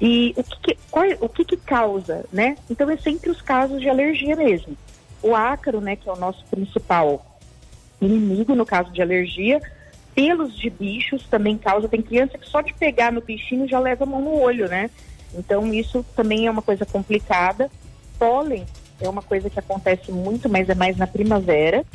E 0.00 0.34
o 0.36 0.42
que, 0.42 0.60
que 0.60 0.78
qual, 0.90 1.06
o 1.20 1.28
que, 1.28 1.44
que 1.44 1.56
causa, 1.56 2.24
né? 2.32 2.56
Então, 2.68 2.90
é 2.90 2.96
sempre 2.96 3.30
os 3.30 3.40
casos 3.40 3.80
de 3.80 3.88
alergia 3.88 4.34
mesmo. 4.34 4.76
O 5.24 5.34
ácaro, 5.34 5.80
né, 5.80 5.96
que 5.96 6.06
é 6.06 6.12
o 6.12 6.16
nosso 6.16 6.44
principal 6.50 7.24
inimigo 7.98 8.54
no 8.54 8.66
caso 8.66 8.92
de 8.92 9.00
alergia, 9.00 9.58
pelos 10.14 10.54
de 10.54 10.68
bichos 10.68 11.26
também 11.26 11.56
causa. 11.56 11.88
Tem 11.88 12.02
criança 12.02 12.36
que 12.36 12.46
só 12.46 12.60
de 12.60 12.74
pegar 12.74 13.10
no 13.10 13.22
bichinho 13.22 13.66
já 13.66 13.78
leva 13.78 14.04
a 14.04 14.06
mão 14.06 14.20
no 14.20 14.38
olho, 14.38 14.68
né? 14.68 14.90
Então, 15.34 15.72
isso 15.72 16.04
também 16.14 16.46
é 16.46 16.50
uma 16.50 16.60
coisa 16.60 16.84
complicada. 16.84 17.70
Pólen 18.18 18.66
é 19.00 19.08
uma 19.08 19.22
coisa 19.22 19.48
que 19.48 19.58
acontece 19.58 20.12
muito, 20.12 20.46
mas 20.46 20.68
é 20.68 20.74
mais 20.74 20.98
na 20.98 21.06
primavera. 21.06 21.86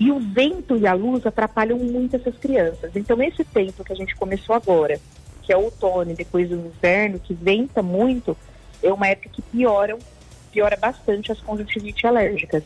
E 0.00 0.10
o 0.10 0.18
vento 0.18 0.76
e 0.76 0.84
a 0.84 0.94
luz 0.94 1.24
atrapalham 1.24 1.78
muito 1.78 2.16
essas 2.16 2.36
crianças. 2.36 2.90
Então, 2.96 3.22
esse 3.22 3.44
tempo 3.44 3.84
que 3.84 3.92
a 3.92 3.96
gente 3.96 4.16
começou 4.16 4.56
agora, 4.56 5.00
que 5.44 5.52
é 5.52 5.56
outono 5.56 6.10
e 6.10 6.14
depois 6.14 6.50
o 6.50 6.56
inverno, 6.56 7.20
que 7.20 7.32
venta 7.34 7.82
muito, 7.84 8.36
é 8.82 8.92
uma 8.92 9.06
época 9.06 9.30
que 9.30 9.42
pioram, 9.42 9.98
piora 10.58 10.76
bastante 10.76 11.30
as 11.30 11.40
conjuntivite 11.40 12.04
alérgicas. 12.04 12.64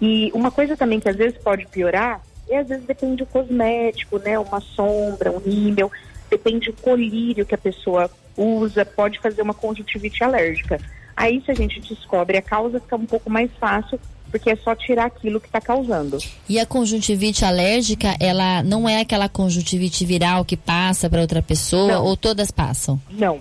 E 0.00 0.30
uma 0.32 0.50
coisa 0.50 0.76
também 0.76 1.00
que 1.00 1.08
às 1.08 1.16
vezes 1.16 1.36
pode 1.38 1.66
piorar 1.66 2.20
é 2.48 2.58
às 2.58 2.68
vezes 2.68 2.86
depende 2.86 3.16
do 3.16 3.26
cosmético, 3.26 4.18
né? 4.18 4.38
Uma 4.38 4.60
sombra, 4.60 5.32
um 5.32 5.38
rímel, 5.38 5.90
depende 6.30 6.70
do 6.70 6.80
colírio 6.80 7.44
que 7.44 7.54
a 7.54 7.58
pessoa 7.58 8.08
usa, 8.36 8.84
pode 8.84 9.18
fazer 9.18 9.42
uma 9.42 9.54
conjuntivite 9.54 10.22
alérgica. 10.22 10.78
Aí, 11.16 11.42
se 11.44 11.50
a 11.50 11.54
gente 11.54 11.80
descobre 11.80 12.36
a 12.36 12.42
causa, 12.42 12.78
fica 12.78 12.94
um 12.94 13.06
pouco 13.06 13.28
mais 13.28 13.50
fácil, 13.58 13.98
porque 14.30 14.50
é 14.50 14.56
só 14.56 14.74
tirar 14.76 15.06
aquilo 15.06 15.40
que 15.40 15.46
está 15.46 15.60
causando. 15.60 16.18
E 16.48 16.60
a 16.60 16.66
conjuntivite 16.66 17.44
alérgica, 17.44 18.14
ela 18.20 18.62
não 18.62 18.88
é 18.88 19.00
aquela 19.00 19.28
conjuntivite 19.28 20.04
viral 20.04 20.44
que 20.44 20.56
passa 20.56 21.08
para 21.08 21.22
outra 21.22 21.42
pessoa 21.42 21.94
não. 21.94 22.04
ou 22.04 22.16
todas 22.16 22.50
passam? 22.50 23.00
Não. 23.10 23.40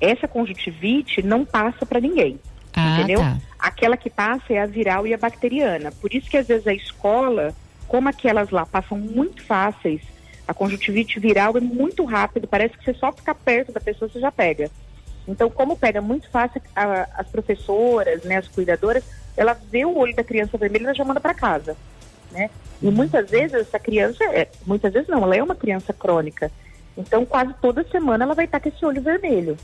Essa 0.00 0.28
conjuntivite 0.28 1.20
não 1.22 1.44
passa 1.44 1.84
para 1.84 2.00
ninguém. 2.00 2.38
Ah, 2.76 2.98
entendeu? 2.98 3.20
Tá. 3.20 3.38
Aquela 3.58 3.96
que 3.96 4.10
passa 4.10 4.52
é 4.52 4.60
a 4.60 4.66
viral 4.66 5.06
e 5.06 5.14
a 5.14 5.18
bacteriana. 5.18 5.90
Por 5.90 6.14
isso 6.14 6.28
que 6.28 6.36
às 6.36 6.46
vezes 6.46 6.66
a 6.66 6.74
escola, 6.74 7.54
como 7.88 8.08
aquelas 8.08 8.50
lá 8.50 8.66
passam 8.66 8.98
muito 8.98 9.42
fáceis, 9.42 10.02
a 10.46 10.52
conjuntivite 10.52 11.18
viral 11.18 11.56
é 11.56 11.60
muito 11.60 12.04
rápido, 12.04 12.46
parece 12.46 12.76
que 12.76 12.84
você 12.84 12.94
só 12.94 13.10
ficar 13.10 13.34
perto 13.34 13.72
da 13.72 13.80
pessoa 13.80 14.08
você 14.08 14.20
já 14.20 14.30
pega. 14.30 14.70
Então, 15.26 15.50
como 15.50 15.76
pega 15.76 16.00
muito 16.00 16.28
fácil, 16.30 16.60
a, 16.76 17.08
as 17.16 17.26
professoras, 17.28 18.22
né, 18.22 18.36
as 18.36 18.46
cuidadoras, 18.46 19.02
ela 19.36 19.54
vê 19.54 19.84
o 19.84 19.96
olho 19.96 20.14
da 20.14 20.22
criança 20.22 20.58
vermelho 20.58 20.84
e 20.84 20.86
ela 20.86 20.94
já 20.94 21.04
manda 21.04 21.18
para 21.18 21.34
casa, 21.34 21.76
né? 22.30 22.48
E 22.80 22.90
muitas 22.90 23.28
vezes 23.28 23.54
essa 23.54 23.78
criança, 23.78 24.22
é, 24.24 24.48
muitas 24.64 24.92
vezes 24.92 25.08
não, 25.08 25.24
ela 25.24 25.34
é 25.34 25.42
uma 25.42 25.56
criança 25.56 25.92
crônica. 25.92 26.52
Então, 26.96 27.26
quase 27.26 27.52
toda 27.60 27.82
semana 27.88 28.24
ela 28.24 28.34
vai 28.34 28.44
estar 28.44 28.60
com 28.60 28.68
esse 28.68 28.84
olho 28.84 29.02
vermelho. 29.02 29.56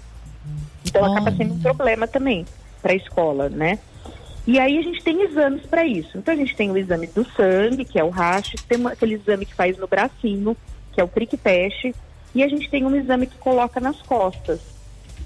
Então, 0.84 1.02
oh. 1.02 1.12
acaba 1.12 1.30
sendo 1.36 1.54
um 1.54 1.60
problema 1.60 2.08
também 2.08 2.44
para 2.82 2.92
a 2.92 2.96
escola, 2.96 3.48
né? 3.48 3.78
E 4.46 4.58
aí 4.58 4.76
a 4.76 4.82
gente 4.82 5.02
tem 5.02 5.22
exames 5.22 5.64
para 5.66 5.86
isso. 5.86 6.18
Então, 6.18 6.34
a 6.34 6.36
gente 6.36 6.56
tem 6.56 6.70
o 6.70 6.76
exame 6.76 7.06
do 7.06 7.24
sangue, 7.30 7.84
que 7.84 7.98
é 7.98 8.02
o 8.02 8.10
rash, 8.10 8.54
tem 8.68 8.84
aquele 8.86 9.14
exame 9.14 9.46
que 9.46 9.54
faz 9.54 9.78
no 9.78 9.86
bracinho, 9.86 10.56
que 10.92 11.00
é 11.00 11.04
o 11.04 11.08
prick-test, 11.08 11.94
e 12.34 12.42
a 12.42 12.48
gente 12.48 12.68
tem 12.68 12.84
um 12.84 12.94
exame 12.96 13.26
que 13.26 13.38
coloca 13.38 13.78
nas 13.78 14.02
costas, 14.02 14.60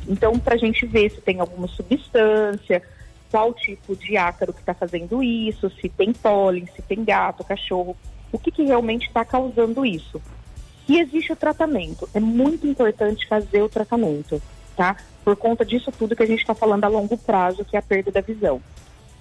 então, 0.09 0.39
para 0.39 0.55
a 0.55 0.59
gente 0.59 0.87
ver 0.87 1.11
se 1.11 1.21
tem 1.21 1.41
alguma 1.41 1.67
substância, 1.69 2.83
qual 3.31 3.53
tipo 3.53 3.97
de 3.97 4.17
ácaro 4.17 4.53
que 4.53 4.61
está 4.61 4.73
fazendo 4.73 5.23
isso, 5.23 5.71
se 5.81 5.89
tem 5.89 6.13
pólen, 6.13 6.67
se 6.75 6.83
tem 6.83 7.05
gato, 7.05 7.45
cachorro, 7.45 7.97
o 8.31 8.39
que, 8.39 8.51
que 8.51 8.65
realmente 8.65 9.07
está 9.07 9.25
causando 9.25 9.85
isso. 9.85 10.23
E 10.89 11.01
existe 11.01 11.33
o 11.33 11.37
tratamento. 11.37 12.09
É 12.15 12.21
muito 12.21 12.67
importante 12.67 13.27
fazer 13.27 13.63
o 13.63 13.69
tratamento, 13.69 14.41
tá? 14.77 14.97
Por 15.25 15.37
conta 15.37 15.65
disso 15.65 15.91
tudo 15.91 16.15
que 16.15 16.23
a 16.23 16.27
gente 16.27 16.41
está 16.41 16.55
falando 16.55 16.85
a 16.85 16.89
longo 16.89 17.17
prazo, 17.17 17.65
que 17.65 17.77
é 17.77 17.79
a 17.79 17.83
perda 17.83 18.11
da 18.13 18.21
visão. 18.21 18.61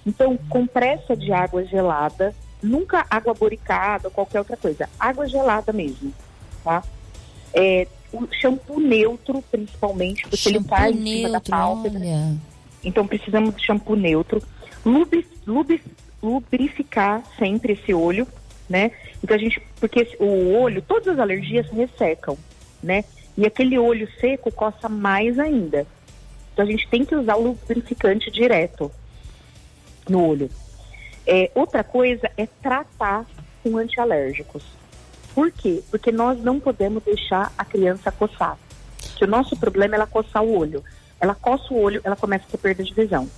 Então, 0.06 0.38
compressa 0.48 1.16
de 1.16 1.32
água 1.32 1.64
gelada, 1.64 2.34
nunca 2.62 3.04
água 3.10 3.34
boricada 3.34 4.08
ou 4.08 4.10
qualquer 4.12 4.38
outra 4.38 4.56
coisa, 4.56 4.88
água 5.00 5.26
gelada 5.28 5.72
mesmo, 5.72 6.12
tá? 6.62 6.82
É, 7.52 7.88
o 8.12 8.26
shampoo 8.32 8.78
neutro, 8.78 9.42
principalmente, 9.50 10.22
porque 10.22 10.36
shampoo 10.36 10.58
ele 10.58 10.68
cai 10.68 10.92
em 10.92 11.04
cima 11.04 11.30
da 11.30 11.40
pálpebra. 11.40 11.98
Olha. 11.98 12.36
Então 12.84 13.06
precisamos 13.06 13.56
de 13.56 13.64
shampoo 13.64 13.96
neutro. 13.96 14.40
Lubri, 14.84 15.26
lubri, 15.44 15.82
lubrificar 16.22 17.24
sempre 17.36 17.72
esse 17.72 17.92
olho, 17.92 18.28
né? 18.68 18.92
Então 19.22 19.34
a 19.34 19.38
gente, 19.38 19.60
porque 19.80 20.16
o 20.20 20.52
olho, 20.52 20.80
todas 20.82 21.08
as 21.08 21.18
alergias 21.18 21.66
ressecam, 21.70 22.38
né? 22.82 23.04
E 23.36 23.46
aquele 23.46 23.78
olho 23.78 24.08
seco 24.18 24.50
coça 24.50 24.88
mais 24.88 25.38
ainda. 25.38 25.86
Então 26.52 26.64
a 26.64 26.68
gente 26.68 26.88
tem 26.88 27.04
que 27.04 27.14
usar 27.14 27.36
o 27.36 27.42
lubrificante 27.42 28.30
direto 28.30 28.90
no 30.08 30.26
olho. 30.26 30.50
É, 31.26 31.50
outra 31.54 31.84
coisa 31.84 32.30
é 32.36 32.46
tratar 32.46 33.26
com 33.62 33.76
antialérgicos. 33.76 34.62
Por 35.34 35.50
quê? 35.52 35.82
Porque 35.90 36.10
nós 36.10 36.42
não 36.42 36.58
podemos 36.58 37.02
deixar 37.02 37.52
a 37.58 37.64
criança 37.64 38.10
coçar. 38.10 38.56
Que 39.16 39.24
o 39.24 39.28
nosso 39.28 39.56
problema 39.56 39.94
é 39.94 39.96
ela 39.96 40.06
coçar 40.06 40.42
o 40.42 40.56
olho. 40.56 40.82
Ela 41.20 41.34
coça 41.34 41.74
o 41.74 41.78
olho, 41.78 42.00
ela 42.04 42.16
começa 42.16 42.44
a 42.46 42.50
ter 42.50 42.58
perda 42.58 42.82
de 42.82 42.94
visão. 42.94 43.28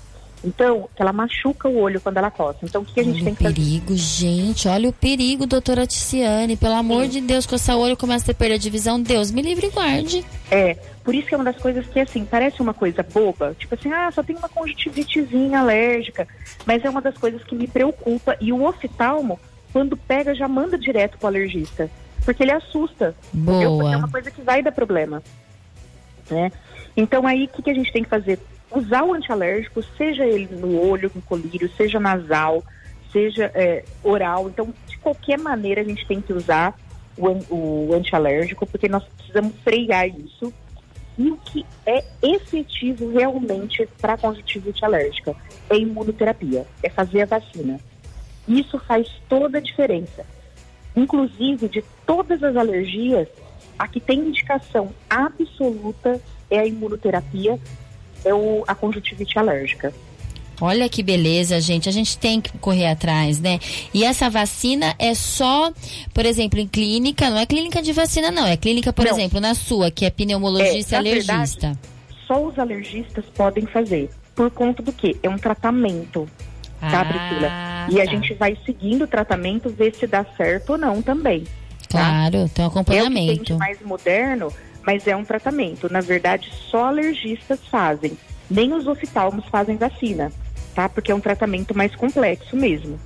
Então, 0.45 0.89
ela 0.97 1.13
machuca 1.13 1.69
o 1.69 1.79
olho 1.79 2.01
quando 2.01 2.17
ela 2.19 2.31
coça. 2.31 2.59
Então, 2.63 2.83
o 2.83 2.85
que, 2.85 3.01
a 3.01 3.03
gente 3.03 3.17
olha 3.17 3.25
tem 3.25 3.35
que 3.35 3.43
fazer? 3.43 3.55
perigo, 3.55 3.97
gente. 3.97 4.69
Olha 4.69 4.89
o 4.89 4.93
perigo, 4.93 5.47
doutora 5.47 5.87
Ticiane. 5.87 6.57
Pelo 6.57 6.75
amor 6.75 7.05
Sim. 7.05 7.11
de 7.11 7.21
Deus, 7.23 7.47
coçar 7.47 7.77
o 7.77 7.81
olho 7.81 7.97
começa 7.97 8.25
a 8.25 8.27
ter 8.27 8.35
perda 8.35 8.59
de 8.59 8.71
visão. 8.71 9.01
Deus 9.01 9.31
me 9.31 9.43
livre 9.43 9.67
e 9.67 9.71
guarde. 9.71 10.25
É, 10.51 10.75
por 11.03 11.15
isso 11.15 11.27
que 11.27 11.35
é 11.35 11.39
uma 11.39 11.45
das 11.45 11.57
coisas 11.57 11.87
que, 11.87 11.99
assim, 11.99 12.25
parece 12.25 12.63
uma 12.63 12.73
coisa 12.73 13.03
boba. 13.03 13.55
Tipo 13.59 13.75
assim, 13.75 13.93
ah, 13.93 14.11
só 14.13 14.23
tem 14.23 14.37
uma 14.37 14.49
conjuntivitezinha 14.49 15.59
alérgica. 15.59 16.27
Mas 16.65 16.85
é 16.85 16.91
uma 16.91 17.01
das 17.01 17.17
coisas 17.19 17.43
que 17.43 17.57
me 17.57 17.67
preocupa. 17.67 18.37
E 18.41 18.53
o 18.53 18.65
oftalmo 18.65 19.39
quando 19.73 19.97
pega, 19.97 20.35
já 20.35 20.49
manda 20.49 20.79
direto 20.79 21.19
para 21.19 21.27
o 21.27 21.29
alergista. 21.29 21.91
porque 22.25 22.43
ele 22.43 22.53
assusta. 22.53 23.15
entendeu? 23.33 23.79
Porque 23.79 23.95
é 23.95 23.97
uma 23.97 24.11
coisa 24.11 24.31
que 24.31 24.43
vai 24.43 24.63
dar 24.63 24.73
problema. 24.73 25.23
Né? 26.31 26.53
Então 26.97 27.27
aí 27.27 27.45
o 27.45 27.49
que, 27.49 27.63
que 27.63 27.71
a 27.71 27.75
gente 27.75 27.93
tem 27.93 28.03
que 28.03 28.09
fazer? 28.09 28.39
Usar 28.71 29.03
o 29.05 29.15
antialérgico, 29.15 29.83
seja 29.97 30.27
ele 30.27 30.55
no 30.55 30.81
olho 30.81 31.09
com 31.09 31.21
colírio, 31.21 31.71
seja 31.77 31.99
nasal, 31.99 32.63
seja 33.13 33.51
é, 33.55 33.85
oral. 34.03 34.49
Então, 34.49 34.73
de 34.87 34.99
qualquer 34.99 35.39
maneira, 35.39 35.81
a 35.81 35.85
gente 35.85 36.07
tem 36.07 36.21
que 36.21 36.33
usar 36.33 36.79
o, 37.17 37.55
o 37.55 37.95
antialérgico, 37.95 38.67
porque 38.67 38.89
nós 38.89 39.05
precisamos 39.05 39.55
frear 39.65 40.07
isso. 40.09 40.53
E 41.17 41.31
o 41.31 41.37
que 41.39 41.67
é 41.85 42.05
efetivo 42.23 43.11
realmente 43.11 43.89
para 44.01 44.13
a 44.13 44.19
conjuntivite 44.19 44.85
alérgica 44.85 45.35
é 45.69 45.77
imunoterapia, 45.77 46.65
é 46.83 46.89
fazer 46.89 47.23
a 47.23 47.27
vacina. 47.27 47.81
Isso 48.47 48.79
faz 48.79 49.09
toda 49.29 49.59
a 49.59 49.61
diferença. 49.61 50.25
Inclusive, 50.95 51.69
de 51.69 51.85
todas 52.07 52.43
as 52.43 52.57
alergias, 52.57 53.29
a 53.79 53.89
que 53.89 54.01
tem 54.01 54.21
indicação 54.21 54.91
absoluta 55.11 56.21
é 56.51 56.61
a 56.61 56.67
imunoterapia, 56.67 57.59
é 58.25 58.35
o, 58.35 58.65
a 58.67 58.75
conjuntivite 58.75 59.39
alérgica. 59.39 59.93
Olha 60.61 60.89
que 60.89 61.05
beleza, 61.05 61.61
gente. 61.61 61.89
A 61.89 61.93
gente 61.93 62.19
tem 62.19 62.41
que 62.41 62.51
correr 62.59 62.87
atrás, 62.89 63.39
né? 63.39 63.61
E 63.95 64.05
essa 64.05 64.29
vacina 64.29 64.93
é 64.99 65.15
só, 65.15 65.73
por 66.13 66.27
exemplo, 66.27 66.59
em 66.59 66.67
clínica, 66.67 67.31
não 67.31 67.39
é 67.39 67.47
clínica 67.47 67.81
de 67.81 67.93
vacina, 67.93 68.31
não. 68.33 68.45
É 68.45 68.57
clínica, 68.57 68.93
por 68.93 69.05
Não. 69.05 69.13
exemplo, 69.13 69.39
na 69.41 69.55
sua, 69.55 69.89
que 69.91 70.05
é 70.05 70.11
pneumologista 70.11 70.97
É, 70.97 70.99
alergista. 70.99 71.79
Só 72.27 72.45
os 72.45 72.59
alergistas 72.59 73.25
podem 73.37 73.67
fazer. 73.67 74.11
Por 74.35 74.51
conta 74.51 74.83
do 74.83 74.93
quê? 74.93 75.17
É 75.23 75.29
um 75.29 75.39
tratamento. 75.39 76.29
Tá, 76.81 77.01
Ah, 77.01 77.05
Priscila? 77.05 77.51
E 77.91 78.01
a 78.01 78.05
tá. 78.05 78.11
gente 78.11 78.35
vai 78.35 78.57
seguindo 78.67 79.03
o 79.03 79.07
tratamento, 79.07 79.69
ver 79.71 79.95
se 79.95 80.07
dá 80.09 80.25
certo 80.37 80.71
ou 80.71 80.79
não 80.79 81.01
também. 81.01 81.45
Claro, 81.89 82.33
tem 82.33 82.39
um 82.41 82.43
É 82.43 82.47
o 82.47 82.49
que 82.49 82.55
tem 82.55 82.65
acompanhamento. 82.67 83.57
mais 83.59 83.81
moderno, 83.81 84.53
mas 84.89 85.07
é 85.07 85.15
um 85.15 85.23
tratamento. 85.23 85.93
Na 85.93 86.01
verdade, 86.01 86.51
só 86.71 86.87
alergistas 86.87 87.61
fazem. 87.71 88.17
Nem 88.51 88.73
os 88.73 88.87
oftalmos 88.87 89.45
fazem 89.51 89.77
vacina, 89.77 90.33
tá? 90.75 90.89
Porque 90.89 91.13
é 91.13 91.15
um 91.15 91.21
tratamento 91.21 91.77
mais 91.77 91.95
complexo 91.95 92.57
mesmo. 92.57 92.99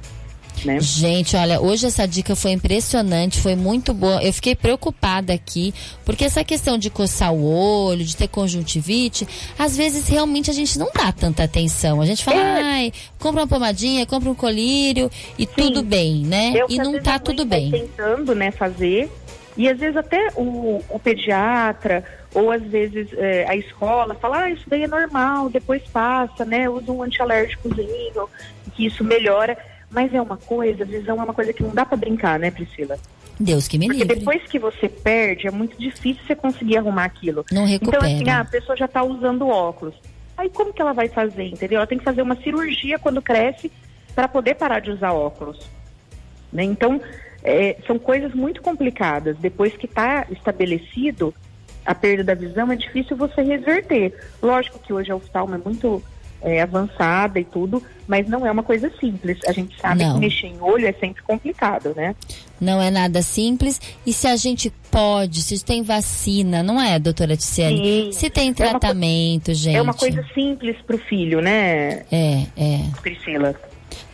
Né? 0.64 0.78
Gente, 0.78 1.34
olha, 1.34 1.60
hoje 1.60 1.86
essa 1.86 2.06
dica 2.06 2.36
foi 2.36 2.52
impressionante, 2.52 3.40
foi 3.40 3.56
muito 3.56 3.92
boa. 3.92 4.22
Eu 4.22 4.32
fiquei 4.32 4.54
preocupada 4.54 5.32
aqui, 5.32 5.74
porque 6.04 6.24
essa 6.24 6.44
questão 6.44 6.78
de 6.78 6.88
coçar 6.88 7.32
o 7.34 7.42
olho, 7.44 8.04
de 8.04 8.16
ter 8.16 8.28
conjuntivite, 8.28 9.26
às 9.58 9.76
vezes 9.76 10.06
realmente 10.06 10.52
a 10.52 10.54
gente 10.54 10.78
não 10.78 10.88
dá 10.94 11.10
tanta 11.10 11.42
atenção. 11.42 12.00
A 12.00 12.06
gente 12.06 12.22
fala, 12.22 12.40
É. 12.40 12.62
ai, 12.62 12.92
compra 13.18 13.40
uma 13.42 13.48
pomadinha, 13.48 14.06
compra 14.06 14.30
um 14.30 14.36
colírio 14.36 15.10
e 15.36 15.46
tudo 15.46 15.82
bem, 15.82 16.22
né? 16.22 16.52
Que 16.68 16.74
e 16.74 16.78
não 16.78 17.02
tá 17.02 17.18
tudo 17.18 17.44
bem. 17.44 17.72
tentando, 17.72 18.32
né, 18.32 18.52
fazer. 18.52 19.10
E 19.56 19.68
às 19.68 19.78
vezes 19.78 19.96
até 19.96 20.28
o, 20.34 20.82
o 20.88 20.98
pediatra 20.98 22.04
ou 22.34 22.50
às 22.50 22.62
vezes 22.62 23.08
é, 23.14 23.46
a 23.48 23.54
escola 23.54 24.14
fala, 24.14 24.44
ah, 24.44 24.50
isso 24.50 24.64
daí 24.66 24.84
é 24.84 24.88
normal, 24.88 25.50
depois 25.50 25.82
passa, 25.82 26.44
né? 26.44 26.68
Usa 26.68 26.90
um 26.90 27.02
antialérgicozinho, 27.02 28.28
que 28.74 28.86
isso 28.86 29.04
melhora. 29.04 29.56
Mas 29.90 30.14
é 30.14 30.20
uma 30.20 30.38
coisa, 30.38 30.84
a 30.84 30.86
visão 30.86 31.20
é 31.20 31.24
uma 31.24 31.34
coisa 31.34 31.52
que 31.52 31.62
não 31.62 31.74
dá 31.74 31.84
pra 31.84 31.98
brincar, 31.98 32.38
né, 32.38 32.50
Priscila? 32.50 32.98
Deus 33.38 33.68
que 33.68 33.78
me 33.78 33.86
Porque 33.86 34.02
livre. 34.02 34.18
depois 34.18 34.42
que 34.44 34.58
você 34.58 34.88
perde, 34.88 35.46
é 35.46 35.50
muito 35.50 35.78
difícil 35.78 36.22
você 36.26 36.34
conseguir 36.34 36.78
arrumar 36.78 37.04
aquilo. 37.04 37.44
Não 37.52 37.66
recupera. 37.66 38.06
Então, 38.06 38.16
assim, 38.16 38.30
ah, 38.30 38.40
a 38.40 38.44
pessoa 38.44 38.76
já 38.76 38.86
está 38.86 39.02
usando 39.02 39.46
óculos. 39.48 39.94
Aí 40.36 40.48
como 40.48 40.72
que 40.72 40.80
ela 40.80 40.92
vai 40.92 41.08
fazer, 41.08 41.44
entendeu? 41.44 41.76
Ela 41.78 41.86
tem 41.86 41.98
que 41.98 42.04
fazer 42.04 42.22
uma 42.22 42.36
cirurgia 42.36 42.98
quando 42.98 43.20
cresce 43.20 43.70
para 44.14 44.28
poder 44.28 44.54
parar 44.54 44.80
de 44.80 44.90
usar 44.90 45.12
óculos. 45.12 45.58
Né? 46.52 46.64
Então, 46.64 47.00
é, 47.42 47.76
são 47.86 47.98
coisas 47.98 48.34
muito 48.34 48.62
complicadas. 48.62 49.36
Depois 49.38 49.76
que 49.76 49.86
está 49.86 50.26
estabelecido 50.30 51.34
a 51.84 51.94
perda 51.94 52.22
da 52.22 52.34
visão, 52.34 52.70
é 52.70 52.76
difícil 52.76 53.16
você 53.16 53.42
reverter. 53.42 54.14
Lógico 54.40 54.78
que 54.78 54.92
hoje 54.92 55.10
a 55.10 55.16
oftalmo 55.16 55.54
é 55.54 55.58
muito 55.58 56.02
é, 56.42 56.60
avançada 56.60 57.38
e 57.38 57.44
tudo, 57.44 57.82
mas 58.06 58.28
não 58.28 58.46
é 58.46 58.50
uma 58.50 58.62
coisa 58.62 58.90
simples. 59.00 59.38
A 59.46 59.52
gente 59.52 59.80
sabe 59.80 60.04
Não. 60.04 60.14
que 60.14 60.20
mexer 60.20 60.48
em 60.48 60.60
olho 60.60 60.86
é 60.86 60.92
sempre 60.92 61.22
complicado, 61.22 61.94
né? 61.96 62.14
Não 62.60 62.80
é 62.80 62.90
nada 62.90 63.22
simples. 63.22 63.80
E 64.06 64.12
se 64.12 64.26
a 64.26 64.36
gente 64.36 64.72
pode, 64.90 65.42
se 65.42 65.64
tem 65.64 65.82
vacina, 65.82 66.62
não 66.62 66.80
é, 66.80 66.98
doutora 66.98 67.36
Ticiane? 67.36 67.76
Sim. 67.76 68.12
Se 68.12 68.30
tem 68.30 68.50
É 68.50 68.54
tratamento, 68.54 69.54
gente. 69.54 69.76
É 69.76 69.82
uma 69.82 69.94
coisa 69.94 70.24
simples 70.34 70.76
pro 70.86 70.98
filho, 70.98 71.40
né, 71.40 72.04
É, 72.10 72.46
é. 72.56 72.80
Priscila? 73.00 73.54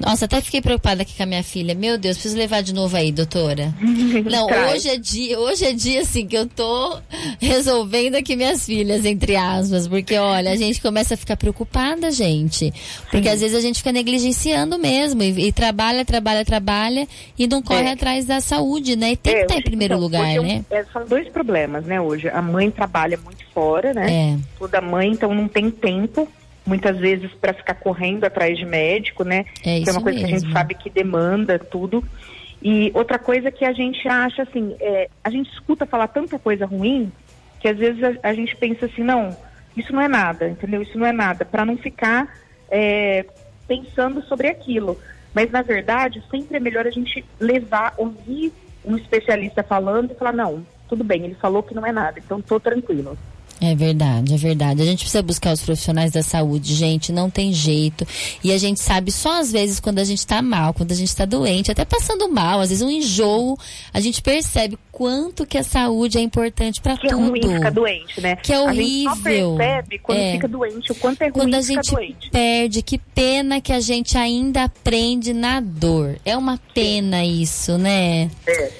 Nossa, 0.00 0.26
até 0.26 0.40
fiquei 0.40 0.60
preocupada 0.60 1.02
aqui 1.02 1.16
com 1.16 1.22
a 1.24 1.26
minha 1.26 1.42
filha. 1.42 1.74
Meu 1.74 1.98
Deus, 1.98 2.16
preciso 2.16 2.36
levar 2.38 2.62
de 2.62 2.72
novo 2.72 2.96
aí, 2.96 3.10
doutora. 3.10 3.74
Não, 4.30 4.46
hoje 4.72 4.88
é 4.88 4.96
dia, 4.96 5.38
hoje 5.38 5.64
é 5.64 5.72
dia 5.72 6.02
assim 6.02 6.26
que 6.26 6.36
eu 6.36 6.46
tô 6.46 6.98
resolvendo 7.40 8.14
aqui 8.14 8.36
minhas 8.36 8.64
filhas, 8.64 9.04
entre 9.04 9.34
aspas, 9.36 9.88
porque 9.88 10.16
olha, 10.16 10.52
a 10.52 10.56
gente 10.56 10.80
começa 10.80 11.14
a 11.14 11.16
ficar 11.16 11.36
preocupada, 11.36 12.10
gente. 12.12 12.72
Porque 13.10 13.28
às 13.28 13.40
vezes 13.40 13.56
a 13.56 13.60
gente 13.60 13.78
fica 13.78 13.90
negligenciando 13.92 14.78
mesmo 14.78 15.22
e, 15.22 15.48
e 15.48 15.52
trabalha, 15.52 16.04
trabalha, 16.04 16.44
trabalha 16.44 17.06
e 17.38 17.46
não 17.46 17.60
corre 17.62 17.88
É. 17.88 17.92
atrás 17.92 18.24
da 18.24 18.40
saúde, 18.40 18.94
né? 18.96 19.12
E 19.12 19.16
tem 19.16 19.32
que 19.32 19.38
É, 19.40 19.42
estar 19.42 19.54
em 19.54 19.58
hoje, 19.58 19.64
primeiro 19.64 19.94
então, 19.94 20.02
lugar, 20.04 20.22
hoje 20.22 20.38
é 20.38 20.42
né? 20.42 20.64
é, 20.70 20.84
são 20.92 21.04
dois 21.06 21.28
problemas, 21.28 21.84
né, 21.84 22.00
hoje. 22.00 22.28
A 22.28 22.40
mãe 22.40 22.70
trabalha 22.70 23.18
muito 23.24 23.44
fora, 23.52 23.92
né? 23.92 24.10
É. 24.34 24.38
Toda 24.58 24.80
mãe, 24.80 25.10
então 25.10 25.34
não 25.34 25.48
tem 25.48 25.70
tempo, 25.70 26.28
muitas 26.68 26.98
vezes, 26.98 27.30
para 27.32 27.52
ficar 27.52 27.74
correndo 27.74 28.24
atrás 28.24 28.58
de 28.58 28.64
médico, 28.64 29.24
né? 29.24 29.46
É 29.64 29.80
que 29.80 29.88
é 29.88 29.92
uma 29.92 30.02
coisa 30.02 30.18
que 30.18 30.24
a 30.24 30.28
gente 30.28 30.42
mesmo. 30.42 30.52
sabe 30.52 30.74
que 30.74 30.90
demanda 30.90 31.58
tudo. 31.58 32.04
E 32.62 32.90
outra 32.94 33.18
coisa 33.18 33.50
que 33.50 33.64
a 33.64 33.72
gente 33.72 34.06
acha, 34.06 34.42
assim, 34.42 34.76
é, 34.80 35.08
a 35.24 35.30
gente 35.30 35.50
escuta 35.52 35.86
falar 35.86 36.08
tanta 36.08 36.38
coisa 36.38 36.66
ruim 36.66 37.10
que 37.58 37.68
às 37.68 37.76
vezes 37.76 38.02
a, 38.04 38.28
a 38.28 38.34
gente 38.34 38.54
pensa 38.56 38.86
assim, 38.86 39.02
não, 39.02 39.36
isso 39.76 39.92
não 39.92 40.00
é 40.00 40.08
nada, 40.08 40.48
entendeu? 40.48 40.82
Isso 40.82 40.98
não 40.98 41.06
é 41.06 41.12
nada, 41.12 41.44
para 41.44 41.64
não 41.64 41.76
ficar 41.76 42.28
é, 42.70 43.24
pensando 43.66 44.22
sobre 44.22 44.48
aquilo. 44.48 44.98
Mas, 45.34 45.50
na 45.50 45.62
verdade, 45.62 46.22
sempre 46.30 46.56
é 46.56 46.60
melhor 46.60 46.86
a 46.86 46.90
gente 46.90 47.24
levar, 47.40 47.94
ouvir 47.96 48.52
um 48.84 48.96
especialista 48.96 49.62
falando 49.62 50.12
e 50.12 50.14
falar, 50.14 50.32
não, 50.32 50.64
tudo 50.88 51.02
bem, 51.04 51.24
ele 51.24 51.34
falou 51.34 51.62
que 51.62 51.74
não 51.74 51.84
é 51.84 51.92
nada, 51.92 52.18
então 52.18 52.40
tô 52.40 52.58
tranquilo. 52.58 53.16
É 53.60 53.74
verdade, 53.74 54.34
é 54.34 54.36
verdade. 54.36 54.82
A 54.82 54.84
gente 54.84 55.00
precisa 55.00 55.22
buscar 55.22 55.52
os 55.52 55.60
profissionais 55.60 56.12
da 56.12 56.22
saúde, 56.22 56.74
gente, 56.74 57.10
não 57.10 57.28
tem 57.28 57.52
jeito. 57.52 58.06
E 58.42 58.52
a 58.52 58.58
gente 58.58 58.78
sabe 58.78 59.10
só 59.10 59.40
às 59.40 59.50
vezes 59.50 59.80
quando 59.80 59.98
a 59.98 60.04
gente 60.04 60.24
tá 60.24 60.40
mal, 60.40 60.72
quando 60.72 60.92
a 60.92 60.94
gente 60.94 61.14
tá 61.14 61.24
doente, 61.24 61.70
até 61.70 61.84
passando 61.84 62.30
mal, 62.30 62.60
às 62.60 62.68
vezes 62.68 62.82
um 62.82 62.90
enjoo, 62.90 63.58
a 63.92 64.00
gente 64.00 64.22
percebe 64.22 64.78
quanto 64.98 65.46
que 65.46 65.56
a 65.56 65.62
saúde 65.62 66.18
é 66.18 66.20
importante 66.20 66.80
para 66.80 66.96
Que 66.96 67.06
tudo. 67.06 67.20
é 67.24 67.28
ruim 67.28 67.40
ficar 67.54 67.70
doente, 67.70 68.20
né? 68.20 68.34
Que 68.34 68.52
é 68.52 68.56
A 68.56 68.72
gente 68.74 69.04
só 69.04 69.10
horrível. 69.12 69.54
percebe 69.56 69.98
quando 70.00 70.18
É. 70.18 70.32
fica 70.32 70.48
doente, 70.48 70.90
o 70.90 70.94
quanto 70.96 71.22
é 71.22 71.24
ruim 71.26 71.32
Quando 71.34 71.54
a 71.54 71.60
gente 71.60 71.90
doente. 71.92 72.30
perde, 72.30 72.82
que 72.82 72.98
pena 72.98 73.60
que 73.60 73.72
a 73.72 73.78
gente 73.78 74.18
ainda 74.18 74.64
aprende 74.64 75.32
na 75.32 75.60
dor. 75.60 76.16
É 76.24 76.36
uma 76.36 76.58
pena 76.74 77.24
isso, 77.24 77.78
né? 77.78 78.28
É. 78.44 78.72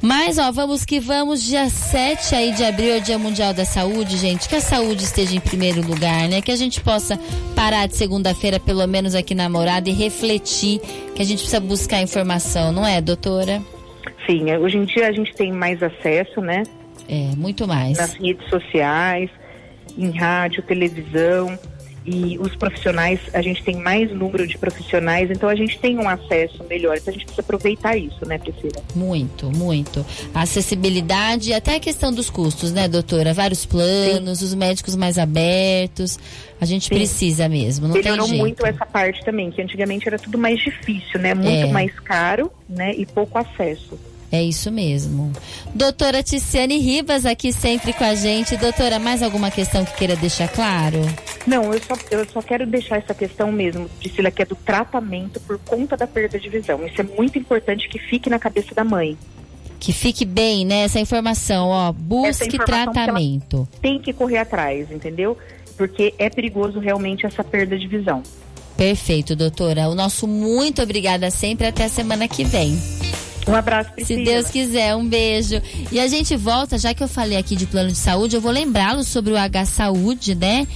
Mas, 0.00 0.38
ó, 0.38 0.50
vamos 0.50 0.84
que 0.86 0.98
vamos, 0.98 1.42
dia 1.42 1.68
7 1.68 2.34
aí 2.34 2.52
de 2.52 2.64
abril 2.64 2.94
é 2.94 2.98
o 2.98 3.00
Dia 3.02 3.18
Mundial 3.18 3.52
da 3.52 3.64
Saúde, 3.66 4.16
gente. 4.16 4.48
Que 4.48 4.56
a 4.56 4.60
saúde 4.60 5.04
esteja 5.04 5.36
em 5.36 5.40
primeiro 5.40 5.86
lugar, 5.86 6.28
né? 6.30 6.40
Que 6.40 6.50
a 6.50 6.56
gente 6.56 6.80
possa 6.80 7.18
parar 7.54 7.86
de 7.86 7.94
segunda-feira, 7.96 8.58
pelo 8.58 8.86
menos 8.86 9.14
aqui 9.14 9.34
na 9.34 9.48
morada, 9.50 9.88
e 9.90 9.92
refletir 9.92 10.80
que 11.14 11.20
a 11.20 11.24
gente 11.24 11.38
precisa 11.40 11.60
buscar 11.60 12.00
informação, 12.00 12.72
não 12.72 12.86
é, 12.86 13.00
doutora? 13.02 13.62
Sim, 14.28 14.54
hoje 14.56 14.76
em 14.76 14.84
dia 14.84 15.08
a 15.08 15.12
gente 15.12 15.34
tem 15.34 15.50
mais 15.50 15.82
acesso, 15.82 16.40
né? 16.42 16.62
É, 17.08 17.30
muito 17.36 17.66
mais. 17.66 17.96
Nas 17.96 18.12
redes 18.14 18.46
sociais, 18.50 19.30
em 19.96 20.10
rádio, 20.10 20.62
televisão. 20.62 21.58
E 22.10 22.38
os 22.38 22.56
profissionais, 22.56 23.20
a 23.34 23.42
gente 23.42 23.62
tem 23.62 23.76
mais 23.76 24.10
número 24.10 24.46
de 24.46 24.56
profissionais, 24.56 25.30
então 25.30 25.46
a 25.46 25.54
gente 25.54 25.78
tem 25.78 25.98
um 25.98 26.08
acesso 26.08 26.64
melhor. 26.64 26.96
Então 26.96 27.10
a 27.10 27.12
gente 27.12 27.24
precisa 27.26 27.42
aproveitar 27.42 27.98
isso, 27.98 28.24
né, 28.26 28.38
Priscila? 28.38 28.82
Muito, 28.94 29.50
muito. 29.50 30.04
A 30.34 30.40
acessibilidade 30.42 31.50
e 31.50 31.54
até 31.54 31.76
a 31.76 31.80
questão 31.80 32.10
dos 32.10 32.30
custos, 32.30 32.72
né, 32.72 32.88
doutora? 32.88 33.34
Vários 33.34 33.66
planos, 33.66 34.40
os 34.40 34.54
médicos 34.54 34.96
mais 34.96 35.18
abertos. 35.18 36.18
A 36.58 36.64
gente 36.64 36.88
Sim. 36.88 36.94
precisa 36.94 37.46
mesmo, 37.46 37.86
não 37.88 37.94
Melhorou 37.94 38.20
tem 38.20 38.28
jeito. 38.28 38.40
muito 38.40 38.64
essa 38.66 38.86
parte 38.86 39.22
também, 39.22 39.50
que 39.50 39.60
antigamente 39.60 40.08
era 40.08 40.18
tudo 40.18 40.38
mais 40.38 40.58
difícil, 40.60 41.20
né? 41.20 41.34
Muito 41.34 41.66
É. 41.66 41.70
mais 41.70 41.92
caro, 42.00 42.50
né? 42.66 42.94
E 42.96 43.04
pouco 43.04 43.36
acesso. 43.36 43.98
É 44.30 44.42
isso 44.42 44.70
mesmo. 44.70 45.32
Doutora 45.74 46.22
Ticiane 46.22 46.78
Ribas 46.78 47.24
aqui 47.24 47.52
sempre 47.52 47.92
com 47.94 48.04
a 48.04 48.14
gente. 48.14 48.56
Doutora, 48.56 48.98
mais 48.98 49.22
alguma 49.22 49.50
questão 49.50 49.84
que 49.84 49.96
queira 49.96 50.16
deixar 50.16 50.48
claro? 50.48 51.00
Não, 51.46 51.72
eu 51.72 51.80
só, 51.82 51.94
eu 52.10 52.28
só 52.28 52.42
quero 52.42 52.66
deixar 52.66 52.98
essa 52.98 53.14
questão 53.14 53.50
mesmo, 53.50 53.88
Priscila, 53.98 54.30
que 54.30 54.42
é 54.42 54.44
do 54.44 54.54
tratamento 54.54 55.40
por 55.40 55.58
conta 55.58 55.96
da 55.96 56.06
perda 56.06 56.38
de 56.38 56.48
visão. 56.48 56.86
Isso 56.86 57.00
é 57.00 57.04
muito 57.04 57.38
importante 57.38 57.88
que 57.88 57.98
fique 57.98 58.28
na 58.28 58.38
cabeça 58.38 58.74
da 58.74 58.84
mãe. 58.84 59.16
Que 59.80 59.92
fique 59.92 60.24
bem, 60.24 60.66
né? 60.66 60.82
Essa 60.82 61.00
informação, 61.00 61.68
ó. 61.68 61.92
Busque 61.92 62.48
informação 62.48 62.48
que 62.48 62.58
tratamento. 62.92 63.68
Tem 63.80 63.98
que 63.98 64.12
correr 64.12 64.38
atrás, 64.38 64.90
entendeu? 64.90 65.38
Porque 65.76 66.12
é 66.18 66.28
perigoso 66.28 66.80
realmente 66.80 67.24
essa 67.24 67.42
perda 67.42 67.78
de 67.78 67.86
visão. 67.86 68.22
Perfeito, 68.76 69.34
doutora. 69.34 69.88
O 69.88 69.94
nosso 69.94 70.26
muito 70.26 70.82
obrigada 70.82 71.30
sempre. 71.30 71.66
Até 71.66 71.84
a 71.84 71.88
semana 71.88 72.28
que 72.28 72.44
vem. 72.44 72.78
Um 73.48 73.54
abraço, 73.54 73.90
Priscila. 73.92 74.18
Se 74.18 74.24
Deus 74.24 74.50
quiser, 74.50 74.94
um 74.94 75.06
beijo. 75.08 75.60
E 75.90 75.98
a 75.98 76.06
gente 76.06 76.36
volta, 76.36 76.76
já 76.78 76.92
que 76.92 77.02
eu 77.02 77.08
falei 77.08 77.38
aqui 77.38 77.56
de 77.56 77.66
plano 77.66 77.88
de 77.88 77.96
saúde, 77.96 78.36
eu 78.36 78.40
vou 78.40 78.52
lembrá-los 78.52 79.08
sobre 79.08 79.32
o 79.32 79.36
H 79.36 79.64
Saúde, 79.64 80.34
né? 80.34 80.66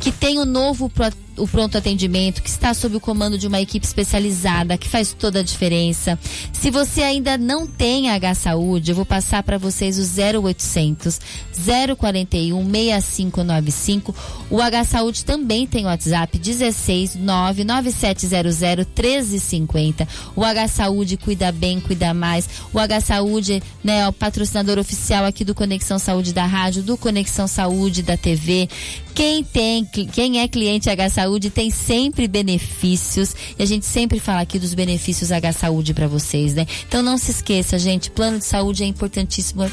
Que 0.00 0.12
tem 0.12 0.38
o 0.38 0.44
novo 0.44 0.88
pro 0.88 1.10
o 1.36 1.46
pronto 1.46 1.76
atendimento, 1.76 2.42
que 2.42 2.48
está 2.48 2.72
sob 2.72 2.96
o 2.96 3.00
comando 3.00 3.38
de 3.38 3.46
uma 3.46 3.60
equipe 3.60 3.84
especializada, 3.86 4.78
que 4.78 4.88
faz 4.88 5.12
toda 5.12 5.40
a 5.40 5.42
diferença. 5.42 6.18
Se 6.52 6.70
você 6.70 7.02
ainda 7.02 7.36
não 7.36 7.66
tem 7.66 8.10
H 8.10 8.34
Saúde, 8.34 8.90
eu 8.90 8.96
vou 8.96 9.06
passar 9.06 9.42
para 9.42 9.58
vocês 9.58 9.98
o 9.98 10.40
0800 10.40 11.20
041 11.96 12.70
6595. 12.70 14.14
O 14.50 14.60
H 14.60 14.84
Saúde 14.84 15.24
também 15.24 15.66
tem 15.66 15.84
o 15.84 15.88
WhatsApp 15.88 16.38
16 16.38 17.16
99700 17.16 18.60
1350. 18.60 20.08
O 20.34 20.44
H 20.44 20.68
Saúde 20.68 21.16
cuida 21.16 21.52
bem, 21.52 21.80
cuida 21.80 22.14
mais. 22.14 22.48
O 22.72 22.78
H 22.78 23.00
Saúde, 23.00 23.62
né, 23.82 24.00
é 24.00 24.08
o 24.08 24.12
patrocinador 24.12 24.78
oficial 24.78 25.24
aqui 25.24 25.44
do 25.44 25.54
Conexão 25.54 25.98
Saúde 25.98 26.32
da 26.32 26.46
rádio, 26.46 26.82
do 26.82 26.96
Conexão 26.96 27.46
Saúde 27.46 28.02
da 28.02 28.16
TV. 28.16 28.68
Quem 29.16 29.42
tem, 29.42 29.82
quem 29.86 30.40
é 30.40 30.48
cliente 30.48 30.90
H 30.90 31.10
Saúde 31.10 31.50
tem 31.50 31.70
sempre 31.70 32.28
benefícios 32.28 33.34
e 33.58 33.62
a 33.62 33.66
gente 33.66 33.86
sempre 33.86 34.20
fala 34.20 34.40
aqui 34.40 34.58
dos 34.58 34.74
benefícios 34.74 35.32
H 35.32 35.52
Saúde 35.52 35.94
para 35.94 36.06
vocês, 36.06 36.54
né? 36.54 36.66
Então 36.86 37.02
não 37.02 37.16
se 37.16 37.30
esqueça, 37.30 37.78
gente, 37.78 38.10
plano 38.10 38.38
de 38.38 38.44
saúde 38.44 38.82
é 38.82 38.86
importantíssimo, 38.86 39.70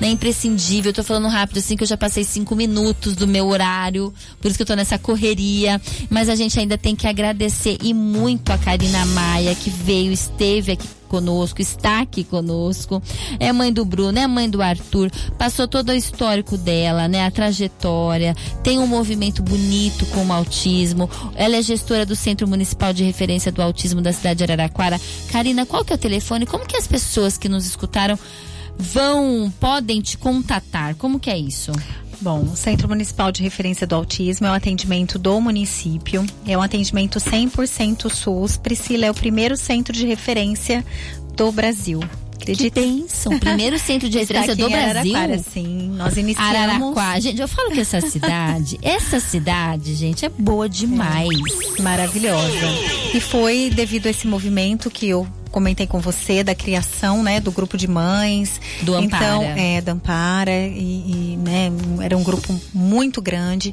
é 0.00 0.06
imprescindível. 0.06 0.90
Eu 0.90 0.94
tô 0.94 1.04
falando 1.04 1.28
rápido 1.28 1.58
assim 1.58 1.76
que 1.76 1.82
eu 1.82 1.88
já 1.88 1.96
passei 1.96 2.24
cinco 2.24 2.54
minutos 2.54 3.14
do 3.14 3.26
meu 3.26 3.46
horário, 3.46 4.12
por 4.40 4.48
isso 4.48 4.56
que 4.56 4.62
eu 4.62 4.66
tô 4.66 4.74
nessa 4.74 4.98
correria. 4.98 5.80
Mas 6.10 6.28
a 6.28 6.34
gente 6.34 6.58
ainda 6.58 6.78
tem 6.78 6.94
que 6.94 7.06
agradecer 7.06 7.78
e 7.82 7.92
muito 7.94 8.50
a 8.50 8.58
Karina 8.58 9.04
Maia 9.06 9.54
que 9.54 9.70
veio, 9.70 10.12
esteve 10.12 10.72
aqui 10.72 10.86
conosco, 11.04 11.60
está 11.60 12.00
aqui 12.00 12.24
conosco. 12.24 13.02
É 13.38 13.52
mãe 13.52 13.72
do 13.72 13.84
Bruno, 13.84 14.18
é 14.18 14.26
mãe 14.26 14.48
do 14.48 14.62
Arthur. 14.62 15.10
Passou 15.38 15.68
todo 15.68 15.90
o 15.90 15.94
histórico 15.94 16.56
dela, 16.56 17.08
né? 17.08 17.24
A 17.24 17.30
trajetória. 17.30 18.34
Tem 18.62 18.78
um 18.78 18.86
movimento 18.86 19.42
bonito 19.42 20.06
com 20.06 20.24
o 20.26 20.32
autismo. 20.32 21.08
Ela 21.34 21.56
é 21.56 21.62
gestora 21.62 22.04
do 22.04 22.16
Centro 22.16 22.48
Municipal 22.48 22.92
de 22.92 23.04
Referência 23.04 23.52
do 23.52 23.62
Autismo 23.62 24.00
da 24.00 24.12
cidade 24.12 24.38
de 24.38 24.44
Araraquara. 24.44 25.00
Karina, 25.30 25.66
qual 25.66 25.84
que 25.84 25.92
é 25.92 25.96
o 25.96 25.98
telefone? 25.98 26.46
Como 26.46 26.66
que 26.66 26.76
as 26.76 26.86
pessoas 26.86 27.36
que 27.38 27.48
nos 27.48 27.66
escutaram 27.66 28.18
vão, 28.78 29.52
podem 29.60 30.00
te 30.00 30.18
contatar? 30.18 30.94
Como 30.96 31.20
que 31.20 31.30
é 31.30 31.38
isso? 31.38 31.72
Bom, 32.24 32.40
o 32.40 32.56
Centro 32.56 32.88
Municipal 32.88 33.30
de 33.30 33.42
Referência 33.42 33.86
do 33.86 33.94
Autismo 33.94 34.46
é 34.46 34.50
um 34.50 34.54
atendimento 34.54 35.18
do 35.18 35.38
município, 35.42 36.24
é 36.46 36.56
um 36.56 36.62
atendimento 36.62 37.18
100% 37.18 38.08
SUS. 38.08 38.56
Priscila 38.56 39.04
é 39.04 39.10
o 39.10 39.14
primeiro 39.14 39.58
centro 39.58 39.92
de 39.92 40.06
referência 40.06 40.82
do 41.36 41.52
Brasil. 41.52 42.00
Acredita? 42.34 42.80
Que 42.80 42.86
bênção. 42.86 43.36
Primeiro 43.40 43.78
centro 43.78 44.08
de 44.08 44.18
referência 44.18 44.54
do 44.54 44.68
Brasil. 44.68 45.16
Araraquara, 45.16 45.38
sim. 45.38 45.88
Nós 45.96 46.16
iniciamos. 46.16 46.54
Araraquara. 46.54 47.20
Gente, 47.20 47.40
eu 47.40 47.48
falo 47.48 47.70
que 47.70 47.80
essa 47.80 48.00
cidade, 48.00 48.78
essa 48.82 49.20
cidade, 49.20 49.94
gente, 49.94 50.24
é 50.24 50.28
boa 50.28 50.68
demais. 50.68 51.28
É. 51.78 51.82
Maravilhosa. 51.82 52.66
E 53.14 53.20
foi 53.20 53.70
devido 53.74 54.06
a 54.06 54.10
esse 54.10 54.26
movimento 54.26 54.90
que 54.90 55.08
eu 55.08 55.26
comentei 55.50 55.86
com 55.86 56.00
você 56.00 56.42
da 56.42 56.54
criação, 56.54 57.22
né, 57.22 57.38
do 57.38 57.52
grupo 57.52 57.76
de 57.76 57.86
mães. 57.86 58.60
Do 58.82 58.94
Ampara. 58.94 59.24
Então, 59.24 59.42
é, 59.56 59.80
da 59.80 59.92
Ampara 59.92 60.50
e, 60.50 61.34
e 61.34 61.36
né, 61.36 61.70
era 62.02 62.16
um 62.16 62.24
grupo 62.24 62.60
muito 62.74 63.22
grande. 63.22 63.72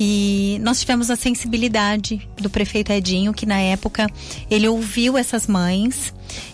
E 0.00 0.58
nós 0.62 0.80
tivemos 0.80 1.10
a 1.10 1.16
sensibilidade 1.16 2.26
do 2.38 2.48
prefeito 2.48 2.90
Edinho, 2.90 3.32
que 3.32 3.46
na 3.46 3.60
época 3.60 4.08
ele 4.50 4.66
ouviu 4.66 5.18
essas 5.18 5.46
mães 5.46 6.12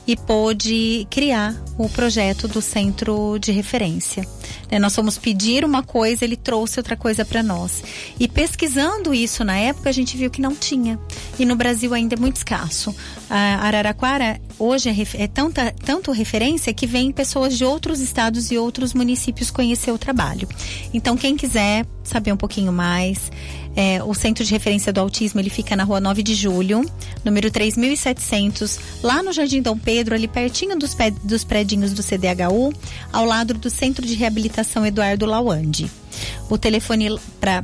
e 0.08 0.16
pôde 0.16 1.06
criar 1.10 1.54
o 1.76 1.86
projeto 1.86 2.48
do 2.48 2.62
centro 2.62 3.38
de 3.38 3.52
referência. 3.52 4.26
Né, 4.70 4.78
nós 4.78 4.94
fomos 4.94 5.18
pedir 5.18 5.66
uma 5.66 5.82
coisa, 5.82 6.24
ele 6.24 6.34
trouxe 6.34 6.80
outra 6.80 6.96
coisa 6.96 7.26
para 7.26 7.42
nós. 7.42 7.84
E 8.18 8.26
pesquisando 8.26 9.12
isso 9.12 9.44
na 9.44 9.58
época, 9.58 9.90
a 9.90 9.92
gente 9.92 10.16
viu 10.16 10.30
que 10.30 10.40
não 10.40 10.54
tinha. 10.54 10.98
E 11.38 11.44
no 11.44 11.54
Brasil 11.54 11.92
ainda 11.92 12.14
é 12.14 12.18
muito 12.18 12.36
escasso. 12.36 12.96
A 13.28 13.66
Araraquara 13.66 14.40
hoje 14.58 14.88
é, 14.88 15.22
é 15.22 15.26
tanta, 15.28 15.74
tanto 15.84 16.10
referência 16.10 16.72
que 16.72 16.86
vem 16.86 17.12
pessoas 17.12 17.56
de 17.58 17.64
outros 17.64 18.00
estados 18.00 18.50
e 18.50 18.56
outros 18.56 18.94
municípios 18.94 19.50
conhecer 19.50 19.92
o 19.92 19.98
trabalho. 19.98 20.48
Então, 20.94 21.18
quem 21.18 21.36
quiser 21.36 21.86
saber 22.02 22.32
um 22.32 22.36
pouquinho 22.36 22.72
mais, 22.72 23.30
é, 23.76 24.02
o 24.02 24.12
Centro 24.12 24.44
de 24.44 24.50
Referência 24.50 24.92
do 24.92 25.00
Autismo, 25.00 25.40
ele 25.40 25.50
fica 25.50 25.76
na 25.76 25.84
rua 25.84 26.00
9 26.00 26.22
de 26.22 26.34
julho, 26.34 26.84
número 27.24 27.48
3700, 27.48 28.78
lá 29.04 29.22
no 29.22 29.32
Jardim 29.32 29.62
Dom 29.62 29.78
Pedro, 29.78 29.97
ali 30.14 30.28
pertinho 30.28 30.78
dos, 30.78 30.94
pé, 30.94 31.10
dos 31.10 31.42
prédios 31.44 31.92
do 31.92 32.02
CDHU, 32.02 32.72
ao 33.12 33.24
lado 33.24 33.54
do 33.54 33.70
Centro 33.70 34.06
de 34.06 34.14
Reabilitação 34.14 34.86
Eduardo 34.86 35.26
Lawande. 35.26 35.90
O 36.48 36.56
telefone 36.58 37.18
para 37.40 37.62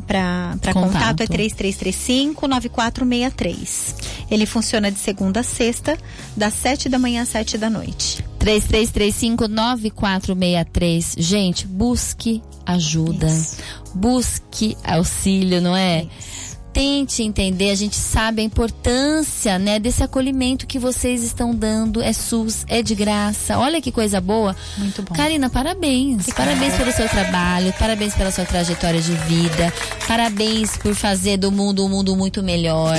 contato. 0.72 0.74
contato 0.74 1.22
é 1.22 1.26
3335-9463. 1.26 3.94
Ele 4.30 4.46
funciona 4.46 4.92
de 4.92 4.98
segunda 4.98 5.40
a 5.40 5.42
sexta, 5.42 5.98
das 6.36 6.54
7 6.54 6.88
da 6.88 6.98
manhã 6.98 7.22
às 7.22 7.28
7 7.30 7.58
da 7.58 7.68
noite. 7.70 8.24
3335-9463. 8.38 11.14
Gente, 11.18 11.66
busque 11.66 12.40
ajuda. 12.66 13.26
Isso. 13.26 13.56
Busque 13.94 14.76
auxílio, 14.84 15.60
não 15.60 15.76
é? 15.76 16.04
Isso 16.04 16.53
tente 16.74 17.22
entender, 17.22 17.70
a 17.70 17.74
gente 17.76 17.94
sabe 17.96 18.42
a 18.42 18.44
importância, 18.44 19.58
né, 19.60 19.78
desse 19.78 20.02
acolhimento 20.02 20.66
que 20.66 20.78
vocês 20.78 21.22
estão 21.22 21.54
dando. 21.54 22.02
É 22.02 22.12
SUS, 22.12 22.64
é 22.68 22.82
de 22.82 22.94
graça. 22.96 23.56
Olha 23.58 23.80
que 23.80 23.92
coisa 23.92 24.20
boa. 24.20 24.54
Muito 24.76 25.00
bom. 25.02 25.14
Karina, 25.14 25.48
parabéns. 25.48 26.26
Parabéns 26.26 26.74
pelo 26.74 26.92
seu 26.92 27.08
trabalho, 27.08 27.72
parabéns 27.78 28.12
pela 28.14 28.30
sua 28.32 28.44
trajetória 28.44 29.00
de 29.00 29.12
vida. 29.12 29.72
Parabéns 30.08 30.76
por 30.76 30.94
fazer 30.94 31.36
do 31.36 31.50
mundo 31.52 31.84
um 31.84 31.88
mundo 31.88 32.16
muito 32.16 32.42
melhor. 32.42 32.96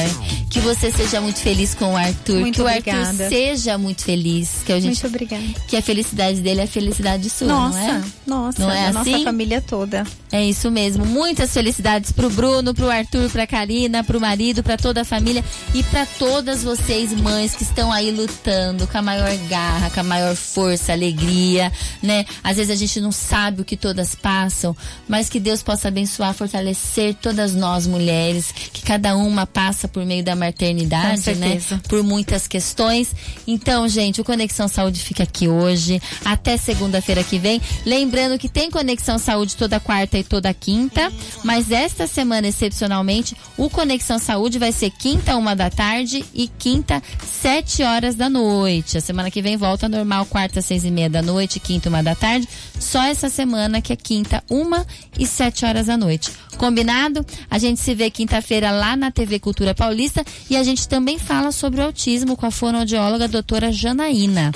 Que 0.49 0.59
você 0.61 0.89
seja 0.89 1.19
muito 1.19 1.39
feliz 1.39 1.75
com 1.75 1.93
o 1.93 1.97
Arthur, 1.97 2.39
muito 2.39 2.55
que 2.55 2.61
o 2.61 2.65
obrigada. 2.65 3.09
Arthur 3.25 3.29
seja 3.29 3.77
muito 3.77 4.03
feliz, 4.03 4.61
que 4.65 4.71
a 4.71 4.79
gente 4.79 5.01
Muito 5.03 5.07
obrigada. 5.07 5.43
que 5.67 5.75
a 5.75 5.81
felicidade 5.81 6.39
dele 6.39 6.61
é 6.61 6.63
a 6.63 6.67
felicidade 6.67 7.29
sua, 7.29 7.47
Nossa, 7.47 7.77
não 7.77 7.85
é? 7.89 8.03
nossa, 8.25 8.59
Não 8.61 8.71
é 8.71 8.87
assim? 8.87 9.11
nossa 9.11 9.23
família 9.25 9.59
toda. 9.59 10.05
É 10.31 10.41
isso 10.43 10.71
mesmo. 10.71 11.05
Muitas 11.05 11.51
felicidades 11.53 12.13
pro 12.13 12.29
Bruno, 12.29 12.73
pro 12.73 12.89
Arthur, 12.89 13.29
pra 13.29 13.45
Karina, 13.45 13.64
pro 14.05 14.19
marido, 14.19 14.63
pra 14.63 14.77
toda 14.77 15.01
a 15.01 15.05
família 15.05 15.43
e 15.73 15.83
pra 15.83 16.05
todas 16.05 16.63
vocês 16.63 17.13
mães 17.13 17.55
que 17.55 17.63
estão 17.63 17.91
aí 17.91 18.11
lutando 18.11 18.87
com 18.87 18.97
a 18.97 19.01
maior 19.01 19.35
garra, 19.49 19.89
com 19.89 19.99
a 19.99 20.03
maior 20.03 20.35
força, 20.35 20.93
alegria, 20.93 21.71
né? 22.01 22.25
Às 22.43 22.57
vezes 22.57 22.71
a 22.71 22.75
gente 22.75 22.99
não 22.99 23.11
sabe 23.11 23.61
o 23.61 23.65
que 23.65 23.77
todas 23.77 24.15
passam, 24.15 24.75
mas 25.07 25.29
que 25.29 25.39
Deus 25.39 25.61
possa 25.63 25.87
abençoar, 25.87 26.33
fortalecer 26.33 27.15
todas 27.15 27.53
nós 27.53 27.87
mulheres, 27.87 28.51
que 28.51 28.81
cada 28.81 29.15
uma 29.15 29.45
passa 29.45 29.87
por 29.87 30.05
meio 30.05 30.23
da 30.23 30.35
maternidade, 30.35 31.33
né? 31.35 31.59
Por 31.87 32.03
muitas 32.03 32.47
questões. 32.47 33.13
Então, 33.47 33.87
gente, 33.87 34.21
o 34.21 34.23
Conexão 34.23 34.67
Saúde 34.67 34.99
fica 34.99 35.23
aqui 35.23 35.47
hoje, 35.47 36.01
até 36.23 36.57
segunda-feira 36.57 37.23
que 37.23 37.37
vem. 37.37 37.61
Lembrando 37.85 38.37
que 38.37 38.49
tem 38.49 38.69
Conexão 38.69 39.17
Saúde 39.17 39.55
toda 39.55 39.79
quarta 39.79 40.17
e 40.17 40.23
toda 40.23 40.53
quinta, 40.53 41.11
mas 41.43 41.71
esta 41.71 42.07
semana, 42.07 42.47
excepcionalmente, 42.47 43.35
o 43.57 43.69
Conexão 43.69 44.19
Saúde 44.19 44.59
vai 44.59 44.71
ser 44.71 44.89
quinta, 44.91 45.35
uma 45.37 45.55
da 45.55 45.69
tarde 45.69 46.25
e 46.33 46.47
quinta, 46.47 47.01
sete 47.23 47.83
horas 47.83 48.15
da 48.15 48.29
noite. 48.29 48.97
A 48.97 49.01
semana 49.01 49.31
que 49.31 49.41
vem 49.41 49.57
volta 49.57 49.87
normal, 49.87 50.25
quarta, 50.25 50.61
seis 50.61 50.83
e 50.83 50.91
meia 50.91 51.09
da 51.09 51.21
noite, 51.21 51.59
quinta, 51.59 51.89
uma 51.89 52.03
da 52.03 52.15
tarde. 52.15 52.47
Só 52.79 53.03
essa 53.03 53.29
semana 53.29 53.81
que 53.81 53.93
é 53.93 53.95
quinta, 53.95 54.43
uma 54.49 54.85
e 55.17 55.25
sete 55.25 55.65
horas 55.65 55.87
da 55.87 55.97
noite. 55.97 56.31
Combinado? 56.57 57.25
A 57.49 57.57
gente 57.57 57.79
se 57.79 57.93
vê 57.93 58.09
quinta-feira 58.09 58.71
lá 58.71 58.95
na 58.95 59.11
TV 59.11 59.39
Cultura 59.39 59.73
Paulista 59.73 60.23
e 60.49 60.57
a 60.57 60.63
gente 60.63 60.87
também 60.87 61.17
fala 61.17 61.51
sobre 61.51 61.81
o 61.81 61.83
autismo 61.83 62.35
com 62.35 62.45
a 62.45 62.51
fonoaudióloga 62.51 63.27
doutora 63.27 63.71
Janaína. 63.71 64.51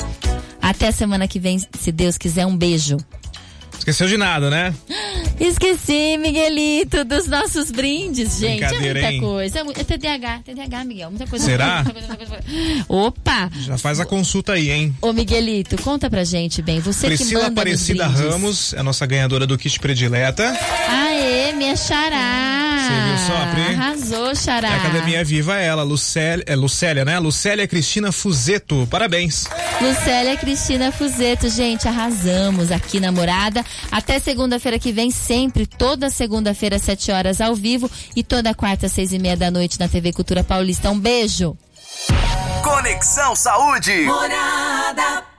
Até 0.62 0.88
a 0.88 0.92
semana 0.92 1.28
que 1.28 1.40
vem, 1.40 1.58
se 1.58 1.92
Deus 1.92 2.18
quiser, 2.18 2.46
um 2.46 2.56
beijo. 2.56 2.98
Esqueceu 3.90 4.08
de 4.08 4.18
nada, 4.18 4.52
né? 4.52 4.72
Esqueci, 5.40 6.18
Miguelito, 6.18 7.04
dos 7.04 7.26
nossos 7.28 7.72
brindes, 7.72 8.38
gente. 8.38 8.64
É 8.64 8.80
muita 8.80 9.12
hein? 9.12 9.22
coisa. 9.22 9.60
É, 9.60 9.62
é 9.62 9.84
TDAH, 9.84 10.42
TDAH, 10.46 10.84
Miguel. 10.84 11.10
Muita 11.10 11.26
coisa. 11.26 11.46
Será? 11.46 11.84
Muita 11.84 11.94
coisa, 11.94 12.08
muita 12.08 12.26
coisa, 12.26 12.44
muita 12.46 12.66
coisa. 12.66 12.86
Opa! 12.88 13.50
Já 13.62 13.78
faz 13.78 14.00
a 14.00 14.06
consulta 14.06 14.54
aí, 14.54 14.70
hein? 14.70 14.96
Ô, 15.02 15.12
Miguelito, 15.12 15.82
conta 15.82 16.10
pra 16.10 16.24
gente, 16.24 16.62
bem. 16.62 16.80
Você 16.82 17.08
Priscila 17.08 17.30
que 17.30 17.36
manda 17.36 17.48
Aparecida. 17.48 18.06
Ramos 18.06 18.74
é 18.74 18.80
a 18.80 18.84
nossa 18.84 19.06
ganhadora 19.06 19.48
do 19.48 19.58
kit 19.58 19.80
predileta. 19.80 20.56
Aê, 20.88 21.54
minha 21.54 21.76
xará. 21.76 22.70
Você 22.90 23.08
viu 23.08 23.18
só, 23.28 23.46
Pri? 23.52 23.76
Arrasou, 23.76 24.36
xará. 24.36 24.68
É 24.68 24.72
a 24.72 24.76
Academia 24.78 25.24
Viva 25.24 25.58
ela, 25.58 25.84
Lucélia, 25.84 26.44
é 26.48 26.56
Lucélia, 26.56 27.06
né? 27.06 27.18
Lucélia 27.18 27.68
Cristina 27.68 28.12
Fuzeto. 28.12 28.88
Parabéns. 28.90 29.46
Lucélia 29.82 30.36
Cristina 30.36 30.92
Fuzeto, 30.92 31.50
gente, 31.50 31.88
arrasamos 31.88 32.72
aqui 32.72 33.00
na 33.00 33.12
Morada. 33.12 33.64
Até 33.92 34.20
segunda-feira 34.20 34.80
que 34.80 34.92
vem, 34.92 35.12
sempre, 35.12 35.66
toda 35.66 36.10
segunda-feira, 36.10 36.76
às 36.76 36.84
7 36.84 37.12
horas 37.12 37.42
ao 37.42 37.56
vivo 37.56 37.90
e 38.16 38.24
toda 38.24 38.54
quarta, 38.54 38.86
às 38.86 38.92
seis 38.92 39.12
e 39.14 39.20
meia 39.20 39.38
da 39.38 39.50
noite 39.50 39.80
na 39.80 39.88
TV 39.88 40.14
Cultura 40.14 40.44
Paulista. 40.44 40.90
Um 40.90 41.00
beijo. 41.00 41.58
Conexão 42.64 43.36
Saúde. 43.36 44.02
Morada. 44.02 45.39